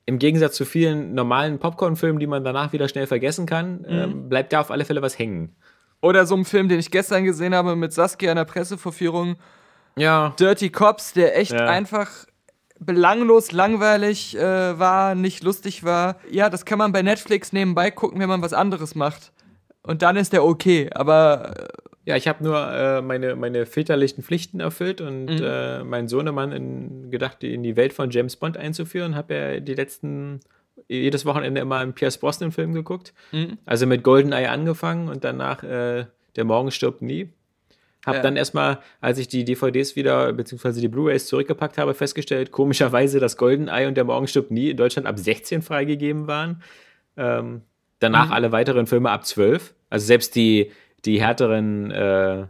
im 0.06 0.20
Gegensatz 0.20 0.56
zu 0.56 0.66
vielen 0.66 1.14
normalen 1.14 1.58
Popcorn-Filmen, 1.58 2.20
die 2.20 2.28
man 2.28 2.44
danach 2.44 2.74
wieder 2.74 2.90
schnell 2.90 3.08
vergessen 3.08 3.46
kann, 3.46 3.80
mhm. 3.80 3.88
äh, 3.88 4.08
bleibt 4.08 4.52
da 4.52 4.60
auf 4.60 4.72
alle 4.72 4.84
Fälle 4.84 5.02
was 5.02 5.18
hängen. 5.18 5.56
Oder 6.02 6.26
so 6.26 6.36
ein 6.36 6.44
Film, 6.44 6.68
den 6.68 6.80
ich 6.80 6.92
gestern 6.92 7.24
gesehen 7.24 7.56
habe 7.56 7.76
mit 7.76 7.94
Saskia 7.94 8.32
in 8.32 8.36
der 8.36 8.46
Pressevorführung. 8.46 9.38
Ja. 9.96 10.36
Dirty 10.38 10.70
Cops, 10.70 11.14
der 11.14 11.38
echt 11.38 11.54
ja. 11.54 11.66
einfach 11.66 12.10
belanglos, 12.78 13.54
langweilig 13.54 14.38
äh, 14.38 14.78
war, 14.78 15.16
nicht 15.16 15.44
lustig 15.44 15.84
war. 15.84 16.18
Ja, 16.30 16.50
das 16.50 16.66
kann 16.66 16.78
man 16.78 16.92
bei 16.92 17.02
Netflix 17.02 17.54
nebenbei 17.54 17.90
gucken, 17.90 18.20
wenn 18.20 18.30
man 18.30 18.42
was 18.42 18.54
anderes 18.54 18.94
macht 18.94 19.32
und 19.88 20.02
dann 20.02 20.16
ist 20.16 20.34
der 20.34 20.44
okay. 20.44 20.90
Aber 20.94 21.54
äh, 21.58 21.68
ja, 22.08 22.16
ich 22.16 22.28
habe 22.28 22.44
nur 22.44 22.58
äh, 22.58 23.02
meine, 23.02 23.36
meine 23.36 23.66
väterlichen 23.66 24.24
Pflichten 24.24 24.60
erfüllt 24.60 25.02
und 25.02 25.26
mhm. 25.26 25.42
äh, 25.44 25.84
meinen 25.84 26.08
Sohnemann 26.08 26.52
in, 26.52 27.12
gedacht, 27.12 27.44
in 27.44 27.64
die 27.64 27.76
Welt 27.76 27.94
von 27.94 28.12
James 28.12 28.36
Bond 28.38 28.56
einzuführen. 28.56 29.16
Habe 29.16 29.34
ja 29.34 29.60
die 29.60 29.74
letzten, 29.74 30.40
jedes 30.88 31.26
Wochenende 31.26 31.60
immer 31.60 31.80
einen 31.80 31.94
Pierce 31.94 32.18
Brosnan-Film 32.18 32.74
geguckt. 32.74 33.14
Mhm. 33.32 33.58
Also 33.66 33.88
mit 33.88 34.04
GoldenEye 34.04 34.50
angefangen 34.50 35.10
und 35.10 35.24
danach 35.24 35.64
äh, 35.64 36.06
Der 36.36 36.46
Morgen 36.46 36.72
stirbt 36.72 37.02
nie. 37.02 37.30
Hab 38.06 38.16
ja. 38.16 38.22
dann 38.22 38.38
erstmal, 38.38 38.80
als 39.02 39.18
ich 39.18 39.28
die 39.28 39.44
DVDs 39.44 39.98
wieder, 39.98 40.32
beziehungsweise 40.32 40.80
die 40.80 40.88
Blu-Rays 40.88 41.26
zurückgepackt 41.26 41.78
habe, 41.78 41.94
festgestellt, 41.94 42.54
komischerweise, 42.54 43.20
dass 43.20 43.36
Goldeneye 43.36 43.86
und 43.86 43.98
der 43.98 44.06
Morgen 44.06 44.28
stirbt 44.28 44.50
nie 44.50 44.70
in 44.70 44.78
Deutschland 44.78 45.08
ab 45.08 45.20
16 45.20 45.62
freigegeben 45.62 46.26
waren. 46.26 46.62
Ähm, 47.18 47.64
danach 48.00 48.28
mhm. 48.28 48.32
alle 48.32 48.52
weiteren 48.54 48.88
Filme 48.88 49.10
ab 49.10 49.26
12. 49.26 49.74
Also 49.90 50.06
selbst 50.06 50.36
die, 50.36 50.72
die 51.06 51.22
härteren 51.22 51.92
äh, 51.92 52.48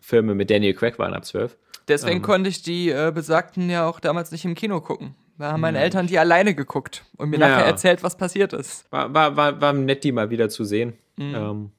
Filme 0.00 0.34
mit 0.34 0.50
Daniel 0.50 0.74
Craig 0.74 0.98
waren 0.98 1.14
ab 1.14 1.24
12. 1.24 1.56
Deswegen 1.88 2.16
ähm. 2.16 2.22
konnte 2.22 2.50
ich 2.50 2.62
die 2.62 2.90
äh, 2.90 3.12
besagten 3.14 3.70
ja 3.70 3.86
auch 3.86 4.00
damals 4.00 4.30
nicht 4.30 4.44
im 4.44 4.54
Kino 4.54 4.80
gucken. 4.80 5.14
Da 5.38 5.52
haben 5.52 5.60
meine 5.60 5.78
Eltern 5.78 6.08
die 6.08 6.18
alleine 6.18 6.54
geguckt 6.54 7.04
und 7.16 7.30
mir 7.30 7.38
ja. 7.38 7.48
nachher 7.48 7.64
erzählt, 7.64 8.02
was 8.02 8.16
passiert 8.16 8.52
ist. 8.52 8.90
War, 8.90 9.14
war, 9.14 9.36
war, 9.36 9.60
war 9.60 9.72
nett, 9.72 10.02
die 10.02 10.10
mal 10.10 10.30
wieder 10.30 10.48
zu 10.48 10.64
sehen. 10.64 10.94
Mhm. 11.16 11.34
Ähm, 11.34 11.70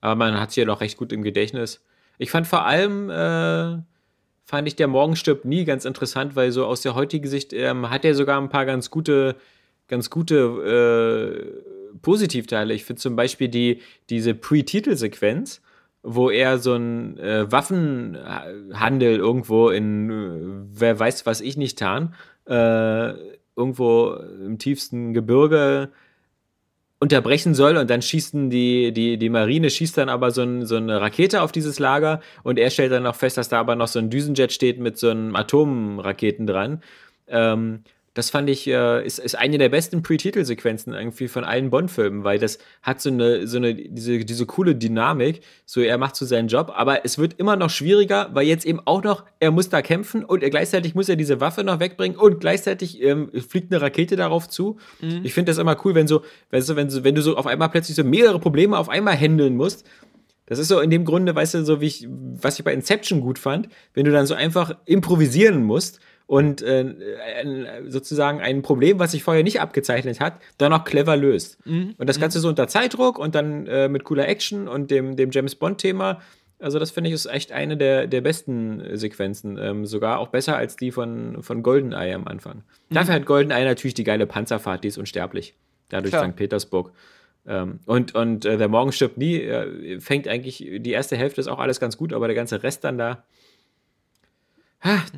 aber 0.00 0.14
man 0.14 0.38
hat 0.38 0.52
sie 0.52 0.60
ja 0.60 0.66
noch 0.66 0.80
recht 0.80 0.96
gut 0.96 1.12
im 1.12 1.22
Gedächtnis. 1.22 1.82
Ich 2.18 2.30
fand 2.30 2.46
vor 2.46 2.64
allem, 2.64 3.10
äh, 3.10 3.82
fand 4.44 4.68
ich 4.68 4.76
der 4.76 4.86
Morgen 4.86 5.16
stirbt 5.16 5.44
nie 5.44 5.64
ganz 5.64 5.84
interessant, 5.84 6.36
weil 6.36 6.52
so 6.52 6.66
aus 6.66 6.82
der 6.82 6.94
heutigen 6.94 7.26
Sicht 7.26 7.52
ähm, 7.52 7.90
hat 7.90 8.04
er 8.04 8.14
sogar 8.14 8.40
ein 8.40 8.48
paar 8.48 8.66
ganz 8.66 8.90
gute, 8.90 9.36
ganz 9.88 10.08
gute 10.08 11.64
Positivteile. 12.02 12.74
Ich 12.74 12.84
finde 12.84 13.00
zum 13.00 13.16
Beispiel 13.16 13.48
die, 13.48 13.80
diese 14.10 14.34
Pre-Titelsequenz, 14.34 15.62
wo 16.02 16.30
er 16.30 16.58
so 16.58 16.74
ein 16.74 17.18
äh, 17.18 17.50
Waffenhandel 17.50 19.16
irgendwo 19.16 19.70
in 19.70 20.10
äh, 20.10 20.78
wer 20.78 20.98
weiß 20.98 21.26
was 21.26 21.40
ich 21.40 21.56
nicht 21.56 21.78
tan, 21.78 22.14
äh, 22.46 23.14
irgendwo 23.56 24.12
im 24.12 24.58
tiefsten 24.58 25.14
Gebirge 25.14 25.90
unterbrechen 27.00 27.54
soll 27.54 27.76
und 27.76 27.90
dann 27.90 28.02
schießen 28.02 28.50
die, 28.50 28.92
die, 28.92 29.18
die 29.18 29.28
Marine 29.28 29.68
schießt 29.70 29.98
dann 29.98 30.08
aber 30.08 30.30
so, 30.30 30.42
ein, 30.42 30.64
so 30.64 30.76
eine 30.76 31.00
Rakete 31.00 31.42
auf 31.42 31.52
dieses 31.52 31.78
Lager 31.78 32.20
und 32.42 32.58
er 32.58 32.70
stellt 32.70 32.92
dann 32.92 33.02
noch 33.02 33.14
fest, 33.14 33.36
dass 33.36 33.48
da 33.48 33.60
aber 33.60 33.76
noch 33.76 33.88
so 33.88 33.98
ein 33.98 34.10
Düsenjet 34.10 34.52
steht 34.52 34.78
mit 34.80 34.96
so 34.96 35.10
einem 35.10 35.36
Atomraketen 35.36 36.46
dran. 36.46 36.82
Ähm, 37.26 37.84
das 38.14 38.30
fand 38.30 38.48
ich, 38.48 38.68
äh, 38.68 39.04
ist, 39.04 39.18
ist 39.18 39.36
eine 39.36 39.58
der 39.58 39.68
besten 39.68 40.02
Pre-Titel-Sequenzen 40.02 40.94
irgendwie 40.94 41.26
von 41.26 41.42
allen 41.42 41.70
Bond-Filmen, 41.70 42.22
weil 42.22 42.38
das 42.38 42.58
hat 42.80 43.00
so 43.00 43.10
eine, 43.10 43.48
so 43.48 43.56
eine, 43.56 43.74
diese, 43.74 44.24
diese 44.24 44.46
coole 44.46 44.76
Dynamik. 44.76 45.40
So, 45.66 45.80
er 45.80 45.98
macht 45.98 46.14
so 46.14 46.24
seinen 46.24 46.46
Job, 46.46 46.72
aber 46.74 47.04
es 47.04 47.18
wird 47.18 47.34
immer 47.38 47.56
noch 47.56 47.70
schwieriger, 47.70 48.30
weil 48.32 48.46
jetzt 48.46 48.64
eben 48.64 48.80
auch 48.84 49.02
noch, 49.02 49.24
er 49.40 49.50
muss 49.50 49.68
da 49.68 49.82
kämpfen 49.82 50.24
und 50.24 50.44
er 50.44 50.50
gleichzeitig 50.50 50.94
muss 50.94 51.08
er 51.08 51.16
diese 51.16 51.40
Waffe 51.40 51.64
noch 51.64 51.80
wegbringen 51.80 52.16
und 52.16 52.38
gleichzeitig 52.38 53.02
ähm, 53.02 53.30
fliegt 53.48 53.72
eine 53.72 53.82
Rakete 53.82 54.14
darauf 54.14 54.48
zu. 54.48 54.78
Mhm. 55.00 55.20
Ich 55.24 55.34
finde 55.34 55.50
das 55.50 55.58
immer 55.58 55.76
cool, 55.84 55.96
wenn 55.96 56.06
so, 56.06 56.22
weißt 56.52 56.68
du, 56.68 56.76
wenn, 56.76 56.90
so, 56.90 57.02
wenn 57.02 57.16
du 57.16 57.22
so 57.22 57.36
auf 57.36 57.48
einmal 57.48 57.68
plötzlich 57.68 57.96
so 57.96 58.04
mehrere 58.04 58.38
Probleme 58.38 58.78
auf 58.78 58.88
einmal 58.88 59.16
handeln 59.16 59.56
musst. 59.56 59.84
Das 60.46 60.58
ist 60.58 60.68
so 60.68 60.78
in 60.80 60.90
dem 60.90 61.04
Grunde, 61.06 61.34
weißt 61.34 61.54
du, 61.54 61.64
so 61.64 61.80
wie 61.80 61.86
ich, 61.86 62.06
was 62.08 62.58
ich 62.58 62.64
bei 62.64 62.74
Inception 62.74 63.22
gut 63.22 63.38
fand, 63.38 63.68
wenn 63.94 64.04
du 64.04 64.12
dann 64.12 64.26
so 64.26 64.34
einfach 64.34 64.76
improvisieren 64.84 65.64
musst 65.64 66.00
und 66.26 66.62
äh, 66.62 66.94
sozusagen 67.86 68.40
ein 68.40 68.62
Problem, 68.62 68.98
was 68.98 69.12
sich 69.12 69.22
vorher 69.22 69.42
nicht 69.42 69.60
abgezeichnet 69.60 70.20
hat, 70.20 70.40
dann 70.56 70.72
auch 70.72 70.84
clever 70.84 71.16
löst. 71.16 71.64
Mhm. 71.66 71.94
Und 71.98 72.08
das 72.08 72.18
Ganze 72.18 72.38
mhm. 72.38 72.42
so 72.42 72.48
unter 72.48 72.68
Zeitdruck 72.68 73.18
und 73.18 73.34
dann 73.34 73.66
äh, 73.66 73.88
mit 73.88 74.04
cooler 74.04 74.26
Action 74.26 74.66
und 74.66 74.90
dem, 74.90 75.16
dem 75.16 75.30
James 75.30 75.54
Bond-Thema. 75.54 76.20
Also, 76.58 76.78
das 76.78 76.92
finde 76.92 77.08
ich 77.08 77.14
ist 77.14 77.26
echt 77.26 77.52
eine 77.52 77.76
der, 77.76 78.06
der 78.06 78.22
besten 78.22 78.96
Sequenzen. 78.96 79.58
Ähm, 79.58 79.84
sogar 79.84 80.18
auch 80.18 80.28
besser 80.28 80.56
als 80.56 80.76
die 80.76 80.92
von, 80.92 81.42
von 81.42 81.62
GoldenEye 81.62 82.14
am 82.14 82.26
Anfang. 82.26 82.62
Mhm. 82.88 82.94
Dafür 82.94 83.14
hat 83.14 83.26
GoldenEye 83.26 83.64
natürlich 83.64 83.94
die 83.94 84.04
geile 84.04 84.26
Panzerfahrt, 84.26 84.82
die 84.82 84.88
ist 84.88 84.98
unsterblich. 84.98 85.54
Dadurch 85.90 86.12
Klar. 86.12 86.26
St. 86.26 86.36
Petersburg. 86.36 86.92
Ähm, 87.46 87.80
und 87.84 88.14
und 88.14 88.46
äh, 88.46 88.56
der 88.56 88.68
Morgen 88.68 88.92
stirbt 88.92 89.18
nie, 89.18 89.42
äh, 89.42 90.00
fängt 90.00 90.26
eigentlich, 90.26 90.66
die 90.78 90.90
erste 90.90 91.16
Hälfte 91.16 91.42
ist 91.42 91.48
auch 91.48 91.58
alles 91.58 91.80
ganz 91.80 91.98
gut, 91.98 92.14
aber 92.14 92.28
der 92.28 92.34
ganze 92.34 92.62
Rest 92.62 92.84
dann 92.84 92.96
da 92.96 93.24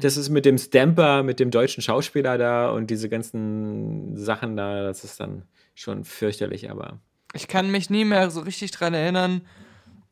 das 0.01 0.17
ist 0.17 0.29
mit 0.29 0.45
dem 0.45 0.59
Stamper, 0.59 1.23
mit 1.23 1.41
dem 1.41 1.51
deutschen 1.51 1.83
Schauspieler 1.83 2.39
da 2.39 2.71
und 2.71 2.89
diese 2.89 3.09
ganzen 3.09 4.17
Sachen 4.17 4.57
da, 4.57 4.83
das 4.83 5.05
ist 5.05 5.19
dann 5.19 5.43
schon 5.75 6.05
fürchterlich, 6.05 6.71
aber. 6.71 6.99
Ich 7.35 7.49
kann 7.49 7.71
mich 7.71 7.91
nie 7.91 8.05
mehr 8.05 8.31
so 8.31 8.41
richtig 8.41 8.71
dran 8.71 8.95
erinnern, 8.95 9.43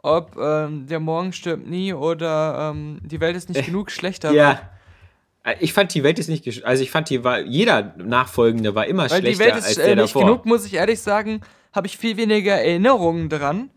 ob 0.02 0.36
ähm, 0.36 0.86
der 0.86 1.00
Morgen 1.00 1.32
stirbt 1.32 1.66
nie 1.66 1.94
oder 1.94 2.72
ähm, 2.74 3.00
die 3.02 3.20
Welt 3.20 3.36
ist 3.36 3.48
nicht 3.48 3.60
äh, 3.60 3.64
genug 3.64 3.90
schlechter 3.90 4.32
ja. 4.32 4.60
War. 5.44 5.54
Ich 5.60 5.72
fand 5.72 5.92
die 5.94 6.02
Welt 6.02 6.18
ist 6.18 6.28
nicht, 6.28 6.64
also 6.64 6.82
ich 6.82 6.90
fand 6.90 7.10
die 7.10 7.22
war, 7.22 7.40
jeder 7.40 7.94
Nachfolgende 7.98 8.74
war 8.74 8.86
immer 8.86 9.02
Weil 9.10 9.20
schlechter 9.20 9.30
die 9.30 9.38
Welt 9.38 9.56
ist, 9.56 9.66
als 9.66 9.74
der 9.76 9.88
äh, 9.88 9.96
nicht 9.96 10.14
davor. 10.14 10.24
genug, 10.24 10.46
muss 10.46 10.66
ich 10.66 10.74
ehrlich 10.74 11.00
sagen, 11.00 11.42
habe 11.72 11.86
ich 11.86 11.96
viel 11.96 12.16
weniger 12.16 12.54
Erinnerungen 12.54 13.28
dran. 13.28 13.70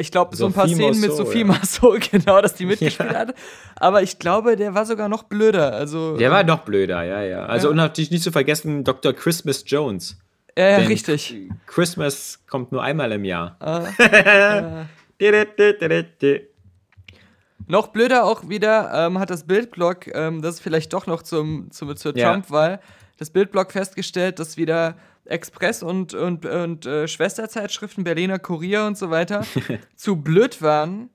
Ich 0.00 0.10
glaube, 0.10 0.34
so 0.34 0.46
ein 0.46 0.52
paar 0.54 0.66
Szenen 0.66 0.98
Marceau, 0.98 1.00
mit 1.00 1.12
Sophie 1.12 1.40
ja. 1.40 1.44
Marceau, 1.44 1.96
genau, 2.10 2.40
dass 2.40 2.54
die 2.54 2.64
mitgespielt 2.72 3.12
ja. 3.12 3.18
hat. 3.18 3.34
Aber 3.76 4.02
ich 4.02 4.18
glaube, 4.18 4.56
der 4.56 4.74
war 4.74 4.86
sogar 4.86 5.08
noch 5.08 5.24
blöder. 5.24 5.74
Also, 5.74 6.16
der 6.16 6.30
war 6.30 6.42
noch 6.42 6.60
blöder, 6.60 7.02
ja, 7.02 7.22
ja. 7.22 7.44
Also 7.44 7.66
ja. 7.68 7.70
und 7.70 7.76
natürlich 7.76 8.10
nicht 8.10 8.24
zu 8.24 8.32
vergessen, 8.32 8.82
Dr. 8.82 9.12
Christmas 9.12 9.64
Jones. 9.66 10.18
Ja, 10.56 10.70
ja 10.70 10.76
richtig. 10.78 11.36
Christmas 11.66 12.40
kommt 12.48 12.72
nur 12.72 12.82
einmal 12.82 13.12
im 13.12 13.24
Jahr. 13.24 13.56
Ah, 13.60 13.84
noch 17.66 17.88
blöder 17.88 18.24
auch 18.24 18.48
wieder 18.48 18.90
ähm, 18.94 19.18
hat 19.18 19.30
das 19.30 19.46
Bildblog, 19.46 20.08
ähm, 20.14 20.42
das 20.42 20.56
ist 20.56 20.60
vielleicht 20.60 20.92
doch 20.92 21.06
noch 21.06 21.22
zum, 21.22 21.70
zum, 21.70 21.94
zur 21.96 22.14
Trump-Wahl, 22.14 22.80
das 23.18 23.30
Bildblog 23.30 23.70
festgestellt, 23.70 24.38
dass 24.38 24.56
wieder 24.56 24.96
Express 25.24 25.82
und, 25.82 26.14
und, 26.14 26.46
und 26.46 26.86
äh, 26.86 27.06
Schwesterzeitschriften, 27.06 28.04
Berliner 28.04 28.38
Kurier 28.38 28.84
und 28.86 28.98
so 28.98 29.10
weiter, 29.10 29.44
zu 29.96 30.16
blöd 30.16 30.60
waren, 30.62 31.10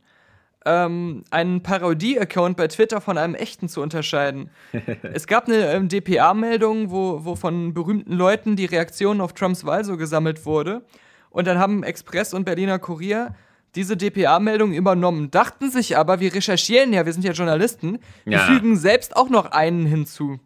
ähm, 0.65 1.23
einen 1.29 1.61
Parodie-Account 1.61 2.57
bei 2.57 2.67
Twitter 2.67 3.01
von 3.01 3.17
einem 3.17 3.35
echten 3.35 3.69
zu 3.69 3.81
unterscheiden. 3.81 4.49
es 5.13 5.27
gab 5.27 5.47
eine 5.47 5.71
ähm, 5.71 5.89
DPA-Meldung, 5.89 6.91
wo, 6.91 7.23
wo 7.23 7.35
von 7.35 7.73
berühmten 7.73 8.13
Leuten 8.13 8.55
die 8.55 8.65
Reaktion 8.65 9.21
auf 9.21 9.33
Trumps 9.33 9.65
Wahl 9.65 9.83
so 9.83 9.97
gesammelt 9.97 10.45
wurde. 10.45 10.83
Und 11.29 11.47
dann 11.47 11.59
haben 11.59 11.83
Express 11.83 12.33
und 12.33 12.45
Berliner 12.45 12.79
Kurier 12.79 13.35
diese 13.75 13.97
DPA-Meldung 13.97 14.73
übernommen, 14.73 15.31
dachten 15.31 15.69
sich 15.69 15.97
aber, 15.97 16.19
wir 16.19 16.33
recherchieren 16.33 16.93
ja, 16.93 17.05
wir 17.05 17.11
sind 17.11 17.25
ja 17.25 17.33
Journalisten, 17.33 17.99
wir 18.23 18.37
ja. 18.37 18.45
fügen 18.45 18.77
selbst 18.77 19.15
auch 19.17 19.29
noch 19.29 19.51
einen 19.51 19.85
hinzu. 19.85 20.39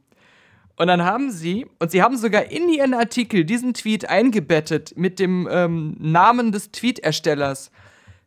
Und 0.79 0.87
dann 0.87 1.03
haben 1.03 1.29
sie, 1.29 1.67
und 1.79 1.91
sie 1.91 2.01
haben 2.01 2.15
sogar 2.15 2.51
in 2.51 2.69
ihren 2.69 2.93
Artikel 2.93 3.43
diesen 3.43 3.73
Tweet 3.73 4.09
eingebettet 4.09 4.93
mit 4.95 5.19
dem 5.19 5.45
ähm, 5.51 5.97
Namen 5.99 6.53
des 6.53 6.71
Tweet-Erstellers, 6.71 7.69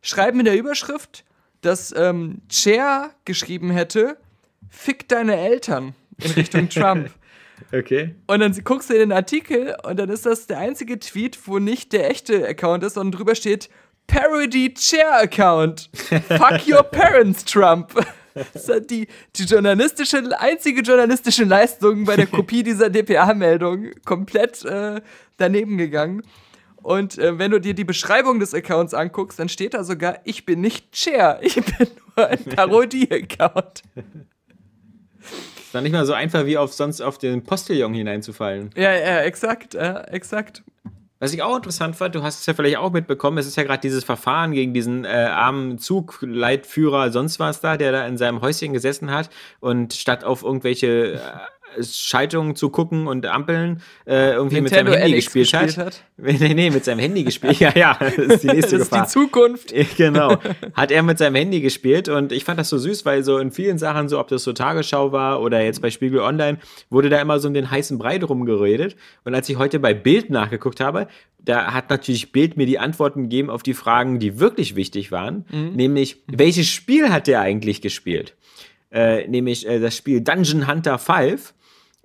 schreiben 0.03 0.37
in 0.37 0.45
der 0.45 0.55
Überschrift, 0.55 1.25
dass 1.61 1.91
ähm, 1.97 2.43
Cher 2.51 3.09
geschrieben 3.25 3.71
hätte, 3.71 4.17
fick 4.69 5.09
deine 5.09 5.35
Eltern 5.35 5.95
in 6.23 6.31
Richtung 6.31 6.69
Trump. 6.69 7.09
Okay. 7.73 8.13
Und 8.27 8.41
dann 8.41 8.53
guckst 8.63 8.91
du 8.91 8.93
in 8.93 8.99
den 8.99 9.11
Artikel 9.13 9.75
und 9.81 9.97
dann 9.97 10.09
ist 10.09 10.27
das 10.27 10.45
der 10.45 10.59
einzige 10.59 10.99
Tweet, 10.99 11.39
wo 11.47 11.57
nicht 11.57 11.91
der 11.91 12.11
echte 12.11 12.47
Account 12.47 12.83
ist, 12.83 12.93
sondern 12.93 13.17
drüber 13.17 13.33
steht 13.33 13.67
Parody 14.05 14.75
Chair 14.75 15.21
Account. 15.23 15.89
Fuck 15.95 16.67
your 16.67 16.83
parents, 16.83 17.45
Trump. 17.45 17.95
Das 18.33 18.67
ist 18.67 18.89
die, 18.89 19.07
die 19.35 19.43
journalistische, 19.43 20.21
einzige 20.39 20.81
journalistische 20.81 21.43
Leistung 21.43 22.05
bei 22.05 22.15
der 22.15 22.27
Kopie 22.27 22.63
dieser 22.63 22.89
DPA-Meldung 22.89 23.91
komplett 24.05 24.65
äh, 24.65 25.01
daneben 25.37 25.77
gegangen. 25.77 26.23
Und 26.83 27.17
äh, 27.17 27.39
wenn 27.39 27.51
du 27.51 27.59
dir 27.59 27.73
die 27.73 27.85
Beschreibung 27.85 28.39
des 28.39 28.53
Accounts 28.53 28.93
anguckst, 28.93 29.39
dann 29.39 29.49
steht 29.49 29.73
da 29.73 29.83
sogar, 29.83 30.19
ich 30.25 30.45
bin 30.45 30.61
nicht 30.61 30.91
Chair, 30.91 31.39
ich 31.41 31.55
bin 31.55 31.87
nur 32.15 32.27
ein 32.27 32.43
Parodie-Account. 32.55 33.83
Ist 35.57 35.73
dann 35.73 35.83
nicht 35.83 35.93
mal 35.93 36.05
so 36.05 36.13
einfach 36.13 36.45
wie 36.45 36.57
auf 36.57 36.73
sonst 36.73 37.01
auf 37.01 37.17
den 37.17 37.43
Postillon 37.43 37.93
hineinzufallen. 37.93 38.71
Ja, 38.75 38.93
ja, 38.93 39.21
exakt, 39.21 39.73
ja, 39.73 40.01
exakt. 40.01 40.61
Was 41.23 41.31
ich 41.31 41.41
auch 41.41 41.55
interessant 41.55 41.95
fand, 41.95 42.15
du 42.15 42.21
hast 42.21 42.41
es 42.41 42.45
ja 42.47 42.53
vielleicht 42.53 42.75
auch 42.75 42.91
mitbekommen, 42.91 43.37
es 43.37 43.47
ist 43.47 43.55
ja 43.55 43.63
gerade 43.63 43.79
dieses 43.79 44.03
Verfahren 44.03 44.51
gegen 44.51 44.73
diesen 44.73 45.05
äh, 45.05 45.07
armen 45.07 45.77
Zugleitführer, 45.77 47.13
sonst 47.13 47.39
was 47.39 47.61
da, 47.61 47.77
der 47.77 47.93
da 47.93 48.05
in 48.05 48.17
seinem 48.17 48.41
Häuschen 48.41 48.73
gesessen 48.73 49.09
hat 49.09 49.29
und 49.61 49.93
statt 49.93 50.25
auf 50.25 50.43
irgendwelche 50.43 51.13
äh, 51.13 51.19
Schaltungen 51.81 52.55
zu 52.55 52.69
gucken 52.69 53.07
und 53.07 53.25
Ampeln 53.25 53.81
äh, 54.05 54.31
irgendwie 54.31 54.61
Nintendo 54.61 54.91
mit 54.91 54.93
seinem 54.93 55.01
Handy 55.01 55.15
gespielt, 55.15 55.51
gespielt, 55.51 55.77
hat. 55.77 55.85
hat. 55.85 56.03
Nee, 56.17 56.53
nee, 56.53 56.69
mit 56.69 56.85
seinem 56.85 56.99
Handy 56.99 57.23
gespielt. 57.23 57.59
Ja, 57.59 57.71
ja, 57.75 57.97
das 57.99 58.17
ist 58.17 58.43
die 58.43 58.47
nächste 58.53 58.77
das 58.77 58.89
Gefahr. 58.89 59.05
ist 59.05 59.15
die 59.15 59.19
Zukunft. 59.19 59.73
Genau. 59.97 60.37
Hat 60.73 60.91
er 60.91 61.03
mit 61.03 61.17
seinem 61.17 61.35
Handy 61.35 61.61
gespielt 61.61 62.09
und 62.09 62.31
ich 62.31 62.43
fand 62.43 62.59
das 62.59 62.69
so 62.69 62.77
süß, 62.77 63.05
weil 63.05 63.23
so 63.23 63.37
in 63.37 63.51
vielen 63.51 63.77
Sachen, 63.77 64.09
so 64.09 64.19
ob 64.19 64.27
das 64.27 64.43
so 64.43 64.53
Tagesschau 64.53 65.11
war 65.11 65.41
oder 65.41 65.61
jetzt 65.61 65.81
bei 65.81 65.89
Spiegel 65.89 66.19
Online, 66.19 66.57
wurde 66.89 67.09
da 67.09 67.19
immer 67.21 67.39
so 67.39 67.47
um 67.47 67.53
den 67.53 67.69
heißen 67.69 67.97
Brei 67.97 68.17
drum 68.17 68.45
geredet. 68.45 68.95
Und 69.23 69.35
als 69.35 69.49
ich 69.49 69.57
heute 69.57 69.79
bei 69.79 69.93
Bild 69.93 70.29
nachgeguckt 70.29 70.79
habe, 70.79 71.07
da 71.39 71.73
hat 71.73 71.89
natürlich 71.89 72.31
Bild 72.31 72.57
mir 72.57 72.65
die 72.65 72.79
Antworten 72.79 73.23
gegeben 73.23 73.49
auf 73.49 73.63
die 73.63 73.73
Fragen, 73.73 74.19
die 74.19 74.39
wirklich 74.39 74.75
wichtig 74.75 75.11
waren, 75.11 75.45
mhm. 75.51 75.73
nämlich 75.73 76.23
welches 76.27 76.69
Spiel 76.69 77.09
hat 77.09 77.27
der 77.27 77.41
eigentlich 77.41 77.81
gespielt? 77.81 78.35
Äh, 78.91 79.27
nämlich 79.27 79.67
äh, 79.67 79.79
das 79.79 79.97
Spiel 79.97 80.21
Dungeon 80.21 80.67
Hunter 80.67 80.99
5 80.99 81.53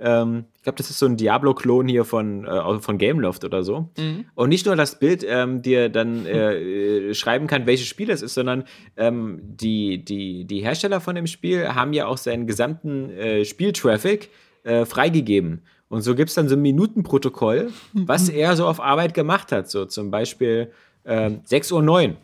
Ähm, 0.01 0.45
ich 0.57 0.63
glaube, 0.63 0.77
das 0.77 0.91
ist 0.91 0.99
so 0.99 1.07
ein 1.07 1.17
Diablo-Klon 1.17 1.89
hier 1.89 2.05
von, 2.05 2.45
äh, 2.45 2.79
von 2.81 2.99
Gameloft 2.99 3.45
oder 3.45 3.63
so. 3.65 3.91
Mhm. 3.99 4.27
Und 4.35 4.49
nicht 4.49 4.67
nur 4.67 4.77
das 4.77 4.99
Bild 4.99 5.25
ähm, 5.29 5.63
dir 5.63 5.89
dann 5.89 6.25
äh, 6.27 7.15
schreiben 7.15 7.47
kann, 7.47 7.67
welches 7.67 7.89
Spiel 7.89 8.11
es 8.11 8.23
ist, 8.23 8.35
sondern 8.35 8.65
ähm, 8.97 9.41
die, 9.43 10.05
die, 10.05 10.45
die 10.45 10.61
Hersteller 10.61 11.01
von 11.01 11.17
dem 11.17 11.27
Spiel 11.27 11.69
haben 11.75 11.93
ja 11.93 12.07
auch 12.07 12.19
seinen 12.19 12.47
gesamten 12.47 13.11
äh, 13.11 13.45
Spieltraffic 13.45 14.31
äh, 14.63 14.85
freigegeben. 14.85 15.63
Und 15.89 16.03
so 16.03 16.15
gibt 16.15 16.29
es 16.29 16.35
dann 16.35 16.49
so 16.49 16.55
ein 16.55 16.63
Minutenprotokoll, 16.63 17.71
was 17.93 18.29
er 18.29 18.57
so 18.57 18.67
auf 18.67 18.81
Arbeit 18.81 19.15
gemacht 19.15 19.53
hat. 19.53 19.71
So 19.71 19.85
zum 19.87 20.11
Beispiel 20.11 20.71
ähm, 21.05 21.41
6.09 21.49 22.09
Uhr. 22.11 22.17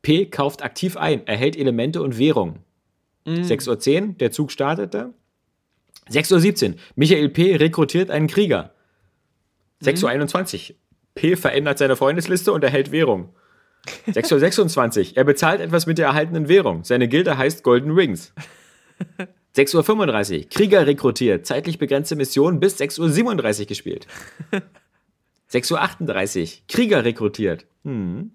P 0.00 0.26
kauft 0.26 0.64
aktiv 0.64 0.96
ein, 0.96 1.24
erhält 1.28 1.56
Elemente 1.56 2.02
und 2.02 2.18
Währung. 2.18 2.58
Mhm. 3.24 3.42
6.10 3.42 3.68
Uhr, 3.68 4.14
der 4.14 4.32
Zug 4.32 4.50
startete. 4.50 5.14
6.17 6.10 6.70
Uhr, 6.70 6.74
Michael 6.96 7.28
P. 7.28 7.56
rekrutiert 7.56 8.10
einen 8.10 8.26
Krieger. 8.26 8.74
Mhm. 9.80 9.88
6.21 9.88 10.70
Uhr, 10.70 10.76
P. 11.14 11.36
verändert 11.36 11.78
seine 11.78 11.96
Freundesliste 11.96 12.52
und 12.52 12.64
erhält 12.64 12.92
Währung. 12.92 13.34
6.26 14.08 15.10
Uhr, 15.10 15.16
er 15.16 15.24
bezahlt 15.24 15.60
etwas 15.60 15.86
mit 15.86 15.98
der 15.98 16.06
erhaltenen 16.06 16.48
Währung. 16.48 16.84
Seine 16.84 17.08
Gilde 17.08 17.36
heißt 17.36 17.64
Golden 17.64 17.90
Rings. 17.90 18.32
6.35 19.56 20.38
Uhr, 20.38 20.48
Krieger 20.48 20.86
rekrutiert, 20.86 21.46
zeitlich 21.46 21.78
begrenzte 21.78 22.16
Mission 22.16 22.60
bis 22.60 22.80
6.37 22.80 23.60
Uhr 23.60 23.66
gespielt. 23.66 24.06
6.38 25.52 26.40
Uhr, 26.40 26.48
Krieger 26.68 27.04
rekrutiert. 27.04 27.66
Hm. 27.84 28.32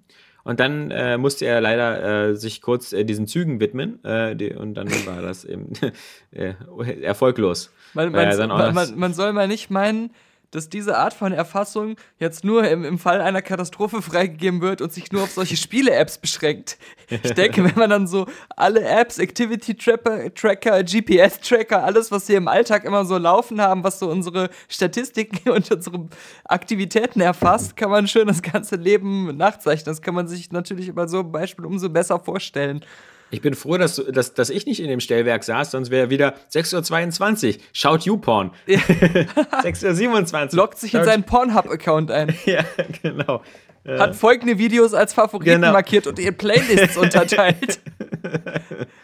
Und 0.47 0.61
dann 0.61 0.91
äh, 0.91 1.17
musste 1.17 1.45
er 1.45 1.59
leider 1.59 2.29
äh, 2.29 2.35
sich 2.37 2.61
kurz 2.61 2.93
äh, 2.93 3.03
diesen 3.03 3.27
Zügen 3.27 3.59
widmen 3.59 4.01
äh, 4.05 4.33
die, 4.33 4.53
und 4.53 4.75
dann 4.75 4.87
war 5.05 5.21
das 5.21 5.43
eben 5.43 5.73
äh, 6.31 6.53
erfolglos. 7.01 7.69
Man, 7.93 8.13
man, 8.13 8.73
man, 8.73 8.97
man, 8.97 9.13
soll 9.13 9.33
mal 9.33 9.49
nicht 9.49 9.69
meinen, 9.69 10.09
dass 10.51 10.69
diese 10.69 10.97
Art 10.97 11.13
von 11.13 11.33
Erfassung 11.33 11.95
jetzt 12.19 12.43
nur 12.43 12.67
im, 12.67 12.85
im 12.85 12.97
Fall 12.97 13.21
einer 13.21 13.41
Katastrophe 13.41 14.01
freigegeben 14.01 14.61
wird 14.61 14.81
und 14.81 14.93
sich 14.93 15.11
nur 15.11 15.23
auf 15.23 15.31
solche 15.31 15.57
Spiele-Apps 15.57 16.17
beschränkt. 16.17 16.77
Ich 17.09 17.33
denke, 17.33 17.63
wenn 17.63 17.75
man 17.75 17.89
dann 17.89 18.07
so 18.07 18.27
alle 18.55 18.81
Apps, 18.81 19.19
Activity-Tracker, 19.19 20.83
GPS-Tracker, 20.83 21.83
alles, 21.83 22.11
was 22.11 22.27
wir 22.29 22.37
im 22.37 22.47
Alltag 22.47 22.85
immer 22.85 23.05
so 23.05 23.17
laufen 23.17 23.61
haben, 23.61 23.83
was 23.83 23.99
so 23.99 24.09
unsere 24.09 24.49
Statistiken 24.69 25.49
und 25.49 25.69
unsere 25.71 26.07
Aktivitäten 26.45 27.21
erfasst, 27.21 27.75
kann 27.75 27.89
man 27.89 28.07
schön 28.07 28.27
das 28.27 28.41
ganze 28.41 28.75
Leben 28.75 29.35
nachzeichnen. 29.37 29.85
Das 29.85 30.01
kann 30.01 30.15
man 30.15 30.27
sich 30.27 30.51
natürlich 30.51 30.87
über 30.87 31.07
so 31.07 31.19
ein 31.19 31.31
Beispiel 31.31 31.65
umso 31.65 31.89
besser 31.89 32.19
vorstellen. 32.19 32.83
Ich 33.29 33.41
bin 33.41 33.55
froh, 33.55 33.77
dass, 33.77 33.95
dass, 33.95 34.33
dass 34.33 34.49
ich 34.49 34.65
nicht 34.65 34.79
in 34.79 34.87
dem 34.87 34.99
Stellwerk 34.99 35.43
saß, 35.43 35.71
sonst 35.71 35.91
wäre 35.91 36.09
wieder 36.09 36.35
6.22 36.53 37.55
Uhr. 37.55 37.61
Schaut 37.73 38.03
YouPorn. 38.03 38.51
Ja. 38.65 38.79
6.27 38.79 40.33
Uhr. 40.51 40.55
Lockt 40.55 40.77
sich 40.77 40.93
in 40.93 41.03
seinen 41.03 41.23
Pornhub-Account 41.23 42.11
ein. 42.11 42.33
ja, 42.45 42.63
genau. 43.01 43.41
Hat 43.85 44.17
folgende 44.17 44.57
Videos 44.57 44.93
als 44.93 45.13
Favoriten 45.13 45.61
genau. 45.61 45.71
markiert 45.71 46.07
und 46.07 46.19
in 46.19 46.35
Playlists 46.35 46.97
unterteilt. 46.97 47.79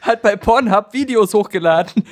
Hat 0.02 0.22
bei 0.22 0.36
Pornhub 0.36 0.92
Videos 0.92 1.34
hochgeladen. 1.34 2.04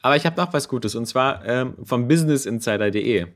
Aber 0.00 0.16
ich 0.16 0.24
habe 0.24 0.40
noch 0.40 0.52
was 0.54 0.68
Gutes 0.68 0.94
und 0.94 1.04
zwar 1.04 1.44
ähm, 1.44 1.74
vom 1.84 2.08
businessinsider.de. 2.08 3.26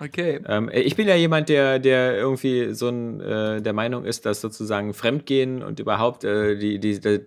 Okay. 0.00 0.40
Ähm, 0.48 0.70
ich 0.72 0.96
bin 0.96 1.06
ja 1.06 1.14
jemand, 1.14 1.48
der, 1.48 1.78
der 1.78 2.16
irgendwie 2.16 2.74
so 2.74 2.88
ein, 2.88 3.20
äh, 3.20 3.62
der 3.62 3.72
Meinung 3.72 4.04
ist, 4.04 4.26
dass 4.26 4.40
sozusagen 4.40 4.92
Fremdgehen 4.92 5.62
und 5.62 5.78
überhaupt 5.78 6.24
äh, 6.24 6.56
die, 6.56 6.80
die, 6.80 6.98
die, 6.98 7.20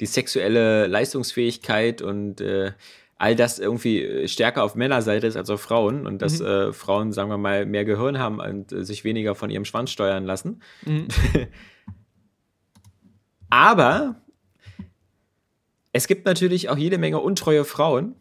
die, 0.00 0.06
sexuelle 0.06 0.88
Leistungsfähigkeit 0.88 2.02
und 2.02 2.40
äh, 2.40 2.72
all 3.18 3.36
das 3.36 3.60
irgendwie 3.60 4.26
stärker 4.26 4.64
auf 4.64 4.74
Männerseite 4.74 5.28
ist 5.28 5.36
als 5.36 5.48
auf 5.48 5.60
Frauen 5.60 6.08
und 6.08 6.22
dass 6.22 6.40
mhm. 6.40 6.46
Äh, 6.46 6.72
Frauen, 6.72 7.12
sagen 7.12 7.30
wir 7.30 7.38
mal, 7.38 7.66
mehr 7.66 7.84
Gehirn 7.84 8.18
haben 8.18 8.40
und 8.40 8.72
äh, 8.72 8.84
sich 8.84 9.04
weniger 9.04 9.36
von 9.36 9.48
ihrem 9.48 9.64
Schwanz 9.64 9.92
steuern 9.92 10.24
lassen. 10.24 10.60
Mhm. 10.84 11.06
Aber 13.48 14.16
es 15.92 16.08
gibt 16.08 16.26
natürlich 16.26 16.68
auch 16.68 16.78
jede 16.78 16.98
Menge 16.98 17.20
untreue 17.20 17.64
Frauen 17.64 18.16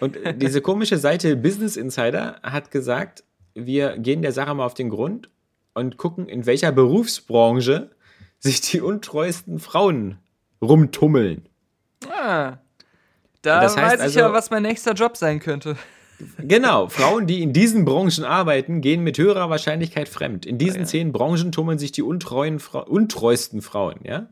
und 0.00 0.18
diese 0.36 0.60
komische 0.60 0.98
Seite 0.98 1.36
Business 1.36 1.76
Insider 1.76 2.40
hat 2.42 2.70
gesagt, 2.70 3.24
wir 3.54 3.98
gehen 3.98 4.22
der 4.22 4.32
Sache 4.32 4.54
mal 4.54 4.66
auf 4.66 4.74
den 4.74 4.90
Grund 4.90 5.28
und 5.74 5.96
gucken, 5.96 6.28
in 6.28 6.46
welcher 6.46 6.72
Berufsbranche 6.72 7.90
sich 8.38 8.60
die 8.60 8.80
untreuesten 8.80 9.58
Frauen 9.58 10.18
rumtummeln. 10.60 11.48
Ah, 12.10 12.58
da 13.42 13.60
das 13.60 13.76
heißt 13.76 13.86
weiß 13.86 13.94
ich 13.94 14.02
also, 14.02 14.18
ja, 14.20 14.32
was 14.32 14.50
mein 14.50 14.62
nächster 14.62 14.92
Job 14.92 15.16
sein 15.16 15.40
könnte. 15.40 15.76
Genau, 16.38 16.88
Frauen, 16.88 17.26
die 17.26 17.42
in 17.42 17.52
diesen 17.52 17.84
Branchen 17.84 18.24
arbeiten, 18.24 18.80
gehen 18.80 19.02
mit 19.02 19.18
höherer 19.18 19.50
Wahrscheinlichkeit 19.50 20.08
fremd. 20.08 20.46
In 20.46 20.58
diesen 20.58 20.78
oh 20.78 20.80
ja. 20.80 20.86
zehn 20.86 21.12
Branchen 21.12 21.50
tummeln 21.50 21.78
sich 21.78 21.90
die 21.90 22.02
untreuen 22.02 22.60
Fra 22.60 22.80
untreuesten 22.80 23.60
Frauen, 23.60 24.00
ja? 24.04 24.28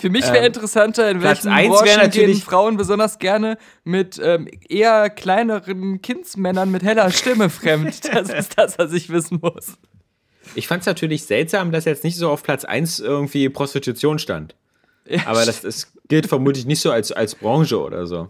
Für 0.00 0.10
mich 0.10 0.24
wäre 0.24 0.38
ähm, 0.38 0.46
interessanter, 0.46 1.10
in 1.10 1.22
welchen 1.22 1.50
Branchen 1.50 2.10
gehen 2.10 2.34
Frauen 2.36 2.76
besonders 2.76 3.18
gerne 3.18 3.58
mit 3.84 4.20
ähm, 4.22 4.48
eher 4.68 5.10
kleineren 5.10 6.00
Kindsmännern 6.02 6.70
mit 6.70 6.82
heller 6.82 7.10
Stimme 7.10 7.50
fremd. 7.50 8.00
Das 8.12 8.28
ist 8.30 8.58
das, 8.58 8.78
was 8.78 8.92
ich 8.92 9.10
wissen 9.10 9.38
muss. 9.40 9.78
Ich 10.54 10.66
fand 10.66 10.80
es 10.80 10.86
natürlich 10.86 11.24
seltsam, 11.24 11.70
dass 11.70 11.84
jetzt 11.84 12.02
nicht 12.02 12.16
so 12.16 12.30
auf 12.30 12.42
Platz 12.42 12.64
1 12.64 13.00
irgendwie 13.00 13.48
Prostitution 13.48 14.18
stand. 14.18 14.56
Ja, 15.06 15.26
Aber 15.26 15.44
das, 15.44 15.60
das 15.62 15.92
gilt 16.08 16.26
vermutlich 16.26 16.66
nicht 16.66 16.80
so 16.80 16.90
als, 16.90 17.12
als 17.12 17.34
Branche 17.34 17.80
oder 17.80 18.06
so. 18.06 18.28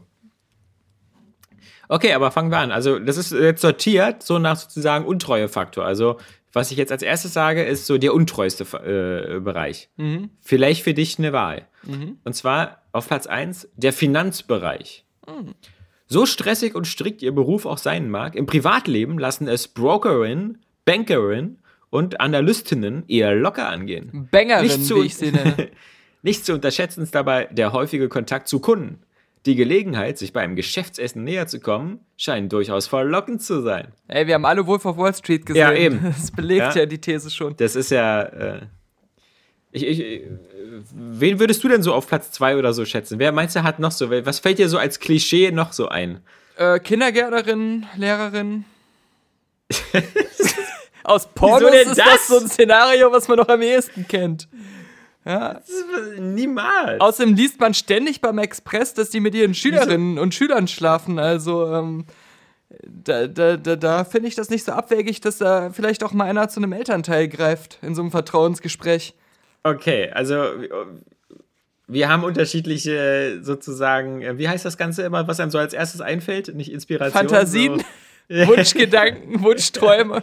Okay, 1.88 2.12
aber 2.12 2.30
fangen 2.30 2.50
wir 2.50 2.58
an. 2.58 2.70
Also, 2.70 2.98
das 2.98 3.16
ist 3.16 3.32
jetzt 3.32 3.62
sortiert, 3.62 4.22
so 4.22 4.38
nach 4.38 4.56
sozusagen 4.56 5.04
Untreuefaktor. 5.04 5.84
Also, 5.84 6.18
was 6.52 6.70
ich 6.70 6.78
jetzt 6.78 6.92
als 6.92 7.02
erstes 7.02 7.32
sage, 7.32 7.62
ist 7.62 7.86
so 7.86 7.98
der 7.98 8.14
untreueste 8.14 8.64
äh, 8.64 9.40
Bereich. 9.40 9.88
Mhm. 9.96 10.30
Vielleicht 10.40 10.82
für 10.82 10.94
dich 10.94 11.18
eine 11.18 11.32
Wahl. 11.32 11.66
Mhm. 11.84 12.18
Und 12.24 12.34
zwar 12.34 12.82
auf 12.92 13.06
Platz 13.06 13.26
1 13.26 13.68
der 13.76 13.92
Finanzbereich. 13.92 15.04
Mhm. 15.26 15.54
So 16.06 16.26
stressig 16.26 16.74
und 16.74 16.86
strikt 16.86 17.22
ihr 17.22 17.32
Beruf 17.32 17.66
auch 17.66 17.78
sein 17.78 18.10
mag, 18.10 18.34
im 18.34 18.46
Privatleben 18.46 19.18
lassen 19.18 19.46
es 19.46 19.68
Brokerin, 19.68 20.58
Bankerin 20.84 21.58
und 21.88 22.20
Analystinnen 22.20 23.04
eher 23.06 23.34
locker 23.34 23.68
angehen. 23.68 24.28
Bangerin, 24.32 24.64
nicht 24.64 24.84
zu, 24.84 24.96
wie 24.96 25.06
ich 25.06 25.16
sie 25.16 25.30
nenne. 25.30 25.68
nicht 26.22 26.44
zu 26.44 26.52
unterschätzen 26.52 27.02
ist 27.02 27.14
dabei 27.14 27.44
der 27.52 27.72
häufige 27.72 28.08
Kontakt 28.08 28.48
zu 28.48 28.58
Kunden. 28.58 28.98
Die 29.46 29.54
Gelegenheit, 29.54 30.18
sich 30.18 30.34
beim 30.34 30.54
Geschäftsessen 30.54 31.24
näher 31.24 31.46
zu 31.46 31.60
kommen, 31.60 32.00
scheint 32.16 32.52
durchaus 32.52 32.86
verlockend 32.86 33.42
zu 33.42 33.62
sein. 33.62 33.88
Ey, 34.06 34.26
wir 34.26 34.34
haben 34.34 34.44
alle 34.44 34.66
Wolf 34.66 34.84
of 34.84 34.98
Wall 34.98 35.14
Street 35.14 35.46
gesehen. 35.46 35.60
Ja, 35.62 35.72
eben. 35.72 36.00
Das 36.16 36.30
belegt 36.30 36.74
ja, 36.74 36.82
ja 36.82 36.86
die 36.86 37.00
These 37.00 37.30
schon. 37.30 37.56
Das 37.56 37.74
ist 37.74 37.90
ja. 37.90 38.22
Äh, 38.22 38.60
ich, 39.72 39.86
ich, 39.86 40.22
wen 40.92 41.38
würdest 41.38 41.64
du 41.64 41.68
denn 41.68 41.82
so 41.82 41.94
auf 41.94 42.06
Platz 42.06 42.32
2 42.32 42.56
oder 42.56 42.74
so 42.74 42.84
schätzen? 42.84 43.18
Wer 43.18 43.32
meinst 43.32 43.56
du 43.56 43.62
hat 43.62 43.78
noch 43.78 43.92
so? 43.92 44.10
Was 44.10 44.40
fällt 44.40 44.58
dir 44.58 44.68
so 44.68 44.76
als 44.76 45.00
Klischee 45.00 45.52
noch 45.52 45.72
so 45.72 45.88
ein? 45.88 46.20
Äh, 46.56 46.78
Kindergärtnerin, 46.80 47.86
Lehrerin. 47.96 48.64
Aus 51.04 51.26
Pornos 51.32 51.72
ist 51.72 51.96
das? 51.96 51.96
das 51.96 52.28
so 52.28 52.38
ein 52.38 52.48
Szenario, 52.48 53.10
was 53.10 53.26
man 53.26 53.38
noch 53.38 53.48
am 53.48 53.62
ehesten 53.62 54.06
kennt. 54.06 54.48
Ja. 55.24 55.60
Niemals. 56.18 57.00
Außerdem 57.00 57.34
liest 57.34 57.60
man 57.60 57.74
ständig 57.74 58.20
beim 58.20 58.38
Express, 58.38 58.94
dass 58.94 59.10
die 59.10 59.20
mit 59.20 59.34
ihren 59.34 59.54
Schülerinnen 59.54 60.14
Wieso? 60.14 60.22
und 60.22 60.34
Schülern 60.34 60.66
schlafen. 60.68 61.18
Also, 61.18 61.66
ähm, 61.72 62.06
da, 62.86 63.26
da, 63.26 63.56
da, 63.56 63.76
da 63.76 64.04
finde 64.04 64.28
ich 64.28 64.34
das 64.34 64.48
nicht 64.48 64.64
so 64.64 64.72
abwegig, 64.72 65.20
dass 65.20 65.38
da 65.38 65.70
vielleicht 65.70 66.04
auch 66.04 66.12
mal 66.12 66.24
einer 66.24 66.48
zu 66.48 66.60
einem 66.60 66.72
Elternteil 66.72 67.28
greift 67.28 67.78
in 67.82 67.94
so 67.94 68.02
einem 68.02 68.10
Vertrauensgespräch. 68.10 69.14
Okay, 69.62 70.10
also 70.10 70.34
wir 71.86 72.08
haben 72.08 72.24
unterschiedliche 72.24 73.40
sozusagen, 73.42 74.22
äh, 74.22 74.38
wie 74.38 74.48
heißt 74.48 74.64
das 74.64 74.78
Ganze 74.78 75.02
immer, 75.02 75.26
was 75.26 75.40
einem 75.40 75.50
so 75.50 75.58
als 75.58 75.74
erstes 75.74 76.00
einfällt? 76.00 76.54
Nicht 76.54 76.72
Inspiration. 76.72 77.28
Fantasien, 77.28 77.82
so. 78.28 78.46
Wunschgedanken, 78.46 79.42
Wunschträume. 79.42 80.22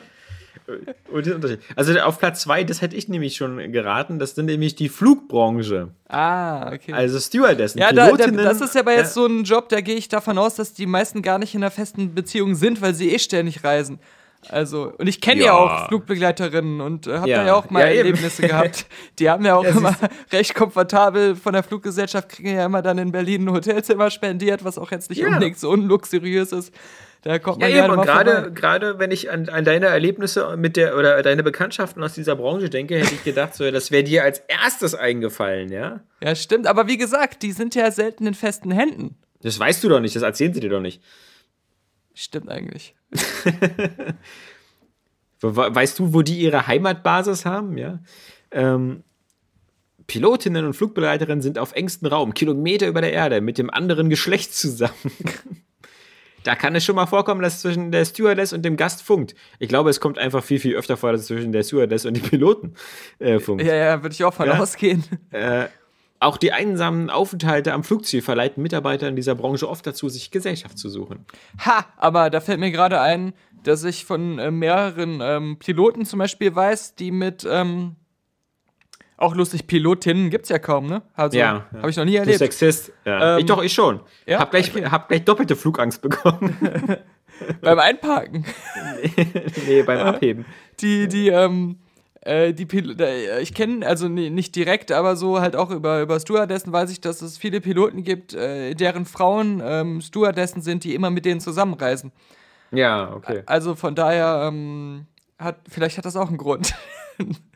Also 1.76 2.00
auf 2.00 2.20
Platz 2.20 2.42
zwei, 2.42 2.64
das 2.64 2.82
hätte 2.82 2.96
ich 2.96 3.08
nämlich 3.08 3.36
schon 3.36 3.72
geraten, 3.72 4.20
das 4.20 4.36
sind 4.36 4.48
nämlich 4.48 4.76
die 4.76 4.90
Flugbranche. 4.90 5.90
Ah, 6.10 6.74
okay. 6.74 6.94
Also 6.94 7.20
Stewardessen, 7.20 7.80
ja, 7.80 7.92
da, 7.92 8.12
da, 8.12 8.28
das 8.28 8.62
ist 8.62 8.76
aber 8.76 8.92
jetzt 8.92 9.16
ja. 9.16 9.22
so 9.22 9.26
ein 9.26 9.44
Job, 9.44 9.70
da 9.70 9.82
gehe 9.82 9.96
ich 9.96 10.10
davon 10.10 10.38
aus, 10.38 10.56
dass 10.56 10.74
die 10.74 10.86
meisten 10.86 11.22
gar 11.22 11.40
nicht 11.40 11.56
in 11.56 11.64
einer 11.64 11.72
festen 11.72 12.14
Beziehung 12.14 12.56
sind, 12.56 12.82
weil 12.82 12.94
sie 12.94 13.14
eh 13.14 13.20
ständig 13.20 13.64
reisen. 13.64 14.00
Also, 14.50 14.94
und 14.98 15.08
ich 15.08 15.20
kenne 15.20 15.42
ja. 15.42 15.48
ja. 15.48 15.54
auch 15.54 15.88
Flugbegleiterinnen 15.88 16.80
und 16.80 17.08
äh, 17.08 17.18
habe 17.18 17.30
ja. 17.30 17.38
da 17.38 17.48
ja 17.48 17.56
auch 17.56 17.70
mal 17.70 17.82
ja, 17.82 17.88
Erlebnisse 17.88 18.44
gehabt. 18.44 18.86
Die 19.20 19.30
haben 19.30 19.44
ja 19.46 19.56
auch 19.56 19.64
immer 19.64 19.96
recht 20.32 20.56
komfortabel 20.56 21.36
von 21.36 21.54
der 21.54 21.64
Fluggesellschaft, 21.64 22.30
kriegen 22.30 22.56
ja 22.56 22.66
immer 22.66 22.82
dann 22.82 22.98
in 22.98 23.12
Berlin 23.12 23.46
ein 23.46 23.52
Hotelzimmer 23.52 24.10
spendiert, 24.10 24.64
was 24.64 24.78
auch 24.78 24.92
jetzt 24.92 25.10
nicht 25.10 25.24
unbedingt 25.24 25.58
so 25.58 25.70
unluxuriös 25.70 26.52
ist. 26.52 26.74
Da 27.28 27.40
kommt 27.40 27.60
man 27.60 27.70
ja, 27.70 27.84
eben, 27.84 27.94
und 27.94 28.06
gerade, 28.06 28.54
gerade 28.54 29.00
wenn 29.00 29.12
ich 29.12 29.30
an, 29.30 29.50
an 29.50 29.66
deine 29.66 29.88
Erlebnisse 29.88 30.56
mit 30.56 30.78
der 30.78 30.98
oder 30.98 31.22
deine 31.22 31.44
Bekanntschaften 31.44 32.02
aus 32.02 32.14
dieser 32.14 32.38
Branche 32.38 32.70
denke, 32.70 32.98
hätte 32.98 33.16
ich 33.16 33.26
gedacht, 33.26 33.54
so, 33.54 33.70
das 33.70 33.92
wäre 33.92 34.06
dir 34.06 34.24
als 34.24 34.40
erstes 34.48 34.96
eingefallen, 34.96 35.70
ja? 35.70 36.00
Ja, 36.24 36.36
stimmt, 36.36 36.68
aber 36.68 36.88
wie 36.88 36.96
gesagt, 36.96 37.44
die 37.44 37.52
sind 37.52 37.76
ja 37.76 37.92
selten 37.92 38.28
in 38.28 38.34
festen 38.34 38.72
Händen. 38.72 39.18
Das 39.42 39.60
weißt 39.60 39.84
du 39.84 39.90
doch 39.90 40.00
nicht, 40.00 40.16
das 40.16 40.24
erzählen 40.24 40.54
sie 40.54 40.62
dir 40.62 40.70
doch 40.70 40.80
nicht. 40.80 41.04
Stimmt 42.14 42.48
eigentlich. 42.48 42.96
weißt 45.42 46.00
du, 46.00 46.14
wo 46.14 46.22
die 46.22 46.40
ihre 46.40 46.66
Heimatbasis 46.66 47.46
haben? 47.46 47.78
Ja. 47.78 48.00
Ähm, 48.52 49.04
Pilotinnen 50.08 50.66
und 50.66 50.76
Flugbegleiterinnen 50.76 51.42
sind 51.42 51.60
auf 51.60 51.74
engstem 51.74 52.08
Raum, 52.08 52.34
Kilometer 52.34 52.88
über 52.88 53.02
der 53.02 53.12
Erde, 53.12 53.42
mit 53.42 53.58
dem 53.58 53.70
anderen 53.70 54.10
Geschlecht 54.10 54.56
zusammen. 54.56 54.94
da 56.48 56.56
kann 56.56 56.74
es 56.76 56.86
schon 56.86 56.96
mal 56.96 57.08
vorkommen, 57.08 57.42
dass 57.42 57.60
zwischen 57.60 57.92
der 57.92 58.06
Stewardess 58.06 58.54
und 58.54 58.64
dem 58.64 58.78
Gast 58.78 59.04
funkt. 59.04 59.36
Ich 59.60 59.68
glaube, 59.68 59.90
es 59.90 60.00
kommt 60.00 60.18
einfach 60.18 60.42
viel, 60.42 60.60
viel 60.60 60.76
öfter 60.76 60.96
vor, 60.96 61.12
dass 61.12 61.22
es 61.22 61.28
zwischen 61.28 61.52
der 61.52 61.62
Stewardess 61.62 62.06
und 62.06 62.16
dem 62.16 62.24
Piloten 62.24 62.74
äh, 63.20 63.40
funkt. 63.40 63.66
Ja, 63.66 63.76
ja, 63.76 64.02
würde 64.02 64.14
ich 64.14 64.24
auch 64.24 64.34
von 64.34 64.48
ja? 64.48 64.58
ausgehen. 64.58 65.04
Äh, 65.32 65.66
auch 66.22 66.38
die 66.38 66.54
einsamen 66.54 67.10
Aufenthalte 67.10 67.74
am 67.74 67.84
Flugziel 67.84 68.22
verleiten 68.22 68.64
Mitarbeiter 68.64 69.10
in 69.10 69.18
dieser 69.18 69.36
Branche 69.36 69.68
oft 69.68 69.86
dazu, 69.86 70.08
sich 70.08 70.32
Gesellschaft 70.32 70.80
zu 70.80 70.88
suchen. 70.88 71.26
Ha, 71.66 71.86
aber 71.98 72.30
da 72.30 72.40
fällt 72.40 72.62
mir 72.62 72.72
gerade 72.72 73.02
ein, 73.02 73.34
dass 73.64 73.84
ich 73.84 74.06
von 74.06 74.40
äh, 74.40 74.50
mehreren 74.50 75.20
ähm, 75.22 75.58
Piloten 75.60 76.06
zum 76.06 76.20
Beispiel 76.20 76.56
weiß, 76.56 76.96
die 76.96 77.12
mit 77.12 77.46
ähm, 77.50 77.98
auch 79.18 79.36
lustig, 79.36 79.68
Pilotinnen 79.68 80.30
gibt 80.30 80.46
es 80.46 80.50
ja 80.50 80.60
kaum, 80.60 80.88
ne? 80.88 81.02
Also, 81.16 81.38
ja. 81.38 81.66
Habe 81.76 81.90
ich 81.90 81.98
noch 81.98 82.06
nie 82.06 82.16
erlebt. 82.16 82.36
Du 82.36 82.46
Sexist. 82.46 82.92
Ja. 83.04 83.34
Ähm, 83.34 83.40
ich 83.40 83.46
doch, 83.46 83.64
ich 83.64 83.74
schon. 83.74 84.00
Ja? 84.26 84.40
Hab, 84.40 84.52
gleich, 84.52 84.74
okay. 84.74 84.86
hab 84.86 85.10
gleich 85.10 85.26
doppelte 85.26 85.56
Flugangst 85.56 86.02
bekommen. 86.02 86.56
beim 87.62 87.80
Einparken. 87.80 88.46
nee, 89.02 89.28
nee 89.68 89.84
beim 89.84 90.00
Abheben. 90.00 90.46
Die, 90.80 91.08
die, 91.08 91.30
ähm, 91.30 91.78
äh, 92.22 92.54
die 92.54 92.66
Pil 92.66 93.00
ich 93.42 93.54
kenne, 93.54 93.86
also 93.86 94.08
nicht 94.08 94.56
direkt, 94.56 94.92
aber 94.92 95.16
so 95.16 95.40
halt 95.40 95.56
auch 95.56 95.72
über, 95.72 96.02
über 96.02 96.20
Stewardessen 96.20 96.72
weiß 96.72 96.92
ich, 96.92 97.02
dass 97.02 97.22
es 97.22 97.38
viele 97.38 97.62
Piloten 97.62 98.04
gibt, 98.04 98.34
äh, 98.34 98.74
deren 98.74 99.06
Frauen 99.06 99.62
ähm, 99.64 100.02
Stewardessen 100.02 100.62
sind, 100.62 100.84
die 100.84 100.94
immer 100.94 101.10
mit 101.10 101.26
denen 101.26 101.40
zusammenreisen. 101.40 102.12
Ja, 102.72 103.14
okay. 103.14 103.44
Also 103.46 103.76
von 103.76 103.96
daher, 103.96 104.48
ähm, 104.48 105.06
hat, 105.40 105.58
vielleicht 105.70 105.98
hat 105.98 106.06
das 106.06 106.16
auch 106.16 106.28
einen 106.28 106.38
Grund. 106.38 106.74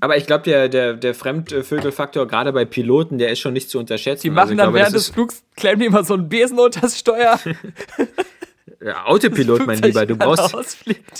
Aber 0.00 0.16
ich 0.16 0.26
glaube, 0.26 0.44
der, 0.44 0.68
der, 0.68 0.94
der 0.94 1.14
Fremdvögelfaktor, 1.14 2.26
gerade 2.26 2.52
bei 2.52 2.64
Piloten, 2.64 3.18
der 3.18 3.30
ist 3.30 3.40
schon 3.40 3.52
nicht 3.52 3.68
zu 3.68 3.78
unterschätzen. 3.78 4.22
Die 4.22 4.30
machen 4.30 4.40
also, 4.40 4.54
dann 4.54 4.66
glaube, 4.66 4.78
während 4.78 4.94
des 4.94 5.08
Flugs, 5.08 5.44
klemmen 5.56 5.80
die 5.80 5.86
immer 5.86 6.04
so 6.04 6.14
einen 6.14 6.28
Besen 6.28 6.58
unter 6.58 6.80
das 6.80 6.98
Steuer. 6.98 7.38
Ja, 8.82 9.04
Autopilot, 9.04 9.66
mein 9.66 9.78
Lieber, 9.82 10.06
du 10.06 10.16
brauchst, 10.16 10.54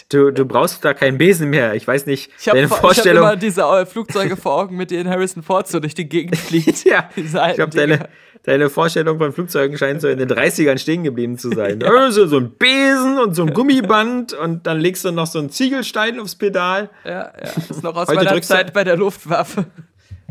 du, 0.08 0.30
du 0.30 0.44
brauchst 0.46 0.82
da 0.82 0.94
keinen 0.94 1.18
Besen 1.18 1.50
mehr. 1.50 1.74
Ich 1.74 1.86
weiß 1.86 2.06
nicht, 2.06 2.30
ich 2.38 2.44
deine 2.46 2.68
Vorstellung. 2.68 3.22
Ich 3.22 3.26
habe 3.26 3.34
immer 3.34 3.36
diese 3.36 3.60
äh, 3.62 3.84
Flugzeuge 3.84 4.36
vor 4.36 4.62
Augen, 4.62 4.76
mit 4.78 4.90
denen 4.90 5.10
Harrison 5.10 5.42
Ford 5.42 5.68
so 5.68 5.78
durch 5.78 5.94
die 5.94 6.08
Gegend 6.08 6.38
fliegt. 6.38 6.84
ja, 6.84 7.10
ich 7.16 7.30
glaube, 7.30 7.76
deine, 7.76 8.08
deine 8.44 8.70
Vorstellung 8.70 9.18
von 9.18 9.34
Flugzeugen 9.34 9.76
scheint 9.76 10.00
so 10.00 10.08
in 10.08 10.18
den 10.18 10.30
30ern 10.30 10.78
stehen 10.78 11.04
geblieben 11.04 11.36
zu 11.36 11.50
sein. 11.50 11.80
ja. 11.82 11.90
also, 11.90 12.26
so 12.26 12.38
ein 12.38 12.50
Besen 12.52 13.18
und 13.18 13.34
so 13.34 13.42
ein 13.42 13.52
Gummiband 13.52 14.32
und 14.32 14.66
dann 14.66 14.80
legst 14.80 15.04
du 15.04 15.10
noch 15.10 15.26
so 15.26 15.38
einen 15.38 15.50
Ziegelstein 15.50 16.18
aufs 16.18 16.36
Pedal. 16.36 16.88
Ja, 17.04 17.10
ja. 17.10 17.32
Das 17.36 17.70
ist 17.70 17.82
noch 17.82 17.94
aus 17.94 18.08
Heute 18.08 18.24
meiner 18.24 18.40
Zeit 18.40 18.72
bei 18.72 18.84
der 18.84 18.96
Luftwaffe. 18.96 19.66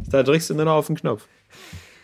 Da 0.10 0.24
drückst 0.24 0.50
du 0.50 0.56
nur 0.56 0.66
noch 0.66 0.74
auf 0.78 0.88
den 0.88 0.96
Knopf. 0.96 1.28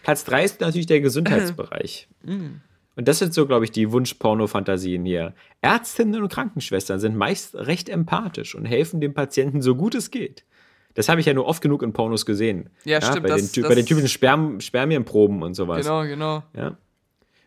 Platz 0.04 0.24
3 0.26 0.44
ist 0.44 0.62
natürlich 0.62 0.86
der 0.86 1.02
Gesundheitsbereich. 1.02 2.08
mm. 2.22 2.62
Und 2.96 3.08
das 3.08 3.20
sind 3.20 3.34
so, 3.34 3.46
glaube 3.46 3.66
ich, 3.66 3.72
die 3.72 3.92
Wunsch-Porno-Fantasien 3.92 5.06
hier. 5.06 5.34
Ärztinnen 5.62 6.22
und 6.22 6.32
Krankenschwestern 6.32 7.00
sind 7.00 7.16
meist 7.16 7.56
recht 7.56 7.90
empathisch 7.90 8.56
und 8.56 8.66
helfen 8.66 9.02
dem 9.02 9.14
Patienten 9.14 9.62
so 9.62 9.76
gut 9.76 9.96
es 9.96 10.12
geht. 10.12 10.46
Das 10.94 11.10
habe 11.10 11.20
ich 11.20 11.26
ja 11.26 11.34
nur 11.34 11.46
oft 11.46 11.62
genug 11.62 11.84
in 11.84 11.92
Pornos 11.92 12.26
gesehen. 12.26 12.70
Ja, 12.86 13.00
ja 13.00 13.02
stimmt. 13.02 13.24
Bei, 13.24 13.30
das, 13.30 13.52
den, 13.52 13.64
das 13.64 13.70
bei 13.70 13.76
den 13.76 13.86
typischen 13.86 14.08
Sperm 14.08 14.62
Spermienproben 14.62 15.44
und 15.44 15.54
sowas. 15.54 15.86
Genau, 15.86 16.04
genau. 16.04 16.44
Ja. 16.56 16.78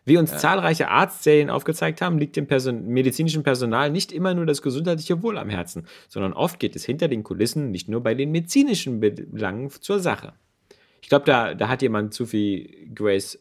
Wie 0.05 0.17
uns 0.17 0.31
ja. 0.31 0.37
zahlreiche 0.37 0.87
Arztserien 0.87 1.49
aufgezeigt 1.49 2.01
haben, 2.01 2.19
liegt 2.19 2.35
dem 2.35 2.47
Person 2.47 2.87
medizinischen 2.87 3.43
Personal 3.43 3.91
nicht 3.91 4.11
immer 4.11 4.33
nur 4.33 4.45
das 4.45 4.61
gesundheitliche 4.61 5.21
Wohl 5.23 5.37
am 5.37 5.49
Herzen, 5.49 5.87
sondern 6.07 6.33
oft 6.33 6.59
geht 6.59 6.75
es 6.75 6.85
hinter 6.85 7.07
den 7.07 7.23
Kulissen 7.23 7.71
nicht 7.71 7.89
nur 7.89 8.01
bei 8.01 8.13
den 8.13 8.31
medizinischen 8.31 8.99
Belangen 8.99 9.69
zur 9.69 9.99
Sache. 9.99 10.33
Ich 11.01 11.09
glaube, 11.09 11.25
da, 11.25 11.53
da 11.53 11.67
hat 11.67 11.81
jemand 11.81 12.13
zu 12.13 12.25
viel 12.25 12.91
Grace 12.93 13.39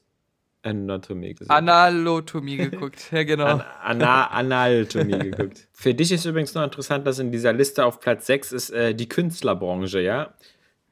Anatomie 0.63 1.35
gesehen. 1.35 1.51
Analotomie 1.51 2.57
geguckt, 2.57 3.11
ja 3.13 3.23
genau. 3.23 3.47
An 3.47 3.63
Ana 3.83 4.27
Analtomie 4.29 5.19
geguckt. 5.19 5.69
Für 5.73 5.95
dich 5.95 6.13
ist 6.13 6.25
übrigens 6.25 6.55
noch 6.55 6.65
interessant, 6.65 7.07
dass 7.07 7.19
in 7.19 7.31
dieser 7.31 7.53
Liste 7.53 7.85
auf 7.85 8.01
Platz 8.01 8.27
6 8.27 8.53
ist 8.53 8.71
äh, 8.71 8.95
die 8.95 9.09
Künstlerbranche, 9.09 10.01
ja. 10.01 10.35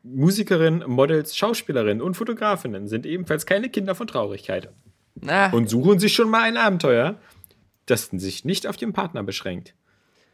Musikerinnen, 0.02 0.88
Models, 0.88 1.36
Schauspielerinnen 1.36 2.00
und 2.00 2.14
Fotografinnen 2.14 2.86
sind 2.86 3.06
ebenfalls 3.06 3.44
keine 3.44 3.68
Kinder 3.68 3.96
von 3.96 4.06
Traurigkeit. 4.06 4.72
Na. 5.16 5.50
Und 5.50 5.68
suchen 5.68 5.98
sich 5.98 6.14
schon 6.14 6.30
mal 6.30 6.42
ein 6.42 6.56
Abenteuer, 6.56 7.18
das 7.86 8.10
sich 8.12 8.44
nicht 8.44 8.66
auf 8.66 8.76
den 8.76 8.92
Partner 8.92 9.24
beschränkt. 9.24 9.74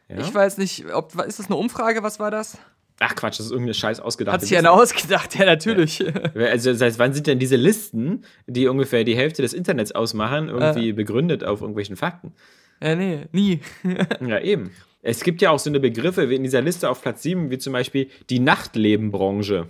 Ja? 0.08 0.18
Ich 0.18 0.34
weiß 0.34 0.58
nicht, 0.58 0.92
ob, 0.92 1.14
ist 1.26 1.38
das 1.38 1.46
eine 1.46 1.56
Umfrage? 1.56 2.02
Was 2.02 2.18
war 2.18 2.30
das? 2.30 2.58
Ach 3.04 3.16
Quatsch, 3.16 3.40
das 3.40 3.46
ist 3.46 3.52
irgendeine 3.52 3.74
Scheiß 3.74 3.98
ausgedacht. 3.98 4.34
Hat 4.34 4.42
sich 4.42 4.56
einer 4.56 4.72
ausgedacht, 4.72 5.36
ja, 5.36 5.44
natürlich. 5.44 5.98
Ja. 5.98 6.12
Also, 6.46 6.72
seit 6.72 6.98
wann 6.98 7.12
sind 7.12 7.26
denn 7.26 7.40
diese 7.40 7.56
Listen, 7.56 8.24
die 8.46 8.68
ungefähr 8.68 9.02
die 9.02 9.16
Hälfte 9.16 9.42
des 9.42 9.54
Internets 9.54 9.92
ausmachen, 9.92 10.48
irgendwie 10.48 10.90
äh. 10.90 10.92
begründet 10.92 11.42
auf 11.42 11.60
irgendwelchen 11.60 11.96
Fakten? 11.96 12.32
Ja, 12.80 12.94
nee, 12.94 13.26
nie. 13.32 13.60
ja, 14.26 14.38
eben. 14.40 14.70
Es 15.02 15.24
gibt 15.24 15.42
ja 15.42 15.50
auch 15.50 15.58
so 15.58 15.68
eine 15.68 15.80
Begriffe 15.80 16.30
wie 16.30 16.36
in 16.36 16.44
dieser 16.44 16.62
Liste 16.62 16.88
auf 16.88 17.02
Platz 17.02 17.22
7, 17.22 17.50
wie 17.50 17.58
zum 17.58 17.72
Beispiel 17.72 18.08
die 18.30 18.38
Nachtlebenbranche. 18.38 19.66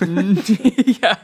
ja. 1.02 1.18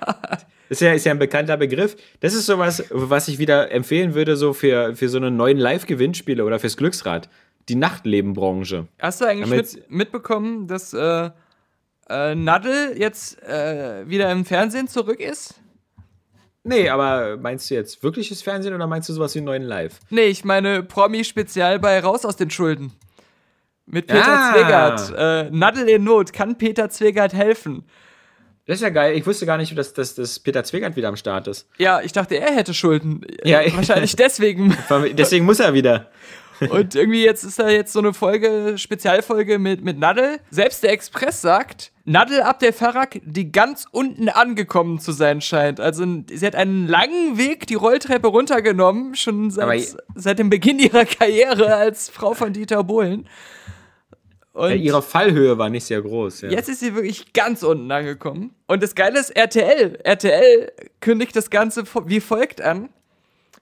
Ist 0.69 0.81
ja, 0.81 0.93
ist 0.93 1.05
ja 1.05 1.13
ein 1.13 1.19
bekannter 1.19 1.57
Begriff. 1.57 1.97
Das 2.21 2.35
ist 2.35 2.47
sowas, 2.47 2.85
was 2.91 3.29
ich 3.29 3.39
wieder 3.39 3.71
empfehlen 3.71 4.15
würde, 4.15 4.37
so 4.37 4.53
für, 4.53 4.97
für 4.97 5.09
so 5.09 5.19
einen 5.19 5.37
neuen 5.37 5.59
Live-Gewinnspiele 5.59 6.45
oder 6.45 6.59
fürs 6.59 6.77
Glücksrad. 6.77 7.29
Die 7.69 7.77
Nachtlebenbranche. 7.77 8.89
Hast 8.99 9.21
du 9.21 9.27
eigentlich 9.27 9.51
mit, 9.51 9.91
mitbekommen, 9.91 10.67
dass 10.67 10.93
äh, 10.93 11.31
äh, 12.13 12.35
Nadel 12.35 12.95
jetzt 12.99 13.43
äh, 13.43 14.09
wieder 14.09 14.31
im 14.31 14.45
Fernsehen 14.45 14.89
zurück 14.89 15.21
ist? 15.21 15.55
Nee, 16.65 16.89
aber 16.89 17.37
meinst 17.39 17.71
du 17.71 17.75
jetzt 17.75 18.03
wirkliches 18.03 18.43
Fernsehen 18.43 18.75
oder 18.75 18.87
meinst 18.87 19.09
du 19.09 19.13
sowas 19.13 19.35
wie 19.35 19.41
neuen 19.41 19.63
Live? 19.63 19.99
Nee, 20.11 20.27
ich 20.27 20.45
meine 20.45 20.83
Promi-Spezial 20.83 21.81
bei 21.81 21.99
Raus 22.01 22.25
aus 22.25 22.37
den 22.37 22.51
Schulden. 22.51 22.93
Mit 23.87 24.07
Peter 24.07 24.25
ah. 24.27 24.53
Zwegert. 24.53 25.13
Äh, 25.17 25.51
Nadel 25.51 25.89
in 25.89 26.05
Not. 26.05 26.33
Kann 26.33 26.57
Peter 26.57 26.89
Zwegert 26.89 27.35
helfen? 27.35 27.85
Das 28.67 28.77
ist 28.77 28.83
ja 28.83 28.91
geil. 28.91 29.17
Ich 29.17 29.27
wusste 29.27 29.45
gar 29.45 29.57
nicht, 29.57 29.77
dass, 29.77 29.93
dass, 29.93 30.15
dass 30.15 30.39
Peter 30.39 30.63
Zwegert 30.63 30.95
wieder 30.95 31.09
am 31.09 31.17
Start 31.17 31.49
ist. 31.49 31.69
Ja, 31.79 32.01
ich 32.01 32.13
dachte, 32.13 32.39
er 32.39 32.55
hätte 32.55 32.75
Schulden. 32.75 33.23
Ja, 33.43 33.61
wahrscheinlich 33.75 34.15
deswegen. 34.15 34.77
deswegen 35.15 35.45
muss 35.45 35.59
er 35.59 35.75
wieder. 35.75 36.11
Und 36.71 36.95
irgendwie 36.95 37.25
jetzt 37.25 37.43
ist 37.43 37.59
da 37.59 37.69
jetzt 37.69 37.93
so 37.93 37.99
eine 37.99 38.15
Folge, 38.15 38.75
Spezialfolge 38.79 39.59
mit, 39.59 39.83
mit 39.83 39.99
Nadel. 39.99 40.39
Selbst 40.51 40.85
der 40.85 40.93
Express 40.93 41.41
sagt, 41.41 41.92
Nadel 42.05 42.43
ab 42.43 42.59
der 42.59 42.73
Farak, 42.73 43.21
die 43.25 43.53
ganz 43.53 43.87
unten 43.91 44.29
angekommen 44.29 44.99
zu 44.99 45.13
sein 45.13 45.41
scheint. 45.41 45.79
Also 45.79 46.05
sie 46.31 46.47
hat 46.47 46.57
einen 46.57 46.89
langen 46.89 47.39
Weg 47.39 47.67
die 47.67 47.75
Rolltreppe 47.75 48.29
runtergenommen, 48.29 49.15
schon 49.15 49.51
seit, 49.51 49.97
seit 50.15 50.39
dem 50.39 50.51
Beginn 50.51 50.79
ihrer 50.79 51.05
Karriere 51.05 51.75
als 51.77 52.09
Frau 52.09 52.35
von 52.35 52.53
Dieter 52.53 52.83
Bohlen. 52.83 53.29
Und 54.53 54.71
ja, 54.71 54.77
ihre 54.77 55.03
Fallhöhe 55.03 55.57
war 55.57 55.71
nicht 55.71 55.85
sehr 55.85 56.03
groß. 56.03 56.43
Ja. 56.43 56.51
Jetzt 56.51 56.69
ist 56.69 56.81
sie 56.81 56.95
wirklich 56.95 57.33
ganz 57.33 57.63
unten 57.63 57.91
angekommen. 57.91 58.55
Und 58.67 58.83
das 58.83 58.95
Geile 58.95 59.19
ist, 59.19 59.31
RTL. 59.31 59.99
RTL 60.03 60.73
kündigt 61.01 61.35
das 61.37 61.51
Ganze 61.51 61.85
wie 62.07 62.21
folgt 62.21 62.61
an. 62.61 62.91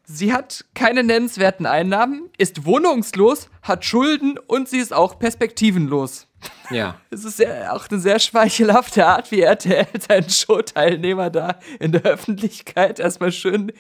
Sie 0.05 0.33
hat 0.33 0.65
keine 0.75 1.05
nennenswerten 1.05 1.67
Einnahmen, 1.67 2.31
ist 2.37 2.65
wohnungslos, 2.65 3.49
hat 3.63 3.85
Schulden 3.85 4.39
und 4.39 4.69
sie 4.69 4.79
ist 4.79 4.93
auch 4.93 5.21
perspektivenlos. 5.21 6.27
Ja. 6.71 7.01
Es 7.11 7.25
ist 7.25 7.39
ja 7.39 7.73
auch 7.73 7.89
eine 7.91 8.01
sehr 8.01 8.19
schmeichelhafte 8.19 9.07
Art, 9.07 9.31
wie 9.31 9.41
RTL 9.41 9.87
seinen 10.09 10.29
Showteilnehmer 10.29 11.31
da 11.31 11.59
in 11.79 11.93
der 11.93 12.03
Öffentlichkeit 12.03 13.01
erstmal 13.01 13.33
schön 13.33 13.73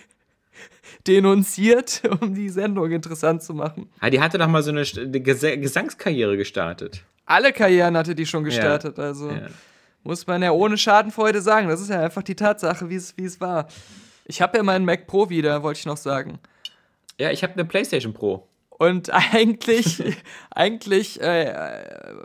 denunziert, 1.06 2.02
um 2.20 2.34
die 2.34 2.48
Sendung 2.48 2.90
interessant 2.90 3.42
zu 3.42 3.54
machen. 3.54 3.90
Ja, 4.02 4.10
die 4.10 4.20
hatte 4.20 4.38
doch 4.38 4.48
mal 4.48 4.62
so 4.62 4.70
eine 4.70 4.84
Gesangskarriere 5.20 6.36
gestartet. 6.36 7.02
Alle 7.26 7.52
Karrieren 7.52 7.96
hatte 7.96 8.14
die 8.14 8.26
schon 8.26 8.44
gestartet, 8.44 8.98
ja. 8.98 9.04
also 9.04 9.30
ja. 9.30 9.46
muss 10.02 10.26
man 10.26 10.42
ja 10.42 10.50
ohne 10.50 10.76
Schadenfreude 10.76 11.40
sagen. 11.40 11.68
Das 11.68 11.80
ist 11.80 11.90
ja 11.90 12.00
einfach 12.00 12.22
die 12.22 12.34
Tatsache, 12.34 12.90
wie 12.90 12.96
es, 12.96 13.16
wie 13.16 13.24
es 13.24 13.40
war. 13.40 13.68
Ich 14.24 14.42
habe 14.42 14.56
ja 14.56 14.62
meinen 14.62 14.84
Mac 14.84 15.06
Pro 15.06 15.30
wieder, 15.30 15.62
wollte 15.62 15.78
ich 15.78 15.86
noch 15.86 15.96
sagen. 15.96 16.38
Ja, 17.18 17.30
ich 17.30 17.42
habe 17.42 17.52
eine 17.52 17.64
PlayStation 17.64 18.14
Pro. 18.14 18.49
Und 18.80 19.12
eigentlich, 19.32 20.02
eigentlich 20.50 21.20
äh, 21.20 21.52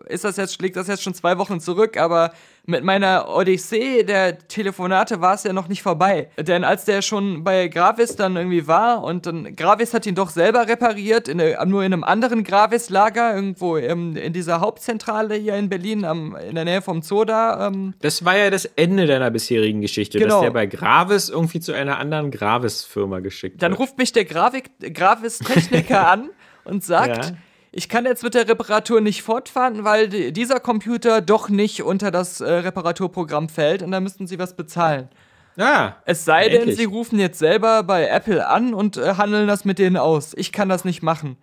ist 0.08 0.24
das 0.24 0.38
jetzt, 0.38 0.62
liegt 0.62 0.78
das 0.78 0.88
jetzt 0.88 1.04
schon 1.04 1.14
zwei 1.14 1.38
Wochen 1.38 1.60
zurück, 1.60 1.98
aber 1.98 2.32
mit 2.66 2.84
meiner 2.84 3.28
Odyssee 3.28 4.04
der 4.04 4.40
Telefonate 4.48 5.20
war 5.20 5.36
es 5.36 5.44
ja 5.44 5.52
noch 5.52 5.68
nicht 5.68 5.84
vorbei. 5.84 6.30
Denn 6.38 6.64
als 6.64 6.86
der 6.86 7.02
schon 7.02 7.44
bei 7.44 7.68
Gravis 7.68 8.16
dann 8.16 8.38
irgendwie 8.38 8.68
war 8.68 9.04
und 9.04 9.26
dann 9.26 9.56
Gravis 9.56 9.94
hat 9.94 10.06
ihn 10.06 10.16
doch 10.16 10.30
selber 10.30 10.68
repariert, 10.68 11.28
in, 11.28 11.38
nur 11.38 11.84
in 11.84 11.94
einem 11.94 12.06
anderen 12.06 12.46
Gravis-Lager, 12.46 13.36
irgendwo 13.36 13.76
in, 13.76 14.16
in, 14.16 14.32
dieser 14.32 14.62
Hauptzentrale 14.62 15.36
hier 15.36 15.56
in 15.56 15.68
Berlin, 15.68 16.06
am, 16.06 16.38
in 16.38 16.56
der 16.56 16.64
Nähe 16.64 16.82
vom 16.82 17.02
Zoo 17.02 17.26
da. 17.26 17.68
Ähm. 17.68 17.94
Das 18.00 18.24
war 18.24 18.38
ja 18.38 18.50
das 18.50 18.64
Ende 18.64 19.06
deiner 19.08 19.30
bisherigen 19.30 19.82
Geschichte, 19.82 20.20
genau. 20.20 20.36
dass 20.36 20.42
der 20.44 20.52
bei 20.52 20.68
Gravis 20.68 21.28
irgendwie 21.28 21.60
zu 21.60 21.74
einer 21.74 22.00
anderen 22.00 22.32
Gravis-Firma 22.32 23.20
geschickt 23.20 23.62
Dann 23.62 23.74
wird. 23.74 23.82
ruft 23.82 23.98
mich 23.98 24.14
der 24.14 24.24
Gravis-Techniker 24.24 26.08
an 26.12 26.30
und 26.66 26.84
sagt, 26.84 27.26
ja 27.26 27.32
ich 27.78 27.90
kann 27.90 28.06
jetzt 28.06 28.24
mit 28.24 28.34
der 28.36 28.48
Reparatur 28.48 29.02
nicht 29.02 29.22
fortfahren, 29.22 29.84
weil 29.84 30.08
dieser 30.08 30.62
Computer 30.62 31.20
doch 31.20 31.50
nicht 31.50 31.84
unter 31.84 32.10
das 32.10 32.40
äh, 32.40 32.50
Reparaturprogramm 32.50 33.50
fällt 33.50 33.84
und 33.84 33.92
da 33.92 34.00
müssten 34.00 34.28
Sie 34.28 34.40
was 34.40 34.56
bezahlen. 34.56 35.10
Ah, 35.58 35.96
es 36.06 36.24
sei 36.24 36.46
endlich. 36.46 36.64
denn, 36.64 36.76
Sie 36.78 36.84
rufen 36.86 37.20
jetzt 37.20 37.38
selber 37.38 37.84
bei 37.84 38.08
Apple 38.08 38.48
an 38.48 38.74
und 38.74 38.96
äh, 38.96 39.16
handeln 39.16 39.46
das 39.46 39.66
mit 39.66 39.78
denen 39.78 39.98
aus. 39.98 40.34
Ich 40.38 40.54
kann 40.54 40.70
das 40.70 40.86
nicht 40.86 41.04
machen. 41.04 41.36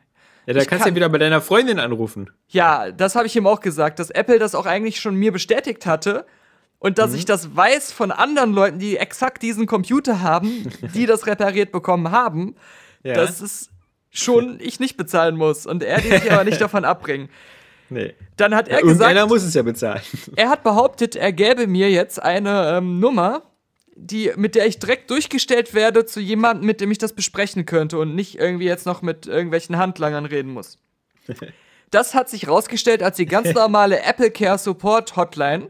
Ja, 0.46 0.54
da 0.54 0.64
kannst 0.64 0.86
du 0.86 0.88
ja 0.88 0.96
wieder 0.96 1.10
bei 1.10 1.18
deiner 1.18 1.42
Freundin 1.42 1.78
anrufen. 1.78 2.30
Ja, 2.48 2.90
das 2.90 3.14
habe 3.14 3.26
ich 3.26 3.36
ihm 3.36 3.46
auch 3.46 3.60
gesagt, 3.60 3.98
dass 3.98 4.08
Apple 4.08 4.38
das 4.38 4.54
auch 4.54 4.64
eigentlich 4.64 5.00
schon 5.00 5.16
mir 5.16 5.32
bestätigt 5.32 5.84
hatte 5.84 6.24
und 6.78 6.96
dass 6.96 7.10
mhm. 7.10 7.18
ich 7.18 7.24
das 7.26 7.54
weiß 7.54 7.92
von 7.92 8.10
anderen 8.10 8.54
Leuten, 8.54 8.78
die 8.78 8.96
exakt 8.96 9.42
diesen 9.42 9.66
Computer 9.66 10.22
haben, 10.22 10.72
die 10.94 11.04
das 11.04 11.26
repariert 11.26 11.72
bekommen 11.72 12.10
haben. 12.10 12.54
Ja. 13.02 13.14
Das 13.14 13.42
ist 13.42 13.71
schon 14.12 14.58
ich 14.60 14.78
nicht 14.78 14.96
bezahlen 14.96 15.36
muss 15.36 15.66
und 15.66 15.82
er 15.82 16.00
die 16.00 16.10
sich 16.10 16.30
aber 16.30 16.44
nicht 16.44 16.60
davon 16.60 16.84
abbringen. 16.84 17.28
Nee. 17.88 18.14
Dann 18.36 18.54
hat 18.54 18.68
er 18.68 18.80
ja, 18.80 18.86
gesagt. 18.86 19.10
Einer 19.10 19.26
muss 19.26 19.42
es 19.42 19.54
ja 19.54 19.62
bezahlen. 19.62 20.00
Er 20.36 20.48
hat 20.48 20.62
behauptet, 20.62 21.16
er 21.16 21.32
gäbe 21.32 21.66
mir 21.66 21.90
jetzt 21.90 22.22
eine 22.22 22.78
ähm, 22.78 23.00
Nummer, 23.00 23.42
die, 23.94 24.32
mit 24.36 24.54
der 24.54 24.66
ich 24.66 24.78
direkt 24.78 25.10
durchgestellt 25.10 25.74
werde 25.74 26.06
zu 26.06 26.20
jemandem, 26.20 26.66
mit 26.66 26.80
dem 26.80 26.90
ich 26.90 26.98
das 26.98 27.12
besprechen 27.12 27.66
könnte 27.66 27.98
und 27.98 28.14
nicht 28.14 28.38
irgendwie 28.38 28.64
jetzt 28.64 28.86
noch 28.86 29.02
mit 29.02 29.26
irgendwelchen 29.26 29.76
Handlangern 29.76 30.26
reden 30.26 30.52
muss. 30.52 30.78
Das 31.90 32.14
hat 32.14 32.30
sich 32.30 32.48
rausgestellt 32.48 33.02
als 33.02 33.16
die 33.16 33.26
ganz 33.26 33.52
normale 33.52 34.00
Apple 34.00 34.30
Care 34.30 34.56
Support 34.56 35.14
Hotline, 35.14 35.68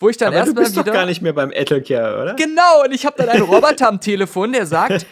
wo 0.00 0.08
ich 0.08 0.16
dann 0.16 0.32
erstmal 0.32 0.64
wieder. 0.64 0.70
Du 0.70 0.74
bist 0.74 0.76
doch 0.88 0.92
gar 0.92 1.06
nicht 1.06 1.22
mehr 1.22 1.32
beim 1.32 1.52
Apple 1.52 1.80
Care, 1.80 2.20
oder? 2.20 2.34
Genau, 2.34 2.82
und 2.82 2.92
ich 2.92 3.06
habe 3.06 3.16
dann 3.18 3.28
einen 3.28 3.42
Roboter 3.42 3.86
am 3.86 4.00
Telefon, 4.00 4.52
der 4.52 4.66
sagt, 4.66 5.06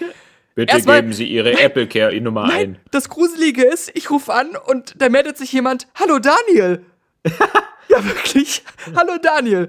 Bitte 0.55 0.74
Erstmal, 0.74 1.01
geben 1.01 1.12
Sie 1.12 1.27
Ihre 1.27 1.59
Apple 1.59 1.87
Care 1.87 2.19
Nummer 2.20 2.47
nein, 2.47 2.59
ein. 2.59 2.81
Das 2.91 3.09
Gruselige 3.09 3.65
ist, 3.65 3.91
ich 3.95 4.11
rufe 4.11 4.33
an 4.35 4.51
und 4.66 4.95
da 4.99 5.09
meldet 5.09 5.39
sich 5.39 5.53
jemand: 5.53 5.87
Hallo 5.95 6.19
Daniel. 6.19 6.85
ja, 7.89 8.05
wirklich. 8.05 8.62
Hallo 8.95 9.16
Daniel. 9.20 9.69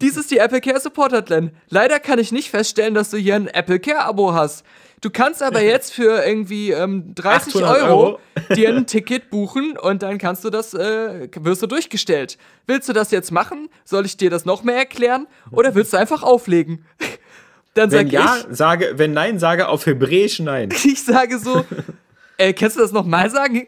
Dies 0.00 0.16
ist 0.16 0.30
die 0.30 0.38
Apple 0.38 0.60
Care 0.60 0.80
Support 0.80 1.12
Hotline. 1.12 1.52
Leider 1.68 2.00
kann 2.00 2.18
ich 2.18 2.32
nicht 2.32 2.50
feststellen, 2.50 2.94
dass 2.94 3.10
du 3.10 3.16
hier 3.16 3.36
ein 3.36 3.48
Apple 3.48 3.78
Care 3.78 4.04
Abo 4.04 4.32
hast. 4.32 4.64
Du 5.00 5.10
kannst 5.10 5.42
aber 5.42 5.62
jetzt 5.62 5.92
für 5.92 6.24
irgendwie 6.24 6.70
ähm, 6.70 7.14
30 7.14 7.56
Euro, 7.56 7.66
Euro, 7.68 8.18
dir 8.56 8.70
ein 8.70 8.86
Ticket 8.86 9.28
buchen 9.28 9.76
und 9.76 10.02
dann 10.02 10.16
kannst 10.18 10.44
du 10.44 10.50
das, 10.50 10.72
äh, 10.72 11.28
wirst 11.40 11.62
du 11.62 11.66
durchgestellt. 11.66 12.38
Willst 12.66 12.88
du 12.88 12.94
das 12.94 13.10
jetzt 13.10 13.30
machen? 13.30 13.68
Soll 13.84 14.06
ich 14.06 14.16
dir 14.16 14.30
das 14.30 14.46
noch 14.46 14.64
mehr 14.64 14.76
erklären? 14.76 15.26
Oder 15.50 15.74
willst 15.74 15.92
du 15.92 15.98
einfach 15.98 16.22
auflegen? 16.22 16.86
Dann 17.74 17.90
wenn 17.90 18.06
sag 18.06 18.12
ja, 18.12 18.36
ich, 18.36 18.56
sage, 18.56 18.92
wenn 18.96 19.12
nein, 19.12 19.38
sage 19.38 19.68
auf 19.68 19.86
Hebräisch 19.86 20.38
nein. 20.38 20.70
Ich 20.84 21.04
sage 21.04 21.38
so, 21.38 21.64
äh, 22.38 22.52
kannst 22.52 22.76
du 22.76 22.80
das 22.80 22.92
nochmal 22.92 23.30
sagen? 23.30 23.66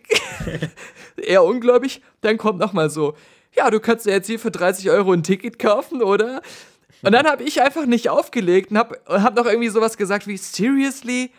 Eher 1.16 1.44
ungläubig. 1.44 2.02
Dann 2.20 2.38
kommt 2.38 2.58
nochmal 2.58 2.88
so, 2.88 3.14
ja, 3.52 3.70
du 3.70 3.80
kannst 3.80 4.06
dir 4.06 4.12
jetzt 4.12 4.26
hier 4.26 4.38
für 4.38 4.50
30 4.50 4.90
Euro 4.90 5.12
ein 5.12 5.22
Ticket 5.22 5.58
kaufen, 5.58 6.02
oder? 6.02 6.40
Und 7.02 7.12
dann 7.12 7.26
habe 7.26 7.42
ich 7.42 7.60
einfach 7.62 7.86
nicht 7.86 8.08
aufgelegt 8.08 8.70
und 8.70 8.78
habe 8.78 8.98
hab 9.08 9.34
noch 9.34 9.46
irgendwie 9.46 9.68
sowas 9.68 9.96
gesagt 9.96 10.26
wie, 10.26 10.36
seriously? 10.36 11.30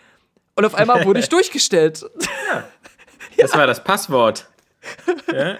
Und 0.56 0.65
auf 0.65 0.76
einmal 0.76 1.06
wurde 1.06 1.19
ich 1.19 1.30
durchgestellt. 1.30 2.06
Ja. 2.49 2.64
Das 3.38 3.52
ja. 3.52 3.60
war 3.60 3.68
das 3.68 3.84
Passwort. 3.84 4.48
Ja. 5.31 5.57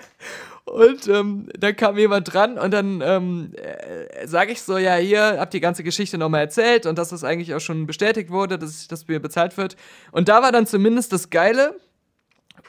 Und 0.68 1.08
ähm, 1.08 1.48
dann 1.58 1.78
kam 1.78 1.98
jemand 1.98 2.34
dran 2.34 2.58
und 2.58 2.72
dann 2.72 3.02
ähm, 3.02 3.54
äh, 3.56 4.28
sage 4.28 4.52
ich 4.52 4.62
so, 4.62 4.78
ja, 4.78 4.96
hier, 4.96 5.40
hab 5.40 5.50
die 5.50 5.62
ganze 5.62 5.82
Geschichte 5.82 6.18
nochmal 6.18 6.42
erzählt 6.42 6.86
und 6.86 6.98
dass 6.98 7.10
das 7.10 7.24
eigentlich 7.24 7.56
auch 7.56 7.62
schon 7.62 7.88
bestätigt 7.88 8.32
wurde, 8.32 8.60
dass, 8.60 8.86
dass 8.90 9.08
mir 9.08 9.22
bezahlt 9.22 9.56
wird. 9.56 9.78
Und 10.12 10.28
da 10.28 10.42
war 10.42 10.52
dann 10.52 10.68
zumindest 10.68 11.14
das 11.14 11.30
Geile, 11.30 11.78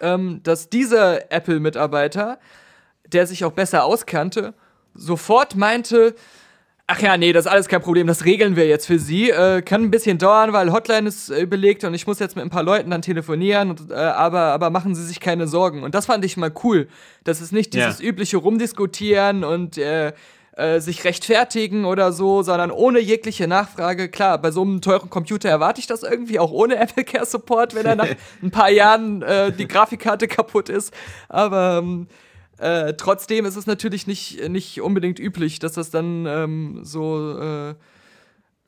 ähm, 0.00 0.40
dass 0.44 0.70
dieser 0.70 1.32
Apple-Mitarbeiter, 1.32 2.38
der 3.04 3.26
sich 3.26 3.44
auch 3.44 3.52
besser 3.52 3.84
auskannte, 3.84 4.54
sofort 4.94 5.56
meinte, 5.56 6.14
Ach 6.90 7.02
ja, 7.02 7.18
nee, 7.18 7.34
das 7.34 7.44
ist 7.44 7.52
alles 7.52 7.68
kein 7.68 7.82
Problem, 7.82 8.06
das 8.06 8.24
regeln 8.24 8.56
wir 8.56 8.66
jetzt 8.66 8.86
für 8.86 8.98
Sie. 8.98 9.28
Äh, 9.28 9.60
kann 9.60 9.82
ein 9.82 9.90
bisschen 9.90 10.16
dauern, 10.16 10.54
weil 10.54 10.72
Hotline 10.72 11.06
ist 11.06 11.28
äh, 11.28 11.44
belegt 11.44 11.84
und 11.84 11.92
ich 11.92 12.06
muss 12.06 12.18
jetzt 12.18 12.34
mit 12.34 12.42
ein 12.42 12.48
paar 12.48 12.62
Leuten 12.62 12.90
dann 12.90 13.02
telefonieren, 13.02 13.68
und, 13.68 13.90
äh, 13.90 13.94
aber, 13.94 14.40
aber 14.40 14.70
machen 14.70 14.94
Sie 14.94 15.04
sich 15.04 15.20
keine 15.20 15.46
Sorgen. 15.48 15.82
Und 15.82 15.94
das 15.94 16.06
fand 16.06 16.24
ich 16.24 16.38
mal 16.38 16.50
cool. 16.64 16.88
Das 17.24 17.42
ist 17.42 17.52
nicht 17.52 17.74
dieses 17.74 18.00
ja. 18.00 18.06
übliche 18.06 18.38
Rumdiskutieren 18.38 19.44
und 19.44 19.76
äh, 19.76 20.14
äh, 20.56 20.80
sich 20.80 21.04
rechtfertigen 21.04 21.84
oder 21.84 22.10
so, 22.10 22.42
sondern 22.42 22.70
ohne 22.70 23.00
jegliche 23.00 23.46
Nachfrage. 23.46 24.08
Klar, 24.08 24.38
bei 24.38 24.50
so 24.50 24.62
einem 24.62 24.80
teuren 24.80 25.10
Computer 25.10 25.50
erwarte 25.50 25.80
ich 25.80 25.86
das 25.86 26.02
irgendwie, 26.04 26.38
auch 26.38 26.52
ohne 26.52 26.76
Apple 26.80 27.04
Care 27.04 27.26
Support, 27.26 27.74
wenn 27.74 27.84
er 27.84 27.96
nach 27.96 28.08
ein 28.42 28.50
paar 28.50 28.70
Jahren 28.70 29.20
äh, 29.20 29.52
die 29.52 29.68
Grafikkarte 29.68 30.26
kaputt 30.26 30.70
ist. 30.70 30.94
Aber. 31.28 31.80
Ähm, 31.82 32.08
äh, 32.58 32.94
trotzdem 32.94 33.44
ist 33.44 33.56
es 33.56 33.66
natürlich 33.66 34.06
nicht, 34.06 34.48
nicht 34.48 34.80
unbedingt 34.80 35.18
üblich, 35.18 35.58
dass 35.58 35.72
das 35.72 35.90
dann 35.90 36.26
ähm, 36.26 36.80
so 36.82 37.38
äh, 37.38 37.74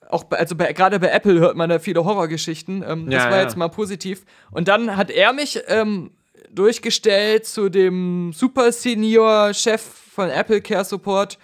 auch 0.08 0.24
bei, 0.24 0.38
also 0.38 0.56
gerade 0.56 0.98
bei 1.00 1.08
Apple 1.08 1.38
hört 1.40 1.56
man 1.56 1.70
da 1.70 1.78
viele 1.78 2.04
Horrorgeschichten. 2.04 2.84
Ähm, 2.86 3.10
das 3.10 3.24
war 3.24 3.36
ja. 3.36 3.42
jetzt 3.42 3.56
mal 3.56 3.68
positiv. 3.68 4.24
Und 4.50 4.68
dann 4.68 4.96
hat 4.96 5.10
er 5.10 5.32
mich 5.32 5.60
ähm, 5.68 6.10
durchgestellt 6.50 7.46
zu 7.46 7.68
dem 7.68 8.32
Super 8.32 8.72
Senior 8.72 9.54
Chef 9.54 9.80
von 9.80 10.30
Apple 10.30 10.60
Care 10.60 10.84
Support, 10.84 11.38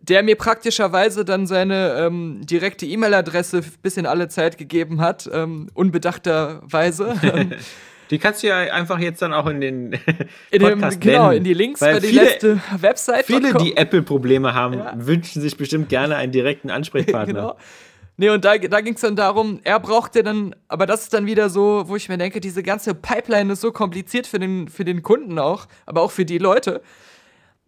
der 0.00 0.22
mir 0.22 0.36
praktischerweise 0.36 1.24
dann 1.24 1.46
seine 1.46 1.94
ähm, 1.98 2.40
direkte 2.44 2.86
E-Mail-Adresse 2.86 3.62
bis 3.82 3.96
in 3.96 4.06
alle 4.06 4.28
Zeit 4.28 4.58
gegeben 4.58 5.00
hat, 5.00 5.28
ähm, 5.32 5.68
unbedachterweise. 5.74 7.14
Die 8.10 8.18
kannst 8.18 8.42
du 8.42 8.48
ja 8.48 8.56
einfach 8.58 8.98
jetzt 8.98 9.22
dann 9.22 9.32
auch 9.32 9.46
in 9.46 9.60
den 9.60 9.92
in 10.50 10.62
Podcast 10.62 10.96
dem, 10.96 11.00
Genau, 11.00 11.30
in 11.30 11.44
die 11.44 11.54
Links 11.54 11.80
bei 11.80 11.98
die 12.00 12.10
letzte 12.10 12.60
Website. 12.78 13.26
Viele, 13.26 13.54
die 13.54 13.76
Apple-Probleme 13.76 14.54
haben, 14.54 14.74
ja. 14.74 14.92
wünschen 14.96 15.40
sich 15.40 15.56
bestimmt 15.56 15.88
gerne 15.88 16.16
einen 16.16 16.32
direkten 16.32 16.70
Ansprechpartner. 16.70 17.26
genau. 17.40 17.56
Nee, 18.16 18.30
und 18.30 18.44
da, 18.44 18.56
da 18.56 18.80
ging 18.80 18.94
es 18.94 19.00
dann 19.00 19.16
darum, 19.16 19.60
er 19.64 19.80
brauchte 19.80 20.22
dann, 20.22 20.54
aber 20.68 20.86
das 20.86 21.02
ist 21.02 21.14
dann 21.14 21.26
wieder 21.26 21.50
so, 21.50 21.84
wo 21.88 21.96
ich 21.96 22.08
mir 22.08 22.16
denke, 22.16 22.40
diese 22.40 22.62
ganze 22.62 22.94
Pipeline 22.94 23.52
ist 23.52 23.60
so 23.60 23.72
kompliziert 23.72 24.28
für 24.28 24.38
den, 24.38 24.68
für 24.68 24.84
den 24.84 25.02
Kunden 25.02 25.38
auch, 25.38 25.66
aber 25.84 26.02
auch 26.02 26.12
für 26.12 26.24
die 26.24 26.38
Leute. 26.38 26.80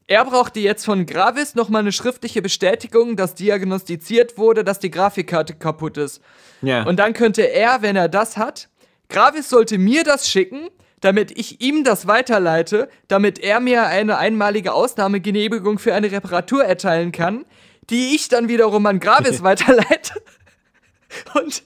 Er 0.07 0.25
brauchte 0.25 0.61
jetzt 0.61 0.85
von 0.85 1.05
Gravis 1.05 1.57
nochmal 1.57 1.81
eine 1.81 1.91
schriftliche 1.91 2.43
Bestätigung, 2.43 3.17
dass 3.17 3.35
diagnostiziert 3.35 4.39
wurde, 4.39 4.63
dass 4.63 4.79
die 4.79 4.93
Grafikkarte 4.93 5.55
kaputt 5.55 5.97
ist. 5.97 6.23
Ja. 6.63 6.85
Und 6.85 7.01
dann 7.01 7.13
könnte 7.13 7.43
er, 7.43 7.83
wenn 7.83 7.97
er 7.97 8.09
das 8.09 8.37
hat, 8.37 8.69
Gravis 9.09 9.49
sollte 9.49 9.79
mir 9.79 10.05
das 10.05 10.29
schicken, 10.29 10.69
damit 11.01 11.37
ich 11.39 11.61
ihm 11.61 11.85
das 11.85 12.07
weiterleite, 12.07 12.89
damit 13.09 13.39
er 13.39 13.61
mir 13.61 13.87
eine 13.87 14.19
einmalige 14.19 14.73
Ausnahmegenehmigung 14.73 15.79
für 15.79 15.95
eine 15.95 16.11
Reparatur 16.11 16.65
erteilen 16.65 17.13
kann, 17.13 17.45
die 17.91 18.15
ich 18.15 18.29
dann 18.29 18.49
wiederum 18.49 18.87
an 18.87 19.01
Gravis 19.01 19.43
weiterleite. 19.43 20.23
Und 21.35 21.63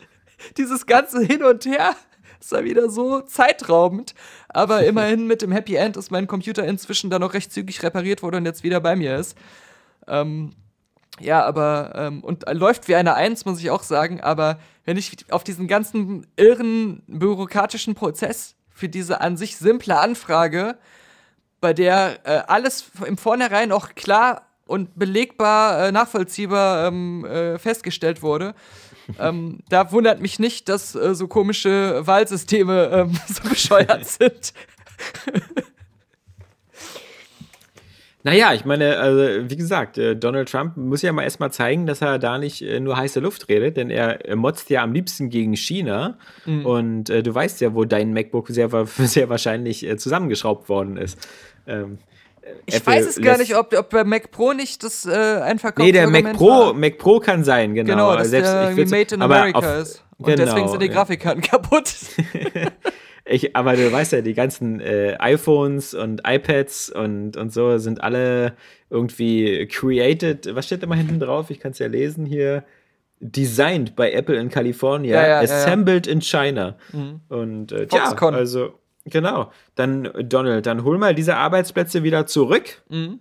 dieses 0.56 0.86
ganze 0.86 1.22
Hin 1.22 1.44
und 1.44 1.64
Her 1.64 1.94
ist 2.40 2.52
dann 2.52 2.64
wieder 2.64 2.90
so 2.90 3.20
zeitraubend. 3.20 4.14
Aber 4.48 4.84
immerhin 4.86 5.26
mit 5.26 5.42
dem 5.42 5.52
Happy 5.52 5.76
End 5.76 5.96
ist 5.96 6.10
mein 6.10 6.26
Computer 6.26 6.66
inzwischen 6.66 7.10
dann 7.10 7.20
noch 7.20 7.34
recht 7.34 7.52
zügig 7.52 7.82
repariert 7.82 8.22
worden 8.22 8.36
und 8.36 8.46
jetzt 8.46 8.64
wieder 8.64 8.80
bei 8.80 8.96
mir 8.96 9.16
ist. 9.16 9.36
Ähm, 10.06 10.54
ja, 11.20 11.44
aber, 11.44 11.92
ähm, 11.94 12.24
und 12.24 12.44
läuft 12.52 12.88
wie 12.88 12.94
eine 12.94 13.14
Eins, 13.14 13.44
muss 13.44 13.60
ich 13.60 13.70
auch 13.70 13.82
sagen, 13.82 14.20
aber 14.20 14.58
wenn 14.84 14.96
ich 14.96 15.16
auf 15.30 15.44
diesen 15.44 15.68
ganzen 15.68 16.26
irren 16.36 17.02
bürokratischen 17.06 17.94
Prozess 17.94 18.56
für 18.70 18.88
diese 18.88 19.20
an 19.20 19.36
sich 19.36 19.56
simple 19.56 19.98
Anfrage, 19.98 20.78
bei 21.60 21.74
der 21.74 22.18
äh, 22.24 22.42
alles 22.46 22.90
im 23.06 23.18
Vornherein 23.18 23.72
auch 23.72 23.94
klar 23.94 24.46
und 24.66 24.98
belegbar, 24.98 25.86
äh, 25.86 25.92
nachvollziehbar 25.92 26.86
ähm, 26.86 27.24
äh, 27.24 27.58
festgestellt 27.58 28.22
wurde, 28.22 28.54
ähm, 29.18 29.60
da 29.68 29.92
wundert 29.92 30.20
mich 30.20 30.38
nicht, 30.38 30.68
dass 30.68 30.94
äh, 30.94 31.14
so 31.14 31.28
komische 31.28 32.06
Wahlsysteme 32.06 32.90
ähm, 32.92 33.18
so 33.28 33.48
bescheuert 33.48 34.06
sind. 34.06 34.52
Naja, 38.22 38.52
ich 38.52 38.66
meine, 38.66 38.98
also, 38.98 39.50
wie 39.50 39.56
gesagt, 39.56 39.96
äh, 39.96 40.14
Donald 40.14 40.50
Trump 40.50 40.76
muss 40.76 41.00
ja 41.00 41.12
mal 41.12 41.22
erstmal 41.22 41.50
zeigen, 41.52 41.86
dass 41.86 42.02
er 42.02 42.18
da 42.18 42.36
nicht 42.38 42.60
äh, 42.60 42.78
nur 42.78 42.96
heiße 42.96 43.18
Luft 43.20 43.48
redet, 43.48 43.78
denn 43.78 43.88
er 43.88 44.18
motzt 44.36 44.68
ja 44.68 44.82
am 44.82 44.92
liebsten 44.92 45.30
gegen 45.30 45.56
China. 45.56 46.18
Mhm. 46.44 46.66
Und 46.66 47.10
äh, 47.10 47.22
du 47.22 47.34
weißt 47.34 47.60
ja, 47.62 47.74
wo 47.74 47.84
dein 47.84 48.12
MacBook 48.12 48.48
sehr, 48.48 48.68
sehr 48.98 49.28
wahrscheinlich 49.30 49.86
äh, 49.86 49.96
zusammengeschraubt 49.96 50.68
worden 50.68 50.98
ist. 50.98 51.18
Ähm, 51.66 51.98
ich 52.66 52.76
Apple 52.76 52.94
weiß 52.94 53.06
es 53.06 53.20
gar 53.20 53.38
nicht, 53.38 53.56
ob, 53.56 53.72
ob 53.76 53.90
bei 53.90 54.04
Mac 54.04 54.30
Pro 54.30 54.52
nicht 54.52 54.82
das 54.82 55.06
äh, 55.06 55.10
einfach 55.10 55.72
Nee, 55.76 55.92
der 55.92 56.08
Mac 56.08 56.32
Pro, 56.34 56.48
war. 56.48 56.74
Mac 56.74 56.98
Pro 56.98 57.20
kann 57.20 57.44
sein, 57.44 57.74
genau. 57.74 57.92
Genau, 57.92 58.16
dass 58.16 58.30
Selbst, 58.30 58.52
der 58.52 58.86
Made 58.86 59.14
in 59.14 59.22
America 59.22 59.58
auf, 59.58 59.64
ist. 59.64 60.04
Und 60.18 60.26
genau, 60.26 60.44
deswegen 60.44 60.68
sind 60.68 60.82
die 60.82 60.88
Grafikkarten 60.88 61.42
ja. 61.42 61.48
kaputt. 61.50 61.94
ich, 63.24 63.54
aber 63.54 63.76
du 63.76 63.90
weißt 63.90 64.12
ja, 64.12 64.20
die 64.22 64.34
ganzen 64.34 64.80
äh, 64.80 65.16
iPhones 65.18 65.94
und 65.94 66.22
iPads 66.26 66.90
und, 66.90 67.36
und 67.36 67.52
so 67.52 67.78
sind 67.78 68.02
alle 68.02 68.54
irgendwie 68.88 69.66
created. 69.66 70.54
Was 70.54 70.66
steht 70.66 70.82
da 70.82 70.86
mal 70.86 70.96
hinten 70.96 71.20
drauf? 71.20 71.50
Ich 71.50 71.60
kann 71.60 71.72
es 71.72 71.78
ja 71.78 71.86
lesen 71.86 72.26
hier. 72.26 72.64
Designed 73.22 73.96
by 73.96 74.10
Apple 74.12 74.36
in 74.36 74.48
California, 74.48 75.14
ja, 75.14 75.28
ja, 75.28 75.40
assembled 75.40 76.06
in 76.06 76.22
China. 76.22 76.76
Mhm. 76.90 77.20
Und 77.28 77.72
äh, 77.72 77.86
ja, 77.92 78.14
also 78.14 78.80
Genau. 79.04 79.52
Dann, 79.74 80.10
Donald, 80.24 80.66
dann 80.66 80.84
hol 80.84 80.98
mal 80.98 81.14
diese 81.14 81.36
Arbeitsplätze 81.36 82.02
wieder 82.02 82.26
zurück. 82.26 82.82
Mhm. 82.88 83.20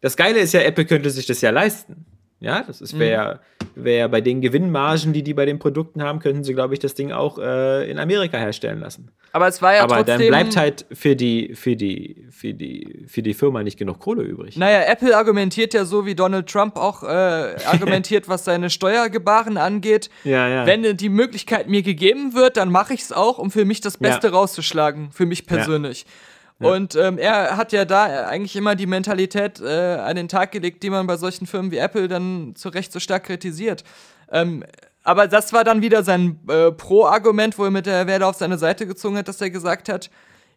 Das 0.00 0.16
Geile 0.16 0.38
ist 0.38 0.52
ja, 0.52 0.60
Apple 0.60 0.84
könnte 0.84 1.10
sich 1.10 1.26
das 1.26 1.40
ja 1.40 1.50
leisten. 1.50 2.06
Ja, 2.40 2.62
das 2.62 2.98
wäre 2.98 3.34
mhm. 3.34 3.40
Wär 3.76 4.08
bei 4.08 4.20
den 4.20 4.40
Gewinnmargen, 4.40 5.12
die 5.12 5.22
die 5.22 5.34
bei 5.34 5.44
den 5.44 5.58
Produkten 5.58 6.02
haben, 6.02 6.18
könnten 6.18 6.42
sie, 6.42 6.54
glaube 6.54 6.74
ich, 6.74 6.80
das 6.80 6.94
Ding 6.94 7.12
auch 7.12 7.38
äh, 7.38 7.88
in 7.90 7.98
Amerika 7.98 8.38
herstellen 8.38 8.80
lassen. 8.80 9.10
Aber 9.32 9.48
es 9.48 9.60
war 9.60 9.74
ja 9.74 9.82
Aber 9.82 9.96
trotzdem. 9.96 10.18
dann 10.18 10.28
bleibt 10.28 10.56
halt 10.56 10.86
für 10.92 11.14
die, 11.14 11.54
für, 11.54 11.76
die, 11.76 12.26
für, 12.30 12.54
die, 12.54 13.04
für 13.06 13.22
die 13.22 13.34
Firma 13.34 13.62
nicht 13.62 13.78
genug 13.78 13.98
Kohle 13.98 14.22
übrig. 14.22 14.56
Naja, 14.56 14.90
Apple 14.90 15.14
argumentiert 15.14 15.74
ja 15.74 15.84
so, 15.84 16.06
wie 16.06 16.14
Donald 16.14 16.46
Trump 16.48 16.76
auch 16.76 17.02
äh, 17.02 17.06
argumentiert, 17.66 18.28
was 18.28 18.46
seine 18.46 18.70
Steuergebaren 18.70 19.58
angeht. 19.58 20.08
Ja, 20.24 20.48
ja. 20.48 20.66
Wenn 20.66 20.96
die 20.96 21.10
Möglichkeit 21.10 21.68
mir 21.68 21.82
gegeben 21.82 22.32
wird, 22.32 22.56
dann 22.56 22.70
mache 22.70 22.94
ich 22.94 23.02
es 23.02 23.12
auch, 23.12 23.38
um 23.38 23.50
für 23.50 23.66
mich 23.66 23.82
das 23.82 23.98
Beste 23.98 24.28
ja. 24.28 24.32
rauszuschlagen, 24.32 25.10
für 25.12 25.26
mich 25.26 25.46
persönlich. 25.46 26.02
Ja. 26.02 26.08
Und 26.58 26.96
ähm, 26.96 27.18
er 27.18 27.56
hat 27.56 27.72
ja 27.72 27.84
da 27.84 28.26
eigentlich 28.26 28.56
immer 28.56 28.76
die 28.76 28.86
Mentalität 28.86 29.60
äh, 29.60 29.96
an 29.96 30.16
den 30.16 30.28
Tag 30.28 30.52
gelegt, 30.52 30.82
die 30.82 30.90
man 30.90 31.06
bei 31.06 31.18
solchen 31.18 31.46
Firmen 31.46 31.70
wie 31.70 31.76
Apple 31.76 32.08
dann 32.08 32.54
zu 32.56 32.70
Recht 32.70 32.92
so 32.92 33.00
stark 33.00 33.24
kritisiert. 33.24 33.84
Ähm, 34.32 34.64
aber 35.02 35.28
das 35.28 35.52
war 35.52 35.64
dann 35.64 35.82
wieder 35.82 36.02
sein 36.02 36.40
äh, 36.48 36.72
Pro-Argument, 36.72 37.58
wo 37.58 37.64
er 37.64 37.70
mit 37.70 37.86
der 37.86 38.06
Werde 38.06 38.26
auf 38.26 38.36
seine 38.36 38.58
Seite 38.58 38.86
gezogen 38.86 39.18
hat, 39.18 39.28
dass 39.28 39.40
er 39.40 39.50
gesagt 39.50 39.88
hat, 39.88 40.10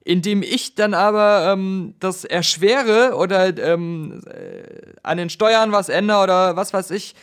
indem 0.03 0.41
ich 0.41 0.75
dann 0.75 0.93
aber 0.93 1.51
ähm, 1.53 1.95
das 1.99 2.23
erschwere 2.23 3.15
oder 3.15 3.55
ähm, 3.57 4.21
äh, 4.25 4.93
an 5.03 5.17
den 5.17 5.29
Steuern 5.29 5.71
was 5.71 5.89
ändere 5.89 6.23
oder 6.23 6.55
was 6.55 6.73
weiß 6.73 6.91
ich, 6.91 7.13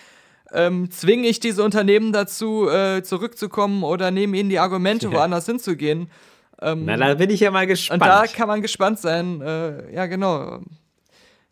ähm, 0.53 0.91
zwinge 0.91 1.27
ich 1.27 1.41
diese 1.41 1.65
Unternehmen 1.65 2.13
dazu, 2.13 2.69
äh, 2.69 3.03
zurückzukommen 3.03 3.83
oder 3.83 4.11
nehme 4.11 4.37
ihnen 4.37 4.51
die 4.51 4.59
Argumente, 4.59 5.07
ja. 5.07 5.13
woanders 5.19 5.47
hinzugehen. 5.47 6.11
Ähm, 6.61 6.85
Na, 6.85 6.97
da 6.97 7.15
bin 7.15 7.31
ich 7.31 7.41
ja 7.41 7.51
mal 7.51 7.67
gespannt. 7.67 8.03
Und 8.03 8.09
da 8.09 8.27
kann 8.27 8.49
man 8.49 8.63
gespannt 8.63 8.99
sein, 8.99 9.41
äh, 9.41 9.95
ja 9.95 10.07
genau, 10.07 10.61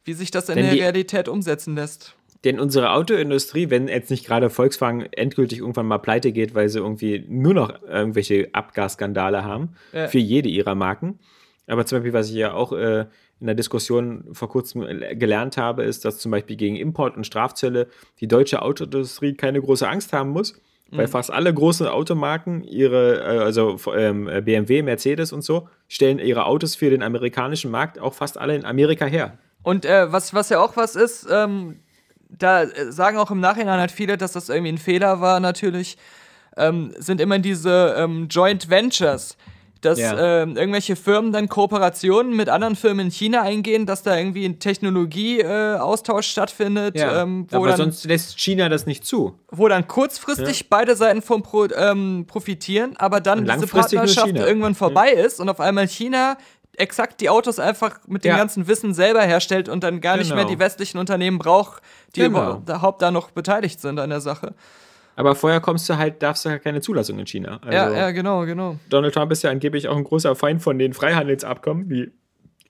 wie 0.04 0.12
sich 0.14 0.30
das 0.30 0.48
in 0.48 0.56
Denn 0.56 0.66
der 0.66 0.74
Realität 0.74 1.28
umsetzen 1.28 1.74
lässt. 1.74 2.14
Denn 2.44 2.60
unsere 2.60 2.92
Autoindustrie, 2.92 3.70
wenn 3.70 3.88
jetzt 3.88 4.10
nicht 4.10 4.26
gerade 4.26 4.50
Volkswagen 4.50 5.06
endgültig 5.12 5.60
irgendwann 5.60 5.86
mal 5.86 5.98
pleite 5.98 6.30
geht, 6.30 6.54
weil 6.54 6.68
sie 6.68 6.78
irgendwie 6.78 7.24
nur 7.26 7.54
noch 7.54 7.82
irgendwelche 7.82 8.50
Abgasskandale 8.52 9.44
haben, 9.44 9.70
ja. 9.92 10.08
für 10.08 10.18
jede 10.18 10.50
ihrer 10.50 10.74
Marken. 10.74 11.18
Aber 11.66 11.86
zum 11.86 11.98
Beispiel, 11.98 12.12
was 12.12 12.28
ich 12.28 12.36
ja 12.36 12.52
auch 12.52 12.72
äh, 12.72 13.06
in 13.40 13.46
der 13.46 13.54
Diskussion 13.54 14.24
vor 14.32 14.50
kurzem 14.50 14.82
gelernt 15.18 15.56
habe, 15.56 15.84
ist, 15.84 16.04
dass 16.04 16.18
zum 16.18 16.30
Beispiel 16.30 16.56
gegen 16.56 16.76
Import 16.76 17.16
und 17.16 17.24
Strafzölle 17.26 17.88
die 18.20 18.28
deutsche 18.28 18.60
Autoindustrie 18.60 19.34
keine 19.34 19.62
große 19.62 19.88
Angst 19.88 20.12
haben 20.12 20.30
muss, 20.30 20.60
weil 20.90 21.06
mhm. 21.06 21.10
fast 21.10 21.30
alle 21.30 21.52
großen 21.52 21.86
Automarken 21.86 22.64
ihre, 22.64 23.20
äh, 23.20 23.38
also 23.38 23.78
ähm, 23.94 24.30
BMW, 24.44 24.82
Mercedes 24.82 25.32
und 25.32 25.42
so, 25.42 25.68
stellen 25.88 26.18
ihre 26.18 26.46
Autos 26.46 26.76
für 26.76 26.90
den 26.90 27.02
amerikanischen 27.02 27.70
Markt 27.70 27.98
auch 27.98 28.14
fast 28.14 28.38
alle 28.38 28.54
in 28.54 28.64
Amerika 28.64 29.06
her. 29.06 29.38
Und 29.62 29.84
äh, 29.84 30.12
was, 30.12 30.34
was 30.34 30.50
ja 30.50 30.60
auch 30.60 30.76
was 30.76 30.94
ist, 30.94 31.26
ähm, 31.30 31.80
da 32.28 32.62
äh, 32.62 32.92
sagen 32.92 33.16
auch 33.16 33.30
im 33.30 33.40
Nachhinein 33.40 33.80
halt 33.80 33.90
viele, 33.90 34.16
dass 34.16 34.32
das 34.32 34.48
irgendwie 34.48 34.72
ein 34.72 34.78
Fehler 34.78 35.20
war, 35.20 35.40
natürlich, 35.40 35.96
ähm, 36.56 36.92
sind 36.98 37.20
immer 37.20 37.38
diese 37.38 37.94
ähm, 37.98 38.28
Joint 38.28 38.70
Ventures 38.70 39.36
dass 39.84 39.98
ja. 39.98 40.42
ähm, 40.42 40.56
irgendwelche 40.56 40.96
Firmen 40.96 41.32
dann 41.32 41.48
Kooperationen 41.48 42.34
mit 42.34 42.48
anderen 42.48 42.76
Firmen 42.76 43.06
in 43.06 43.12
China 43.12 43.42
eingehen, 43.42 43.86
dass 43.86 44.02
da 44.02 44.16
irgendwie 44.16 44.44
ein 44.44 44.58
Technologieaustausch 44.58 46.26
äh, 46.26 46.30
stattfindet. 46.30 46.96
Ja. 46.96 47.22
Ähm, 47.22 47.46
Aber 47.50 47.68
dann, 47.68 47.76
sonst 47.76 48.04
lässt 48.04 48.38
China 48.40 48.68
das 48.68 48.86
nicht 48.86 49.04
zu. 49.04 49.38
Wo 49.50 49.68
dann 49.68 49.86
kurzfristig 49.86 50.60
ja. 50.60 50.66
beide 50.70 50.96
Seiten 50.96 51.22
von 51.22 51.42
Pro, 51.42 51.66
ähm, 51.66 52.24
profitieren, 52.26 52.96
aber 52.96 53.20
dann 53.20 53.44
diese 53.44 53.66
Partnerschaft 53.66 54.34
irgendwann 54.34 54.74
vorbei 54.74 55.10
ist 55.10 55.40
und 55.40 55.48
auf 55.48 55.60
einmal 55.60 55.88
China 55.88 56.36
exakt 56.76 57.20
die 57.20 57.28
Autos 57.28 57.58
einfach 57.58 58.00
mit 58.06 58.24
dem 58.24 58.36
ganzen 58.36 58.66
Wissen 58.66 58.94
selber 58.94 59.22
herstellt 59.22 59.68
und 59.68 59.84
dann 59.84 60.00
gar 60.00 60.14
genau. 60.14 60.22
nicht 60.22 60.34
mehr 60.34 60.44
genau. 60.44 60.56
die 60.56 60.58
westlichen 60.58 60.98
Unternehmen 60.98 61.38
braucht, 61.38 61.82
die 62.14 62.20
genau. 62.20 62.56
überhaupt 62.56 63.02
da 63.02 63.10
noch 63.10 63.30
beteiligt 63.30 63.80
sind 63.80 63.98
an 63.98 64.10
der 64.10 64.20
Sache. 64.20 64.54
Aber 65.16 65.34
vorher 65.34 65.60
kommst 65.60 65.88
du 65.88 65.96
halt, 65.96 66.22
darfst 66.22 66.44
du 66.44 66.50
halt 66.50 66.62
keine 66.62 66.80
Zulassung 66.80 67.18
in 67.18 67.26
China. 67.26 67.58
Also 67.62 67.76
ja, 67.76 67.90
ja, 67.92 68.10
genau, 68.10 68.44
genau. 68.44 68.76
Donald 68.88 69.14
Trump 69.14 69.30
ist 69.32 69.42
ja 69.42 69.50
angeblich 69.50 69.88
auch 69.88 69.96
ein 69.96 70.04
großer 70.04 70.34
Feind 70.34 70.62
von 70.62 70.78
den 70.78 70.92
Freihandelsabkommen 70.92 71.88
wie 71.88 72.10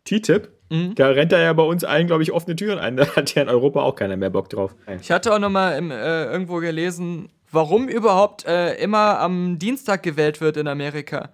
TTIP. 0.05 0.51
Mhm. 0.71 0.95
Da 0.95 1.09
rennt 1.09 1.33
er 1.33 1.43
ja 1.43 1.53
bei 1.53 1.63
uns 1.63 1.85
allen, 1.85 2.07
glaube 2.07 2.23
ich, 2.23 2.33
offene 2.33 2.57
Türen 2.57 2.79
ein. 2.79 2.97
Da 3.05 3.07
hat 3.17 3.35
ja 3.35 3.43
in 3.43 3.49
Europa 3.49 3.83
auch 3.83 3.95
keiner 3.95 4.17
mehr 4.17 4.31
Bock 4.31 4.49
drauf. 4.51 4.75
Ich 5.01 5.11
hatte 5.11 5.33
auch 5.35 5.39
noch 5.39 5.51
mal 5.51 5.77
im, 5.77 5.91
äh, 5.91 6.25
irgendwo 6.25 6.57
gelesen, 6.59 7.29
warum 7.51 7.89
überhaupt 7.89 8.45
äh, 8.47 8.75
immer 8.75 9.21
am 9.21 9.59
Dienstag 9.59 10.03
gewählt 10.03 10.41
wird 10.41 10.57
in 10.57 10.69
Amerika. 10.69 11.31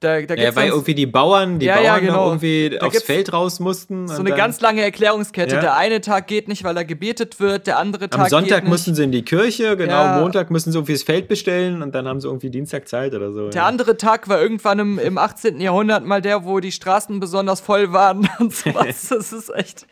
Da, 0.00 0.22
da 0.22 0.34
ja, 0.36 0.54
weil 0.54 0.68
irgendwie 0.68 0.94
die 0.94 1.06
Bauern, 1.06 1.58
die 1.58 1.66
ja, 1.66 1.74
Bauern 1.74 1.84
ja, 1.84 1.98
genau. 1.98 2.26
irgendwie 2.26 2.70
da 2.70 2.86
aufs 2.86 3.02
Feld 3.02 3.32
raus 3.32 3.58
mussten. 3.58 4.06
So 4.06 4.20
eine 4.20 4.30
ganz 4.30 4.60
lange 4.60 4.80
Erklärungskette. 4.82 5.56
Ja. 5.56 5.60
Der 5.60 5.76
eine 5.76 6.00
Tag 6.00 6.28
geht 6.28 6.46
nicht, 6.46 6.62
weil 6.62 6.76
er 6.76 6.84
gebetet 6.84 7.40
wird, 7.40 7.66
der 7.66 7.78
andere 7.78 8.08
Tag 8.08 8.20
Am 8.20 8.28
Sonntag 8.28 8.62
mussten 8.62 8.94
sie 8.94 9.02
in 9.02 9.10
die 9.10 9.24
Kirche, 9.24 9.76
genau, 9.76 10.20
Montag 10.20 10.52
müssen 10.52 10.70
sie 10.70 10.78
irgendwie 10.78 10.92
das 10.92 11.02
Feld 11.02 11.26
bestellen 11.26 11.82
und 11.82 11.96
dann 11.96 12.06
haben 12.06 12.20
sie 12.20 12.28
irgendwie 12.28 12.48
Dienstag 12.48 12.86
Zeit 12.86 13.12
oder 13.12 13.32
so. 13.32 13.50
Der 13.50 13.64
andere 13.64 13.96
Tag 13.96 14.28
war 14.28 14.40
irgendwann 14.40 14.78
im, 14.78 14.98
im 15.00 15.18
18. 15.18 15.60
Jahrhundert 15.60 16.04
mal 16.04 16.22
der, 16.22 16.44
wo 16.44 16.60
die 16.60 16.70
Straßen 16.70 17.18
besonders 17.18 17.60
voll 17.60 17.92
waren 17.92 18.28
und 18.38 18.54
sowas. 18.54 19.08
das 19.10 19.32
ist 19.32 19.52
echt. 19.52 19.88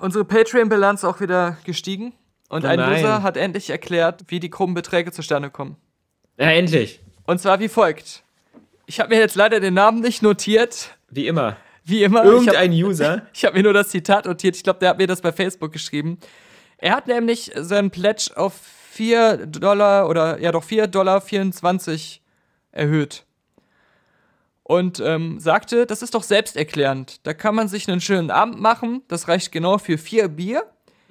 Unsere 0.00 0.24
Patreon-Bilanz 0.24 1.04
auch 1.04 1.20
wieder 1.20 1.58
gestiegen 1.64 2.14
und 2.48 2.64
oh 2.64 2.68
ein 2.68 2.80
User 2.80 3.22
hat 3.22 3.36
endlich 3.36 3.68
erklärt, 3.68 4.24
wie 4.28 4.40
die 4.40 4.48
krummen 4.48 4.74
Beträge 4.74 5.12
zustande 5.12 5.50
kommen. 5.50 5.76
Ja, 6.38 6.50
endlich. 6.50 7.00
Und 7.24 7.40
zwar 7.40 7.60
wie 7.60 7.68
folgt. 7.68 8.22
Ich 8.86 9.00
habe 9.00 9.14
mir 9.14 9.20
jetzt 9.20 9.36
leider 9.36 9.60
den 9.60 9.74
Namen 9.74 10.00
nicht 10.00 10.22
notiert. 10.22 10.96
Wie 11.08 11.26
immer. 11.26 11.56
Wie 11.84 12.02
immer. 12.02 12.24
Irgendein 12.24 12.72
ich 12.72 12.82
hab, 12.82 12.88
User. 12.88 13.22
Ich 13.32 13.44
habe 13.44 13.56
mir 13.56 13.62
nur 13.62 13.72
das 13.72 13.88
Zitat 13.88 14.26
notiert. 14.26 14.56
Ich 14.56 14.62
glaube, 14.62 14.80
der 14.80 14.90
hat 14.90 14.98
mir 14.98 15.06
das 15.06 15.20
bei 15.20 15.32
Facebook 15.32 15.72
geschrieben. 15.72 16.18
Er 16.78 16.96
hat 16.96 17.06
nämlich 17.06 17.52
seinen 17.56 17.90
Pledge 17.90 18.32
auf 18.34 18.54
4 18.92 19.46
Dollar 19.46 20.08
oder 20.08 20.40
ja 20.40 20.52
doch 20.52 20.64
4 20.64 20.86
Dollar 20.86 21.20
24 21.20 22.22
erhöht. 22.72 23.24
Und 24.64 25.00
ähm, 25.00 25.38
sagte, 25.40 25.86
das 25.86 26.02
ist 26.02 26.14
doch 26.14 26.22
selbsterklärend. 26.22 27.26
Da 27.26 27.34
kann 27.34 27.54
man 27.54 27.68
sich 27.68 27.88
einen 27.88 28.00
schönen 28.00 28.30
Abend 28.30 28.60
machen. 28.60 29.02
Das 29.08 29.28
reicht 29.28 29.52
genau 29.52 29.78
für 29.78 29.98
vier 29.98 30.28
Bier, 30.28 30.64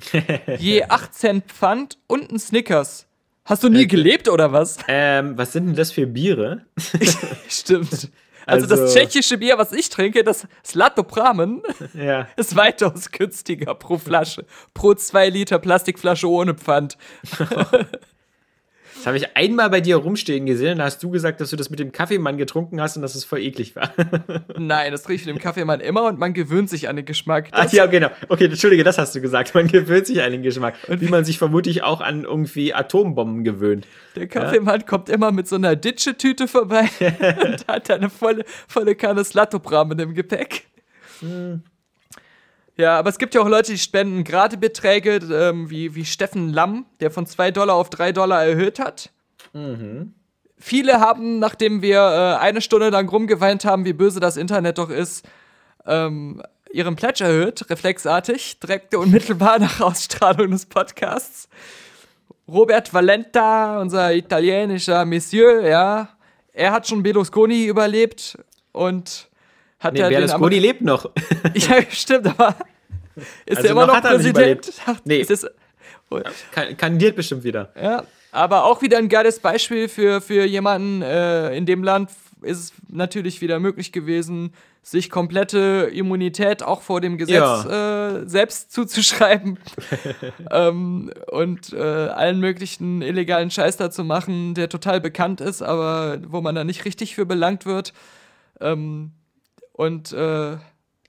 je 0.58 0.84
8 0.84 1.14
Cent 1.14 1.52
Pfand 1.52 1.98
und 2.08 2.32
ein 2.32 2.40
Snickers. 2.40 3.08
Hast 3.46 3.64
du 3.64 3.70
nie 3.70 3.84
äh, 3.84 3.88
gelebt 3.88 4.30
oder 4.30 4.52
was? 4.52 4.78
Ähm, 4.88 5.38
was 5.38 5.54
sind 5.54 5.68
denn 5.68 5.76
das 5.76 5.92
für 5.92 6.06
Biere? 6.06 6.66
Stimmt. 7.48 8.10
Also, 8.46 8.66
also, 8.66 8.68
das 8.68 8.94
tschechische 8.94 9.38
Bier, 9.38 9.58
was 9.58 9.72
ich 9.72 9.90
trinke, 9.90 10.24
das 10.24 10.48
Slatopramen, 10.66 11.62
ja. 11.94 12.28
ist 12.36 12.56
weitaus 12.56 13.12
günstiger 13.12 13.76
pro 13.76 13.98
Flasche. 13.98 14.46
Pro 14.74 14.94
2 14.94 15.30
Liter 15.30 15.60
Plastikflasche 15.60 16.30
ohne 16.30 16.56
Pfand. 16.56 16.98
Das 18.96 19.08
habe 19.08 19.18
ich 19.18 19.36
einmal 19.36 19.70
bei 19.70 19.82
dir 19.82 19.96
rumstehen 19.98 20.46
gesehen. 20.46 20.78
Da 20.78 20.86
hast 20.86 21.02
du 21.02 21.10
gesagt, 21.10 21.42
dass 21.42 21.50
du 21.50 21.56
das 21.56 21.70
mit 21.70 21.80
dem 21.80 21.92
Kaffeemann 21.92 22.38
getrunken 22.38 22.82
hast 22.82 22.96
und 22.96 23.02
dass 23.02 23.16
es 23.16 23.24
voll 23.26 23.40
eklig 23.40 23.76
war. 23.76 23.92
Nein, 24.58 24.92
das 24.92 25.04
trinke 25.04 25.22
ich 25.22 25.28
mit 25.28 25.36
dem 25.36 25.42
Kaffeemann 25.42 25.80
immer 25.80 26.04
und 26.06 26.20
man 26.20 26.34
gewöhnt 26.34 26.70
sich 26.70 26.88
an 26.90 26.96
den 26.96 27.06
Geschmack. 27.06 27.50
Ach 27.52 27.72
ja, 27.72 27.86
genau. 27.86 28.10
Okay, 28.30 28.46
entschuldige, 28.46 28.84
das 28.84 28.98
hast 28.98 29.16
du 29.16 29.22
gesagt. 29.22 29.56
Man 29.56 29.68
gewöhnt 29.68 30.08
sich 30.08 30.22
an 30.22 30.32
den 30.32 30.44
Geschmack. 30.44 30.76
Und 30.88 31.02
wie 31.02 31.08
man 31.08 31.26
sich 31.26 31.38
vermutlich 31.38 31.84
auch 31.84 32.02
an 32.02 32.24
irgendwie 32.24 32.74
Atombomben 32.74 33.44
gewöhnt. 33.44 33.88
Der 34.16 34.28
Kaffeemann 34.28 34.82
ja? 34.82 34.86
kommt 34.86 35.10
immer 35.10 35.32
mit 35.32 35.48
so 35.48 35.56
einer 35.56 35.76
Ditsche-Tüte 35.76 36.48
vorbei 36.48 36.90
und 37.00 37.68
hat 37.68 37.90
eine 37.90 38.10
volle, 38.10 38.46
volle 38.68 38.96
Kanne 38.96 39.24
Slatopramen 39.24 39.98
im 40.00 40.14
Gepäck. 40.14 40.66
Hm. 41.22 41.64
Ja, 42.82 42.98
aber 42.98 43.12
es 43.12 43.20
gibt 43.20 43.36
ja 43.36 43.42
auch 43.42 43.48
Leute, 43.48 43.72
die 43.72 43.78
spenden 43.78 44.24
gerade 44.24 44.58
Beträge, 44.58 45.20
ähm, 45.32 45.70
wie, 45.70 45.94
wie 45.94 46.04
Steffen 46.04 46.52
Lamm, 46.52 46.88
der 47.00 47.12
von 47.12 47.28
2 47.28 47.52
Dollar 47.52 47.76
auf 47.76 47.92
3 47.92 48.12
Dollar 48.12 48.44
erhöht 48.44 48.80
hat. 48.80 49.12
Mhm. 49.54 50.16
Viele 50.58 51.00
haben, 51.00 51.38
nachdem 51.38 51.84
wir 51.84 52.00
äh, 52.00 52.42
eine 52.42 52.60
Stunde 52.60 52.90
lang 52.90 53.08
rumgeweint 53.08 53.66
haben, 53.66 53.86
wie 53.86 53.94
böse 53.94 54.20
das 54.20 54.36
Internet 54.36 54.80
doch 54.80 54.90
ist, 54.90 55.28
ähm, 55.86 56.42
ihren 56.74 56.96
Pledge 56.96 57.24
erhöht, 57.24 57.70
reflexartig, 57.70 58.60
direkt 58.60 58.96
unmittelbar 58.96 59.60
nach 59.60 59.80
Ausstrahlung 59.80 60.50
des 60.50 60.66
Podcasts. 60.66 61.50
Robert 62.48 62.92
Valenta, 62.96 63.80
unser 63.80 64.12
italienischer 64.16 65.06
Monsieur, 65.06 65.62
ja, 65.62 66.10
er 66.52 66.72
hat 66.72 66.88
schon 66.88 67.04
Berlusconi 67.04 67.66
überlebt 67.66 68.40
und 68.72 69.30
hat 69.80 69.94
Nee, 69.94 70.00
den 70.00 70.10
Berlusconi 70.10 70.58
lebt 70.58 70.82
noch. 70.82 71.12
Ja, 71.54 71.76
stimmt, 71.90 72.28
aber 72.28 72.56
ist 73.46 73.58
Also 73.58 73.68
er 73.68 73.72
immer 73.72 73.88
noch 73.88 73.94
noch 73.96 74.02
Präsident? 74.02 74.72
Nee. 75.06 75.18
Ist 75.18 75.30
Kan- 76.52 76.76
Kandidiert 76.78 77.16
bestimmt 77.16 77.44
wieder. 77.44 77.72
ja, 77.82 78.04
aber 78.32 78.66
auch 78.66 78.82
wieder 78.82 78.98
ein 78.98 79.10
geiles 79.10 79.40
Beispiel 79.40 79.88
für, 79.88 80.22
für 80.22 80.46
jemanden 80.46 81.02
äh, 81.02 81.56
in 81.56 81.66
dem 81.66 81.84
Land 81.84 82.12
ist 82.42 82.58
es 82.60 82.74
natürlich 82.90 83.40
wieder 83.42 83.60
möglich 83.60 83.92
gewesen, 83.92 84.54
sich 84.84 85.10
komplette 85.12 85.90
Immunität 85.94 86.64
auch 86.64 86.82
vor 86.82 87.00
dem 87.02 87.18
Gesetz 87.20 87.66
äh, 87.66 88.26
selbst 88.28 88.72
zuzuschreiben 88.72 89.60
ähm, 90.52 91.12
und 91.28 91.72
äh, 91.72 91.78
allen 91.80 92.40
möglichen 92.40 93.02
illegalen 93.04 93.52
Scheiß 93.52 93.78
da 93.78 93.92
zu 93.92 94.04
machen, 94.04 94.56
der 94.56 94.70
total 94.70 95.00
bekannt 95.00 95.40
ist, 95.40 95.62
aber 95.62 96.18
wo 96.28 96.42
man 96.42 96.56
da 96.56 96.64
nicht 96.64 96.84
richtig 96.86 97.14
für 97.16 97.26
belangt 97.28 97.66
wird. 97.68 97.94
Ähm, 98.60 99.12
und 99.74 100.14
äh, 100.14 100.58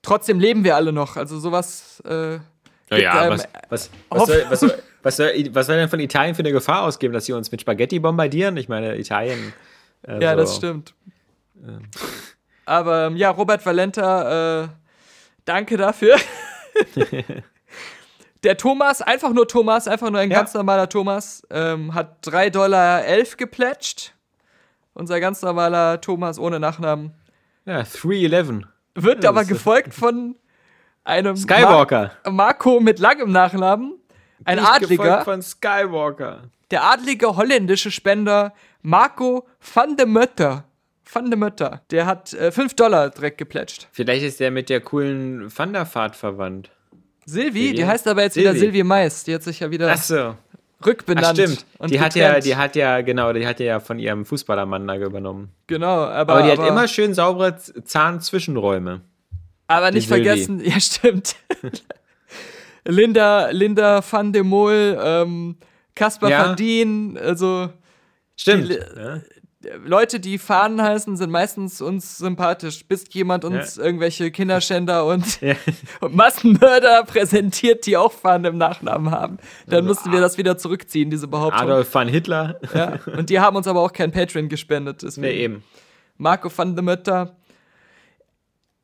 trotzdem 0.03 0.39
leben 0.39 0.63
wir 0.63 0.75
alle 0.75 0.91
noch. 0.93 1.17
Also 1.17 1.39
sowas. 1.39 1.99
Äh, 2.05 2.33
gibt 2.37 2.43
Naja, 2.91 3.21
einem- 3.21 3.31
was, 3.33 3.47
was, 3.69 3.89
was, 4.09 4.25
soll, 4.27 4.45
was, 4.49 4.59
soll, 4.59 4.73
was, 5.03 5.15
soll, 5.17 5.49
was 5.53 5.65
soll 5.65 5.77
denn 5.77 5.89
von 5.89 5.99
Italien 5.99 6.35
für 6.35 6.41
eine 6.43 6.51
Gefahr 6.51 6.83
ausgeben, 6.83 7.13
dass 7.13 7.25
sie 7.25 7.33
uns 7.33 7.51
mit 7.51 7.61
Spaghetti 7.61 7.97
bombardieren? 7.99 8.55
Ich 8.57 8.69
meine, 8.69 8.95
Italien. 8.97 9.53
äh, 10.07 10.21
Ja, 10.21 10.31
so. 10.33 10.37
das 10.37 10.55
stimmt. 10.57 10.93
Aber 12.65 13.07
ähm, 13.07 13.17
ja, 13.17 13.29
Robert 13.31 13.65
Valenta, 13.65 14.63
äh, 14.63 14.67
danke 15.45 15.77
dafür. 15.77 16.17
Der 18.43 18.57
Thomas, 18.57 19.01
einfach 19.01 19.31
nur 19.31 19.47
Thomas, 19.47 19.87
einfach 19.87 20.09
nur 20.09 20.19
ein 20.19 20.29
Ja. 20.29 20.39
ganz 20.39 20.53
normaler 20.53 20.89
Thomas, 20.89 21.47
ähm, 21.49 21.93
hat 21.93 22.25
3,11 22.27 22.49
Dollar 22.51 23.01
plätscht. 23.49 24.13
Unser 24.93 25.19
ganz 25.19 25.41
normaler 25.41 26.01
Thomas 26.01 26.37
ohne 26.37 26.59
Nachnamen. 26.59 27.13
Ja, 27.65 27.83
311. 27.83 28.65
Wird 28.95 29.23
Ja, 29.23 29.29
aber 29.29 29.45
gefolgt 29.45 29.93
von 29.93 30.35
einem 31.03 31.35
Skywalker. 31.35 32.11
Mar 32.25 32.31
Marco 32.33 32.79
mit 32.79 32.99
langem 32.99 33.31
Nachnamen. 33.31 33.93
Ein 34.45 34.57
Nicht 34.57 34.67
Adliger. 34.69 35.03
gefolgt 35.03 35.23
von 35.23 35.41
Skywalker. 35.41 36.43
Der 36.71 36.83
adlige 36.83 37.35
holländische 37.35 37.91
Spender 37.91 38.53
Marco 38.81 39.47
van 39.59 39.95
de 39.95 40.05
Mutter. 40.05 40.65
Van 41.11 41.29
de 41.29 41.37
Mutter. 41.37 41.81
Der 41.91 42.05
hat 42.05 42.33
äh, 42.33 42.51
5 42.51 42.73
Dollar 42.75 43.09
direkt 43.09 43.37
geplätscht. 43.37 43.87
Vielleicht 43.91 44.23
ist 44.23 44.39
der 44.39 44.51
mit 44.51 44.69
der 44.69 44.81
coolen 44.81 45.55
Wanderfahrt 45.55 46.15
verwandt. 46.15 46.71
Silvi, 47.25 47.51
Silvi? 47.67 47.75
die 47.75 47.85
heißt 47.85 48.07
aber 48.07 48.23
jetzt 48.23 48.35
wieder 48.35 48.51
Silvi. 48.51 48.65
Silvi 48.65 48.83
Mais. 48.83 49.23
Die 49.23 49.33
hat 49.33 49.43
sich 49.43 49.59
ja 49.59 49.71
wieder 49.71 49.91
Achso. 49.91 50.35
Rückbenannt. 50.85 51.25
Ach, 51.27 51.33
stimmt. 51.33 51.65
und 51.77 51.91
Die 51.91 51.99
hat, 51.99 52.15
ja, 52.15 52.27
getrennt. 52.27 52.45
die 52.45 52.55
hat 52.55 52.75
ja, 52.75 53.01
genau, 53.01 53.33
die 53.33 53.45
hat 53.47 53.59
ja 53.59 53.79
von 53.79 53.99
ihrem 53.99 54.25
Fußballermann 54.25 54.87
da 54.87 54.95
übernommen. 54.97 55.49
Genau, 55.67 56.03
aber, 56.05 56.33
Aber 56.33 56.43
die 56.43 56.51
hat 56.51 56.59
aber, 56.59 56.67
immer 56.67 56.87
schön 56.87 57.13
saubere 57.13 57.57
Zahnzwischenräume. 57.57 59.01
aber 59.67 59.91
nicht 59.91 60.07
Silvi. 60.07 60.23
vergessen, 60.25 60.61
ja 60.65 60.79
stimmt. 60.79 61.35
Linda, 62.85 63.49
Linda 63.51 64.01
van 64.09 64.31
de 64.31 64.43
Mol, 64.43 64.97
ähm, 65.01 65.55
Kaspar 65.95 66.29
Ja. 66.29 66.47
van 66.47 66.55
Dien, 66.55 67.17
also 67.17 67.69
Stimmt. 68.35 68.69
Die- 68.69 68.73
ja. 68.73 69.21
Leute, 69.85 70.19
die 70.19 70.37
Fahnen 70.37 70.81
heißen, 70.81 71.17
sind 71.17 71.29
meistens 71.29 71.81
uns 71.81 72.17
sympathisch, 72.17 72.85
bis 72.85 73.05
jemand 73.11 73.45
uns 73.45 73.77
irgendwelche 73.77 74.31
Kinderschänder 74.31 75.05
und, 75.05 75.41
Ja. 75.41 75.55
und 76.01 76.15
Massenmörder 76.15 77.03
präsentiert, 77.03 77.85
die 77.85 77.97
auch 77.97 78.11
Fahnen 78.11 78.45
im 78.45 78.57
Nachnamen 78.57 79.11
haben. 79.11 79.37
Dann 79.67 79.85
mussten 79.85 80.11
wir 80.11 80.21
das 80.21 80.37
wieder 80.37 80.57
zurückziehen, 80.57 81.09
diese 81.09 81.27
Behauptung. 81.27 81.61
Adolf 81.61 81.93
van 81.93 82.07
Hitler. 82.07 82.59
Ja. 82.73 82.99
Und 83.17 83.29
die 83.29 83.39
haben 83.39 83.55
uns 83.55 83.67
aber 83.67 83.81
auch 83.81 83.93
kein 83.93 84.11
Patreon 84.11 84.49
gespendet. 84.49 85.03
Deswegen. 85.03 85.27
Nee, 85.27 85.43
eben. 85.43 85.63
Marco 86.17 86.51
van 86.55 86.75
der 86.75 86.83
Mötter. 86.83 87.35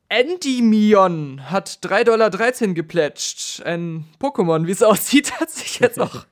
Endymion 0.08 1.40
hat 1.50 1.78
3,13 1.82 2.04
Dollar 2.04 2.30
geplätscht. 2.74 3.62
Ein 3.62 4.06
Pokémon, 4.20 4.66
wie 4.66 4.72
es 4.72 4.82
aussieht, 4.82 5.40
hat 5.40 5.50
sich 5.50 5.78
jetzt 5.78 6.00
auch 6.00 6.26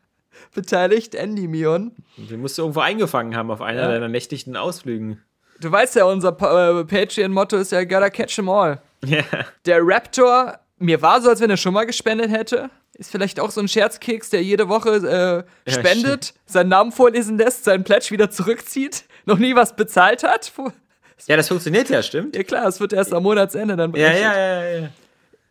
beteiligt. 0.54 1.14
Endymion. 1.14 1.92
Den 2.16 2.40
musst 2.40 2.58
du 2.58 2.62
irgendwo 2.62 2.80
eingefangen 2.80 3.36
haben 3.36 3.50
auf 3.50 3.60
einer 3.62 3.82
Ja. 3.82 3.88
deiner 3.88 4.08
nächtlichen 4.08 4.56
Ausflügen. 4.56 5.22
Du 5.60 5.70
weißt 5.72 5.96
ja, 5.96 6.04
unser 6.04 6.32
Pa- 6.32 6.80
äh, 6.80 6.84
Patreon-Motto 6.84 7.56
ist 7.56 7.72
ja 7.72 7.82
gotta 7.84 8.10
catch 8.10 8.38
'em 8.38 8.48
all. 8.48 8.80
Ja. 9.04 9.22
Der 9.64 9.78
Raptor, 9.82 10.58
mir 10.78 11.00
war 11.02 11.20
so, 11.20 11.28
als 11.30 11.40
wenn 11.40 11.50
er 11.50 11.56
schon 11.56 11.72
mal 11.74 11.84
gespendet 11.86 12.30
hätte. 12.30 12.70
Ist 12.94 13.12
vielleicht 13.12 13.38
auch 13.38 13.50
so 13.52 13.60
ein 13.60 13.68
Scherzkeks, 13.68 14.30
der 14.30 14.42
jede 14.42 14.68
Woche 14.68 14.90
äh, 15.66 15.70
Ja, 15.70 15.78
spendet, 15.78 16.34
seinen 16.46 16.68
Namen 16.70 16.90
vorlesen 16.90 17.38
lässt, 17.38 17.62
seinen 17.64 17.84
Pledge 17.84 18.10
wieder 18.10 18.28
zurückzieht, 18.30 19.04
noch 19.24 19.38
nie 19.38 19.54
was 19.54 19.76
bezahlt 19.76 20.24
hat. 20.24 20.52
Ja, 21.28 21.36
das 21.36 21.46
funktioniert 21.48 21.88
ja, 21.90 22.02
stimmt. 22.02 22.34
Ja 22.34 22.42
klar, 22.42 22.66
es 22.66 22.80
wird 22.80 22.92
erst 22.92 23.12
am 23.12 23.22
Monatsende 23.22 23.76
dann 23.76 23.90
Ja, 23.90 24.08
berechnet. 24.08 24.22
ja, 24.22 24.36
ja, 24.64 24.78
ja. 24.80 24.88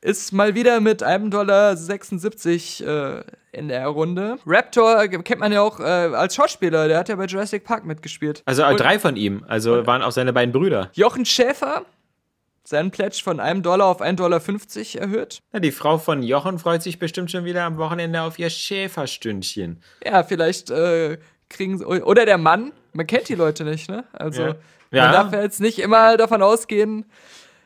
Ist 0.01 0.31
mal 0.31 0.53
wieder 0.55 0.79
mit 0.79 1.01
einem 1.01 1.31
Dollar 1.31 1.75
76 1.75 2.85
äh, 2.85 3.23
in 3.51 3.67
der 3.67 3.87
Runde. 3.87 4.37
Raptor 4.45 5.07
kennt 5.07 5.39
man 5.39 5.51
ja 5.51 5.61
auch 5.61 5.79
äh, 5.79 5.83
als 5.83 6.35
Schauspieler, 6.35 6.87
der 6.87 6.99
hat 6.99 7.09
ja 7.09 7.15
bei 7.15 7.25
Jurassic 7.25 7.63
Park 7.63 7.85
mitgespielt. 7.85 8.43
Also 8.45 8.61
äh, 8.61 8.71
Und 8.71 8.79
drei 8.79 8.99
von 8.99 9.15
ihm. 9.15 9.43
Also 9.47 9.85
waren 9.87 10.03
auch 10.03 10.11
seine 10.11 10.33
beiden 10.33 10.51
Brüder. 10.53 10.91
Jochen 10.93 11.25
Schäfer, 11.25 11.85
seinen 12.63 12.91
Pledge 12.91 13.21
von 13.23 13.39
einem 13.39 13.63
Dollar 13.63 13.87
auf 13.87 14.01
1,50 14.01 14.15
Dollar 14.15 15.01
erhöht. 15.01 15.41
Ja, 15.51 15.59
die 15.59 15.71
Frau 15.71 15.97
von 15.97 16.21
Jochen 16.21 16.59
freut 16.59 16.83
sich 16.83 16.99
bestimmt 16.99 17.31
schon 17.31 17.45
wieder 17.45 17.63
am 17.63 17.77
Wochenende 17.77 18.21
auf 18.21 18.37
ihr 18.37 18.49
Schäferstündchen. 18.51 19.81
Ja, 20.05 20.23
vielleicht 20.23 20.69
äh, 20.69 21.17
kriegen 21.49 21.77
sie. 21.79 21.85
Oder 21.85 22.25
der 22.25 22.37
Mann, 22.37 22.71
man 22.93 23.07
kennt 23.07 23.29
die 23.29 23.35
Leute 23.35 23.63
nicht, 23.63 23.89
ne? 23.89 24.03
Also, 24.13 24.41
Ja. 24.41 24.47
man 24.47 24.55
Ja. 24.91 25.11
darf 25.11 25.33
ja 25.33 25.41
jetzt 25.41 25.59
nicht 25.61 25.79
immer 25.79 26.17
davon 26.17 26.41
ausgehen, 26.43 27.05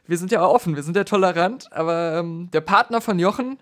wir 0.08 0.18
sind 0.18 0.32
ja 0.32 0.46
offen, 0.46 0.76
wir 0.76 0.84
sind 0.84 0.96
ja 0.98 1.04
tolerant, 1.04 1.72
aber 1.72 2.18
ähm, 2.20 2.50
der 2.52 2.62
Partner 2.62 3.02
von 3.02 3.18
Jochen, 3.20 3.60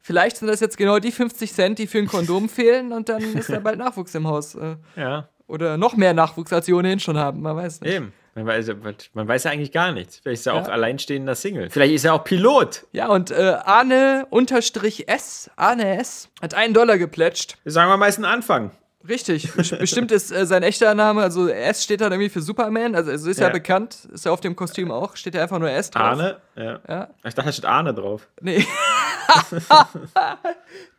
vielleicht 0.00 0.38
sind 0.38 0.48
das 0.48 0.60
jetzt 0.60 0.76
genau 0.78 0.98
die 0.98 1.12
50 1.12 1.52
Cent, 1.52 1.78
die 1.78 1.86
für 1.86 1.98
ein 1.98 2.06
Kondom 2.06 2.48
fehlen 2.48 2.92
und 2.92 3.08
dann 3.08 3.22
ist 3.36 3.50
da 3.50 3.58
bald 3.60 3.78
Nachwuchs 3.78 4.14
im 4.14 4.26
Haus. 4.26 4.54
Äh, 4.54 4.76
Ja, 4.96 5.28
oder 5.46 5.76
noch 5.76 5.96
mehr 5.96 6.14
Nachwuchs, 6.14 6.52
als 6.52 6.66
sie 6.66 6.72
ohnehin 6.72 7.00
schon 7.00 7.18
haben, 7.18 7.42
man 7.42 7.56
weiß 7.56 7.80
nicht. 7.80 7.92
eben. 7.92 8.12
Man 8.36 8.46
weiß, 8.46 8.70
man 9.12 9.26
weiß 9.26 9.42
ja 9.44 9.50
eigentlich 9.50 9.72
gar 9.72 9.90
nichts. 9.90 10.18
Vielleicht 10.22 10.40
ist 10.42 10.46
er 10.46 10.54
Ja. 10.54 10.62
auch 10.62 10.68
alleinstehender 10.68 11.34
Single. 11.34 11.68
Vielleicht 11.68 11.94
ist 11.94 12.04
er 12.04 12.14
auch 12.14 12.22
Pilot. 12.22 12.86
Ja, 12.92 13.08
und 13.08 13.32
äh, 13.32 13.56
Arne 13.64 14.28
unterstrich 14.30 15.08
S, 15.08 15.50
Arne 15.56 15.98
S, 15.98 16.28
hat 16.40 16.54
einen 16.54 16.72
Dollar 16.72 16.96
geplätscht. 16.96 17.58
Sagen 17.64 17.90
wir 17.90 17.96
mal, 17.96 18.06
ist 18.06 18.18
ein 18.18 18.24
Anfang. 18.24 18.70
Richtig, 19.10 19.48
bes- 19.50 19.76
bestimmt 19.76 20.12
ist 20.12 20.30
äh, 20.30 20.46
sein 20.46 20.62
echter 20.62 20.94
Name, 20.94 21.20
also 21.22 21.48
S 21.48 21.82
steht 21.84 22.00
dann 22.00 22.12
irgendwie 22.12 22.30
für 22.30 22.40
Superman, 22.40 22.94
also 22.94 23.10
es 23.10 23.24
ist 23.26 23.40
ja. 23.40 23.48
Ja. 23.48 23.52
bekannt, 23.52 24.08
ist 24.12 24.24
ja 24.24 24.30
auf 24.32 24.40
dem 24.40 24.54
Kostüm 24.56 24.90
auch, 24.92 25.16
steht 25.16 25.34
ja 25.34 25.42
einfach 25.42 25.58
nur 25.58 25.68
S 25.70 25.90
drauf. 25.90 26.02
Arne? 26.02 26.36
Ja. 26.56 26.78
Ja. 26.88 27.08
Ich 27.24 27.34
dachte, 27.34 27.48
da 27.48 27.52
steht 27.52 27.64
Arne 27.66 27.92
drauf. 27.92 28.28
Nee. 28.40 28.64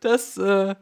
das, 0.01 0.37
äh, 0.37 0.75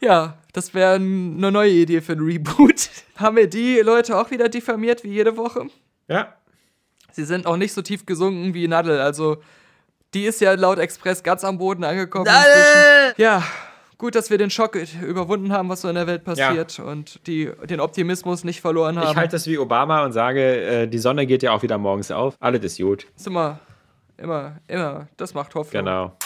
ja, 0.00 0.38
das 0.52 0.74
wäre 0.74 0.94
eine 0.94 1.50
neue 1.52 1.70
Idee 1.70 2.00
für 2.00 2.12
ein 2.12 2.20
Reboot. 2.20 2.88
Haben 3.16 3.36
wir 3.36 3.48
die 3.48 3.80
Leute 3.80 4.16
auch 4.16 4.30
wieder 4.30 4.48
diffamiert, 4.48 5.04
wie 5.04 5.10
jede 5.10 5.36
Woche? 5.36 5.66
Ja. 6.08 6.34
Sie 7.12 7.24
sind 7.24 7.46
auch 7.46 7.56
nicht 7.56 7.72
so 7.74 7.82
tief 7.82 8.06
gesunken 8.06 8.54
wie 8.54 8.66
Nadel, 8.68 9.00
also 9.00 9.42
die 10.14 10.24
ist 10.24 10.40
ja 10.40 10.54
laut 10.54 10.78
Express 10.78 11.22
ganz 11.22 11.44
am 11.44 11.58
Boden 11.58 11.84
angekommen. 11.84 12.26
inzwischen. 12.26 13.14
Ja, 13.22 13.42
gut, 14.00 14.14
dass 14.16 14.30
wir 14.30 14.38
den 14.38 14.50
Schock 14.50 14.76
überwunden 15.06 15.52
haben, 15.52 15.68
was 15.68 15.82
so 15.82 15.88
in 15.88 15.94
der 15.94 16.08
Welt 16.08 16.24
passiert 16.24 16.80
und 16.80 17.24
die, 17.28 17.50
den 17.68 17.78
Optimismus 17.80 18.42
nicht 18.42 18.60
verloren 18.60 18.98
haben. 18.98 19.10
Ich 19.10 19.16
halte 19.16 19.32
das 19.32 19.46
wie 19.46 19.58
Obama 19.58 20.04
und 20.04 20.12
sage, 20.12 20.42
äh, 20.42 20.86
die 20.88 20.98
Sonne 20.98 21.26
geht 21.26 21.44
ja 21.44 21.52
auch 21.52 21.62
wieder 21.62 21.78
morgens 21.78 22.10
auf. 22.10 22.34
Alles 22.40 22.64
ist 22.64 22.78
gut. 22.78 23.06
ist 23.14 23.26
immer, 23.26 23.60
immer, 24.16 24.56
immer, 24.66 25.06
das 25.16 25.34
macht 25.34 25.54
Hoffnung. 25.54 25.84
Genau. 25.84 26.16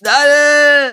Nadel! 0.00 0.92